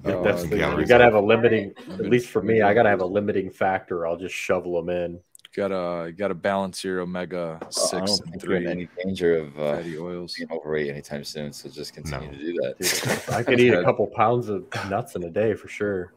Oh, 0.05 0.23
that's 0.23 0.45
the, 0.45 0.57
you 0.57 0.87
gotta 0.87 1.05
have 1.05 1.15
a 1.15 1.21
limiting. 1.21 1.75
At 1.91 2.01
least 2.01 2.29
for 2.29 2.41
me, 2.43 2.63
I 2.63 2.73
gotta 2.73 2.89
have 2.89 3.01
a 3.01 3.07
limiting 3.07 3.51
factor. 3.51 4.07
I'll 4.07 4.17
just 4.17 4.35
shovel 4.35 4.81
them 4.83 4.89
in. 4.91 5.21
Gotta 5.55 6.13
gotta 6.17 6.35
balance 6.35 6.85
your 6.85 7.01
omega 7.01 7.59
I 7.63 7.67
six 7.71 7.91
don't 7.91 8.09
and 8.09 8.19
think 8.19 8.35
in 8.35 8.41
three 8.41 8.67
any 8.67 8.89
danger 9.03 9.39
of 9.39 9.59
uh, 9.59 9.77
fatty 9.77 9.99
oils. 9.99 10.35
being 10.37 10.51
overweight 10.53 10.91
anytime 10.91 11.25
soon. 11.25 11.53
So 11.53 11.69
just 11.69 11.95
continue 11.95 12.27
No. 12.31 12.33
to 12.33 12.39
do 12.39 12.53
that. 12.63 12.79
Dude, 12.79 13.35
I 13.35 13.43
could 13.43 13.61
eat 13.61 13.75
a 13.75 13.83
couple 13.83 14.07
pounds 14.09 14.49
of 14.49 14.65
nuts 14.89 15.17
in 15.17 15.25
a 15.25 15.31
day 15.31 15.55
for 15.55 15.69
sure. 15.69 16.13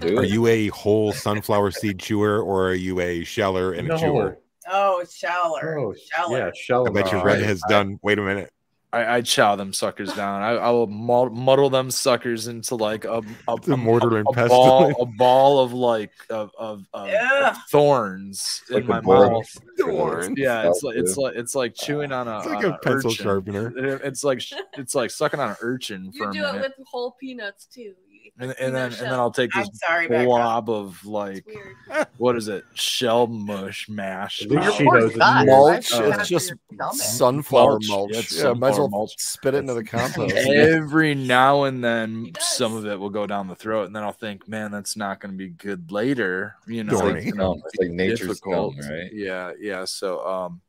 Do 0.00 0.18
Are 0.18 0.24
you 0.24 0.46
a 0.46 0.68
whole 0.68 1.12
sunflower 1.12 1.70
seed 1.70 1.98
chewer 1.98 2.42
or 2.42 2.68
are 2.68 2.74
you 2.74 3.00
a 3.00 3.24
sheller 3.24 3.72
and 3.72 3.90
a 3.90 3.98
chewer? 3.98 4.38
Oh, 4.70 5.02
sheller. 5.10 5.78
Oh, 5.78 5.94
sheller. 6.12 6.38
yeah, 6.38 6.50
shell. 6.54 6.86
I 6.86 6.90
bet 6.90 7.10
your 7.10 7.24
Red 7.24 7.42
has 7.42 7.60
done. 7.70 7.98
Wait 8.02 8.18
a 8.18 8.22
minute. 8.22 8.50
I, 8.90 9.16
I 9.16 9.20
chow 9.20 9.54
them 9.54 9.74
suckers 9.74 10.10
down. 10.14 10.40
I, 10.40 10.52
I 10.52 10.70
will 10.70 10.86
muddle 10.86 11.68
them 11.68 11.90
suckers 11.90 12.46
into 12.48 12.74
like 12.74 13.04
a 13.04 13.20
a, 13.46 13.54
a- 13.68 13.76
mortar 13.76 14.16
a- 14.16 14.20
and 14.20 14.26
a 14.30 14.32
pestle. 14.32 14.48
ball, 14.56 15.02
a 15.02 15.06
ball 15.06 15.60
of 15.60 15.72
like 15.74 16.10
of 16.30 16.50
of, 16.58 16.86
of, 16.94 17.10
of 17.10 17.56
thorns 17.70 18.62
Like 18.70 18.82
in 18.84 18.88
my 18.88 18.98
a 18.98 19.02
board. 19.02 19.32
mouth. 19.32 19.58
Thorns. 19.78 20.38
Yeah, 20.38 20.68
it's 20.68 20.82
like 20.82 20.96
it's 20.96 21.16
like 21.18 21.34
it's 21.36 21.54
like 21.54 21.74
chewing 21.74 22.12
on 22.12 22.28
a, 22.28 22.38
It's 22.38 22.46
like 22.46 22.64
on 22.64 22.72
a 22.72 22.78
pencil 22.78 23.10
urchin. 23.10 23.24
sharpener. 23.24 23.72
It's 24.04 24.24
like 24.24 24.42
it's 24.78 24.94
like 24.94 25.10
sucking 25.10 25.38
on 25.40 25.50
an 25.50 25.56
urchin 25.60 26.10
for 26.12 26.24
You 26.24 26.30
a 26.30 26.32
do 26.32 26.44
it 26.46 26.52
minute. 26.54 26.74
with 26.78 26.86
whole 26.90 27.14
peanuts 27.20 27.66
too. 27.66 27.92
You 28.40 28.44
and, 28.50 28.54
and 28.60 28.74
then 28.74 28.90
peanut 28.90 29.02
and 29.02 29.12
then 29.12 29.18
I'll 29.18 29.30
take 29.32 29.50
this 29.52 29.68
sorry, 29.74 30.08
Becca. 30.08 30.24
blob 30.24 30.70
of 30.70 31.04
like 31.04 31.44
what 32.18 32.36
is 32.36 32.48
it? 32.48 32.64
Shell 32.74 33.26
mush 33.28 33.88
mash. 33.88 34.42
At 34.42 34.50
least 34.50 34.76
she 34.78 34.84
knows 34.84 35.04
it's 35.10 35.16
guy. 35.18 35.38
weird. 35.44 35.46
mulch. 35.48 35.92
Why 35.92 35.98
Uh, 35.98 36.18
it's 36.20 36.28
just 36.28 36.52
sunflower 36.92 37.70
Mulch. 37.72 37.88
mulch. 37.88 38.10
Yeah, 38.12 38.18
it's 38.20 38.38
Yeah, 38.42 38.52
might 38.52 38.70
as 38.70 38.78
well 38.78 38.88
mulch. 38.88 39.14
spit 39.18 39.54
it 39.54 39.58
into 39.58 39.74
the 39.74 39.84
compost. 39.84 40.34
Every 40.36 41.14
now 41.14 41.64
and 41.64 41.82
then, 41.82 42.32
some 42.40 42.74
of 42.74 42.86
it 42.86 42.98
will 42.98 43.10
go 43.10 43.26
down 43.26 43.48
the 43.48 43.54
throat, 43.56 43.86
and 43.86 43.96
then 43.96 44.02
I'll 44.02 44.12
think, 44.12 44.48
"Man, 44.48 44.70
that's 44.70 44.96
not 44.96 45.20
going 45.20 45.32
to 45.32 45.38
be 45.38 45.48
good 45.48 45.90
later." 45.90 46.54
You 46.66 46.84
know, 46.84 46.92
it's 47.08 47.26
it. 47.26 47.30
gonna 47.32 47.52
Scum. 47.52 47.62
It's 47.66 47.76
like 47.80 47.90
nature's 47.90 48.20
difficult. 48.28 48.76
scum, 48.76 48.90
right? 48.90 49.12
Yeah, 49.12 49.52
yeah. 49.60 49.84
So, 49.84 50.24
um, 50.26 50.60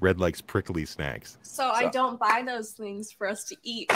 Red 0.00 0.20
likes 0.20 0.40
prickly 0.40 0.84
snacks. 0.84 1.38
So 1.42 1.68
I 1.68 1.88
don't 1.88 2.18
buy 2.18 2.42
those 2.46 2.72
things 2.72 3.10
for 3.12 3.26
us 3.28 3.44
to 3.44 3.56
eat. 3.62 3.90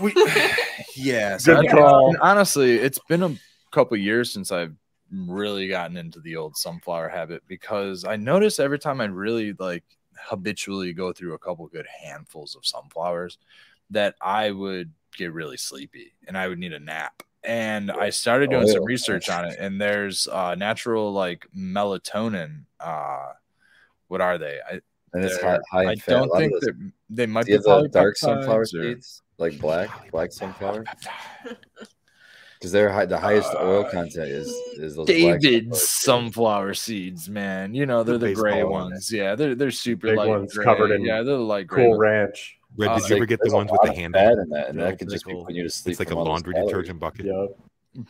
we, 0.00 0.12
yeah. 0.96 1.36
So 1.36 1.60
Good 1.60 1.70
I- 1.70 1.72
call. 1.72 2.08
and 2.08 2.18
honestly, 2.18 2.76
it's 2.76 2.98
been 3.08 3.22
a 3.22 3.36
couple 3.70 3.96
years 3.96 4.32
since 4.32 4.50
I've 4.52 4.74
really 5.12 5.68
gotten 5.68 5.96
into 5.96 6.20
the 6.20 6.36
old 6.36 6.56
sunflower 6.56 7.08
habit 7.08 7.42
because 7.46 8.04
I 8.04 8.16
notice 8.16 8.58
every 8.58 8.78
time 8.78 9.00
I 9.00 9.04
really 9.04 9.52
like 9.58 9.84
habitually 10.16 10.92
go 10.92 11.12
through 11.12 11.34
a 11.34 11.38
couple 11.38 11.66
good 11.68 11.86
handfuls 12.02 12.56
of 12.56 12.64
sunflowers 12.66 13.38
that 13.90 14.14
I 14.20 14.50
would 14.50 14.90
get 15.16 15.32
really 15.32 15.56
sleepy 15.56 16.14
and 16.26 16.36
I 16.38 16.48
would 16.48 16.58
need 16.58 16.72
a 16.72 16.80
nap. 16.80 17.22
And 17.44 17.90
I 17.90 18.08
started 18.10 18.48
doing 18.50 18.62
Oh, 18.64 18.72
some 18.72 18.84
research 18.84 19.28
on 19.28 19.44
it, 19.44 19.58
and 19.60 19.78
there's 19.78 20.26
uh, 20.26 20.54
natural 20.54 21.12
like 21.12 21.46
melatonin. 21.54 22.64
Uh, 22.80 23.32
what 24.08 24.22
are 24.22 24.38
they? 24.38 24.60
I, 24.66 24.80
And 25.14 25.24
it's 25.24 25.38
they're- 25.38 25.60
high, 25.70 25.84
high 25.84 25.88
I 25.88 25.92
in 25.92 25.98
fat. 26.00 26.12
A 26.12 26.18
don't 26.18 26.28
lot 26.28 26.38
think 26.38 26.52
that 26.60 26.92
they 27.10 27.26
might 27.26 27.46
be 27.46 27.52
have 27.52 27.62
the 27.62 27.88
dark 27.90 28.16
sunflower 28.16 28.60
or- 28.62 28.66
seeds, 28.66 29.22
like 29.38 29.58
black, 29.58 30.10
black 30.10 30.32
sunflower? 30.32 30.84
Because 32.58 32.72
they're 32.72 32.88
high, 32.90 33.04
the 33.04 33.18
highest 33.18 33.54
oil 33.56 33.84
Uh, 33.84 33.90
content 33.90 34.28
is 34.30 34.46
is 34.78 34.96
those 34.96 35.04
black 35.06 35.40
David's 35.40 35.82
sunflower 35.86 36.72
sunflower 36.72 36.74
seeds, 36.74 37.28
man. 37.28 37.74
You 37.74 37.84
know 37.84 38.02
they're 38.02 38.16
The 38.16 38.28
the 38.28 38.34
gray 38.34 38.52
baseball 38.54 38.72
ones. 38.72 39.12
Yeah, 39.12 39.34
they're 39.34 39.54
they're 39.54 39.70
super 39.70 40.06
Big 40.06 40.16
light 40.16 40.28
ones 40.28 40.54
gray. 40.54 40.64
covered 40.64 40.90
in 40.92 41.02
yeah, 41.04 41.22
they're 41.22 41.36
light 41.36 41.66
gray. 41.66 41.84
Cool 41.84 41.98
Ranch. 41.98 42.56
Red, 42.78 42.88
Uh, 42.90 42.98
did 43.00 43.08
you 43.10 43.16
ever 43.16 43.26
get 43.26 43.40
the 43.42 43.52
ones 43.52 43.70
with 43.70 43.82
the 43.82 43.90
of 43.90 43.96
handle? 43.96 44.18
fat 44.18 44.38
in 44.38 44.48
that, 44.48 44.68
and 44.70 44.78
Yeah, 44.78 44.84
that 44.86 44.98
could 44.98 45.10
just 45.10 45.26
be 45.26 45.34
pickle. 45.34 45.50
you 45.50 45.62
to 45.64 45.68
sleep. 45.68 45.92
It's 45.92 45.98
like 46.00 46.08
a 46.08 46.10
from 46.12 46.18
all 46.20 46.24
those 46.24 46.30
laundry 46.30 46.54
detergent 46.54 46.98
bucket. 47.00 47.26
Yep. 47.26 48.06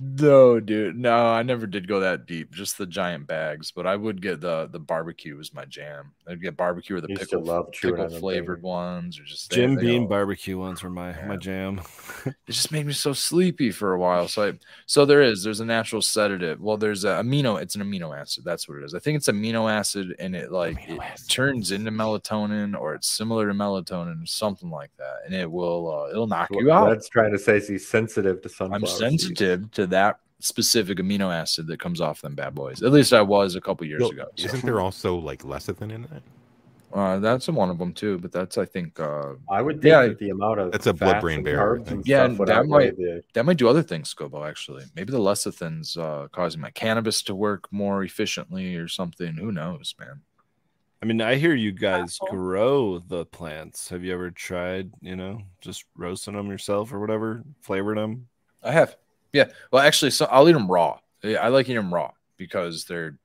No, 0.00 0.60
dude. 0.60 0.96
No, 0.96 1.26
I 1.26 1.42
never 1.42 1.66
did 1.66 1.88
go 1.88 2.00
that 2.00 2.26
deep. 2.26 2.52
Just 2.52 2.78
the 2.78 2.86
giant 2.86 3.26
bags, 3.26 3.72
but 3.72 3.86
I 3.86 3.96
would 3.96 4.22
get 4.22 4.40
the 4.40 4.68
the 4.70 4.78
barbecue 4.78 5.36
was 5.36 5.52
my 5.52 5.64
jam. 5.64 6.12
I'd 6.28 6.40
get 6.40 6.56
barbecue 6.56 6.96
or 6.96 7.00
the 7.00 7.08
Used 7.08 7.22
to 7.22 7.26
pickle 7.26 7.44
love 7.44 7.72
pickle 7.72 8.00
on 8.02 8.10
them 8.10 8.20
flavored 8.20 8.62
ones, 8.62 9.18
or 9.18 9.24
just 9.24 9.50
Jim 9.50 9.74
they 9.74 9.82
Beam 9.82 10.02
all- 10.02 10.08
barbecue 10.08 10.56
ones 10.56 10.82
were 10.82 10.90
my 10.90 11.12
my 11.26 11.36
jam. 11.36 11.80
it 12.26 12.34
just 12.46 12.70
made 12.70 12.86
me 12.86 12.92
so 12.92 13.12
sleepy 13.12 13.72
for 13.72 13.92
a 13.94 13.98
while. 13.98 14.28
So 14.28 14.48
I 14.48 14.52
so 14.86 15.04
there 15.04 15.22
is 15.22 15.42
there's 15.42 15.60
a 15.60 15.64
natural 15.64 16.00
sedative. 16.00 16.60
Well, 16.60 16.76
there's 16.76 17.04
a 17.04 17.14
amino. 17.20 17.60
It's 17.60 17.74
an 17.74 17.82
amino 17.82 18.16
acid. 18.16 18.44
That's 18.44 18.68
what 18.68 18.78
it 18.78 18.84
is. 18.84 18.94
I 18.94 19.00
think 19.00 19.16
it's 19.16 19.28
amino 19.28 19.70
acid, 19.70 20.14
and 20.20 20.36
it 20.36 20.52
like 20.52 20.78
it 20.88 21.00
turns 21.28 21.72
into 21.72 21.90
melatonin, 21.90 22.78
or 22.78 22.94
it's 22.94 23.10
similar 23.10 23.48
to 23.48 23.54
melatonin, 23.54 24.22
or 24.22 24.26
something 24.26 24.70
like 24.70 24.90
that, 24.98 25.22
and 25.26 25.34
it 25.34 25.50
will 25.50 25.92
uh, 25.92 26.10
it'll 26.10 26.28
knock 26.28 26.50
What 26.50 26.60
you 26.62 26.70
out. 26.70 26.88
That's 26.88 27.08
trying 27.08 27.32
to 27.32 27.38
say 27.38 27.56
is 27.56 27.66
he's 27.66 27.88
sensitive 27.88 28.42
to 28.42 28.48
sunflower 28.48 28.80
I'm 28.80 28.86
seeds. 28.86 29.24
Sensitive 29.60 29.70
to 29.72 29.86
that 29.88 30.20
specific 30.40 30.98
amino 30.98 31.34
acid 31.34 31.66
that 31.66 31.80
comes 31.80 32.00
off 32.00 32.20
them 32.22 32.34
bad 32.34 32.54
boys. 32.54 32.82
At 32.82 32.92
least 32.92 33.12
I 33.12 33.22
was 33.22 33.54
a 33.56 33.60
couple 33.60 33.86
years 33.86 34.00
Well, 34.00 34.10
ago. 34.10 34.26
so. 34.36 34.44
Isn't 34.46 34.64
there 34.64 34.80
also 34.80 35.16
like 35.16 35.42
lecithin 35.42 35.92
in 35.92 36.02
that? 36.02 36.22
Uh, 36.90 37.18
that's 37.18 37.46
one 37.48 37.68
of 37.68 37.76
them 37.78 37.92
too, 37.92 38.18
but 38.18 38.32
that's 38.32 38.56
I 38.56 38.64
think 38.64 38.98
uh, 38.98 39.34
I 39.50 39.60
would 39.60 39.82
think 39.82 39.90
Yeah. 39.92 40.06
that 40.06 40.18
the 40.18 40.30
amount 40.30 40.58
of 40.60 40.72
That's 40.72 40.86
a 40.86 40.94
blood-brain 40.94 41.42
barrier 41.42 41.58
carbs 41.80 41.84
thing. 41.86 41.96
and 41.98 42.06
Yeah, 42.08 42.24
and 42.24 42.38
that 42.38 42.66
might- 42.66 42.96
the 42.96 43.22
that 43.34 43.44
might 43.44 43.58
do 43.58 43.68
other 43.68 43.82
things, 43.82 44.14
Skilbo. 44.14 44.48
Actually, 44.48 44.84
maybe 44.96 45.12
the 45.12 45.18
lecithin's 45.18 45.98
uh, 45.98 46.28
causing 46.32 46.60
my 46.62 46.70
cannabis 46.70 47.20
to 47.24 47.34
work 47.34 47.70
more 47.70 48.04
efficiently 48.04 48.76
or 48.76 48.88
something. 48.88 49.34
Who 49.36 49.52
knows, 49.52 49.94
man? 50.00 50.22
I 51.02 51.06
mean, 51.06 51.20
I 51.20 51.34
hear 51.34 51.54
you 51.54 51.72
guys 51.72 52.18
Apple. 52.22 52.36
grow 52.36 52.98
the 53.00 53.26
plants. 53.26 53.88
Have 53.90 54.02
you 54.02 54.14
ever 54.14 54.30
tried, 54.30 54.90
you 55.02 55.14
know, 55.14 55.42
just 55.60 55.84
roasting 55.94 56.34
them 56.34 56.48
yourself 56.48 56.90
or 56.92 56.98
whatever, 57.00 57.44
flavored 57.60 57.98
them? 57.98 58.28
I 58.64 58.72
have, 58.72 58.96
yeah. 59.32 59.48
Well, 59.72 59.82
actually, 59.82 60.10
so 60.12 60.26
I'll 60.26 60.48
eat 60.48 60.52
them 60.52 60.70
raw. 60.70 60.98
I 61.24 61.48
like 61.48 61.66
eating 61.66 61.76
them 61.76 61.92
raw 61.92 62.12
because 62.36 62.84
they're 62.84 63.18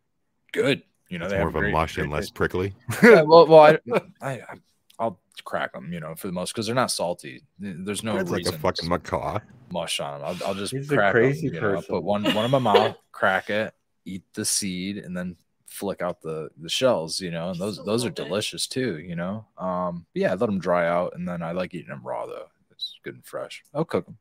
good. 0.52 0.84
You 1.10 1.20
know, 1.20 1.26
It's 1.26 1.34
they 1.34 1.40
more 1.40 1.52
have 1.52 1.56
of 1.56 1.64
a 1.64 1.72
mush 1.72 1.98
and 1.98 2.12
less 2.12 2.30
prickly. 2.30 2.74
yeah, 3.04 3.22
well, 3.22 3.46
well, 3.46 3.60
I, 3.60 3.80
I, 4.22 4.32
I, 4.42 4.56
I'll 5.00 5.20
crack 5.44 5.74
them, 5.74 5.94
you 5.94 6.00
know, 6.00 6.16
for 6.16 6.28
the 6.28 6.34
most 6.34 6.54
because 6.54 6.66
they're 6.66 6.74
not 6.76 6.92
salty. 6.92 7.44
There's 7.60 8.04
no 8.04 8.18
It's 8.18 8.32
like 8.32 8.48
a 8.48 8.52
reason 8.52 8.60
fucking 8.60 8.90
macaw. 8.90 9.40
mush 9.72 10.00
on 10.00 10.20
them. 10.22 10.28
I'll, 10.42 10.48
I'll 10.48 10.54
just 10.56 10.74
He's 10.74 10.92
a 10.92 10.96
crack 10.96 11.14
crazy 11.14 11.48
'em, 11.48 11.54
you 11.54 11.62
know, 11.62 11.68
I'll 11.70 11.76
person. 11.76 11.96
put 11.96 12.04
one 12.04 12.24
one 12.34 12.46
in 12.46 12.52
my 12.52 12.60
mouth, 12.60 12.96
crack 13.12 13.50
it, 13.52 13.74
eat 14.06 14.24
the 14.34 14.46
seed, 14.46 14.98
and 14.98 15.16
then 15.16 15.36
flick 15.68 16.02
out 16.02 16.22
the 16.22 16.50
the 16.60 16.70
shells. 16.70 17.20
You 17.20 17.32
know, 17.32 17.50
and 17.52 17.60
those 17.60 17.76
Just 17.78 17.88
a 17.88 17.90
those 17.92 18.06
are 18.06 18.10
delicious 18.10 18.68
too. 18.68 18.98
You 19.00 19.16
know, 19.16 19.46
um, 19.58 20.06
but 20.14 20.20
yeah, 20.22 20.32
I 20.32 20.36
let 20.36 20.48
them 20.48 20.60
dry 20.60 20.88
out, 20.88 21.14
and 21.16 21.28
then 21.28 21.44
I 21.44 21.52
like 21.52 21.74
eating 21.76 21.90
them 21.90 22.02
raw 22.04 22.26
though. 22.26 22.48
It's 22.72 22.98
good 23.04 23.16
and 23.16 23.26
fresh. 23.26 23.64
I'll 23.74 23.86
cook 23.86 24.06
them. 24.06 24.18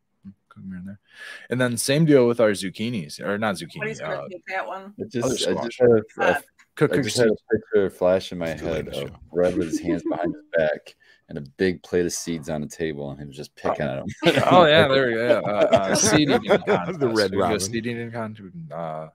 Cook 0.52 0.62
them 0.64 0.70
here 0.70 0.78
and 0.78 0.86
there, 0.88 1.00
and 1.50 1.60
then 1.60 1.76
same 1.76 2.04
deal 2.04 2.26
with 2.26 2.40
our 2.40 2.50
zucchinis 2.50 3.20
or 3.20 3.38
not 3.38 3.54
What 3.54 3.56
zucchini. 3.70 3.90
is 3.90 4.00
Uh, 4.00 4.20
Crispy 4.26 4.42
Cat 4.48 4.66
one? 4.66 4.94
I 5.00 5.04
just, 5.08 5.26
I 5.48 5.52
squash. 5.52 5.64
just 5.66 5.80
had 5.80 5.90
a, 5.90 6.02
a 6.20 6.24
Uh, 6.36 6.40
cook, 6.74 6.92
I 6.92 7.00
just 7.02 7.16
had 7.16 7.28
a 7.28 7.36
picture 7.56 7.90
flash 7.90 8.32
in 8.32 8.38
my 8.38 8.48
head 8.50 8.88
of. 8.88 9.10
Red 9.32 9.56
with 9.56 9.68
his 9.70 9.80
hands 9.80 10.02
behind 10.08 10.34
his 10.34 10.44
back 10.56 10.94
and 11.28 11.38
a 11.38 11.42
big 11.56 11.82
plate 11.82 12.04
of 12.04 12.12
seeds 12.12 12.50
on 12.50 12.60
the 12.60 12.66
table, 12.66 13.10
and 13.10 13.18
he 13.20 13.24
was 13.26 13.36
just 13.36 13.54
picking 13.56 13.86
at 13.86 13.96
them. 13.96 14.06
Oh 14.50 14.66
yeah, 14.66 14.88
there 14.88 15.06
we 15.06 15.14
go. 15.14 15.40
Uh, 15.46 15.68
uh, 15.72 15.94
seed 15.96 16.28
eating 16.30 16.42
The 16.42 16.58
contest. 16.58 16.98
Red 17.00 17.30
We 17.30 17.36
go 17.38 17.42
Robin. 17.44 17.60
Seed 17.60 17.86
eating 17.86 18.10
contest. 18.12 18.48
Uh, 18.70 19.08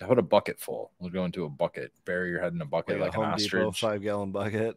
how 0.00 0.06
about 0.06 0.18
a 0.18 0.22
bucket 0.22 0.58
full? 0.60 0.92
We'll 1.00 1.10
go 1.10 1.24
into 1.26 1.44
a 1.44 1.48
bucket. 1.50 1.92
Bury 2.06 2.30
your 2.30 2.40
head 2.40 2.52
in 2.54 2.60
a 2.62 2.64
bucket 2.64 3.00
Like, 3.00 3.08
like, 3.08 3.16
a 3.16 3.20
an 3.20 3.26
Home 3.30 3.36
Depot 3.38 3.66
ostrich. 3.68 3.80
five 3.80 4.00
gallon 4.02 4.30
bucket. 4.32 4.76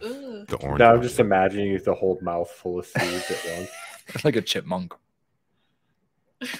The 0.00 0.58
orange. 0.62 0.78
Now 0.78 0.94
I'm 0.94 1.02
just 1.02 1.20
imagining 1.20 1.68
you 1.68 1.72
with 1.74 1.88
a 1.88 1.94
whole 1.94 2.18
mouth 2.22 2.50
full 2.50 2.78
of 2.80 2.86
seeds 2.86 3.30
at 3.30 3.56
once. 3.58 4.24
like 4.24 4.36
a 4.36 4.42
chipmunk. 4.42 4.94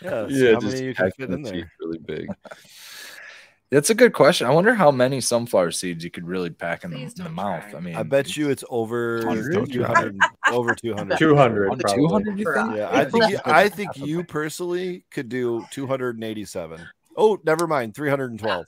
Yeah, 0.00 0.26
yeah, 0.28 0.54
how 0.54 0.60
just 0.60 0.74
many 0.74 0.86
you 0.86 0.94
can 0.94 1.10
fit 1.12 1.30
in 1.30 1.42
there. 1.42 1.70
really 1.80 1.98
big. 1.98 2.28
That's 3.70 3.88
a 3.88 3.94
good 3.94 4.12
question. 4.12 4.46
I 4.48 4.50
wonder 4.50 4.74
how 4.74 4.90
many 4.90 5.20
sunflower 5.20 5.70
seeds 5.70 6.02
you 6.02 6.10
could 6.10 6.26
really 6.26 6.50
pack 6.50 6.84
in 6.84 6.90
the, 6.90 7.02
in 7.02 7.12
the 7.16 7.30
mouth. 7.30 7.74
I 7.74 7.80
mean, 7.80 7.94
I 7.94 8.02
bet 8.02 8.36
you 8.36 8.50
it's 8.50 8.64
over 8.68 9.24
100? 9.24 9.72
200, 9.72 10.18
over 10.50 10.74
200. 10.74 11.18
200, 11.18 11.82
200 11.88 12.38
You 12.38 12.52
think? 12.52 12.76
Yeah, 12.76 12.88
I 12.90 13.04
think 13.04 13.30
you, 13.30 13.38
I 13.46 13.68
think 13.68 13.96
you 13.96 14.24
personally 14.24 15.04
could 15.10 15.28
do 15.28 15.64
287. 15.70 16.80
Oh, 17.16 17.40
never 17.44 17.66
mind, 17.66 17.94
312. 17.94 18.66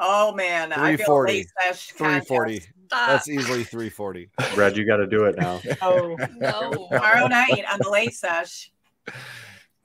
Oh 0.00 0.34
man, 0.34 0.72
I 0.72 0.96
feel 0.96 1.06
340. 1.06 1.32
late 1.32 1.46
sesh 1.62 1.86
340. 1.92 2.52
contest. 2.52 2.72
Stop. 2.88 3.08
That's 3.08 3.28
easily 3.28 3.64
340. 3.64 4.30
Red, 4.56 4.76
you 4.76 4.86
got 4.86 4.96
to 4.96 5.06
do 5.06 5.24
it 5.24 5.36
now. 5.38 5.60
Oh, 5.82 6.16
no. 6.36 6.88
tomorrow 6.90 7.26
night 7.26 7.64
on 7.70 7.78
the 7.80 7.90
late 7.90 8.14
sesh, 8.14 8.72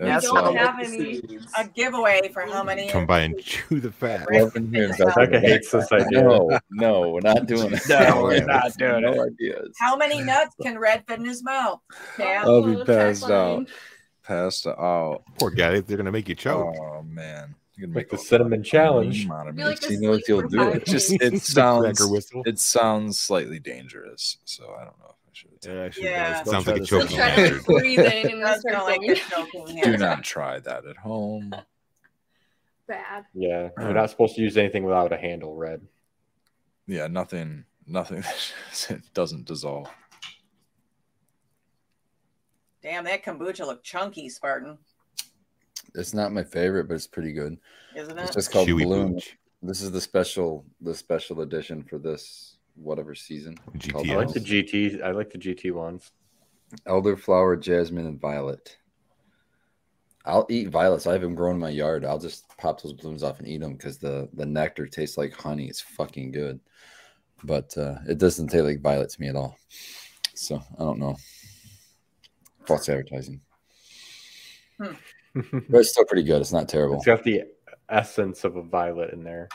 We 0.03 0.21
don't 0.21 0.37
uh, 0.37 0.53
have 0.53 0.79
any. 0.79 1.21
a 1.57 1.67
giveaway 1.67 2.29
for 2.33 2.41
how 2.43 2.63
many? 2.63 2.89
Come 2.89 3.05
by 3.05 3.21
and 3.21 3.39
chew 3.41 3.79
the 3.79 3.91
fat. 3.91 4.27
Loving 4.31 4.71
hearing 4.73 4.91
Becca 4.97 5.13
Becca 5.15 5.39
hates 5.39 5.71
this 5.71 5.91
idea. 5.91 6.21
No, 6.23 6.59
no, 6.71 7.09
we're 7.11 7.21
not 7.21 7.45
doing 7.45 7.73
it. 7.73 7.81
No, 7.89 8.23
we're 8.23 8.43
not 8.45 8.73
doing 8.77 9.01
no 9.01 9.13
it. 9.23 9.33
ideas. 9.33 9.75
How 9.79 9.95
many 9.95 10.21
nuts 10.21 10.55
can 10.61 10.77
Red 10.79 11.03
fit 11.07 11.19
in 11.19 11.25
his 11.25 11.43
mouth? 11.43 11.79
Cam? 12.17 12.45
I'll 12.45 12.63
be 12.63 12.83
passed 12.85 13.29
out. 13.29 13.67
Passed 14.23 14.67
out. 14.67 15.23
Poor 15.39 15.49
guy, 15.51 15.79
they're 15.81 15.97
gonna 15.97 16.11
make 16.11 16.29
you 16.29 16.35
choke. 16.35 16.75
Oh 16.79 17.01
man, 17.03 17.55
you're 17.75 17.87
gonna 17.87 17.97
Like 17.99 18.05
make 18.05 18.09
the 18.09 18.17
cinnamon 18.17 18.63
challenge. 18.63 19.27
meme 19.27 19.37
out 19.37 19.47
of 19.49 19.55
Be 19.55 19.63
me. 19.63 19.67
like 19.69 19.83
He 19.83 19.95
a 19.95 19.99
knows 19.99 20.25
he'll 20.25 20.47
do 20.47 20.69
it. 20.69 20.85
Just 20.85 21.11
it 21.21 21.41
sounds 21.41 21.99
it 22.45 22.59
sounds 22.59 23.19
slightly 23.19 23.59
dangerous, 23.59 24.37
so 24.45 24.63
I 24.79 24.85
don't 24.85 24.97
know 24.99 25.02
if 25.02 25.02
I 25.02 25.02
should. 25.02 25.02
It 25.65 25.77
actually 25.77 26.05
Yeah. 26.05 26.33
does. 26.43 26.45
Go 26.45 26.51
Sounds 26.53 26.67
like 26.67 26.75
a 26.75 26.79
this 26.79 26.89
choking. 26.89 27.17
Try 27.17 27.25
to 27.35 27.41
hazard. 27.41 27.65
breathe 27.65 27.99
in 27.99 28.05
and 28.05 28.23
Does 28.23 28.31
then 28.31 28.39
sound 28.41 28.61
start 28.61 28.85
like 28.85 28.99
going 28.99 29.11
a 29.11 29.15
choking 29.15 29.81
Do 29.83 29.97
not 29.97 30.23
try 30.23 30.59
that 30.59 30.85
at 30.85 30.97
home. 30.97 31.53
bad. 32.87 33.25
Yeah, 33.33 33.69
you're 33.79 33.93
not 33.93 34.09
supposed 34.09 34.35
to 34.35 34.41
use 34.41 34.57
anything 34.57 34.83
without 34.83 35.11
a 35.13 35.17
handle, 35.17 35.55
Red. 35.55 35.81
Yeah, 36.87 37.07
nothing, 37.07 37.65
nothing 37.87 38.21
that 38.89 39.01
doesn't 39.13 39.45
dissolve. 39.45 39.87
Damn, 42.81 43.05
that 43.05 43.23
kombucha 43.23 43.65
looked 43.65 43.85
chunky, 43.85 44.27
Spartan, 44.29 44.77
It's 45.95 46.13
not 46.13 46.33
my 46.33 46.43
favorite, 46.43 46.87
but 46.89 46.95
it's 46.95 47.07
pretty 47.07 47.31
good. 47.31 47.57
isn't 47.95 48.17
it? 48.17 48.21
It's 48.23 48.33
just 48.35 48.51
called 48.51 48.67
Chewy 48.67 48.83
Bloom. 48.83 49.13
booch. 49.13 49.37
This 49.61 49.81
is 49.81 49.91
the 49.91 50.01
special, 50.01 50.65
the 50.81 50.93
special 50.93 51.39
edition 51.41 51.83
for 51.83 51.97
this 51.97 52.52
whatever 52.75 53.15
season. 53.15 53.57
called 53.89 54.09
I 54.09 54.15
like 54.15 54.33
the 54.33 54.39
GT. 54.39 55.01
I 55.03 55.11
like 55.11 55.29
the 55.29 55.37
GT 55.37 55.71
ones. 55.71 56.11
Elderflower, 56.87 57.59
jasmine, 57.59 58.07
and 58.07 58.19
violet. 58.19 58.77
I'll 60.25 60.47
eat 60.49 60.69
violets. 60.69 61.05
I 61.05 61.13
have 61.13 61.21
them 61.21 61.35
grown 61.35 61.55
in 61.55 61.61
my 61.61 61.69
yard. 61.69 62.05
I'll 62.05 62.19
just 62.19 62.45
pop 62.57 62.81
those 62.81 62.93
blooms 62.93 63.23
off 63.23 63.39
and 63.39 63.47
eat 63.47 63.59
them 63.59 63.73
because 63.73 63.97
the 63.97 64.29
the 64.33 64.45
nectar 64.45 64.87
tastes 64.87 65.17
like 65.17 65.33
honey. 65.33 65.67
It's 65.67 65.81
fucking 65.81 66.31
good, 66.31 66.59
but 67.43 67.77
uh, 67.77 67.95
it 68.07 68.19
doesn't 68.19 68.47
taste 68.47 68.63
like 68.63 68.81
violet 68.81 69.09
to 69.09 69.21
me 69.21 69.27
at 69.27 69.35
all. 69.35 69.57
So 70.33 70.61
I 70.79 70.79
don't 70.79 70.99
know. 70.99 71.17
False 72.65 72.87
advertising. 72.87 73.41
but 74.79 74.95
it's 75.71 75.89
still 75.89 76.05
pretty 76.05 76.23
good. 76.23 76.41
It's 76.41 76.53
not 76.53 76.69
terrible. 76.69 76.95
It's 76.95 77.05
got 77.05 77.23
the 77.23 77.43
essence 77.89 78.43
of 78.45 78.55
a 78.55 78.63
violet 78.63 79.11
in 79.11 79.23
there. 79.23 79.49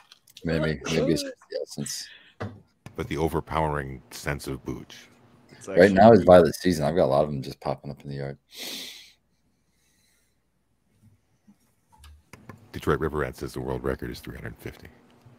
Maybe 0.45 0.81
maybe 0.85 1.13
it's 1.13 1.23
the 1.23 1.33
essence. 1.63 2.09
But 2.99 3.07
the 3.07 3.17
overpowering 3.17 4.03
sense 4.11 4.49
of 4.49 4.65
booch. 4.65 5.07
It's 5.53 5.69
Right 5.69 5.93
now 5.93 6.11
is 6.11 6.19
pretty- 6.19 6.25
violet 6.27 6.55
season. 6.57 6.85
I've 6.85 6.97
got 6.97 7.05
a 7.05 7.07
lot 7.07 7.23
of 7.23 7.29
them 7.31 7.43
just 7.43 7.61
popping 7.61 7.93
up 7.93 8.03
in 8.03 8.11
the 8.11 8.17
yard. 8.17 8.39
Detroit 12.73 12.99
River 12.99 13.19
Rat 13.19 13.37
says 13.37 13.53
the 13.53 13.61
world 13.61 13.85
record 13.85 14.11
is 14.11 14.19
350. 14.19 14.89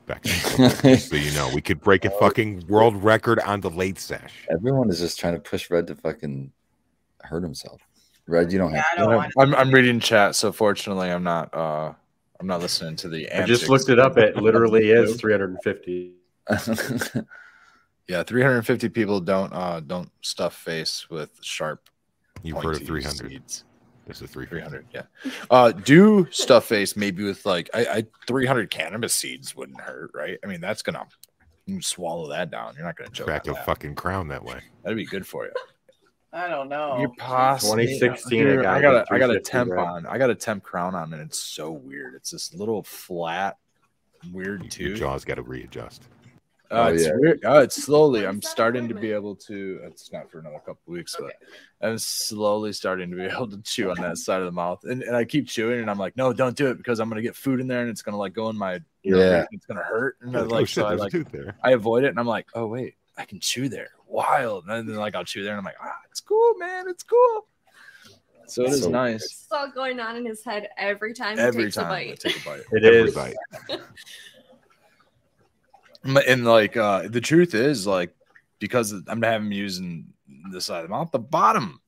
Back 0.06 0.26
so 0.26 1.16
you 1.18 1.32
know, 1.34 1.52
we 1.54 1.60
could 1.60 1.82
break 1.82 2.06
a 2.06 2.10
fucking 2.20 2.66
world 2.70 2.96
record 3.04 3.42
on 3.42 3.60
the 3.60 3.70
late 3.70 4.00
sesh. 4.00 4.48
Everyone 4.50 4.90
is 4.90 5.00
just 5.00 5.20
trying 5.20 5.34
to 5.34 5.40
push 5.42 5.70
Red 5.70 5.86
to 5.88 5.96
fucking 5.96 6.54
hurt 7.24 7.44
himself. 7.44 7.82
Red, 8.26 8.54
you 8.54 8.58
don't 8.58 8.72
Yeah, 8.74 8.84
have. 8.96 9.00
I 9.00 9.02
don't 9.06 9.16
want 9.18 9.34
I'm, 9.38 9.54
I'm 9.54 9.72
reading 9.72 10.00
chat, 10.00 10.34
so 10.36 10.54
fortunately, 10.54 11.12
I'm 11.12 11.24
not. 11.24 11.54
uh 11.54 11.92
I'm 12.40 12.48
not 12.48 12.62
listening 12.62 12.96
to 12.96 13.10
the. 13.10 13.30
I 13.38 13.46
just 13.46 13.68
looked 13.68 13.90
it 13.90 14.00
up. 14.00 14.18
It 14.18 14.38
literally 14.38 14.92
is 14.92 15.18
350. 15.18 16.14
Yeah, 18.10 18.24
350 18.24 18.90
people 18.90 19.20
don't 19.22 19.54
uh 19.54 19.80
don't 19.82 20.10
stuff 20.22 20.56
face 20.56 21.08
with 21.10 21.30
sharp. 21.42 21.90
You've 22.44 22.62
heard 22.64 22.78
of 22.82 22.88
300. 22.88 23.30
seeds. 23.30 23.64
This 24.08 24.22
is 24.24 24.32
300. 24.32 24.50
300, 24.50 24.86
yeah. 24.92 25.32
Uh, 25.52 25.72
do 25.72 26.28
stuff 26.32 26.66
face 26.66 26.96
maybe 26.98 27.24
with 27.24 27.46
like 27.46 27.70
I, 27.74 27.86
I 27.86 28.06
300 28.28 28.72
cannabis 28.72 29.14
seeds 29.14 29.56
wouldn't 29.56 29.80
hurt, 29.80 30.10
right? 30.16 30.40
I 30.44 30.48
mean, 30.48 30.60
that's 30.60 30.82
gonna 30.82 31.06
swallow 31.82 32.28
that 32.30 32.50
down. 32.50 32.74
You're 32.76 32.86
not 32.86 32.96
gonna 32.98 33.12
choke 33.12 33.28
Crack 33.28 33.46
on 33.48 33.52
a 33.52 33.54
that. 33.54 33.66
fucking 33.68 33.94
crown 33.94 34.28
that 34.30 34.44
way. 34.44 34.60
That'd 34.84 34.98
be 34.98 35.06
good 35.06 35.28
for 35.28 35.46
you. 35.46 35.52
I 36.34 36.48
don't 36.48 36.70
know. 36.70 37.00
You 37.00 37.14
possibly 37.20 37.86
2016, 37.86 38.32
Here, 38.40 38.62
a 38.62 38.72
I 38.72 38.82
got 38.82 38.96
a 38.96 39.14
I 39.14 39.20
got 39.20 39.30
a 39.30 39.40
temp 39.40 39.70
gram. 39.70 39.86
on. 39.86 40.06
I 40.08 40.18
got 40.18 40.30
a 40.32 40.36
temp 40.36 40.64
crown 40.64 40.96
on, 40.96 41.14
and 41.14 41.22
it's 41.22 41.40
so 41.44 41.72
weird. 41.72 42.16
It's 42.16 42.32
this 42.32 42.54
little 42.54 42.82
flat, 42.84 43.58
weird 44.32 44.62
Your 44.62 44.70
tooth. 44.72 44.98
jaw's 45.00 45.24
got 45.26 45.36
to 45.36 45.44
readjust. 45.44 46.08
Uh, 46.72 46.76
Oh, 46.90 46.94
it's 46.94 47.06
yeah. 47.06 47.12
weird. 47.16 47.44
Uh, 47.44 47.60
it's 47.62 47.84
slowly. 47.84 48.28
I'm 48.28 48.42
starting 48.44 48.88
to 48.90 48.94
be 48.94 49.12
able 49.12 49.36
to. 49.48 49.80
It's 49.84 50.12
not 50.14 50.30
for 50.30 50.40
another 50.40 50.60
couple 50.60 50.94
weeks, 50.94 51.16
but 51.20 51.34
I'm 51.82 51.98
slowly 51.98 52.74
starting 52.74 53.10
to 53.10 53.16
be 53.16 53.24
able 53.34 53.48
to 53.50 53.58
chew 53.64 53.90
on 53.90 53.98
that 54.02 54.18
side 54.20 54.40
of 54.40 54.46
the 54.46 54.52
mouth. 54.52 54.84
And, 54.84 55.02
and 55.02 55.16
I 55.16 55.26
keep 55.26 55.48
chewing, 55.48 55.80
and 55.80 55.90
I'm 55.90 55.98
like, 55.98 56.16
no, 56.16 56.32
don't 56.32 56.56
do 56.56 56.68
it 56.70 56.78
because 56.78 57.00
I'm 57.00 57.10
gonna 57.10 57.24
get 57.24 57.36
food 57.36 57.60
in 57.60 57.68
there, 57.68 57.82
and 57.82 57.90
it's 57.90 58.02
gonna 58.04 58.18
like 58.18 58.34
go 58.34 58.50
in 58.50 58.58
my. 58.58 58.74
ear, 58.76 58.84
Yeah. 59.04 59.38
and 59.40 59.48
It's 59.52 59.66
gonna 59.66 59.82
hurt, 59.84 60.18
and 60.22 60.36
I 60.38 60.42
oh 60.42 60.44
like 60.46 60.68
shit, 60.68 60.76
so 60.84 60.86
I 60.86 60.94
like 60.94 61.12
there. 61.32 61.56
I 61.64 61.72
avoid 61.72 62.04
it, 62.04 62.10
and 62.10 62.20
I'm 62.20 62.28
like, 62.28 62.46
oh 62.54 62.68
wait, 62.68 62.96
I 63.18 63.26
can 63.26 63.40
chew 63.40 63.68
there. 63.68 63.90
Wild. 64.08 64.66
And 64.68 64.88
then 64.88 64.96
like 64.96 65.16
I'll 65.16 65.24
chew 65.26 65.42
there, 65.44 65.54
and 65.54 65.60
I'm 65.60 65.66
like, 65.66 65.78
ah, 65.84 65.96
it's 66.12 66.22
cool, 66.22 66.54
man, 66.56 66.88
it's 66.88 67.04
cool. 67.04 67.48
So 68.46 68.64
it 68.64 68.70
is 68.72 68.84
So- 68.84 68.90
nice. 68.90 69.24
It's 69.24 69.48
all 69.52 69.72
going 69.72 70.00
on 70.00 70.18
in 70.18 70.26
his 70.26 70.44
head 70.44 70.70
every 70.78 71.14
time 71.14 71.38
he 71.38 71.44
Every 71.44 71.64
takes 71.66 71.76
time 71.76 71.92
a 71.92 71.96
I 71.96 72.08
bite. 72.10 72.20
take 72.20 72.42
a 72.42 72.46
bite. 72.50 72.62
It 72.72 72.84
Every 72.84 73.10
is. 73.10 73.16
bite. 73.16 73.36
And 76.04 76.46
like 76.46 76.78
uh 76.78 77.08
the 77.08 77.22
truth 77.22 77.54
is 77.54 77.86
like 77.86 78.14
because 78.60 78.94
I'm 79.08 79.22
having 79.22 79.52
using 79.52 80.08
this 80.52 80.66
side 80.66 80.78
of 80.78 80.84
the 80.84 80.90
mouth, 80.90 81.12
the 81.12 81.20
bottom 81.20 81.82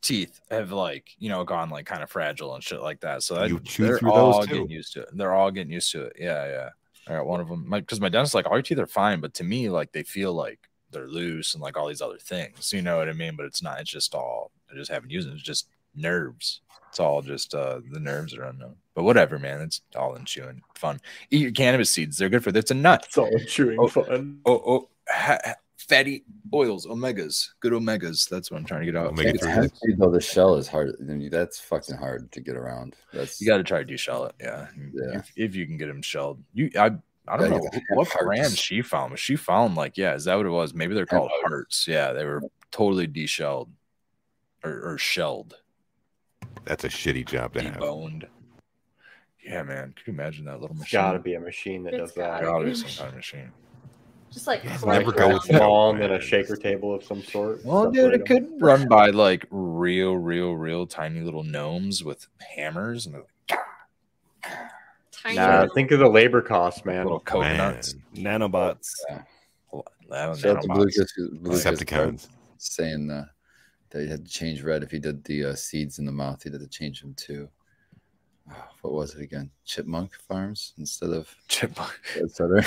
teeth 0.00 0.40
have 0.50 0.72
like 0.72 1.10
you 1.18 1.28
know 1.28 1.44
gone 1.44 1.70
like 1.70 1.86
kind 1.86 2.02
of 2.02 2.10
fragile 2.10 2.54
and 2.54 2.62
shit 2.62 2.82
like 2.82 3.00
that. 3.00 3.22
So 3.22 3.44
You 3.44 3.60
chew 3.60 3.84
they're 3.84 4.08
all 4.08 4.44
getting 4.44 4.70
used 4.70 4.92
to 4.94 5.02
it. 5.02 5.10
They're 5.16 5.34
all 5.34 5.50
getting 5.50 5.72
used 5.72 5.90
to 5.92 6.02
it. 6.02 6.16
Yeah, 6.18 6.46
yeah. 6.46 6.68
I 7.08 7.14
got 7.14 7.26
one 7.26 7.40
of 7.40 7.48
them 7.48 7.68
because 7.68 8.00
my, 8.00 8.08
dentist 8.08 8.34
like 8.34 8.46
all 8.46 8.56
your 8.56 8.62
teeth 8.62 8.78
are 8.78 8.86
fine, 8.86 9.20
but 9.20 9.34
to 9.34 9.44
me 9.44 9.68
like 9.68 9.92
they 9.92 10.02
feel 10.02 10.32
like 10.32 10.60
they're 10.92 11.08
loose 11.08 11.54
and 11.54 11.62
like 11.62 11.76
all 11.76 11.88
these 11.88 12.02
other 12.02 12.18
things. 12.18 12.72
You 12.72 12.82
know 12.82 12.98
what 12.98 13.08
I 13.08 13.12
mean? 13.12 13.34
But 13.36 13.46
it's 13.46 13.62
not. 13.62 13.80
It's 13.80 13.90
just 13.90 14.14
all. 14.14 14.52
I 14.70 14.76
just 14.76 14.90
haven't 14.90 15.10
used 15.10 15.28
it. 15.28 15.32
It's 15.32 15.42
just 15.42 15.68
nerves. 15.94 16.60
It's 16.92 17.00
all 17.00 17.22
just 17.22 17.54
uh 17.54 17.80
the 17.90 17.98
nerves 17.98 18.34
are 18.36 18.42
unknown. 18.44 18.76
But 18.94 19.04
whatever, 19.04 19.38
man. 19.38 19.62
It's 19.62 19.80
all 19.96 20.14
in 20.14 20.26
chewing 20.26 20.60
fun. 20.74 21.00
Eat 21.30 21.40
your 21.40 21.50
cannabis 21.50 21.88
seeds. 21.88 22.18
They're 22.18 22.28
good 22.28 22.44
for. 22.44 22.52
That's 22.52 22.70
a 22.70 22.74
nut. 22.74 23.04
It's 23.06 23.16
all 23.16 23.30
chewing 23.48 23.78
Oh. 23.80 23.88
fun. 23.88 24.40
Oh, 24.44 24.62
oh, 24.66 24.88
ha- 25.08 25.38
ha- 25.42 25.54
fatty 25.78 26.22
oils, 26.52 26.84
omegas, 26.86 27.48
good 27.60 27.72
omegas. 27.72 28.28
That's 28.28 28.50
what 28.50 28.58
I'm 28.58 28.66
trying 28.66 28.80
to 28.80 28.86
get 28.92 28.96
out. 28.96 29.06
Omega 29.06 29.30
It's 29.30 29.78
three. 29.80 29.94
though 29.96 30.10
the 30.10 30.20
shell 30.20 30.56
is 30.56 30.68
hard. 30.68 30.94
I 31.00 31.02
mean, 31.04 31.30
that's 31.30 31.58
fucking 31.60 31.96
hard 31.96 32.30
to 32.32 32.42
get 32.42 32.56
around. 32.56 32.94
That's 33.14 33.40
You 33.40 33.46
got 33.46 33.56
to 33.56 33.64
try 33.64 33.82
to 33.82 33.90
deshell 33.90 34.28
it. 34.28 34.34
Yeah, 34.38 34.66
Yeah. 34.92 35.18
If, 35.20 35.32
if 35.34 35.56
you 35.56 35.64
can 35.66 35.78
get 35.78 35.86
them 35.86 36.02
shelled, 36.02 36.42
you 36.52 36.70
I 36.78 36.90
I 37.26 37.38
don't 37.38 37.52
Yeah, 37.52 37.56
know 37.56 37.70
what 37.94 38.08
hearts. 38.08 38.22
brand 38.26 38.58
she 38.58 38.82
found. 38.82 39.18
She 39.18 39.36
found 39.36 39.76
like 39.76 39.96
yeah? 39.96 40.12
Is 40.14 40.24
that 40.24 40.34
what 40.36 40.44
it 40.44 40.50
was? 40.50 40.74
Maybe 40.74 40.92
they're 40.94 41.06
called 41.06 41.30
Hearts. 41.30 41.48
hearts. 41.48 41.88
Yeah, 41.88 42.12
they 42.12 42.26
were 42.26 42.42
totally 42.70 43.06
deshelled 43.06 43.70
or, 44.62 44.92
or 44.92 44.98
shelled, 44.98 45.56
That's 46.64 46.84
a 46.84 46.88
shitty 46.88 47.26
job 47.26 47.54
to 47.54 47.62
have. 47.62 47.74
deboned. 47.76 48.24
Yeah, 49.44 49.62
man. 49.64 49.92
Could 49.96 50.06
you 50.06 50.12
imagine 50.12 50.44
that 50.44 50.60
little 50.60 50.76
machine? 50.76 50.98
got 51.00 51.12
to 51.12 51.18
be 51.18 51.34
a 51.34 51.40
machine 51.40 51.82
that 51.84 51.94
It's 51.94 52.00
does 52.00 52.14
that. 52.14 52.42
gotta 52.42 52.46
Gotta 52.46 52.64
be 52.66 52.74
some 52.74 52.88
kind 52.90 53.08
of 53.10 53.14
machine. 53.16 53.50
Just 54.30 54.46
like 54.46 54.64
Yeah, 54.64 54.78
Like 54.82 55.00
never 55.00 55.12
go 55.12 55.28
with 55.34 55.50
no 55.50 55.58
small 55.58 55.94
and 55.94 56.12
a 56.12 56.20
shaker 56.20 56.56
table 56.56 56.94
of 56.94 57.02
some 57.04 57.22
sort. 57.22 57.64
Well, 57.64 57.90
dude, 57.90 58.12
separate 58.12 58.14
it 58.14 58.20
'em. 58.20 58.26
could 58.58 58.62
run 58.62 58.88
by 58.88 59.10
like 59.10 59.46
real, 59.50 60.14
real, 60.16 60.52
real 60.52 60.86
tiny 60.86 61.20
little 61.20 61.42
gnomes 61.42 62.02
with 62.04 62.28
hammers 62.56 63.06
and 63.06 63.22
tiny. 65.10 65.36
Nah, 65.36 65.66
think 65.74 65.90
of 65.90 65.98
the 65.98 66.08
labor 66.08 66.40
costs, 66.40 66.84
man. 66.84 67.04
little 67.04 67.20
coconuts. 67.20 67.94
Man. 68.14 68.40
Nanobots. 68.40 68.88
That 69.10 70.38
Shout 70.38 70.56
out 70.56 70.62
to 70.62 70.68
nanobots. 70.68 70.76
Lucas, 70.78 71.12
Lucas 71.18 71.64
Decepticons. 71.64 72.28
saying 72.58 73.10
uh, 73.10 73.14
that 73.24 73.28
he 74.00 74.08
had 74.08 74.24
to 74.24 74.30
change 74.30 74.62
red 74.62 74.82
if 74.82 74.90
he 74.90 74.98
did 74.98 75.24
the 75.24 75.46
uh, 75.46 75.54
seeds 75.54 75.98
in 75.98 76.06
the 76.06 76.12
mouth. 76.12 76.42
He 76.42 76.50
had 76.50 76.60
to 76.60 76.68
change 76.68 77.00
them 77.00 77.14
too. 77.14 77.48
Oh, 78.50 78.64
what 78.82 78.92
was 78.92 79.14
it 79.14 79.22
again? 79.22 79.50
Chipmunk 79.64 80.14
Farms 80.14 80.74
instead 80.78 81.10
of 81.10 81.32
Chipmunk. 81.48 81.98
etc. 82.16 82.64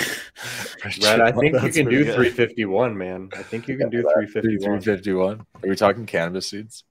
Red, 1.02 1.20
I 1.20 1.32
think 1.32 1.60
you 1.62 1.70
can 1.70 1.88
do 1.88 2.04
good. 2.04 2.14
351, 2.14 2.96
man. 2.96 3.28
I 3.34 3.42
think 3.42 3.68
you 3.68 3.76
can 3.76 3.90
do 3.90 4.02
351. 4.14 4.80
351. 4.80 5.40
Are 5.40 5.68
we 5.68 5.76
talking 5.76 6.06
cannabis 6.06 6.48
seeds? 6.48 6.84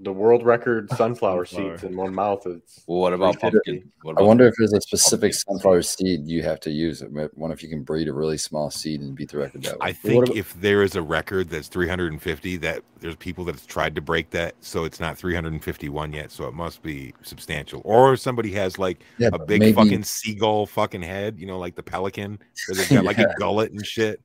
The 0.00 0.12
world 0.12 0.44
record 0.46 0.88
sunflower 0.96 1.44
Sunflower. 1.46 1.76
seeds 1.78 1.84
in 1.84 1.96
one 1.96 2.14
mouth 2.14 2.46
It's 2.46 2.82
what 2.86 3.12
about 3.12 3.40
350. 3.40 3.80
pumpkin? 3.80 3.92
What 4.02 4.12
I 4.12 4.14
about 4.20 4.26
wonder 4.28 4.46
if 4.46 4.54
there's 4.56 4.72
a 4.72 4.80
specific 4.80 5.32
pumpkin 5.32 5.54
sunflower 5.58 5.82
seed 5.82 6.26
you 6.26 6.42
have 6.44 6.60
to 6.60 6.70
use. 6.70 7.02
I 7.02 7.06
wonder 7.34 7.52
if 7.54 7.62
you 7.64 7.68
can 7.68 7.82
breed 7.82 8.06
a 8.06 8.12
really 8.12 8.38
small 8.38 8.70
seed 8.70 9.00
and 9.00 9.16
beat 9.16 9.30
the 9.32 9.38
record 9.38 9.62
that 9.64 9.72
way. 9.80 9.88
I 9.88 9.92
think 9.92 10.36
if 10.36 10.54
there 10.60 10.82
is 10.82 10.94
a 10.94 11.02
record 11.02 11.50
that's 11.50 11.66
350, 11.66 12.56
that 12.58 12.82
there's 13.00 13.16
people 13.16 13.44
that 13.46 13.56
have 13.56 13.66
tried 13.66 13.96
to 13.96 14.00
break 14.00 14.30
that, 14.30 14.54
so 14.60 14.84
it's 14.84 15.00
not 15.00 15.18
351 15.18 16.12
yet, 16.12 16.30
so 16.30 16.46
it 16.46 16.54
must 16.54 16.80
be 16.82 17.12
substantial. 17.22 17.82
Or 17.84 18.16
somebody 18.16 18.52
has 18.52 18.78
like 18.78 19.02
yeah, 19.18 19.30
a 19.32 19.38
big 19.44 19.60
maybe- 19.60 19.72
fucking 19.72 20.04
seagull 20.04 20.66
fucking 20.66 21.02
head, 21.02 21.40
you 21.40 21.46
know, 21.46 21.58
like 21.58 21.74
the 21.74 21.82
pelican, 21.82 22.38
where 22.68 22.76
they've 22.76 22.88
got 22.90 23.04
like 23.04 23.18
a 23.18 23.34
gullet 23.38 23.72
and 23.72 23.84
shit. 23.84 24.20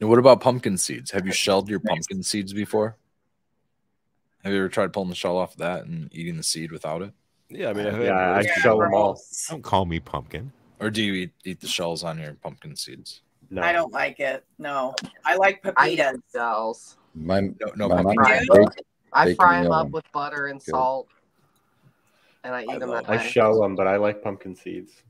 And 0.00 0.08
what 0.10 0.18
about 0.18 0.40
pumpkin 0.42 0.76
seeds? 0.76 1.10
Have 1.12 1.24
you 1.26 1.32
shelled 1.32 1.68
your 1.70 1.80
pumpkin 1.80 2.22
seeds 2.22 2.52
before? 2.52 2.96
Have 4.48 4.54
you 4.54 4.60
ever 4.60 4.70
tried 4.70 4.94
pulling 4.94 5.10
the 5.10 5.14
shell 5.14 5.36
off 5.36 5.52
of 5.52 5.58
that 5.58 5.84
and 5.84 6.08
eating 6.10 6.38
the 6.38 6.42
seed 6.42 6.72
without 6.72 7.02
it? 7.02 7.12
Yeah, 7.50 7.68
I 7.68 7.72
mean, 7.74 7.86
I 7.86 8.02
Yeah, 8.02 8.12
I 8.12 8.40
Yeah, 8.40 8.54
shell 8.54 8.78
them 8.78 8.94
all. 8.94 9.20
Don't 9.50 9.60
call 9.62 9.84
me 9.84 10.00
pumpkin. 10.00 10.50
Or 10.80 10.88
do 10.88 11.02
you 11.02 11.12
eat, 11.12 11.32
eat 11.44 11.60
the 11.60 11.68
shells 11.68 12.02
on 12.02 12.18
your 12.18 12.32
pumpkin 12.32 12.74
seeds? 12.74 13.20
No. 13.50 13.60
I 13.60 13.72
don't 13.74 13.92
like 13.92 14.20
it. 14.20 14.46
No, 14.58 14.94
I 15.26 15.36
like 15.36 15.60
I 15.76 15.90
eat 15.90 15.98
pepitas. 15.98 16.22
cells. 16.28 16.96
My, 17.14 17.40
No, 17.40 17.52
no 17.76 17.88
my 17.90 17.96
pumpkin 18.02 18.14
mom 18.16 18.38
seeds. 18.38 18.48
baked- 18.54 18.82
I 19.12 19.34
fry 19.34 19.62
them 19.62 19.72
up 19.72 19.90
with 19.90 20.10
butter 20.12 20.46
and 20.46 20.60
Good. 20.60 20.70
salt, 20.70 21.08
and 22.42 22.54
I 22.54 22.62
eat 22.62 22.70
I 22.70 22.78
them. 22.78 22.88
love- 22.88 23.04
I 23.06 23.16
night. 23.16 23.30
shell 23.30 23.60
them, 23.60 23.76
but 23.76 23.86
I 23.86 23.96
like 23.96 24.22
pumpkin 24.22 24.56
seeds. 24.56 25.02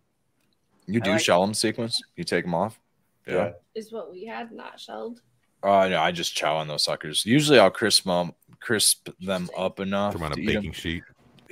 You 0.88 1.00
do 1.00 1.12
like- 1.12 1.20
shell 1.20 1.42
them 1.42 1.54
sequence? 1.54 2.00
You 2.16 2.24
take 2.24 2.44
them 2.44 2.54
off? 2.54 2.80
Yeah. 3.24 3.52
is 3.76 3.92
what 3.92 4.10
we 4.10 4.24
had, 4.24 4.50
not 4.50 4.80
shelled. 4.80 5.20
Oh 5.62 5.86
no, 5.88 6.00
I 6.00 6.10
just 6.10 6.34
chow 6.34 6.56
on 6.56 6.66
those 6.66 6.82
suckers. 6.82 7.24
Usually 7.24 7.58
I'll 7.60 7.70
crisp 7.70 8.04
them, 8.04 8.32
crisp 8.60 9.08
them 9.20 9.48
up 9.56 9.80
enough. 9.80 10.12
Come 10.14 10.22
on 10.24 10.32
a 10.32 10.34
to 10.36 10.40
eat 10.42 10.48
'em. 10.50 10.54
baking 10.56 10.72
sheet. 10.72 11.02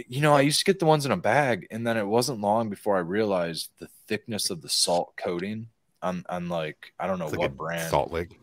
You 0.09 0.21
know, 0.21 0.35
I 0.35 0.43
used 0.43 0.59
to 0.59 0.65
get 0.65 0.79
the 0.79 0.85
ones 0.85 1.07
in 1.07 1.13
a 1.13 1.17
bag, 1.17 1.67
and 1.71 1.87
then 1.87 1.97
it 1.97 2.07
wasn't 2.07 2.41
long 2.41 2.69
before 2.69 2.97
I 2.97 3.01
realized 3.01 3.71
the 3.79 3.89
thickness 4.09 4.51
of 4.51 4.61
the 4.61 4.69
salt 4.69 5.15
coating 5.17 5.69
on 6.03 6.25
on 6.29 6.49
like 6.49 6.93
I 6.99 7.07
don't 7.07 7.19
know 7.19 7.25
It's 7.25 7.33
like 7.33 7.41
what 7.41 7.51
a 7.51 7.55
brand. 7.55 7.91
Salt 7.91 8.13
Lake. 8.13 8.39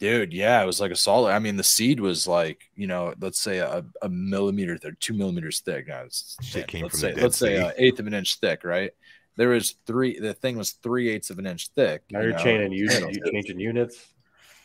Dude, 0.00 0.32
yeah, 0.32 0.62
it 0.62 0.66
was 0.66 0.80
like 0.80 0.90
a 0.90 0.96
solid. 0.96 1.32
I 1.32 1.38
mean, 1.38 1.56
the 1.56 1.62
seed 1.62 2.00
was 2.00 2.26
like, 2.26 2.62
you 2.74 2.86
know, 2.86 3.14
let's 3.20 3.38
say 3.40 3.58
a, 3.58 3.84
a 4.02 4.08
millimeter 4.08 4.76
or 4.84 4.90
two 4.92 5.14
millimeters 5.14 5.60
thick. 5.60 5.86
No, 5.88 6.02
it's 6.04 6.36
Shit 6.42 6.66
came 6.66 6.82
let's 6.82 6.98
from 6.98 7.00
the 7.00 7.06
say, 7.06 7.14
Dead 7.14 7.22
let's 7.22 7.36
say 7.38 7.56
an 7.58 7.72
eighth 7.78 8.00
of 8.00 8.06
an 8.06 8.14
inch 8.14 8.38
thick, 8.40 8.64
right? 8.64 8.90
There 9.36 9.50
was 9.50 9.76
three. 9.86 10.18
The 10.18 10.34
thing 10.34 10.56
was 10.56 10.72
three 10.72 11.08
eighths 11.10 11.30
of 11.30 11.38
an 11.38 11.46
inch 11.46 11.68
thick. 11.68 12.02
Now 12.10 12.20
you 12.20 12.28
you're 12.28 12.36
know? 12.36 12.42
changing 12.44 12.72
units. 12.72 13.00
Yeah, 13.00 13.08
You 13.10 13.32
changing 13.32 13.60
units. 13.60 14.13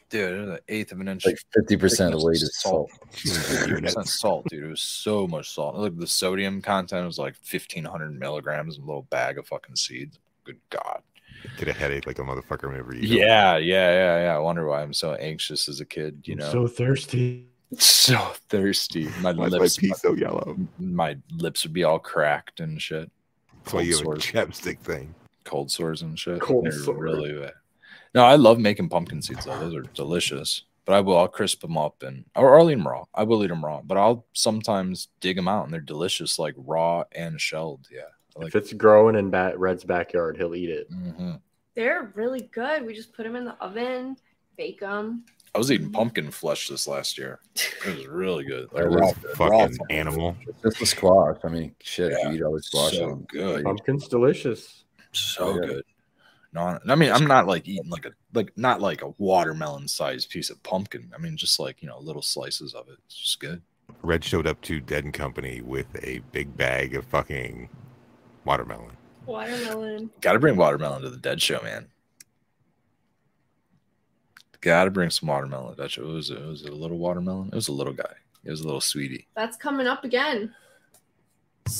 Dude. 0.10 0.34
It 0.34 0.40
was 0.42 0.50
an 0.50 0.60
eighth 0.68 0.92
of 0.92 1.00
an 1.00 1.08
inch. 1.08 1.26
like 1.26 1.38
50% 1.58 2.14
of 2.14 2.20
the 2.20 2.26
weight 2.26 2.36
thickness 2.36 2.42
is 2.44 2.62
salt. 2.62 2.90
50% 3.14 4.08
salt, 4.08 4.46
dude. 4.50 4.64
It 4.64 4.68
was 4.68 4.82
so 4.82 5.28
much 5.28 5.50
salt. 5.54 5.76
Look, 5.76 5.98
the 5.98 6.08
sodium 6.08 6.62
content 6.62 7.06
was 7.06 7.18
like 7.20 7.36
fifteen 7.36 7.84
hundred 7.86 8.18
milligrams 8.20 8.78
in 8.78 8.84
a 8.84 8.86
little 8.86 9.04
bag 9.10 9.38
of 9.38 9.48
fucking 9.48 9.76
seeds. 9.76 10.20
Good 10.44 10.60
God. 10.70 11.02
Get 11.58 11.68
a 11.70 11.74
headache 11.74 12.06
like 12.06 12.20
a 12.20 12.24
motherfucker 12.24 12.68
whenever 12.70 12.94
you. 12.94 13.02
eat 13.02 13.12
'em. 13.12 13.18
Yeah, 13.28 13.58
yeah, 13.58 13.92
yeah, 13.92 14.22
yeah. 14.24 14.36
I 14.36 14.40
wonder 14.40 14.68
why 14.68 14.82
I'm 14.82 14.94
so 14.94 15.14
anxious 15.14 15.70
as 15.70 15.80
a 15.80 15.86
kid. 15.86 16.22
You 16.26 16.36
know, 16.36 16.52
so 16.52 16.68
thirsty. 16.68 17.46
So 17.78 18.18
thirsty. 18.50 19.08
My 19.22 19.32
Why 19.32 19.46
is 19.46 19.52
my 19.52 19.58
lips, 19.60 20.02
so 20.02 20.16
yellow? 20.16 20.58
my 20.80 21.16
lips 21.38 21.64
would 21.64 21.72
be 21.72 21.84
all 21.84 22.00
cracked 22.00 22.62
and 22.62 22.82
shit. 22.82 23.12
That's 23.64 23.74
why 23.74 23.82
you 23.82 23.92
have 23.94 24.02
a 24.02 24.06
Cold 24.06 24.20
chapstick 24.22 24.80
thing. 24.80 25.14
Cold 25.44 25.70
sores 25.70 26.02
and 26.02 26.18
shit. 26.18 26.42
Cold 26.42 26.66
They're 26.66 26.72
sore. 26.72 26.96
really 26.98 27.32
bad. 27.32 27.54
No, 28.16 28.24
I 28.26 28.36
love 28.36 28.60
making 28.60 28.90
pumpkin 28.90 29.22
seeds 29.22 29.46
though. 29.46 29.58
Those 29.60 29.76
are 29.76 29.84
delicious. 29.94 30.64
But 30.86 30.96
I 30.96 31.02
will 31.02 31.18
I'll 31.18 31.28
crisp 31.28 31.62
them 31.62 31.78
up 31.78 32.02
and 32.02 32.26
or 32.36 32.58
I'll 32.60 32.72
eat 32.72 32.74
them 32.76 32.88
raw. 32.88 33.06
I 33.14 33.22
will 33.24 33.44
eat 33.44 33.50
them 33.50 33.64
raw, 33.64 33.82
but 33.84 33.98
I'll 33.98 34.26
sometimes 34.34 35.10
dig 35.20 35.36
them 35.36 35.48
out 35.48 35.66
and 35.66 35.74
they're 35.74 35.82
delicious, 35.82 36.40
like 36.40 36.56
raw 36.58 37.04
and 37.12 37.40
shelled. 37.40 37.88
Yeah, 37.92 38.02
like. 38.36 38.48
If 38.48 38.56
it's 38.56 38.74
growing 38.74 39.16
in 39.16 39.30
Bat 39.30 39.60
Red's 39.60 39.84
backyard, 39.84 40.38
he'll 40.38 40.56
eat 40.56 40.70
it. 40.72 40.88
hmm 40.90 41.34
They're 41.76 42.12
really 42.16 42.50
good. 42.52 42.84
We 42.86 42.96
just 42.96 43.14
put 43.14 43.24
them 43.24 43.36
in 43.36 43.46
the 43.46 43.54
oven, 43.64 44.18
bake 44.58 44.80
them. 44.80 45.26
I 45.54 45.60
was 45.60 45.72
eating 45.72 45.92
pumpkin 45.92 46.32
flesh 46.32 46.68
this 46.70 46.88
last 46.88 47.18
year. 47.20 47.40
It 47.56 47.96
was 47.96 48.08
really 48.08 48.44
good. 48.46 48.70
Like 48.72 48.84
That 48.84 48.90
raw, 48.90 49.10
is 49.10 49.16
raw 49.24 49.34
Fucking 49.36 49.78
pumpkin 49.78 49.86
animal. 49.96 50.36
Just 50.64 50.80
the 50.80 50.86
squash. 50.88 51.38
I 51.44 51.50
mean, 51.50 51.76
shit. 51.82 52.12
Yeah, 52.12 52.18
if 52.20 52.24
you 52.30 52.40
eat 52.40 52.44
all 52.44 52.54
the 52.56 52.64
squash, 52.64 52.98
so 52.98 53.16
good. 53.28 53.64
Pumpkin's 53.64 54.08
delicious. 54.08 54.86
so 55.12 55.54
Yeah. 55.56 55.68
good. 55.68 55.84
No, 56.52 56.80
I 56.88 56.96
mean 56.96 57.12
I'm 57.12 57.28
not 57.28 57.46
like 57.48 57.68
eating 57.68 57.90
like 57.90 58.06
a 58.06 58.12
like 58.34 58.52
not 58.58 58.82
like 58.82 59.04
a 59.04 59.14
watermelon 59.20 59.88
sized 59.88 60.30
piece 60.30 60.50
of 60.50 60.62
pumpkin. 60.64 61.12
I 61.16 61.20
mean 61.20 61.38
just 61.38 61.60
like 61.60 61.82
you 61.82 61.88
know 61.88 62.00
little 62.00 62.24
slices 62.24 62.74
of 62.74 62.88
it. 62.90 62.98
It's 63.06 63.16
just 63.16 63.40
good. 63.40 63.62
Red 64.02 64.24
showed 64.24 64.48
up 64.48 64.60
to 64.62 64.80
Dead 64.80 65.04
and 65.04 65.14
Company 65.14 65.62
with 65.62 65.88
a 66.04 66.20
big 66.32 66.56
bag 66.56 66.96
of 66.96 67.06
fucking 67.06 67.70
watermelon. 68.46 68.96
Watermelon. 69.26 70.10
Got 70.22 70.34
to 70.34 70.40
bring 70.40 70.56
watermelon 70.56 71.02
to 71.04 71.10
the 71.10 71.18
Dead 71.18 71.42
Show, 71.42 71.60
man. 71.62 71.88
Got 74.62 74.86
to 74.86 74.92
bring 74.92 75.10
some 75.10 75.30
watermelon. 75.30 75.76
to 75.76 75.82
the 75.84 75.90
Show. 75.90 76.04
It 76.04 76.14
was 76.14 76.30
it 76.32 76.42
was 76.42 76.64
a 76.64 76.72
little 76.72 76.98
watermelon. 76.98 77.50
It 77.50 77.56
was 77.56 77.68
a 77.68 77.74
little 77.74 77.94
guy. 77.94 78.14
It 78.44 78.50
was 78.50 78.62
a 78.62 78.66
little 78.66 78.82
sweetie. 78.82 79.28
That's 79.36 79.58
coming 79.58 79.88
up 79.88 80.04
again. 80.04 80.54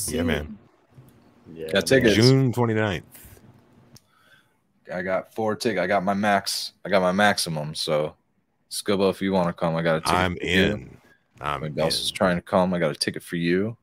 Yeah, 0.06 0.22
man. 0.22 0.58
Yeah. 1.52 1.68
Yeah, 1.74 1.80
take 1.80 2.04
it. 2.04 2.14
June 2.14 2.52
29th. 2.52 3.02
I 4.92 5.02
got 5.02 5.34
four 5.34 5.54
tickets. 5.56 5.82
I 5.82 5.86
got 5.86 6.04
my 6.04 6.14
max. 6.14 6.72
I 6.84 6.88
got 6.88 7.02
my 7.02 7.12
maximum. 7.12 7.74
So, 7.74 8.14
Scuba, 8.68 9.08
if 9.08 9.20
you 9.22 9.32
want 9.32 9.48
to 9.48 9.52
come, 9.52 9.76
I 9.76 9.82
got 9.82 9.96
a 9.96 10.00
ticket. 10.00 10.14
I'm 10.14 10.36
for 10.36 10.46
you. 10.46 10.62
in. 10.64 10.96
I'm 11.40 11.64
Anybody 11.64 11.82
else 11.82 12.00
is 12.00 12.10
trying 12.10 12.36
to 12.36 12.42
come, 12.42 12.74
I 12.74 12.78
got 12.78 12.90
a 12.90 12.94
ticket 12.94 13.22
for 13.22 13.36
you. 13.36 13.76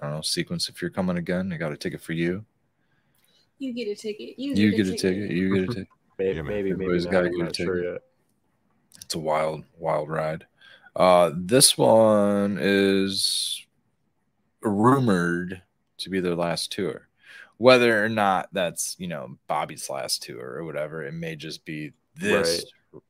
I 0.00 0.06
don't 0.06 0.16
know, 0.16 0.22
sequence. 0.22 0.68
If 0.68 0.82
you're 0.82 0.90
coming 0.90 1.18
again, 1.18 1.52
I 1.52 1.56
got 1.56 1.72
a 1.72 1.76
ticket 1.76 2.00
for 2.00 2.12
you. 2.12 2.44
You 3.58 3.72
get 3.72 3.86
a 3.88 3.94
ticket. 3.94 4.38
You, 4.38 4.54
You 4.54 4.70
get 4.72 4.88
a 4.88 4.96
ticket. 4.96 5.30
You 5.30 5.54
get 5.54 5.64
a 5.64 5.66
ticket. 5.74 5.88
Maybe, 6.18 6.36
Yeah, 6.36 6.42
man. 6.42 6.52
maybe, 6.52 6.70
maybe 6.70 6.72
Everybody's 6.72 7.04
not. 7.06 7.12
gotta 7.12 7.28
get 7.30 7.40
a 7.40 7.44
not 7.44 7.56
sure 7.56 7.76
ticket. 7.82 8.02
It's 9.02 9.14
a 9.14 9.18
wild, 9.18 9.64
wild 9.78 10.08
ride. 10.08 10.46
Uh, 10.94 11.32
this 11.34 11.76
one 11.76 12.56
is 12.60 13.64
rumored 14.62 15.62
to 15.98 16.10
be 16.10 16.20
their 16.20 16.34
last 16.36 16.70
tour. 16.72 17.08
Whether 17.58 18.04
or 18.04 18.08
not 18.08 18.48
that's 18.52 18.96
you 18.98 19.08
know 19.08 19.38
Bobby's 19.46 19.88
last 19.88 20.22
tour 20.22 20.56
or 20.58 20.64
whatever, 20.64 21.04
it 21.04 21.12
may 21.12 21.36
just 21.36 21.64
be 21.64 21.92
this 22.16 22.64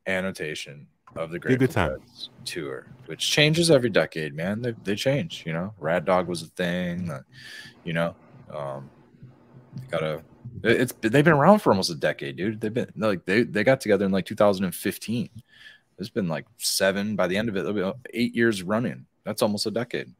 annotation 0.06 0.86
of 1.16 1.30
the 1.30 1.38
Grateful 1.38 1.66
good 1.66 1.72
time. 1.72 1.96
Tour, 2.44 2.86
which 3.06 3.28
changes 3.30 3.70
every 3.70 3.90
decade. 3.90 4.34
Man, 4.34 4.62
they 4.62 4.74
they 4.84 4.94
change. 4.94 5.44
You 5.46 5.52
know, 5.52 5.74
RatDog 5.80 6.26
was 6.26 6.42
a 6.42 6.46
thing. 6.46 7.10
uh, 7.10 7.22
you 7.84 7.92
know, 7.92 8.14
um, 8.52 8.90
gotta. 9.90 10.22
It's 10.62 10.92
they've 11.00 11.24
been 11.24 11.28
around 11.28 11.60
for 11.60 11.70
almost 11.70 11.90
a 11.90 11.94
decade, 11.94 12.36
dude. 12.36 12.60
They've 12.60 12.72
been 12.72 12.92
like 12.96 13.24
they 13.24 13.42
they 13.42 13.64
got 13.64 13.80
together 13.80 14.04
in 14.04 14.12
like 14.12 14.26
2015. 14.26 15.30
It's 15.98 16.08
been 16.08 16.28
like 16.28 16.46
seven 16.58 17.16
by 17.16 17.26
the 17.26 17.36
end 17.36 17.48
of 17.48 17.56
it. 17.56 17.60
It'll 17.60 17.72
be 17.72 17.98
eight 18.12 18.34
years 18.34 18.62
running. 18.62 19.06
That's 19.24 19.42
almost 19.42 19.66
a 19.66 19.70
decade. 19.70 20.12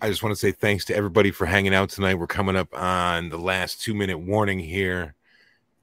I 0.00 0.08
just 0.08 0.22
want 0.22 0.32
to 0.34 0.40
say 0.40 0.52
thanks 0.52 0.84
to 0.86 0.96
everybody 0.96 1.30
for 1.30 1.46
hanging 1.46 1.74
out 1.74 1.90
tonight. 1.90 2.14
We're 2.14 2.26
coming 2.26 2.56
up 2.56 2.72
on 2.74 3.28
the 3.28 3.38
last 3.38 3.80
two 3.82 3.94
minute 3.94 4.18
warning 4.18 4.58
here. 4.58 5.14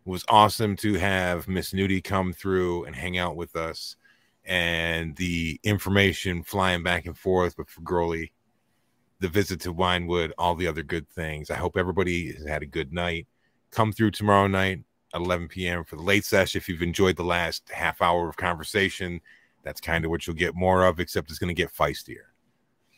It 0.06 0.10
was 0.10 0.26
awesome 0.30 0.76
to 0.78 0.96
have 0.96 1.48
Miss 1.48 1.74
Nudie 1.74 2.04
come 2.04 2.34
through 2.34 2.86
and 2.86 2.96
hang 2.96 3.18
out 3.18 3.36
with 3.36 3.56
us 3.56 3.96
and 4.46 5.16
the 5.18 5.60
information 5.64 6.44
flying 6.44 6.82
back 6.82 7.06
and 7.06 7.18
forth 7.18 7.58
with 7.58 7.68
Growley, 7.84 8.32
the 9.20 9.28
visit 9.28 9.60
to 9.62 9.74
Winewood, 9.74 10.32
all 10.38 10.56
the 10.56 10.68
other 10.68 10.84
good 10.84 11.08
things. 11.10 11.52
I 11.52 11.56
hope 11.56 11.78
everybody 11.78 12.34
has 12.34 12.48
had 12.48 12.64
a 12.64 12.68
good 12.68 12.92
night. 12.92 13.28
Come 13.72 13.92
through 13.92 14.12
tomorrow 14.12 14.48
night 14.48 14.82
at 15.14 15.22
11 15.22 15.50
p.m. 15.50 15.84
for 15.84 15.98
the 15.98 16.02
late 16.02 16.26
session. 16.26 16.58
If 16.58 16.68
you've 16.68 16.82
enjoyed 16.82 17.16
the 17.16 17.24
last 17.24 17.70
half 17.70 18.02
hour 18.02 18.28
of 18.28 18.38
conversation, 18.38 19.22
that's 19.64 19.82
kind 19.82 20.04
of 20.04 20.12
what 20.12 20.26
you'll 20.26 20.36
get 20.36 20.56
more 20.56 20.86
of, 20.86 21.00
except 21.00 21.30
it's 21.30 21.40
going 21.40 21.54
to 21.54 21.62
get 21.62 21.74
feistier. 21.74 22.30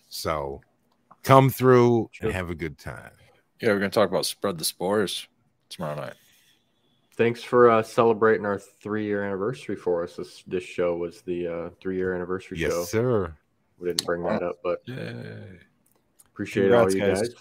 So 0.08 0.62
come 1.23 1.49
through 1.49 2.10
and 2.22 2.31
have 2.31 2.49
a 2.49 2.56
good 2.56 2.77
time. 2.77 3.11
Yeah, 3.61 3.69
we're 3.69 3.80
gonna 3.80 3.89
talk 3.89 4.10
about 4.10 4.26
spread 4.26 4.57
the 4.57 4.65
spores 4.65 5.27
tomorrow 5.69 5.95
night. 5.95 6.14
Thanks 7.15 7.43
for 7.43 7.69
uh, 7.69 7.84
celebrating 7.84 8.45
our 8.45 8.57
three 8.57 9.06
year 9.06 9.23
anniversary 9.23 9.76
for 9.76 10.03
us. 10.03 10.15
This 10.15 10.43
this 10.48 10.64
show 10.64 10.95
was 10.95 11.22
the 11.22 11.48
uh, 11.48 11.69
three 11.80 11.98
year 11.98 12.15
anniversary 12.15 12.57
Yes, 12.57 12.72
show. 12.72 12.84
sir. 12.85 13.35
We 13.77 13.88
didn't 13.89 14.06
bring 14.06 14.23
that 14.23 14.43
up, 14.43 14.57
but 14.64 14.81
Yay. 14.85 15.60
appreciate 16.31 16.72
all 16.72 16.91
you 16.91 16.99
guys. 16.99 17.22
guys. 17.22 17.35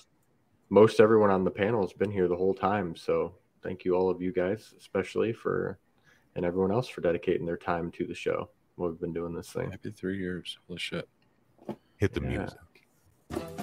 Most 0.69 1.01
everyone 1.01 1.31
on 1.31 1.45
the 1.45 1.51
panel 1.51 1.81
has 1.83 1.93
been 1.93 2.11
here 2.11 2.29
the 2.29 2.37
whole 2.37 2.55
time, 2.55 2.95
so 2.97 3.35
thank 3.63 3.85
you 3.85 3.95
all 3.97 4.09
of 4.09 4.23
you 4.23 4.33
guys, 4.33 4.73
especially 4.79 5.33
for 5.33 5.79
and 6.37 6.45
everyone 6.45 6.71
else 6.71 6.89
for 6.89 7.01
dedicating 7.01 7.45
their 7.45 7.57
time 7.57 7.91
to 7.93 8.07
the 8.07 8.15
show. 8.15 8.49
We've 8.77 8.99
been 9.01 9.13
doing 9.13 9.35
this 9.35 9.51
thing. 9.51 9.71
Happy 9.71 9.91
three 9.91 10.19
years. 10.19 10.59
Holy 10.69 10.79
shit. 10.79 11.09
Hit 11.97 12.15
the 12.15 12.21
Yeah. 12.23 12.49
music. 13.33 13.60